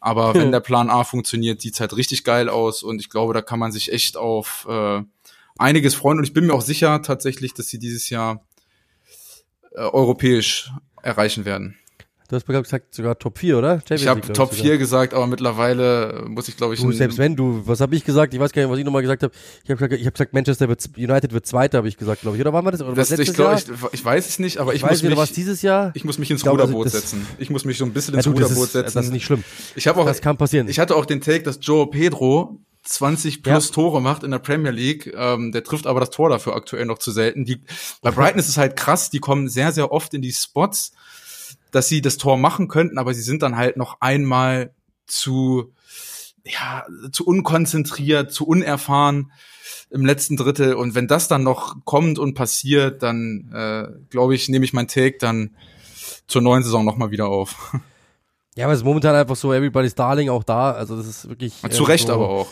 Aber 0.00 0.34
wenn 0.34 0.52
der 0.52 0.60
Plan 0.60 0.88
A 0.88 1.04
funktioniert, 1.04 1.60
sieht's 1.60 1.80
halt 1.80 1.94
richtig 1.96 2.24
geil 2.24 2.48
aus 2.48 2.82
und 2.82 3.00
ich 3.00 3.10
glaube, 3.10 3.34
da 3.34 3.42
kann 3.42 3.58
man 3.58 3.72
sich 3.72 3.92
echt 3.92 4.16
auf 4.16 4.66
äh, 4.70 5.02
einiges 5.58 5.94
freuen 5.94 6.18
und 6.18 6.24
ich 6.24 6.32
bin 6.32 6.46
mir 6.46 6.54
auch 6.54 6.62
sicher 6.62 7.02
tatsächlich, 7.02 7.52
dass 7.52 7.68
sie 7.68 7.78
dieses 7.78 8.08
Jahr 8.08 8.46
äh, 9.72 9.80
europäisch 9.80 10.70
erreichen 11.02 11.44
werden. 11.44 11.76
Du 12.32 12.36
hast 12.36 12.46
gesagt, 12.46 12.94
sogar 12.94 13.18
Top 13.18 13.36
4, 13.36 13.58
oder? 13.58 13.72
Champions 13.80 14.00
ich 14.00 14.08
habe 14.08 14.20
Top 14.32 14.54
4 14.54 14.78
gesagt, 14.78 15.12
aber 15.12 15.26
mittlerweile 15.26 16.24
muss 16.28 16.48
ich, 16.48 16.56
glaube 16.56 16.72
ich. 16.72 16.80
Du, 16.80 16.90
selbst 16.90 17.18
wenn 17.18 17.36
du, 17.36 17.60
was 17.66 17.82
habe 17.82 17.94
ich 17.94 18.04
gesagt? 18.04 18.32
Ich 18.32 18.40
weiß 18.40 18.52
gar 18.52 18.62
nicht, 18.62 18.70
was 18.70 18.78
ich 18.78 18.86
nochmal 18.86 19.02
gesagt 19.02 19.22
habe. 19.22 19.34
Ich 19.62 19.68
habe 19.68 19.76
gesagt, 19.76 20.00
ich 20.00 20.06
hab 20.06 20.14
gesagt, 20.14 20.32
Manchester 20.32 20.66
wird, 20.66 20.82
United 20.96 21.34
wird 21.34 21.44
Zweiter, 21.44 21.76
habe 21.76 21.88
ich 21.88 21.98
gesagt, 21.98 22.22
glaube 22.22 22.38
ich. 22.38 22.40
Oder 22.40 22.54
waren 22.54 22.64
wir 22.64 22.70
das? 22.70 22.80
Oder 22.80 22.94
das 22.94 23.10
ich, 23.10 23.34
glaub, 23.34 23.58
ich, 23.58 23.66
ich 23.92 24.02
weiß 24.02 24.26
es 24.26 24.38
nicht, 24.38 24.56
aber 24.56 24.72
ich, 24.72 24.82
ich 24.82 24.88
muss 24.88 25.02
mich. 25.02 25.32
Dieses 25.32 25.60
Jahr? 25.60 25.90
Ich 25.92 26.06
muss 26.06 26.16
mich 26.16 26.30
ins 26.30 26.42
glaub, 26.42 26.54
Ruderboot 26.54 26.86
das, 26.86 26.92
setzen. 26.94 27.26
Ich 27.36 27.50
muss 27.50 27.66
mich 27.66 27.76
so 27.76 27.84
ein 27.84 27.92
bisschen 27.92 28.14
ins 28.14 28.24
ja, 28.24 28.32
du, 28.32 28.38
Ruderboot 28.38 28.64
ist, 28.64 28.72
setzen. 28.72 28.94
Das 28.94 29.04
ist 29.04 29.12
nicht 29.12 29.26
schlimm. 29.26 29.44
Ich 29.76 29.86
habe 29.86 30.00
auch. 30.00 30.06
Das 30.06 30.22
kann 30.22 30.38
passieren. 30.38 30.68
Ich 30.68 30.78
hatte 30.80 30.96
auch 30.96 31.04
den 31.04 31.20
Take, 31.20 31.42
dass 31.42 31.58
Joe 31.60 31.90
Pedro 31.90 32.60
20 32.84 33.42
plus 33.42 33.68
ja. 33.68 33.74
Tore 33.74 34.00
macht 34.00 34.24
in 34.24 34.30
der 34.30 34.38
Premier 34.38 34.70
League. 34.70 35.12
Ähm, 35.14 35.52
der 35.52 35.64
trifft 35.64 35.86
aber 35.86 36.00
das 36.00 36.08
Tor 36.08 36.30
dafür 36.30 36.56
aktuell 36.56 36.86
noch 36.86 36.98
zu 36.98 37.10
selten. 37.10 37.44
Die, 37.44 37.60
bei 38.00 38.10
Brighton 38.10 38.38
ist 38.38 38.48
es 38.48 38.56
halt 38.56 38.74
krass, 38.74 39.10
die 39.10 39.18
kommen 39.18 39.50
sehr, 39.50 39.72
sehr 39.72 39.92
oft 39.92 40.14
in 40.14 40.22
die 40.22 40.32
Spots 40.32 40.92
dass 41.72 41.88
sie 41.88 42.00
das 42.00 42.18
Tor 42.18 42.36
machen 42.36 42.68
könnten, 42.68 42.98
aber 42.98 43.12
sie 43.14 43.22
sind 43.22 43.42
dann 43.42 43.56
halt 43.56 43.76
noch 43.76 44.00
einmal 44.00 44.72
zu, 45.06 45.72
ja, 46.44 46.86
zu 47.10 47.26
unkonzentriert, 47.26 48.32
zu 48.32 48.46
unerfahren 48.46 49.32
im 49.90 50.06
letzten 50.06 50.36
Drittel. 50.36 50.74
Und 50.74 50.94
wenn 50.94 51.08
das 51.08 51.28
dann 51.28 51.42
noch 51.42 51.84
kommt 51.84 52.18
und 52.18 52.34
passiert, 52.34 53.02
dann 53.02 53.50
äh, 53.52 53.88
glaube 54.10 54.34
ich, 54.34 54.48
nehme 54.48 54.64
ich 54.64 54.72
mein 54.72 54.88
Take 54.88 55.18
dann 55.18 55.56
zur 56.26 56.42
neuen 56.42 56.62
Saison 56.62 56.84
nochmal 56.84 57.10
wieder 57.10 57.26
auf. 57.26 57.74
Ja, 58.54 58.66
aber 58.66 58.74
es 58.74 58.80
ist 58.80 58.84
momentan 58.84 59.14
einfach 59.14 59.34
so, 59.34 59.54
everybody's 59.54 59.94
darling 59.94 60.28
auch 60.28 60.44
da. 60.44 60.72
Also 60.72 60.94
das 60.94 61.06
ist 61.06 61.26
wirklich. 61.26 61.54
Zu 61.70 61.84
Recht 61.84 62.08
so, 62.08 62.12
aber 62.12 62.28
auch. 62.28 62.48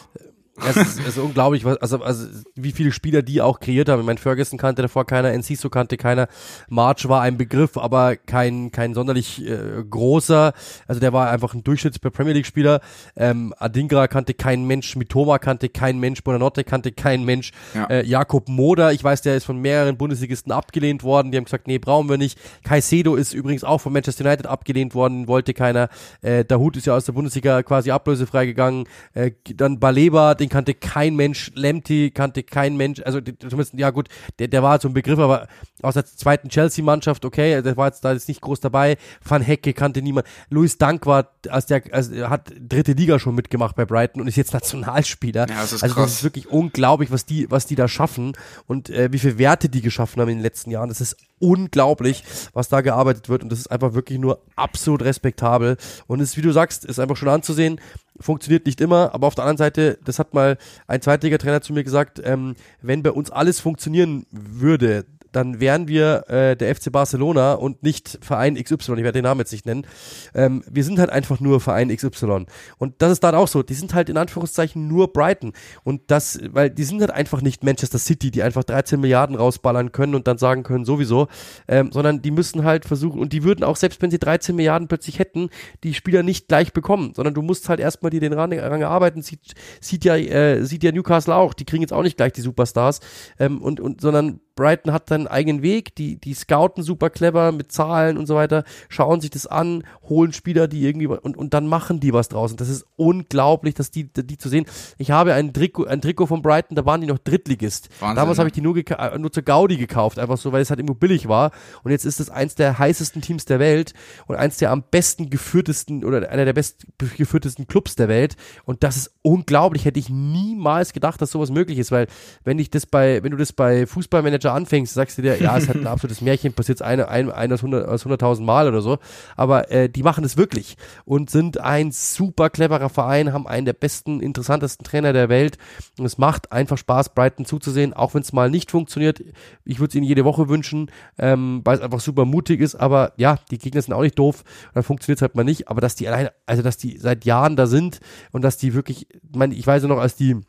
Es 0.68 0.76
ist, 0.76 1.00
ist 1.06 1.18
unglaublich, 1.18 1.64
was, 1.64 1.76
also, 1.78 2.02
also 2.02 2.26
wie 2.54 2.72
viele 2.72 2.92
Spieler 2.92 3.22
die 3.22 3.40
auch 3.40 3.61
kreiert 3.61 3.88
haben. 3.88 4.00
Ich 4.00 4.06
meine, 4.06 4.18
Ferguson 4.18 4.58
kannte 4.58 4.82
davor 4.82 5.06
keiner, 5.06 5.32
Enciso 5.32 5.70
kannte 5.70 5.96
keiner, 5.96 6.28
March 6.68 7.08
war 7.08 7.22
ein 7.22 7.36
Begriff, 7.36 7.76
aber 7.76 8.16
kein 8.16 8.70
kein 8.72 8.94
sonderlich 8.94 9.46
äh, 9.46 9.84
großer. 9.88 10.52
Also 10.86 11.00
der 11.00 11.12
war 11.12 11.30
einfach 11.30 11.54
ein 11.54 11.64
Durchschnitts 11.64 11.98
Premier 11.98 12.34
League 12.34 12.46
Spieler. 12.46 12.80
Ähm, 13.16 13.54
Adingra 13.58 14.08
kannte 14.08 14.34
kein 14.34 14.66
Mensch, 14.66 14.96
Mitoma 14.96 15.38
kannte 15.38 15.68
kein 15.68 15.98
Mensch, 15.98 16.22
Bonanotte 16.22 16.64
kannte 16.64 16.92
kein 16.92 17.24
Mensch. 17.24 17.52
Ja. 17.74 17.86
Äh, 17.86 18.06
Jakob 18.06 18.48
Moder, 18.48 18.92
ich 18.92 19.02
weiß, 19.02 19.22
der 19.22 19.36
ist 19.36 19.44
von 19.44 19.58
mehreren 19.58 19.96
Bundesligisten 19.96 20.52
abgelehnt 20.52 21.02
worden. 21.02 21.30
Die 21.30 21.38
haben 21.38 21.44
gesagt, 21.44 21.66
nee, 21.66 21.78
brauchen 21.78 22.08
wir 22.08 22.18
nicht. 22.18 22.38
Caicedo 22.64 23.16
ist 23.16 23.32
übrigens 23.32 23.64
auch 23.64 23.78
von 23.78 23.92
Manchester 23.92 24.24
United 24.24 24.46
abgelehnt 24.46 24.94
worden, 24.94 25.28
wollte 25.28 25.54
keiner. 25.54 25.88
Äh, 26.20 26.44
Dahut 26.44 26.76
ist 26.76 26.86
ja 26.86 26.94
aus 26.94 27.04
der 27.04 27.12
Bundesliga 27.12 27.62
quasi 27.62 27.90
ablösefrei 27.90 28.46
gegangen. 28.46 28.84
Äh, 29.14 29.32
dann 29.54 29.80
Baleba, 29.80 30.34
den 30.34 30.48
kannte 30.51 30.74
kein 30.74 31.16
Mensch, 31.16 31.51
Lemty 31.55 32.11
kannte 32.11 32.42
kein 32.42 32.76
Mensch, 32.76 33.01
also 33.05 33.20
zumindest, 33.20 33.74
ja 33.74 33.90
gut, 33.90 34.09
der, 34.38 34.48
der 34.48 34.62
war 34.62 34.78
so 34.80 34.88
ein 34.88 34.94
Begriff, 34.94 35.18
aber 35.18 35.48
aus 35.80 35.94
der 35.94 36.05
zweiten 36.05 36.51
Chelsea-Mannschaft, 36.51 37.24
okay, 37.24 37.62
der 37.62 37.76
war 37.76 37.86
jetzt 37.86 38.05
da 38.05 38.12
jetzt 38.12 38.28
nicht 38.28 38.42
groß 38.42 38.61
dabei, 38.61 38.98
Van 39.26 39.40
Hecke 39.40 39.72
kannte 39.72 40.03
niemand, 40.03 40.26
Louis 40.51 40.76
Dank 40.76 41.07
war, 41.07 41.30
als 41.48 41.66
der, 41.66 41.82
also 41.92 42.28
hat 42.28 42.53
dritte 42.61 42.92
Liga 42.92 43.18
schon 43.18 43.34
mitgemacht 43.34 43.76
bei 43.76 43.86
Brighton 43.86 44.20
und 44.20 44.28
ist 44.28 44.36
jetzt 44.36 44.53
Nationalspieler. 44.61 45.48
Ja, 45.48 45.55
das 45.61 45.72
ist 45.72 45.82
also 45.82 45.94
krass. 45.94 46.05
das 46.05 46.12
ist 46.14 46.24
wirklich 46.24 46.48
unglaublich, 46.48 47.11
was 47.11 47.24
die, 47.24 47.51
was 47.51 47.66
die 47.66 47.76
da 47.76 47.88
schaffen 47.88 48.32
und 48.66 48.90
äh, 48.90 49.11
wie 49.12 49.18
viele 49.18 49.38
Werte 49.38 49.68
die 49.68 49.80
geschaffen 49.80 50.20
haben 50.20 50.28
in 50.28 50.38
den 50.38 50.42
letzten 50.42 50.70
Jahren, 50.70 50.88
das 50.88 51.01
ist 51.01 51.16
unglaublich, 51.38 52.22
was 52.53 52.68
da 52.68 52.82
gearbeitet 52.82 53.28
wird 53.28 53.42
und 53.42 53.51
das 53.51 53.61
ist 53.61 53.70
einfach 53.70 53.94
wirklich 53.94 54.18
nur 54.18 54.42
absolut 54.57 55.03
respektabel 55.03 55.76
und 56.07 56.20
es 56.20 56.30
ist, 56.30 56.36
wie 56.36 56.42
du 56.42 56.53
sagst, 56.53 56.84
ist 56.84 57.01
einfach 57.01 57.16
schon 57.16 57.28
anzusehen, 57.28 57.80
funktioniert 58.21 58.66
nicht 58.66 58.81
immer, 58.81 59.14
aber 59.14 59.27
auf 59.27 59.35
der 59.35 59.45
anderen 59.45 59.59
Seite, 59.59 59.99
das 60.05 60.18
hat 60.18 60.35
mal 60.35 60.59
ein 60.87 61.01
Zweitliga-Trainer 61.01 61.62
zu 61.62 61.73
mir 61.73 61.85
gesagt, 61.85 62.21
ähm, 62.25 62.55
wenn 62.83 63.03
bei 63.03 63.11
uns 63.11 63.31
alles 63.31 63.61
funktionieren 63.61 64.27
würde, 64.31 65.05
dann 65.33 65.61
wären 65.61 65.89
wir 65.89 66.28
äh, 66.28 66.57
der 66.57 66.74
FC 66.74 66.91
Barcelona 66.93 67.55
und 67.55 67.83
nicht 67.83 68.18
Verein 68.22 68.55
XY, 68.55 68.74
ich 68.74 68.89
werde 68.89 69.12
den 69.12 69.24
Namen 69.24 69.41
jetzt 69.41 69.53
nicht 69.53 69.66
nennen. 69.66 69.87
Ähm, 70.35 70.62
wir 70.70 70.85
sind 70.85 70.99
halt 70.99 71.11
einfach 71.11 71.41
nur 71.41 71.61
Verein 71.61 71.95
XY. 71.95 72.47
Und 72.78 72.95
das 73.03 73.12
ist 73.12 73.24
dann 73.24 73.35
auch 73.35 73.49
so, 73.49 73.62
die 73.62 73.74
sind 73.74 73.95
halt 73.95 74.09
in 74.09 74.16
Anführungszeichen 74.16 74.89
nur 74.89 75.12
Brighton. 75.12 75.53
Und 75.85 76.11
das, 76.11 76.41
weil 76.51 76.70
die 76.70 76.85
sind 76.85 77.01
halt 77.01 77.11
einfach 77.11 77.43
nicht 77.43 77.64
Manchester 77.64 77.99
City, 77.99 78.31
die 78.31 78.43
einfach 78.43 78.64
13 78.64 79.01
Milliarden 79.01 79.37
rausballern 79.37 79.93
können 79.93 80.14
und 80.14 80.26
dann 80.26 80.39
sagen 80.39 80.62
können, 80.62 80.85
sowieso, 80.85 81.28
ähm, 81.68 81.93
sondern 81.93 82.22
die 82.22 82.31
müssen 82.31 82.64
halt 82.64 82.85
versuchen, 82.85 83.20
und 83.20 83.33
die 83.33 83.45
würden 83.45 83.64
auch, 83.64 83.76
selbst 83.76 84.03
wenn 84.03 84.11
sie 84.11 84.18
13 84.18 84.57
Milliarden 84.57 84.89
plötzlich 84.89 85.18
hätten, 85.18 85.51
die 85.85 85.95
Spieler 85.95 86.22
nicht 86.22 86.49
gleich 86.49 86.72
bekommen, 86.72 87.12
sondern 87.14 87.35
du 87.35 87.43
musst 87.43 87.68
halt 87.68 87.81
erstmal 87.81 88.11
dir 88.11 88.20
den 88.20 88.33
Rang, 88.33 88.53
Rang 88.59 88.81
erarbeiten, 88.81 89.22
sieht, 89.22 89.55
sieht 89.81 90.05
ja, 90.05 90.16
äh, 90.16 90.64
sieht 90.64 90.83
ja 90.83 90.93
Newcastle 90.93 91.35
auch, 91.35 91.55
die 91.55 91.64
kriegen 91.64 91.83
jetzt 91.83 91.93
auch 91.93 92.03
nicht 92.03 92.16
gleich 92.16 92.33
die 92.33 92.41
Superstars, 92.41 93.01
ähm, 93.39 93.62
und, 93.62 93.81
und, 93.81 94.01
sondern 94.01 94.41
Brighton 94.55 94.92
hat 94.92 95.09
seinen 95.09 95.26
eigenen 95.26 95.62
Weg, 95.62 95.94
die, 95.94 96.20
die 96.20 96.34
scouten 96.34 96.82
super 96.82 97.11
clever 97.11 97.53
mit 97.53 97.72
Zahlen 97.72 98.18
und 98.18 98.26
so 98.26 98.34
weiter, 98.34 98.64
schauen 98.88 99.20
sich 99.20 99.30
das 99.30 99.46
an, 99.46 99.84
holen 100.09 100.32
Spieler, 100.32 100.68
die 100.68 100.84
irgendwie, 100.84 101.07
und, 101.07 101.36
und 101.36 101.55
dann 101.55 101.66
machen 101.66 102.01
die 102.01 102.12
was 102.12 102.28
draus. 102.28 102.51
Und 102.51 102.61
das 102.61 102.68
ist 102.68 102.84
unglaublich, 102.96 103.74
dass 103.74 103.90
die, 103.90 104.05
die 104.12 104.38
zu 104.38 104.48
sehen. 104.48 104.66
Ich 104.98 105.11
habe 105.11 105.34
ein 105.34 105.53
Trikot, 105.53 105.86
ein 105.86 106.01
Trikot 106.01 106.26
von 106.26 106.42
Brighton, 106.42 106.76
da 106.76 106.84
waren 106.84 107.01
die 107.01 107.07
noch 107.07 107.18
Drittligist. 107.18 107.88
Wahnsinn, 108.01 108.16
Damals 108.16 108.38
ne? 108.38 108.40
habe 108.40 108.48
ich 108.48 108.53
die 108.53 108.61
nur, 108.61 108.74
nur 109.18 109.32
zur 109.32 109.42
Gaudi 109.42 109.76
gekauft, 109.76 110.18
einfach 110.18 110.36
so, 110.36 110.53
weil 110.53 110.62
es 110.62 110.70
halt 110.70 110.80
immer 110.80 110.94
billig 110.94 111.28
war. 111.28 111.53
Und 111.82 111.90
jetzt 111.90 112.05
ist 112.05 112.20
es 112.20 112.30
eins 112.30 112.55
der 112.55 112.78
heißesten 112.78 113.22
Teams 113.22 113.44
der 113.44 113.61
Welt 113.61 113.94
und 114.26 114.36
eins 114.36 114.59
der 114.59 114.70
am 114.70 114.82
besten 114.90 115.30
geführtesten 115.30 116.05
oder 116.05 116.28
einer 116.28 116.44
der 116.44 116.53
best 116.53 116.86
geführtesten 117.16 117.66
Clubs 117.66 117.96
der 117.96 118.09
Welt. 118.09 118.36
Und 118.64 118.82
das 118.82 118.96
ist 118.96 119.12
unglaublich. 119.22 119.84
Hätte 119.84 120.01
ich 120.01 120.11
niemals 120.11 120.92
gedacht, 120.92 121.22
dass 121.22 121.30
sowas 121.30 121.51
möglich 121.51 121.78
ist, 121.78 121.92
weil 121.92 122.07
wenn 122.44 122.59
ich 122.59 122.70
das 122.70 122.86
bei, 122.86 123.22
wenn 123.22 123.30
du 123.30 123.36
das 123.36 123.53
bei 123.53 123.86
Fußballmanager 123.86 124.39
da 124.45 124.55
anfängst, 124.55 124.95
sagst 124.95 125.18
du 125.18 125.22
dir, 125.22 125.41
ja, 125.41 125.57
es 125.57 125.68
hat 125.68 125.76
ein 125.76 125.86
absolutes 125.86 126.20
Märchen, 126.20 126.53
passiert 126.53 126.82
eine, 126.82 127.09
ein, 127.09 127.30
ein 127.30 127.53
aus 127.53 127.62
100.000 127.62 128.43
Mal 128.43 128.68
oder 128.68 128.82
so. 128.82 128.99
Aber 129.36 129.70
äh, 129.70 129.88
die 129.88 130.03
machen 130.03 130.24
es 130.24 130.36
wirklich 130.36 130.76
und 131.05 131.30
sind 131.30 131.59
ein 131.59 131.93
super 131.93 132.51
cleverer 132.51 132.88
Verein, 132.88 133.32
haben 133.32 133.47
einen 133.47 133.64
der 133.64 133.72
besten, 133.72 134.20
interessantesten 134.20 134.84
Trainer 134.84 135.12
der 135.12 135.28
Welt. 135.28 135.59
Und 135.99 136.05
es 136.05 136.18
macht 136.18 136.53
einfach 136.53 136.78
Spaß, 136.78 137.11
Brighton 137.14 137.45
zuzusehen, 137.45 137.93
auch 137.93 138.14
wenn 138.14 138.22
es 138.22 138.32
mal 138.32 138.51
nicht 138.51 138.70
funktioniert. 138.70 139.22
Ich 139.64 139.78
würde 139.78 139.91
es 139.91 139.95
ihnen 139.95 140.07
jede 140.07 140.24
Woche 140.24 140.49
wünschen, 140.49 140.91
ähm, 141.18 141.61
weil 141.64 141.76
es 141.76 141.82
einfach 141.82 142.01
super 142.01 142.24
mutig 142.24 142.61
ist. 142.61 142.74
Aber 142.74 143.12
ja, 143.16 143.38
die 143.51 143.59
Gegner 143.59 143.82
sind 143.82 143.95
auch 143.95 144.03
nicht 144.03 144.18
doof. 144.18 144.45
Dann 144.74 144.82
funktioniert 144.82 145.18
es 145.18 145.22
halt 145.22 145.34
mal 145.34 145.45
nicht. 145.45 145.68
Aber 145.68 145.80
dass 145.80 145.95
die 145.95 146.09
alleine, 146.09 146.32
also 146.47 146.62
dass 146.62 146.76
die 146.76 146.99
seit 146.99 147.24
Jahren 147.24 147.57
da 147.57 147.66
sind 147.66 148.01
und 148.32 148.43
dass 148.43 148.57
die 148.57 148.74
wirklich, 148.74 149.09
ich 149.11 149.36
meine, 149.36 149.55
ich 149.55 149.66
weiß 149.66 149.82
ja 149.82 149.88
noch, 149.88 149.99
als 149.99 150.16
die 150.16 150.41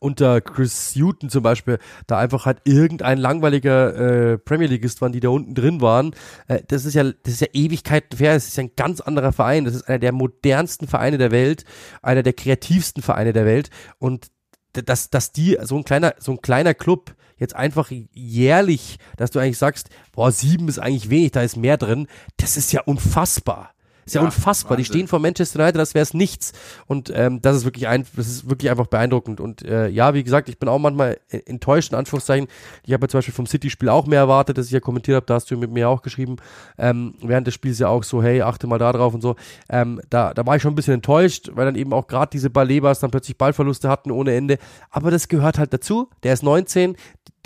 unter 0.00 0.40
Chris 0.40 0.94
Hutton 0.96 1.30
zum 1.30 1.42
Beispiel 1.42 1.78
da 2.06 2.18
einfach 2.18 2.46
halt 2.46 2.58
irgendein 2.64 3.18
langweiliger 3.18 4.32
äh, 4.32 4.38
Premier 4.38 4.68
Leagueist 4.68 5.00
waren, 5.00 5.12
die 5.12 5.20
da 5.20 5.28
unten 5.28 5.54
drin 5.54 5.80
waren. 5.80 6.14
Äh, 6.48 6.62
das 6.68 6.84
ist 6.84 6.94
ja, 6.94 7.04
das 7.04 7.34
ist 7.34 7.40
ja 7.40 7.48
Ewigkeiten 7.52 8.16
fair. 8.16 8.34
Das 8.34 8.46
ist 8.46 8.56
ja 8.56 8.64
ein 8.64 8.72
ganz 8.76 9.00
anderer 9.00 9.32
Verein. 9.32 9.64
Das 9.64 9.74
ist 9.74 9.88
einer 9.88 9.98
der 9.98 10.12
modernsten 10.12 10.88
Vereine 10.88 11.18
der 11.18 11.30
Welt, 11.30 11.64
einer 12.02 12.22
der 12.22 12.32
kreativsten 12.32 13.02
Vereine 13.02 13.32
der 13.32 13.46
Welt. 13.46 13.70
Und 13.98 14.30
dass, 14.72 15.10
dass 15.10 15.32
die, 15.32 15.58
so 15.62 15.76
ein 15.76 15.84
kleiner, 15.84 16.14
so 16.18 16.32
ein 16.32 16.42
kleiner 16.42 16.74
Club 16.74 17.14
jetzt 17.36 17.54
einfach 17.56 17.90
jährlich, 18.12 18.98
dass 19.16 19.30
du 19.30 19.38
eigentlich 19.38 19.58
sagst, 19.58 19.90
boah, 20.12 20.30
sieben 20.32 20.68
ist 20.68 20.78
eigentlich 20.78 21.10
wenig, 21.10 21.32
da 21.32 21.42
ist 21.42 21.56
mehr 21.56 21.76
drin, 21.76 22.06
das 22.36 22.56
ist 22.56 22.72
ja 22.72 22.82
unfassbar. 22.82 23.70
Ist 24.04 24.14
ja, 24.14 24.20
ja 24.20 24.26
unfassbar. 24.26 24.72
Wahnsinn. 24.72 24.82
Die 24.82 24.84
stehen 24.84 25.08
vor 25.08 25.18
Manchester 25.18 25.60
United, 25.60 25.80
das 25.80 25.94
wäre 25.94 26.02
es 26.02 26.14
nichts. 26.14 26.52
Und 26.86 27.12
ähm, 27.14 27.40
das 27.42 27.56
ist 27.56 27.64
wirklich 27.64 27.88
ein, 27.88 28.06
das 28.16 28.28
ist 28.28 28.48
wirklich 28.48 28.70
einfach 28.70 28.86
beeindruckend. 28.86 29.40
Und 29.40 29.62
äh, 29.62 29.88
ja, 29.88 30.14
wie 30.14 30.24
gesagt, 30.24 30.48
ich 30.48 30.58
bin 30.58 30.68
auch 30.68 30.78
manchmal 30.78 31.18
enttäuscht, 31.28 31.92
in 31.92 31.98
Anführungszeichen. 31.98 32.48
Ich 32.84 32.92
habe 32.92 33.04
ja 33.04 33.08
zum 33.08 33.18
Beispiel 33.18 33.34
vom 33.34 33.46
City-Spiel 33.46 33.88
auch 33.88 34.06
mehr 34.06 34.20
erwartet, 34.20 34.58
dass 34.58 34.66
ich 34.66 34.72
ja 34.72 34.80
kommentiert 34.80 35.16
habe, 35.16 35.26
da 35.26 35.34
hast 35.34 35.50
du 35.50 35.56
mit 35.56 35.70
mir 35.70 35.88
auch 35.88 36.02
geschrieben, 36.02 36.36
ähm, 36.78 37.14
während 37.22 37.46
des 37.46 37.54
Spiels 37.54 37.78
ja 37.78 37.88
auch 37.88 38.04
so, 38.04 38.22
hey, 38.22 38.42
achte 38.42 38.66
mal 38.66 38.78
da 38.78 38.92
drauf 38.92 39.14
und 39.14 39.20
so. 39.20 39.36
Ähm, 39.68 40.00
da, 40.10 40.34
da 40.34 40.46
war 40.46 40.56
ich 40.56 40.62
schon 40.62 40.72
ein 40.72 40.76
bisschen 40.76 40.94
enttäuscht, 40.94 41.50
weil 41.54 41.66
dann 41.66 41.76
eben 41.76 41.92
auch 41.92 42.06
gerade 42.06 42.30
diese 42.30 42.50
Balebas 42.50 43.00
dann 43.00 43.10
plötzlich 43.10 43.38
Ballverluste 43.38 43.88
hatten 43.88 44.10
ohne 44.10 44.34
Ende. 44.34 44.58
Aber 44.90 45.10
das 45.10 45.28
gehört 45.28 45.58
halt 45.58 45.72
dazu. 45.72 46.08
Der 46.22 46.32
ist 46.32 46.42
19, 46.42 46.96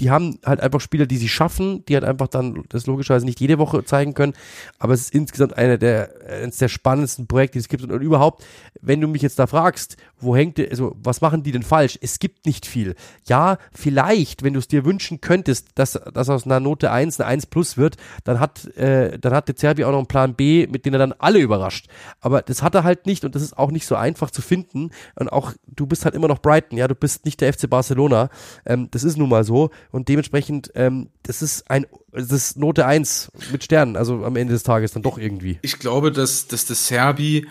die 0.00 0.10
haben 0.10 0.38
halt 0.44 0.60
einfach 0.60 0.80
Spieler, 0.80 1.06
die 1.06 1.16
sie 1.16 1.28
schaffen, 1.28 1.84
die 1.86 1.94
halt 1.94 2.04
einfach 2.04 2.28
dann 2.28 2.64
das 2.68 2.86
logischerweise 2.86 3.26
nicht 3.26 3.40
jede 3.40 3.58
Woche 3.58 3.84
zeigen 3.84 4.14
können. 4.14 4.34
Aber 4.78 4.94
es 4.94 5.02
ist 5.02 5.14
insgesamt 5.14 5.56
einer 5.56 5.76
der, 5.76 6.10
eines 6.42 6.58
der 6.58 6.68
spannendsten 6.68 7.26
Projekte, 7.26 7.54
die 7.54 7.60
es 7.60 7.68
gibt. 7.68 7.82
Und, 7.82 7.90
überhaupt, 7.90 8.44
wenn 8.80 9.00
du 9.00 9.08
mich 9.08 9.22
jetzt 9.22 9.38
da 9.38 9.46
fragst, 9.46 9.96
wo 10.20 10.36
hängt, 10.36 10.58
also 10.58 10.96
was 11.02 11.20
machen 11.20 11.42
die 11.42 11.52
denn 11.52 11.62
falsch? 11.62 11.98
Es 12.00 12.18
gibt 12.18 12.46
nicht 12.46 12.66
viel. 12.66 12.94
Ja, 13.26 13.58
vielleicht, 13.72 14.42
wenn 14.42 14.52
du 14.52 14.60
es 14.60 14.68
dir 14.68 14.84
wünschen 14.84 15.20
könntest, 15.20 15.68
dass, 15.74 15.92
dass 15.92 16.28
aus 16.28 16.44
einer 16.44 16.60
Note 16.60 16.90
1 16.90 17.20
eine 17.20 17.28
1 17.28 17.46
plus 17.46 17.76
wird, 17.76 17.96
dann 18.24 18.38
hat, 18.38 18.66
äh, 18.76 19.18
dann 19.18 19.32
hat 19.32 19.48
der 19.48 19.56
Zerbi 19.56 19.84
auch 19.84 19.90
noch 19.90 19.98
einen 19.98 20.06
Plan 20.06 20.34
B, 20.34 20.66
mit 20.68 20.86
dem 20.86 20.92
er 20.92 20.98
dann 20.98 21.14
alle 21.18 21.40
überrascht. 21.40 21.88
Aber 22.20 22.42
das 22.42 22.62
hat 22.62 22.74
er 22.74 22.84
halt 22.84 23.06
nicht 23.06 23.24
und 23.24 23.34
das 23.34 23.42
ist 23.42 23.58
auch 23.58 23.70
nicht 23.70 23.86
so 23.86 23.96
einfach 23.96 24.30
zu 24.30 24.42
finden. 24.42 24.90
Und 25.16 25.28
auch, 25.28 25.54
du 25.66 25.86
bist 25.86 26.04
halt 26.04 26.14
immer 26.14 26.28
noch 26.28 26.40
Brighton, 26.40 26.78
ja, 26.78 26.86
du 26.86 26.94
bist 26.94 27.24
nicht 27.24 27.40
der 27.40 27.52
FC 27.52 27.68
Barcelona. 27.68 28.30
Ähm, 28.64 28.88
das 28.90 29.02
ist 29.02 29.16
nun 29.16 29.28
mal 29.28 29.44
so 29.44 29.70
und 29.90 30.08
dementsprechend, 30.08 30.70
ähm, 30.74 31.10
das 31.22 31.42
ist 31.42 31.70
ein, 31.70 31.86
das 32.12 32.30
ist 32.30 32.56
Note 32.56 32.86
1 32.86 33.32
mit 33.52 33.64
Sternen, 33.64 33.96
also 33.96 34.24
am 34.24 34.36
Ende 34.36 34.52
des 34.52 34.62
Tages 34.62 34.92
dann 34.92 35.02
doch 35.02 35.18
irgendwie. 35.18 35.58
Ich 35.62 35.78
glaube, 35.78 36.12
dass, 36.12 36.46
dass 36.46 36.66
der 36.66 36.76
Serbi 36.76 37.46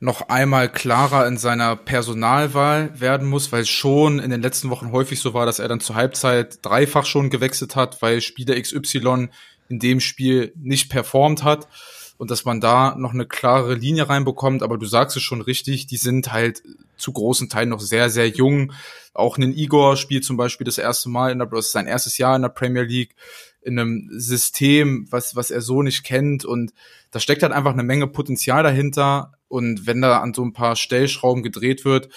noch 0.00 0.28
einmal 0.28 0.70
klarer 0.70 1.26
in 1.26 1.36
seiner 1.36 1.76
Personalwahl 1.76 2.98
werden 2.98 3.28
muss, 3.28 3.52
weil 3.52 3.62
es 3.62 3.68
schon 3.68 4.18
in 4.18 4.30
den 4.30 4.40
letzten 4.40 4.70
Wochen 4.70 4.92
häufig 4.92 5.20
so 5.20 5.34
war, 5.34 5.44
dass 5.44 5.58
er 5.58 5.68
dann 5.68 5.80
zur 5.80 5.94
Halbzeit 5.94 6.64
dreifach 6.64 7.04
schon 7.04 7.28
gewechselt 7.28 7.76
hat, 7.76 8.00
weil 8.00 8.22
Spieler 8.22 8.58
XY 8.58 9.28
in 9.68 9.78
dem 9.78 10.00
Spiel 10.00 10.52
nicht 10.56 10.90
performt 10.90 11.44
hat 11.44 11.68
und 12.20 12.30
dass 12.30 12.44
man 12.44 12.60
da 12.60 12.96
noch 12.98 13.14
eine 13.14 13.24
klare 13.24 13.72
Linie 13.72 14.10
reinbekommt. 14.10 14.62
Aber 14.62 14.76
du 14.76 14.84
sagst 14.84 15.16
es 15.16 15.22
schon 15.22 15.40
richtig, 15.40 15.86
die 15.86 15.96
sind 15.96 16.30
halt 16.30 16.62
zu 16.98 17.14
großen 17.14 17.48
Teilen 17.48 17.70
noch 17.70 17.80
sehr, 17.80 18.10
sehr 18.10 18.28
jung. 18.28 18.74
Auch 19.14 19.38
ein 19.38 19.56
Igor 19.56 19.96
spielt 19.96 20.26
zum 20.26 20.36
Beispiel 20.36 20.66
das 20.66 20.76
erste 20.76 21.08
Mal 21.08 21.32
in 21.32 21.38
der, 21.38 21.46
das 21.46 21.68
ist 21.68 21.72
sein 21.72 21.86
erstes 21.86 22.18
Jahr 22.18 22.36
in 22.36 22.42
der 22.42 22.50
Premier 22.50 22.82
League 22.82 23.14
in 23.62 23.78
einem 23.78 24.10
System, 24.12 25.06
was, 25.08 25.34
was 25.34 25.50
er 25.50 25.62
so 25.62 25.80
nicht 25.80 26.04
kennt 26.04 26.44
und 26.44 26.74
da 27.10 27.20
steckt 27.20 27.42
halt 27.42 27.54
einfach 27.54 27.72
eine 27.72 27.84
Menge 27.84 28.06
Potenzial 28.06 28.62
dahinter 28.62 29.32
und 29.48 29.86
wenn 29.86 30.02
da 30.02 30.20
an 30.20 30.34
so 30.34 30.44
ein 30.44 30.52
paar 30.52 30.76
Stellschrauben 30.76 31.42
gedreht 31.42 31.86
wird, 31.86 32.10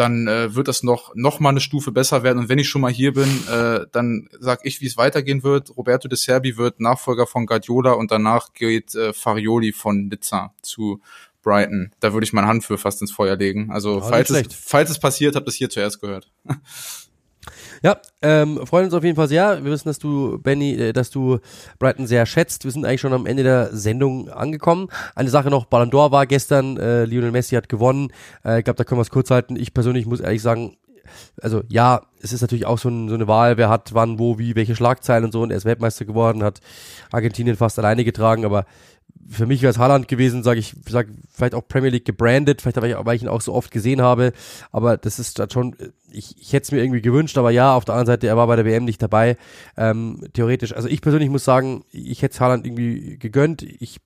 dann 0.00 0.26
äh, 0.26 0.54
wird 0.54 0.66
das 0.66 0.82
noch 0.82 1.12
noch 1.14 1.40
mal 1.40 1.50
eine 1.50 1.60
Stufe 1.60 1.92
besser 1.92 2.22
werden. 2.22 2.38
Und 2.38 2.48
wenn 2.48 2.58
ich 2.58 2.68
schon 2.68 2.80
mal 2.80 2.90
hier 2.90 3.12
bin, 3.12 3.28
äh, 3.48 3.86
dann 3.92 4.28
sag 4.38 4.60
ich, 4.64 4.80
wie 4.80 4.86
es 4.86 4.96
weitergehen 4.96 5.42
wird. 5.42 5.76
Roberto 5.76 6.08
de 6.08 6.16
Serbi 6.16 6.56
wird 6.56 6.80
Nachfolger 6.80 7.26
von 7.26 7.44
Guardiola 7.44 7.92
und 7.92 8.10
danach 8.10 8.54
geht 8.54 8.94
äh, 8.94 9.12
Farioli 9.12 9.72
von 9.72 10.08
Nizza 10.08 10.54
zu 10.62 11.00
Brighton. 11.42 11.92
Da 12.00 12.14
würde 12.14 12.24
ich 12.24 12.32
meine 12.32 12.46
Hand 12.46 12.64
für 12.64 12.78
fast 12.78 13.02
ins 13.02 13.12
Feuer 13.12 13.36
legen. 13.36 13.70
Also 13.70 13.98
ja, 13.98 14.06
falls 14.06 14.30
es, 14.30 14.48
falls 14.54 14.90
es 14.90 14.98
passiert, 14.98 15.36
habt 15.36 15.46
ihr 15.46 15.50
es 15.50 15.56
hier 15.56 15.68
zuerst 15.68 16.00
gehört. 16.00 16.30
Ja, 17.82 17.96
ähm, 18.20 18.66
freuen 18.66 18.86
uns 18.86 18.94
auf 18.94 19.04
jeden 19.04 19.16
Fall 19.16 19.28
sehr. 19.28 19.64
Wir 19.64 19.70
wissen, 19.70 19.88
dass 19.88 19.98
du, 19.98 20.38
Benny, 20.38 20.74
äh, 20.74 20.92
dass 20.92 21.10
du 21.10 21.38
Brighton 21.78 22.06
sehr 22.06 22.26
schätzt. 22.26 22.64
Wir 22.64 22.70
sind 22.70 22.84
eigentlich 22.84 23.00
schon 23.00 23.14
am 23.14 23.24
Ende 23.24 23.42
der 23.42 23.74
Sendung 23.74 24.28
angekommen. 24.28 24.88
Eine 25.14 25.30
Sache 25.30 25.48
noch, 25.48 25.64
Ballon 25.64 25.90
d'Or 25.90 26.10
war 26.10 26.26
gestern, 26.26 26.76
äh, 26.76 27.06
Lionel 27.06 27.30
Messi 27.30 27.54
hat 27.54 27.70
gewonnen. 27.70 28.12
Äh, 28.44 28.58
ich 28.58 28.64
glaube, 28.64 28.76
da 28.76 28.84
können 28.84 28.98
wir 28.98 29.02
es 29.02 29.10
kurz 29.10 29.30
halten. 29.30 29.56
Ich 29.56 29.72
persönlich 29.72 30.04
muss 30.04 30.20
ehrlich 30.20 30.42
sagen, 30.42 30.76
also 31.40 31.62
ja, 31.68 32.02
es 32.20 32.32
ist 32.32 32.42
natürlich 32.42 32.66
auch 32.66 32.78
so, 32.78 32.88
ein, 32.88 33.08
so, 33.08 33.14
eine 33.14 33.26
Wahl, 33.26 33.56
wer 33.56 33.68
hat 33.68 33.94
wann, 33.94 34.18
wo, 34.18 34.38
wie, 34.38 34.54
welche 34.56 34.76
Schlagzeilen 34.76 35.24
und 35.24 35.32
so 35.32 35.42
und 35.42 35.50
er 35.50 35.56
ist 35.56 35.64
Weltmeister 35.64 36.04
geworden, 36.04 36.42
hat 36.42 36.60
Argentinien 37.10 37.56
fast 37.56 37.78
alleine 37.78 38.04
getragen, 38.04 38.44
aber 38.44 38.66
für 39.30 39.46
mich 39.46 39.62
wäre 39.62 39.70
es 39.70 39.78
Haaland 39.78 40.08
gewesen, 40.08 40.42
sage 40.42 40.58
ich, 40.58 40.74
sag, 40.88 41.06
vielleicht 41.32 41.54
auch 41.54 41.66
Premier 41.66 41.90
League 41.90 42.04
gebrandet, 42.04 42.60
vielleicht 42.60 42.80
weil 42.80 43.16
ich, 43.16 43.22
ihn 43.22 43.28
auch 43.28 43.40
so 43.40 43.54
oft 43.54 43.70
gesehen 43.70 44.02
habe, 44.02 44.32
aber 44.72 44.96
das 44.96 45.18
ist 45.18 45.40
schon, 45.52 45.76
ich, 46.10 46.36
ich 46.40 46.52
hätte 46.52 46.64
es 46.64 46.72
mir 46.72 46.82
irgendwie 46.82 47.00
gewünscht, 47.00 47.38
aber 47.38 47.50
ja, 47.50 47.74
auf 47.74 47.84
der 47.84 47.94
anderen 47.94 48.14
Seite, 48.14 48.26
er 48.26 48.36
war 48.36 48.48
bei 48.48 48.56
der 48.56 48.64
WM 48.64 48.84
nicht 48.84 49.00
dabei, 49.00 49.36
ähm, 49.76 50.26
theoretisch, 50.32 50.74
also 50.74 50.88
ich 50.88 51.00
persönlich 51.00 51.30
muss 51.30 51.44
sagen, 51.44 51.84
ich 51.92 52.22
hätte 52.22 52.34
es 52.34 52.40
Haaland 52.40 52.66
irgendwie 52.66 53.18
gegönnt, 53.18 53.62
ich 53.62 54.00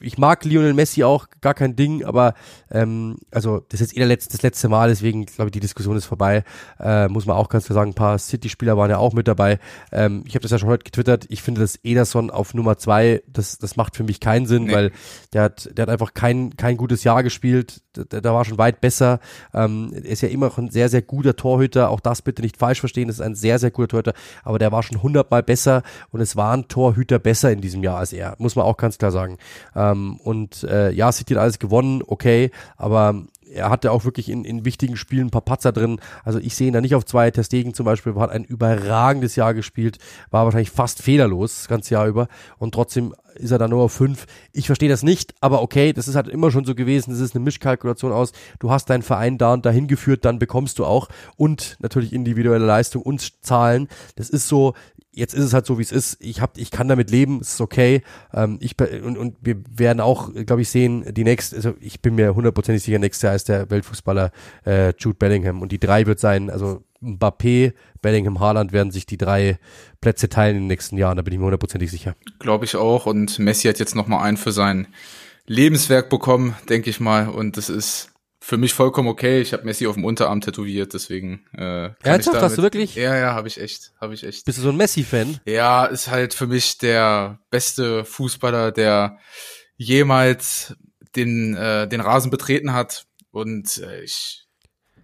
ich 0.00 0.18
mag 0.18 0.44
Lionel 0.44 0.74
Messi 0.74 1.04
auch, 1.04 1.26
gar 1.40 1.54
kein 1.54 1.76
Ding, 1.76 2.04
aber 2.04 2.34
ähm, 2.70 3.16
also 3.30 3.60
das 3.68 3.80
ist 3.80 3.88
jetzt 3.88 3.96
eh 3.96 4.00
der 4.00 4.08
letzte, 4.08 4.32
das 4.32 4.42
letzte 4.42 4.68
Mal, 4.68 4.88
deswegen 4.88 5.26
glaube 5.26 5.48
ich, 5.48 5.52
die 5.52 5.60
Diskussion 5.60 5.96
ist 5.96 6.04
vorbei. 6.04 6.44
Äh, 6.78 7.08
muss 7.08 7.26
man 7.26 7.36
auch 7.36 7.48
ganz 7.48 7.66
klar 7.66 7.74
sagen, 7.74 7.90
ein 7.90 7.94
paar 7.94 8.18
City-Spieler 8.18 8.76
waren 8.76 8.90
ja 8.90 8.98
auch 8.98 9.12
mit 9.12 9.26
dabei. 9.28 9.58
Ähm, 9.92 10.22
ich 10.26 10.34
habe 10.34 10.42
das 10.42 10.50
ja 10.50 10.58
schon 10.58 10.68
heute 10.68 10.84
getwittert, 10.84 11.26
ich 11.28 11.42
finde, 11.42 11.60
dass 11.60 11.78
Ederson 11.82 12.30
auf 12.30 12.54
Nummer 12.54 12.78
zwei, 12.78 13.22
das, 13.26 13.58
das 13.58 13.76
macht 13.76 13.96
für 13.96 14.04
mich 14.04 14.20
keinen 14.20 14.46
Sinn, 14.46 14.64
nee. 14.64 14.72
weil 14.72 14.92
der 15.32 15.42
hat, 15.42 15.70
der 15.76 15.82
hat 15.82 15.90
einfach 15.90 16.14
kein, 16.14 16.56
kein 16.56 16.76
gutes 16.76 17.04
Jahr 17.04 17.22
gespielt, 17.22 17.82
der, 17.96 18.20
der 18.20 18.34
war 18.34 18.44
schon 18.44 18.58
weit 18.58 18.80
besser. 18.80 19.20
Ähm, 19.52 19.90
er 19.92 20.04
ist 20.04 20.22
ja 20.22 20.28
immer 20.28 20.46
noch 20.46 20.58
ein 20.58 20.70
sehr, 20.70 20.88
sehr 20.88 21.02
guter 21.02 21.34
Torhüter, 21.36 21.90
auch 21.90 22.00
das 22.00 22.22
bitte 22.22 22.42
nicht 22.42 22.56
falsch 22.56 22.80
verstehen, 22.80 23.08
das 23.08 23.16
ist 23.16 23.22
ein 23.22 23.34
sehr, 23.34 23.58
sehr 23.58 23.70
guter 23.70 23.88
Torhüter, 23.88 24.14
aber 24.44 24.58
der 24.58 24.70
war 24.72 24.82
schon 24.82 25.02
hundertmal 25.02 25.42
besser 25.42 25.82
und 26.10 26.20
es 26.20 26.36
waren 26.36 26.68
Torhüter 26.68 27.18
besser 27.18 27.50
in 27.50 27.60
diesem 27.60 27.82
Jahr 27.82 27.98
als 27.98 28.12
er, 28.12 28.36
muss 28.38 28.56
man 28.56 28.64
auch 28.64 28.76
ganz 28.76 28.98
klar 28.98 29.10
sagen 29.10 29.15
sagen. 29.16 29.38
Ähm, 29.74 30.18
und 30.22 30.62
äh, 30.64 30.90
ja, 30.92 31.10
City 31.10 31.34
hat 31.34 31.42
alles 31.42 31.58
gewonnen, 31.58 32.02
okay, 32.06 32.50
aber 32.76 33.24
er 33.52 33.70
hatte 33.70 33.92
auch 33.92 34.04
wirklich 34.04 34.28
in, 34.28 34.44
in 34.44 34.64
wichtigen 34.64 34.96
Spielen 34.96 35.28
ein 35.28 35.30
paar 35.30 35.40
Patzer 35.40 35.72
drin. 35.72 36.00
Also 36.24 36.38
ich 36.38 36.54
sehe 36.54 36.68
ihn 36.68 36.72
da 36.72 36.80
nicht 36.80 36.94
auf 36.94 37.04
zwei. 37.04 37.30
Testegen 37.30 37.74
zum 37.74 37.86
Beispiel 37.86 38.14
hat 38.16 38.30
ein 38.30 38.44
überragendes 38.44 39.36
Jahr 39.36 39.54
gespielt, 39.54 39.98
war 40.30 40.44
wahrscheinlich 40.44 40.70
fast 40.70 41.02
fehlerlos 41.02 41.56
das 41.56 41.68
ganze 41.68 41.94
Jahr 41.94 42.06
über 42.06 42.28
und 42.58 42.72
trotzdem 42.72 43.14
ist 43.34 43.50
er 43.50 43.58
da 43.58 43.68
nur 43.68 43.82
auf 43.82 43.92
fünf. 43.92 44.26
Ich 44.52 44.66
verstehe 44.66 44.88
das 44.88 45.02
nicht, 45.02 45.34
aber 45.40 45.62
okay, 45.62 45.92
das 45.92 46.08
ist 46.08 46.16
halt 46.16 46.28
immer 46.28 46.50
schon 46.50 46.64
so 46.64 46.74
gewesen. 46.74 47.10
Das 47.10 47.20
ist 47.20 47.34
eine 47.34 47.44
Mischkalkulation 47.44 48.12
aus. 48.12 48.32
Du 48.58 48.70
hast 48.70 48.88
deinen 48.88 49.02
Verein 49.02 49.38
da 49.38 49.52
und 49.52 49.66
dahin 49.66 49.88
geführt, 49.88 50.24
dann 50.24 50.38
bekommst 50.38 50.78
du 50.78 50.84
auch 50.84 51.08
und 51.36 51.76
natürlich 51.80 52.12
individuelle 52.12 52.64
Leistung 52.64 53.02
und 53.02 53.44
Zahlen. 53.44 53.88
Das 54.16 54.30
ist 54.30 54.48
so, 54.48 54.74
jetzt 55.16 55.34
ist 55.34 55.44
es 55.44 55.54
halt 55.54 55.66
so, 55.66 55.78
wie 55.78 55.82
es 55.82 55.92
ist. 55.92 56.18
Ich 56.20 56.40
hab, 56.40 56.58
ich 56.58 56.70
kann 56.70 56.88
damit 56.88 57.10
leben, 57.10 57.40
es 57.40 57.54
ist 57.54 57.60
okay. 57.60 58.02
Ähm, 58.32 58.58
ich 58.60 58.76
und, 59.02 59.16
und 59.16 59.36
wir 59.40 59.56
werden 59.74 60.00
auch, 60.00 60.32
glaube 60.32 60.62
ich, 60.62 60.68
sehen, 60.68 61.04
die 61.12 61.24
nächste, 61.24 61.56
also 61.56 61.74
ich 61.80 62.00
bin 62.02 62.14
mir 62.14 62.34
hundertprozentig 62.34 62.84
sicher, 62.84 62.98
nächstes 62.98 63.22
Jahr 63.22 63.34
ist 63.34 63.48
der 63.48 63.70
Weltfußballer 63.70 64.30
äh, 64.64 64.92
Jude 64.98 65.16
Bellingham 65.18 65.62
und 65.62 65.72
die 65.72 65.80
drei 65.80 66.06
wird 66.06 66.20
sein, 66.20 66.50
also 66.50 66.84
Mbappé, 67.02 67.72
Bellingham, 68.02 68.40
Haaland 68.40 68.72
werden 68.72 68.90
sich 68.90 69.06
die 69.06 69.16
drei 69.16 69.58
Plätze 70.00 70.28
teilen 70.28 70.56
in 70.56 70.62
den 70.62 70.68
nächsten 70.68 70.98
Jahren, 70.98 71.16
da 71.16 71.22
bin 71.22 71.32
ich 71.32 71.38
mir 71.38 71.46
hundertprozentig 71.46 71.90
sicher. 71.90 72.14
Glaube 72.38 72.66
ich 72.66 72.76
auch 72.76 73.06
und 73.06 73.38
Messi 73.38 73.68
hat 73.68 73.78
jetzt 73.78 73.94
noch 73.94 74.06
mal 74.06 74.22
einen 74.22 74.36
für 74.36 74.52
sein 74.52 74.86
Lebenswerk 75.46 76.10
bekommen, 76.10 76.54
denke 76.68 76.90
ich 76.90 77.00
mal 77.00 77.28
und 77.28 77.56
das 77.56 77.70
ist 77.70 78.10
für 78.46 78.58
mich 78.58 78.74
vollkommen 78.74 79.08
okay. 79.08 79.40
Ich 79.40 79.52
habe 79.52 79.64
Messi 79.64 79.88
auf 79.88 79.94
dem 79.94 80.04
Unterarm 80.04 80.40
tätowiert, 80.40 80.94
deswegen. 80.94 81.44
Äh, 81.52 81.90
Ernsthaft, 82.04 82.40
hast 82.40 82.56
du 82.56 82.62
wirklich? 82.62 82.94
Ja, 82.94 83.16
ja, 83.16 83.34
habe 83.34 83.48
ich 83.48 83.60
echt, 83.60 83.92
habe 84.00 84.14
ich 84.14 84.22
echt. 84.22 84.44
Bist 84.44 84.58
du 84.58 84.62
so 84.62 84.68
ein 84.68 84.76
Messi-Fan? 84.76 85.40
Ja, 85.46 85.84
ist 85.84 86.08
halt 86.08 86.32
für 86.32 86.46
mich 86.46 86.78
der 86.78 87.40
beste 87.50 88.04
Fußballer, 88.04 88.70
der 88.70 89.18
jemals 89.76 90.76
den 91.16 91.54
den 91.54 91.90
den 91.90 92.00
Rasen 92.00 92.30
betreten 92.30 92.72
hat 92.72 93.06
und 93.32 93.78
äh, 93.78 94.04
ich 94.04 94.46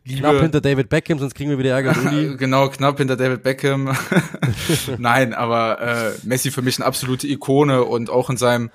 liebe 0.05 0.21
knapp 0.21 0.41
hinter 0.41 0.61
David 0.61 0.89
Beckham, 0.89 1.19
sonst 1.19 1.35
kriegen 1.35 1.51
wir 1.51 1.59
wieder 1.59 1.71
Ärger. 1.71 1.95
genau, 2.39 2.69
knapp 2.69 2.99
hinter 2.99 3.17
David 3.17 3.43
Beckham. 3.43 3.97
Nein, 4.99 5.35
aber 5.35 5.81
äh, 5.81 6.13
Messi 6.23 6.53
für 6.53 6.63
mich 6.63 6.79
eine 6.79 6.87
absolute 6.87 7.27
Ikone 7.27 7.83
und 7.83 8.09
auch 8.09 8.31
in 8.31 8.37
seinem 8.37 8.71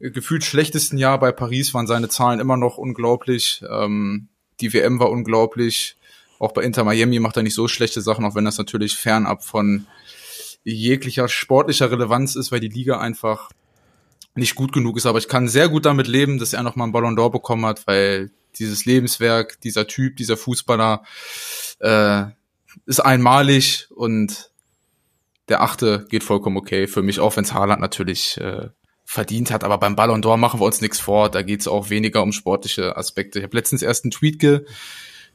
gefühlt 0.00 0.44
schlechtesten 0.44 0.98
Jahr 0.98 1.20
bei 1.20 1.30
Paris 1.30 1.74
waren 1.74 1.86
seine 1.86 2.08
Zahlen 2.08 2.40
immer 2.40 2.56
noch 2.56 2.78
unglaublich. 2.78 3.62
Ähm, 3.70 4.28
die 4.60 4.72
WM 4.72 4.98
war 4.98 5.10
unglaublich. 5.10 5.96
Auch 6.38 6.52
bei 6.52 6.62
Inter 6.62 6.84
Miami 6.84 7.20
macht 7.20 7.36
er 7.36 7.42
nicht 7.42 7.54
so 7.54 7.68
schlechte 7.68 8.00
Sachen, 8.00 8.24
auch 8.24 8.34
wenn 8.34 8.46
das 8.46 8.58
natürlich 8.58 8.96
fernab 8.96 9.44
von 9.44 9.86
jeglicher 10.64 11.28
sportlicher 11.28 11.90
Relevanz 11.90 12.34
ist, 12.34 12.50
weil 12.50 12.60
die 12.60 12.68
Liga 12.68 12.98
einfach 12.98 13.50
nicht 14.34 14.54
gut 14.54 14.72
genug 14.72 14.96
ist. 14.96 15.06
Aber 15.06 15.18
ich 15.18 15.28
kann 15.28 15.48
sehr 15.48 15.68
gut 15.68 15.84
damit 15.84 16.08
leben, 16.08 16.38
dass 16.38 16.54
er 16.54 16.62
nochmal 16.62 16.86
einen 16.86 16.92
Ballon 16.92 17.16
d'Or 17.16 17.30
bekommen 17.30 17.66
hat, 17.66 17.86
weil 17.86 18.30
dieses 18.58 18.84
Lebenswerk, 18.86 19.60
dieser 19.60 19.86
Typ, 19.86 20.16
dieser 20.16 20.36
Fußballer 20.36 21.04
äh, 21.80 22.24
ist 22.86 23.00
einmalig 23.00 23.88
und 23.90 24.50
der 25.48 25.62
achte 25.62 26.06
geht 26.08 26.24
vollkommen 26.24 26.56
okay 26.56 26.86
für 26.86 27.02
mich, 27.02 27.20
auch 27.20 27.36
wenn 27.36 27.44
es 27.44 27.52
Haaland 27.52 27.80
natürlich 27.80 28.38
äh, 28.38 28.68
verdient 29.10 29.50
hat. 29.50 29.64
Aber 29.64 29.76
beim 29.78 29.96
Ballon 29.96 30.22
d'Or 30.22 30.36
machen 30.36 30.60
wir 30.60 30.66
uns 30.66 30.80
nichts 30.80 31.00
vor. 31.00 31.30
Da 31.30 31.42
geht 31.42 31.62
es 31.62 31.66
auch 31.66 31.90
weniger 31.90 32.22
um 32.22 32.30
sportliche 32.30 32.96
Aspekte. 32.96 33.40
Ich 33.40 33.42
habe 33.44 33.56
letztens 33.56 33.82
erst 33.82 34.04
einen 34.04 34.12
Tweet 34.12 34.38
ge 34.38 34.64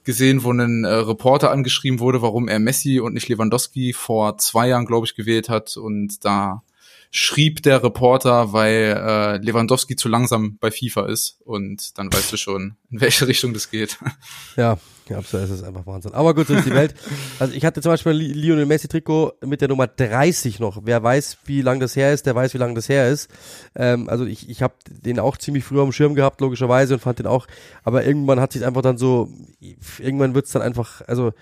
gesehen, 0.05 0.43
wo 0.43 0.53
ein 0.53 0.85
äh, 0.85 0.93
Reporter 0.93 1.51
angeschrieben 1.51 1.99
wurde, 1.99 2.21
warum 2.21 2.47
er 2.47 2.59
Messi 2.59 3.01
und 3.01 3.15
nicht 3.15 3.27
Lewandowski 3.27 3.91
vor 3.91 4.37
zwei 4.37 4.69
Jahren, 4.69 4.85
glaube 4.85 5.07
ich, 5.07 5.15
gewählt 5.15 5.49
hat. 5.49 5.75
Und 5.75 6.23
da 6.23 6.63
schrieb 7.11 7.63
der 7.63 7.83
Reporter, 7.83 8.53
weil 8.53 8.95
äh, 8.97 9.37
Lewandowski 9.37 9.95
zu 9.95 10.09
langsam 10.09 10.57
bei 10.57 10.71
FIFA 10.71 11.07
ist. 11.07 11.39
Und 11.43 11.97
dann 11.97 12.11
weißt 12.11 12.33
du 12.33 12.37
schon, 12.37 12.75
in 12.89 13.01
welche 13.01 13.27
Richtung 13.27 13.53
das 13.53 13.69
geht. 13.69 13.97
Ja, 14.57 14.77
ja, 15.07 15.21
so 15.21 15.37
ist 15.37 15.51
es 15.51 15.63
einfach 15.63 15.85
Wahnsinn. 15.85 16.13
Aber 16.13 16.33
gut, 16.33 16.47
so 16.47 16.55
ist 16.55 16.65
die 16.65 16.73
Welt. 16.73 16.95
Also 17.39 17.53
ich 17.53 17.63
hatte 17.63 17.81
zum 17.81 17.91
Beispiel 17.91 18.13
Lionel 18.13 18.65
Messi 18.65 18.87
Trikot 18.87 19.33
mit 19.45 19.61
der 19.61 19.67
Nummer 19.67 19.85
30 19.87 20.59
noch. 20.59 20.81
Wer 20.83 21.03
weiß, 21.03 21.37
wie 21.45 21.61
lang 21.61 21.79
das 21.79 21.95
her 21.95 22.11
ist, 22.11 22.25
der 22.25 22.33
weiß, 22.33 22.53
wie 22.55 22.57
lang 22.57 22.73
das 22.73 22.89
her 22.89 23.09
ist. 23.09 23.29
Ähm, 23.75 24.09
also 24.09 24.25
ich, 24.25 24.49
ich 24.49 24.63
habe 24.63 24.73
den 24.89 25.19
auch 25.19 25.37
ziemlich 25.37 25.63
früh 25.63 25.79
am 25.79 25.91
Schirm 25.91 26.15
gehabt, 26.15 26.41
logischerweise, 26.41 26.95
und 26.95 27.01
fand 27.01 27.19
den 27.19 27.27
auch. 27.27 27.45
Aber 27.83 28.03
irgendwann 28.03 28.39
hat 28.39 28.53
sich 28.53 28.65
einfach 28.65 28.81
dann 28.81 28.97
so, 28.97 29.29
irgendwann 29.99 30.33
wird's 30.33 30.51
dann 30.51 30.63
einfach, 30.63 31.01
also 31.07 31.33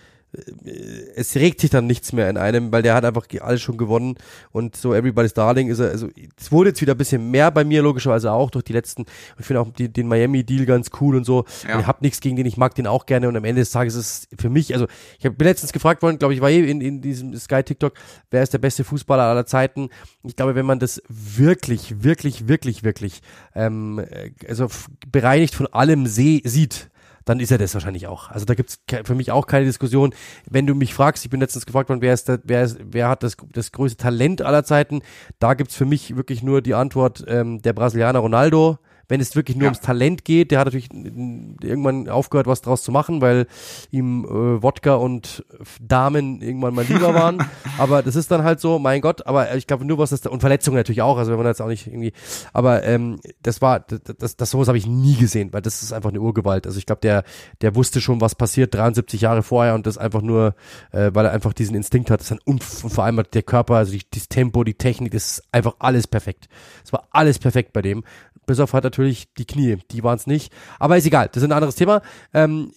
es 1.16 1.36
regt 1.36 1.62
sich 1.62 1.70
dann 1.70 1.86
nichts 1.86 2.12
mehr 2.12 2.30
in 2.30 2.38
einem, 2.38 2.72
weil 2.72 2.82
der 2.82 2.96
hat 2.96 3.06
einfach 3.06 3.28
alles 3.42 3.62
schon 3.62 3.78
gewonnen 3.78 4.16
und 4.52 4.76
so 4.76 4.94
Everybody's 4.94 5.34
Darling 5.34 5.68
ist 5.68 5.80
er, 5.80 5.92
also 5.92 6.10
es 6.40 6.52
wurde 6.52 6.72
jetzt 6.72 6.82
wieder 6.82 6.96
ein 6.96 6.98
bisschen 6.98 7.30
mehr 7.30 7.52
bei 7.52 7.64
mir, 7.64 7.84
logischerweise 7.84 8.32
auch 8.32 8.50
durch 8.50 8.66
die 8.66 8.74
letzten, 8.74 9.06
ich 9.38 9.46
finde 9.46 9.62
auch 9.62 9.72
die, 9.72 9.90
den 9.90 10.08
Miami-Deal 10.08 10.66
ganz 10.66 10.90
cool 11.00 11.16
und 11.16 11.24
so. 11.24 11.46
Ja. 11.68 11.80
Ich 11.80 11.86
habe 11.86 12.00
nichts 12.02 12.20
gegen 12.20 12.36
den, 12.36 12.48
ich 12.48 12.58
mag 12.58 12.74
den 12.74 12.88
auch 12.88 13.06
gerne 13.06 13.28
und 13.28 13.38
am 13.38 13.44
Ende 13.44 13.62
des 13.62 13.72
Tages 13.72 13.94
ist 13.94 14.28
es 14.32 14.40
für 14.40 14.50
mich, 14.50 14.74
also 14.74 14.88
ich 15.20 15.26
habe 15.26 15.44
letztens 15.44 15.72
gefragt 15.72 16.02
worden, 16.02 16.18
glaube 16.18 16.34
ich, 16.34 16.42
war 16.42 16.50
eh 16.50 16.68
in, 16.68 16.82
in 16.82 17.02
diesem 17.02 17.36
Sky-TikTok, 17.36 17.94
wer 18.32 18.42
ist 18.42 18.54
der 18.54 18.60
beste 18.60 18.84
Fußballer 18.84 19.24
aller 19.24 19.46
Zeiten? 19.46 19.90
Ich 20.24 20.36
glaube, 20.36 20.56
wenn 20.56 20.66
man 20.66 20.80
das 20.80 21.02
wirklich, 21.10 22.04
wirklich, 22.04 22.48
wirklich, 22.48 22.84
wirklich, 22.84 23.22
ähm, 23.54 24.04
also 24.48 24.68
bereinigt 25.12 25.54
von 25.54 25.68
allem 25.68 26.08
seh, 26.08 26.42
sieht, 26.44 26.90
dann 27.26 27.40
ist 27.40 27.52
er 27.52 27.58
das 27.58 27.74
wahrscheinlich 27.74 28.08
auch. 28.08 28.30
Also 28.30 28.46
da 28.46 28.54
gibt's 28.54 28.80
für 29.04 29.16
mich 29.16 29.32
auch 29.32 29.48
keine 29.48 29.66
Diskussion. 29.66 30.14
Wenn 30.50 30.68
du 30.68 30.76
mich 30.76 30.94
fragst, 30.94 31.24
ich 31.24 31.32
bin 31.32 31.40
letztens 31.40 31.66
gefragt 31.66 31.90
worden, 31.90 32.02
wer 32.02 32.14
ist, 32.14 32.28
der, 32.28 32.40
wer, 32.44 32.64
ist 32.64 32.78
wer 32.84 33.10
hat 33.10 33.24
das, 33.24 33.38
das 33.52 33.72
größte 33.72 33.98
Talent 33.98 34.42
aller 34.42 34.64
Zeiten, 34.64 35.02
da 35.40 35.54
gibt's 35.54 35.76
für 35.76 35.86
mich 35.86 36.16
wirklich 36.16 36.44
nur 36.44 36.62
die 36.62 36.74
Antwort 36.74 37.24
ähm, 37.28 37.62
der 37.62 37.74
Brasilianer 37.74 38.20
Ronaldo 38.20 38.80
wenn 39.08 39.22
es 39.22 39.36
wirklich 39.36 39.58
nur 39.58 39.66
ja. 39.66 39.70
ums 39.70 39.82
Talent 39.82 40.26
geht, 40.26 40.52
der 40.52 40.60
hat 40.60 40.66
natürlich 40.66 40.90
irgendwann 40.92 42.10
aufgehört, 42.10 42.48
was 42.48 42.62
draus 42.62 42.84
zu 42.84 42.92
machen, 42.92 43.22
weil 43.22 43.48
ihm 43.92 44.26
äh, 44.26 44.64
Wodka 44.64 44.96
und 44.96 45.46
Damen 45.82 46.42
irgendwann 46.42 46.74
mal 46.74 46.86
lieber 46.86 47.14
waren. 47.14 47.44
aber 47.78 48.02
das 48.02 48.16
ist 48.16 48.32
dann 48.32 48.44
halt 48.44 48.60
so, 48.60 48.80
mein 48.80 49.02
Gott, 49.02 49.26
aber 49.28 49.54
ich 49.56 49.68
glaube 49.68 49.86
nur, 49.86 49.98
was 49.98 50.12
das, 50.12 50.26
und 50.26 50.40
Verletzungen 50.40 50.78
natürlich 50.78 51.02
auch, 51.02 51.18
also 51.18 51.32
wenn 51.32 51.38
man 51.38 51.48
jetzt 51.48 51.62
auch 51.62 51.68
nicht 51.68 51.88
irgendwie, 51.88 52.14
aber 52.54 52.84
ähm, 52.84 53.20
das 53.42 53.62
war, 53.62 53.82
das, 53.82 54.02
das, 54.18 54.38
das 54.38 54.50
sowas 54.50 54.68
habe 54.68 54.78
ich 54.78 54.88
nie 54.88 55.16
gesehen, 55.16 55.52
weil 55.54 55.62
das 55.62 55.84
ist 55.84 55.94
einfach 55.94 56.10
eine 56.10 56.22
Urgewalt. 56.22 56.66
Also 56.66 56.78
ich 56.78 56.86
glaube, 56.86 57.02
der, 57.02 57.24
der 57.62 57.76
wusste 57.76 58.02
schon, 58.02 58.22
was 58.22 58.36
passiert 58.36 58.74
73 58.74 59.22
Jahre 59.22 59.44
vorher 59.44 59.76
und 59.76 59.86
das 59.86 59.98
einfach 59.98 60.22
nur, 60.22 60.56
äh, 60.92 61.12
weil 61.14 61.26
er 61.26 61.32
einfach 61.32 61.54
diesen 61.54 61.76
Instinkt 61.76 62.10
hat, 62.10 62.22
das 62.22 62.28
ist 62.28 62.34
ein, 62.34 62.40
und 62.46 62.64
vor 62.64 63.04
allem 63.04 63.22
der 63.34 63.44
Körper, 63.44 63.76
also 63.76 63.92
die, 63.92 64.02
das 64.12 64.30
Tempo, 64.30 64.64
die 64.64 64.76
Technik, 64.76 65.12
das 65.12 65.34
ist 65.34 65.44
einfach 65.52 65.76
alles 65.80 66.08
perfekt. 66.08 66.48
Es 66.84 66.94
war 66.94 67.08
alles 67.12 67.40
perfekt 67.40 67.74
bei 67.74 67.82
dem 67.82 68.04
bis 68.46 68.60
auf 68.60 68.74
halt 68.74 68.84
natürlich 68.84 69.34
die 69.36 69.46
Knie, 69.46 69.78
die 69.92 70.04
waren 70.04 70.18
es 70.18 70.28
nicht. 70.28 70.54
Aber 70.80 70.98
ist 70.98 71.06
egal, 71.06 71.30
das 71.32 71.44
ist 71.44 71.50
ein 71.50 71.54
anderes 71.54 71.76
Thema. 71.76 72.02
Ähm, 72.34 72.72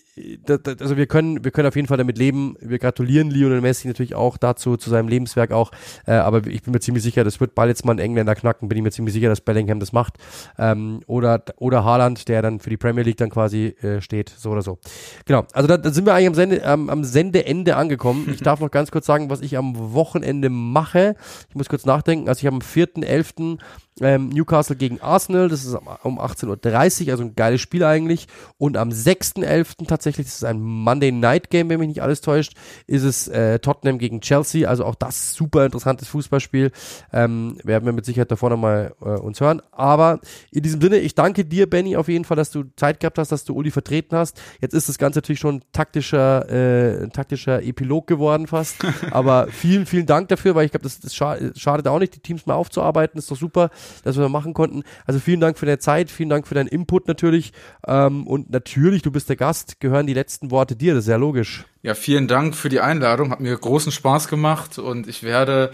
da, 0.46 0.56
da, 0.56 0.72
also 0.80 0.96
wir 0.96 1.06
können, 1.06 1.44
wir 1.44 1.50
können 1.50 1.68
auf 1.68 1.76
jeden 1.76 1.88
Fall 1.88 1.98
damit 1.98 2.16
leben. 2.16 2.56
Wir 2.60 2.78
gratulieren 2.78 3.30
Lionel 3.30 3.60
Messi 3.60 3.86
natürlich 3.86 4.14
auch 4.14 4.38
dazu, 4.38 4.76
zu 4.76 4.88
seinem 4.88 5.08
Lebenswerk 5.08 5.52
auch. 5.52 5.72
Äh, 6.06 6.12
aber 6.12 6.46
ich 6.46 6.62
bin 6.62 6.72
mir 6.72 6.80
ziemlich 6.80 7.02
sicher, 7.02 7.22
das 7.22 7.38
wird 7.40 7.54
bald 7.54 7.68
jetzt 7.68 7.84
mal 7.84 7.92
ein 7.92 7.98
Engländer 7.98 8.34
knacken. 8.34 8.68
Bin 8.68 8.78
ich 8.78 8.84
mir 8.84 8.90
ziemlich 8.90 9.12
sicher, 9.12 9.28
dass 9.28 9.42
Bellingham 9.42 9.78
das 9.78 9.92
macht. 9.92 10.14
Ähm, 10.58 11.00
oder, 11.06 11.42
oder 11.58 11.84
Haaland, 11.84 12.28
der 12.28 12.40
dann 12.40 12.60
für 12.60 12.70
die 12.70 12.78
Premier 12.78 13.02
League 13.02 13.18
dann 13.18 13.30
quasi 13.30 13.74
äh, 13.82 14.00
steht, 14.00 14.30
so 14.30 14.50
oder 14.50 14.62
so. 14.62 14.78
Genau. 15.26 15.44
Also 15.52 15.68
da, 15.68 15.76
da 15.76 15.90
sind 15.90 16.06
wir 16.06 16.14
eigentlich 16.14 16.28
am, 16.28 16.34
Sende, 16.34 16.56
ähm, 16.64 16.88
am 16.88 17.04
Sendeende 17.04 17.76
angekommen. 17.76 18.30
Ich 18.32 18.40
darf 18.40 18.60
noch 18.60 18.70
ganz 18.70 18.90
kurz 18.90 19.06
sagen, 19.06 19.28
was 19.28 19.42
ich 19.42 19.58
am 19.58 19.92
Wochenende 19.92 20.48
mache. 20.48 21.16
Ich 21.50 21.54
muss 21.54 21.68
kurz 21.68 21.84
nachdenken. 21.84 22.28
Also 22.28 22.40
ich 22.40 22.48
am 22.48 22.60
4.11. 22.60 23.58
Ähm, 24.02 24.28
Newcastle 24.28 24.76
gegen 24.76 25.00
Arsenal, 25.00 25.48
das 25.48 25.64
ist 25.64 25.74
um 26.02 26.20
18.30 26.20 27.06
Uhr, 27.06 27.12
also 27.12 27.24
ein 27.24 27.34
geiles 27.34 27.62
Spiel 27.62 27.82
eigentlich. 27.82 28.26
Und 28.58 28.76
am 28.76 28.90
6.11. 28.90 29.86
tatsächlich, 29.86 30.05
das 30.14 30.26
ist 30.26 30.44
ein 30.44 30.60
Monday 30.60 31.10
Night 31.12 31.50
Game, 31.50 31.68
wenn 31.68 31.80
mich 31.80 31.88
nicht 31.88 32.02
alles 32.02 32.20
täuscht, 32.20 32.54
ist 32.86 33.02
es 33.02 33.28
äh, 33.28 33.58
Tottenham 33.58 33.98
gegen 33.98 34.20
Chelsea. 34.20 34.68
Also 34.68 34.84
auch 34.84 34.94
das 34.94 35.34
super 35.34 35.64
interessantes 35.64 36.08
Fußballspiel. 36.08 36.70
Ähm, 37.12 37.58
werden 37.64 37.84
wir 37.84 37.92
mit 37.92 38.04
Sicherheit 38.04 38.30
davor 38.30 38.50
nochmal 38.50 38.94
äh, 39.00 39.08
uns 39.08 39.40
hören. 39.40 39.60
Aber 39.72 40.20
in 40.50 40.62
diesem 40.62 40.80
Sinne, 40.80 40.98
ich 40.98 41.14
danke 41.14 41.44
dir, 41.44 41.68
Benny, 41.68 41.96
auf 41.96 42.08
jeden 42.08 42.24
Fall, 42.24 42.36
dass 42.36 42.50
du 42.50 42.64
Zeit 42.76 43.00
gehabt 43.00 43.18
hast, 43.18 43.32
dass 43.32 43.44
du 43.44 43.54
Uli 43.54 43.70
vertreten 43.70 44.16
hast. 44.16 44.40
Jetzt 44.60 44.74
ist 44.74 44.88
das 44.88 44.98
Ganze 44.98 45.18
natürlich 45.18 45.40
schon 45.40 45.56
ein 45.56 45.62
taktischer, 45.72 46.48
äh, 46.50 47.02
ein 47.02 47.12
taktischer 47.12 47.62
Epilog 47.62 48.06
geworden 48.06 48.46
fast. 48.46 48.76
Aber 49.10 49.48
vielen, 49.48 49.86
vielen 49.86 50.06
Dank 50.06 50.28
dafür, 50.28 50.54
weil 50.54 50.66
ich 50.66 50.70
glaube, 50.70 50.84
das, 50.84 51.00
das 51.00 51.14
schadet 51.14 51.88
auch 51.88 51.98
nicht, 51.98 52.14
die 52.14 52.20
Teams 52.20 52.46
mal 52.46 52.54
aufzuarbeiten. 52.54 53.18
ist 53.18 53.30
doch 53.30 53.36
super 53.36 53.70
dass 54.04 54.16
wir 54.16 54.28
machen 54.28 54.54
konnten. 54.54 54.82
Also 55.04 55.20
vielen 55.20 55.40
Dank 55.40 55.58
für 55.58 55.66
deine 55.66 55.78
Zeit, 55.78 56.10
vielen 56.10 56.28
Dank 56.28 56.46
für 56.46 56.54
deinen 56.54 56.68
Input 56.68 57.08
natürlich. 57.08 57.52
Ähm, 57.86 58.26
und 58.26 58.50
natürlich, 58.50 59.02
du 59.02 59.10
bist 59.10 59.28
der 59.28 59.36
Gast, 59.36 59.80
gehören 59.96 60.06
die 60.06 60.12
letzten 60.12 60.50
Worte 60.50 60.76
dir, 60.76 60.92
das 60.92 61.04
ist 61.04 61.08
ja 61.08 61.16
logisch. 61.16 61.64
Ja, 61.82 61.94
vielen 61.94 62.28
Dank 62.28 62.54
für 62.54 62.68
die 62.68 62.80
Einladung, 62.80 63.30
hat 63.30 63.40
mir 63.40 63.56
großen 63.56 63.90
Spaß 63.90 64.28
gemacht 64.28 64.78
und 64.78 65.08
ich 65.08 65.22
werde 65.22 65.70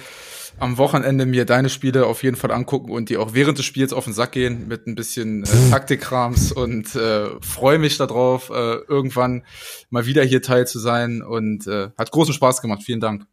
am 0.60 0.78
Wochenende 0.78 1.26
mir 1.26 1.44
deine 1.44 1.68
Spiele 1.68 2.06
auf 2.06 2.22
jeden 2.22 2.36
Fall 2.36 2.52
angucken 2.52 2.92
und 2.92 3.08
die 3.08 3.16
auch 3.16 3.34
während 3.34 3.58
des 3.58 3.64
Spiels 3.64 3.92
auf 3.92 4.04
den 4.04 4.12
Sack 4.12 4.30
gehen 4.30 4.68
mit 4.68 4.86
ein 4.86 4.94
bisschen 4.94 5.42
äh, 5.42 5.70
Taktikkrams 5.70 6.52
und 6.52 6.94
äh, 6.94 7.30
freue 7.40 7.80
mich 7.80 7.98
darauf, 7.98 8.50
äh, 8.50 8.76
irgendwann 8.86 9.42
mal 9.90 10.06
wieder 10.06 10.22
hier 10.22 10.40
teil 10.40 10.68
zu 10.68 10.78
sein 10.78 11.20
und 11.20 11.66
äh, 11.66 11.88
hat 11.98 12.12
großen 12.12 12.32
Spaß 12.32 12.62
gemacht. 12.62 12.84
Vielen 12.84 13.00
Dank. 13.00 13.26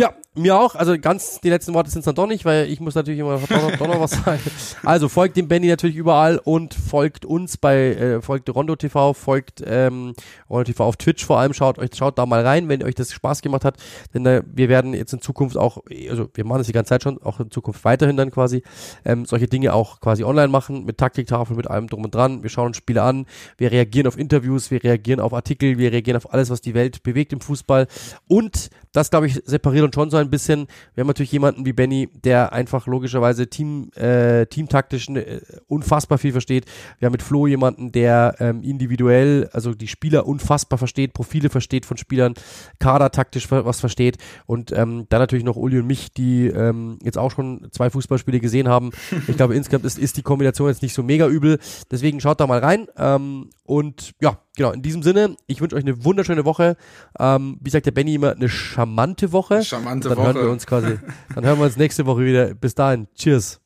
Ja, 0.00 0.14
mir 0.34 0.58
auch. 0.58 0.76
Also 0.76 0.98
ganz 0.98 1.40
die 1.42 1.50
letzten 1.50 1.74
Worte 1.74 1.90
sind 1.90 1.98
es 1.98 2.04
dann 2.06 2.14
doch 2.14 2.26
nicht, 2.26 2.46
weil 2.46 2.70
ich 2.70 2.80
muss 2.80 2.94
natürlich 2.94 3.20
immer 3.20 3.38
doch 3.38 3.50
noch, 3.50 3.76
doch 3.76 3.86
noch 3.86 4.00
was 4.00 4.12
sagen. 4.12 4.40
Also 4.82 5.10
folgt 5.10 5.36
dem 5.36 5.46
Benny 5.46 5.66
natürlich 5.66 5.96
überall 5.96 6.38
und 6.38 6.72
folgt 6.72 7.26
uns 7.26 7.58
bei, 7.58 7.94
äh, 7.94 8.22
folgt 8.22 8.48
Rondo 8.48 8.76
TV, 8.76 9.12
folgt 9.12 9.62
ähm, 9.66 10.14
Rondo 10.48 10.64
TV 10.64 10.84
auf 10.84 10.96
Twitch 10.96 11.26
vor 11.26 11.38
allem, 11.38 11.52
schaut 11.52 11.78
euch, 11.78 11.90
schaut 11.94 12.16
da 12.18 12.24
mal 12.24 12.40
rein, 12.46 12.70
wenn 12.70 12.82
euch 12.82 12.94
das 12.94 13.12
Spaß 13.12 13.42
gemacht 13.42 13.62
hat, 13.62 13.76
denn 14.14 14.24
äh, 14.24 14.42
wir 14.46 14.70
werden 14.70 14.94
jetzt 14.94 15.12
in 15.12 15.20
Zukunft 15.20 15.58
auch, 15.58 15.82
also 16.08 16.30
wir 16.32 16.46
machen 16.46 16.58
das 16.58 16.68
die 16.68 16.72
ganze 16.72 16.88
Zeit 16.88 17.02
schon, 17.02 17.20
auch 17.22 17.38
in 17.38 17.50
Zukunft 17.50 17.84
weiterhin 17.84 18.16
dann 18.16 18.30
quasi, 18.30 18.62
ähm, 19.04 19.26
solche 19.26 19.48
Dinge 19.48 19.74
auch 19.74 20.00
quasi 20.00 20.24
online 20.24 20.48
machen, 20.48 20.86
mit 20.86 20.96
Taktiktafel, 20.96 21.56
mit 21.56 21.68
allem 21.68 21.88
drum 21.88 22.04
und 22.04 22.14
dran, 22.14 22.42
wir 22.42 22.48
schauen 22.48 22.68
uns 22.68 22.78
Spiele 22.78 23.02
an, 23.02 23.26
wir 23.58 23.70
reagieren 23.70 24.06
auf 24.06 24.16
Interviews, 24.16 24.70
wir 24.70 24.82
reagieren 24.82 25.20
auf 25.20 25.34
Artikel, 25.34 25.76
wir 25.76 25.92
reagieren 25.92 26.16
auf 26.16 26.32
alles, 26.32 26.48
was 26.48 26.62
die 26.62 26.72
Welt 26.72 27.02
bewegt 27.02 27.34
im 27.34 27.42
Fußball. 27.42 27.86
Und 28.28 28.70
das, 28.92 29.10
glaube 29.10 29.26
ich, 29.26 29.34
separiert 29.44 29.89
uns 29.90 29.94
schon 29.96 30.10
so 30.10 30.16
ein 30.16 30.30
bisschen. 30.30 30.66
Wir 30.94 31.02
haben 31.02 31.08
natürlich 31.08 31.32
jemanden 31.32 31.66
wie 31.66 31.72
Benny, 31.72 32.08
der 32.24 32.52
einfach 32.52 32.86
logischerweise 32.86 33.48
Team, 33.48 33.90
äh, 33.94 34.46
teamtaktisch 34.46 35.08
äh, 35.08 35.40
unfassbar 35.66 36.18
viel 36.18 36.32
versteht. 36.32 36.66
Wir 36.98 37.06
haben 37.06 37.12
mit 37.12 37.22
Flo 37.22 37.46
jemanden, 37.46 37.92
der 37.92 38.36
ähm, 38.38 38.62
individuell, 38.62 39.48
also 39.52 39.74
die 39.74 39.88
Spieler 39.88 40.26
unfassbar 40.26 40.78
versteht, 40.78 41.12
Profile 41.12 41.50
versteht 41.50 41.86
von 41.86 41.96
Spielern, 41.96 42.34
kadertaktisch 42.78 43.50
was 43.50 43.80
versteht. 43.80 44.18
Und 44.46 44.72
ähm, 44.72 45.06
dann 45.08 45.20
natürlich 45.20 45.44
noch 45.44 45.56
Uli 45.56 45.78
und 45.78 45.86
mich, 45.86 46.12
die 46.12 46.46
ähm, 46.46 46.98
jetzt 47.02 47.18
auch 47.18 47.30
schon 47.30 47.68
zwei 47.72 47.90
Fußballspiele 47.90 48.40
gesehen 48.40 48.68
haben. 48.68 48.90
Ich 49.26 49.36
glaube, 49.36 49.54
insgesamt 49.54 49.84
ist, 49.84 49.98
ist 49.98 50.16
die 50.16 50.22
Kombination 50.22 50.68
jetzt 50.68 50.82
nicht 50.82 50.94
so 50.94 51.02
mega 51.02 51.28
übel. 51.28 51.58
Deswegen 51.90 52.20
schaut 52.20 52.40
da 52.40 52.46
mal 52.46 52.58
rein. 52.58 52.88
Ähm, 52.96 53.50
und 53.64 54.12
ja, 54.20 54.38
genau, 54.60 54.72
in 54.72 54.82
diesem 54.82 55.02
Sinne, 55.02 55.36
ich 55.46 55.62
wünsche 55.62 55.74
euch 55.74 55.84
eine 55.84 56.04
wunderschöne 56.04 56.44
Woche. 56.44 56.76
Ähm, 57.18 57.56
wie 57.62 57.70
sagt 57.70 57.86
der 57.86 57.92
Benny 57.92 58.14
immer, 58.14 58.32
eine 58.32 58.50
charmante 58.50 59.32
Woche. 59.32 59.64
Charmante 59.64 60.10
dann 60.10 60.18
Woche. 60.18 60.26
Hören 60.26 60.36
wir 60.36 60.50
uns 60.50 60.66
quasi, 60.66 60.98
dann 61.34 61.44
hören 61.46 61.58
wir 61.58 61.64
uns 61.64 61.78
nächste 61.78 62.04
Woche 62.04 62.24
wieder. 62.24 62.54
Bis 62.54 62.74
dahin. 62.74 63.08
Cheers. 63.14 63.58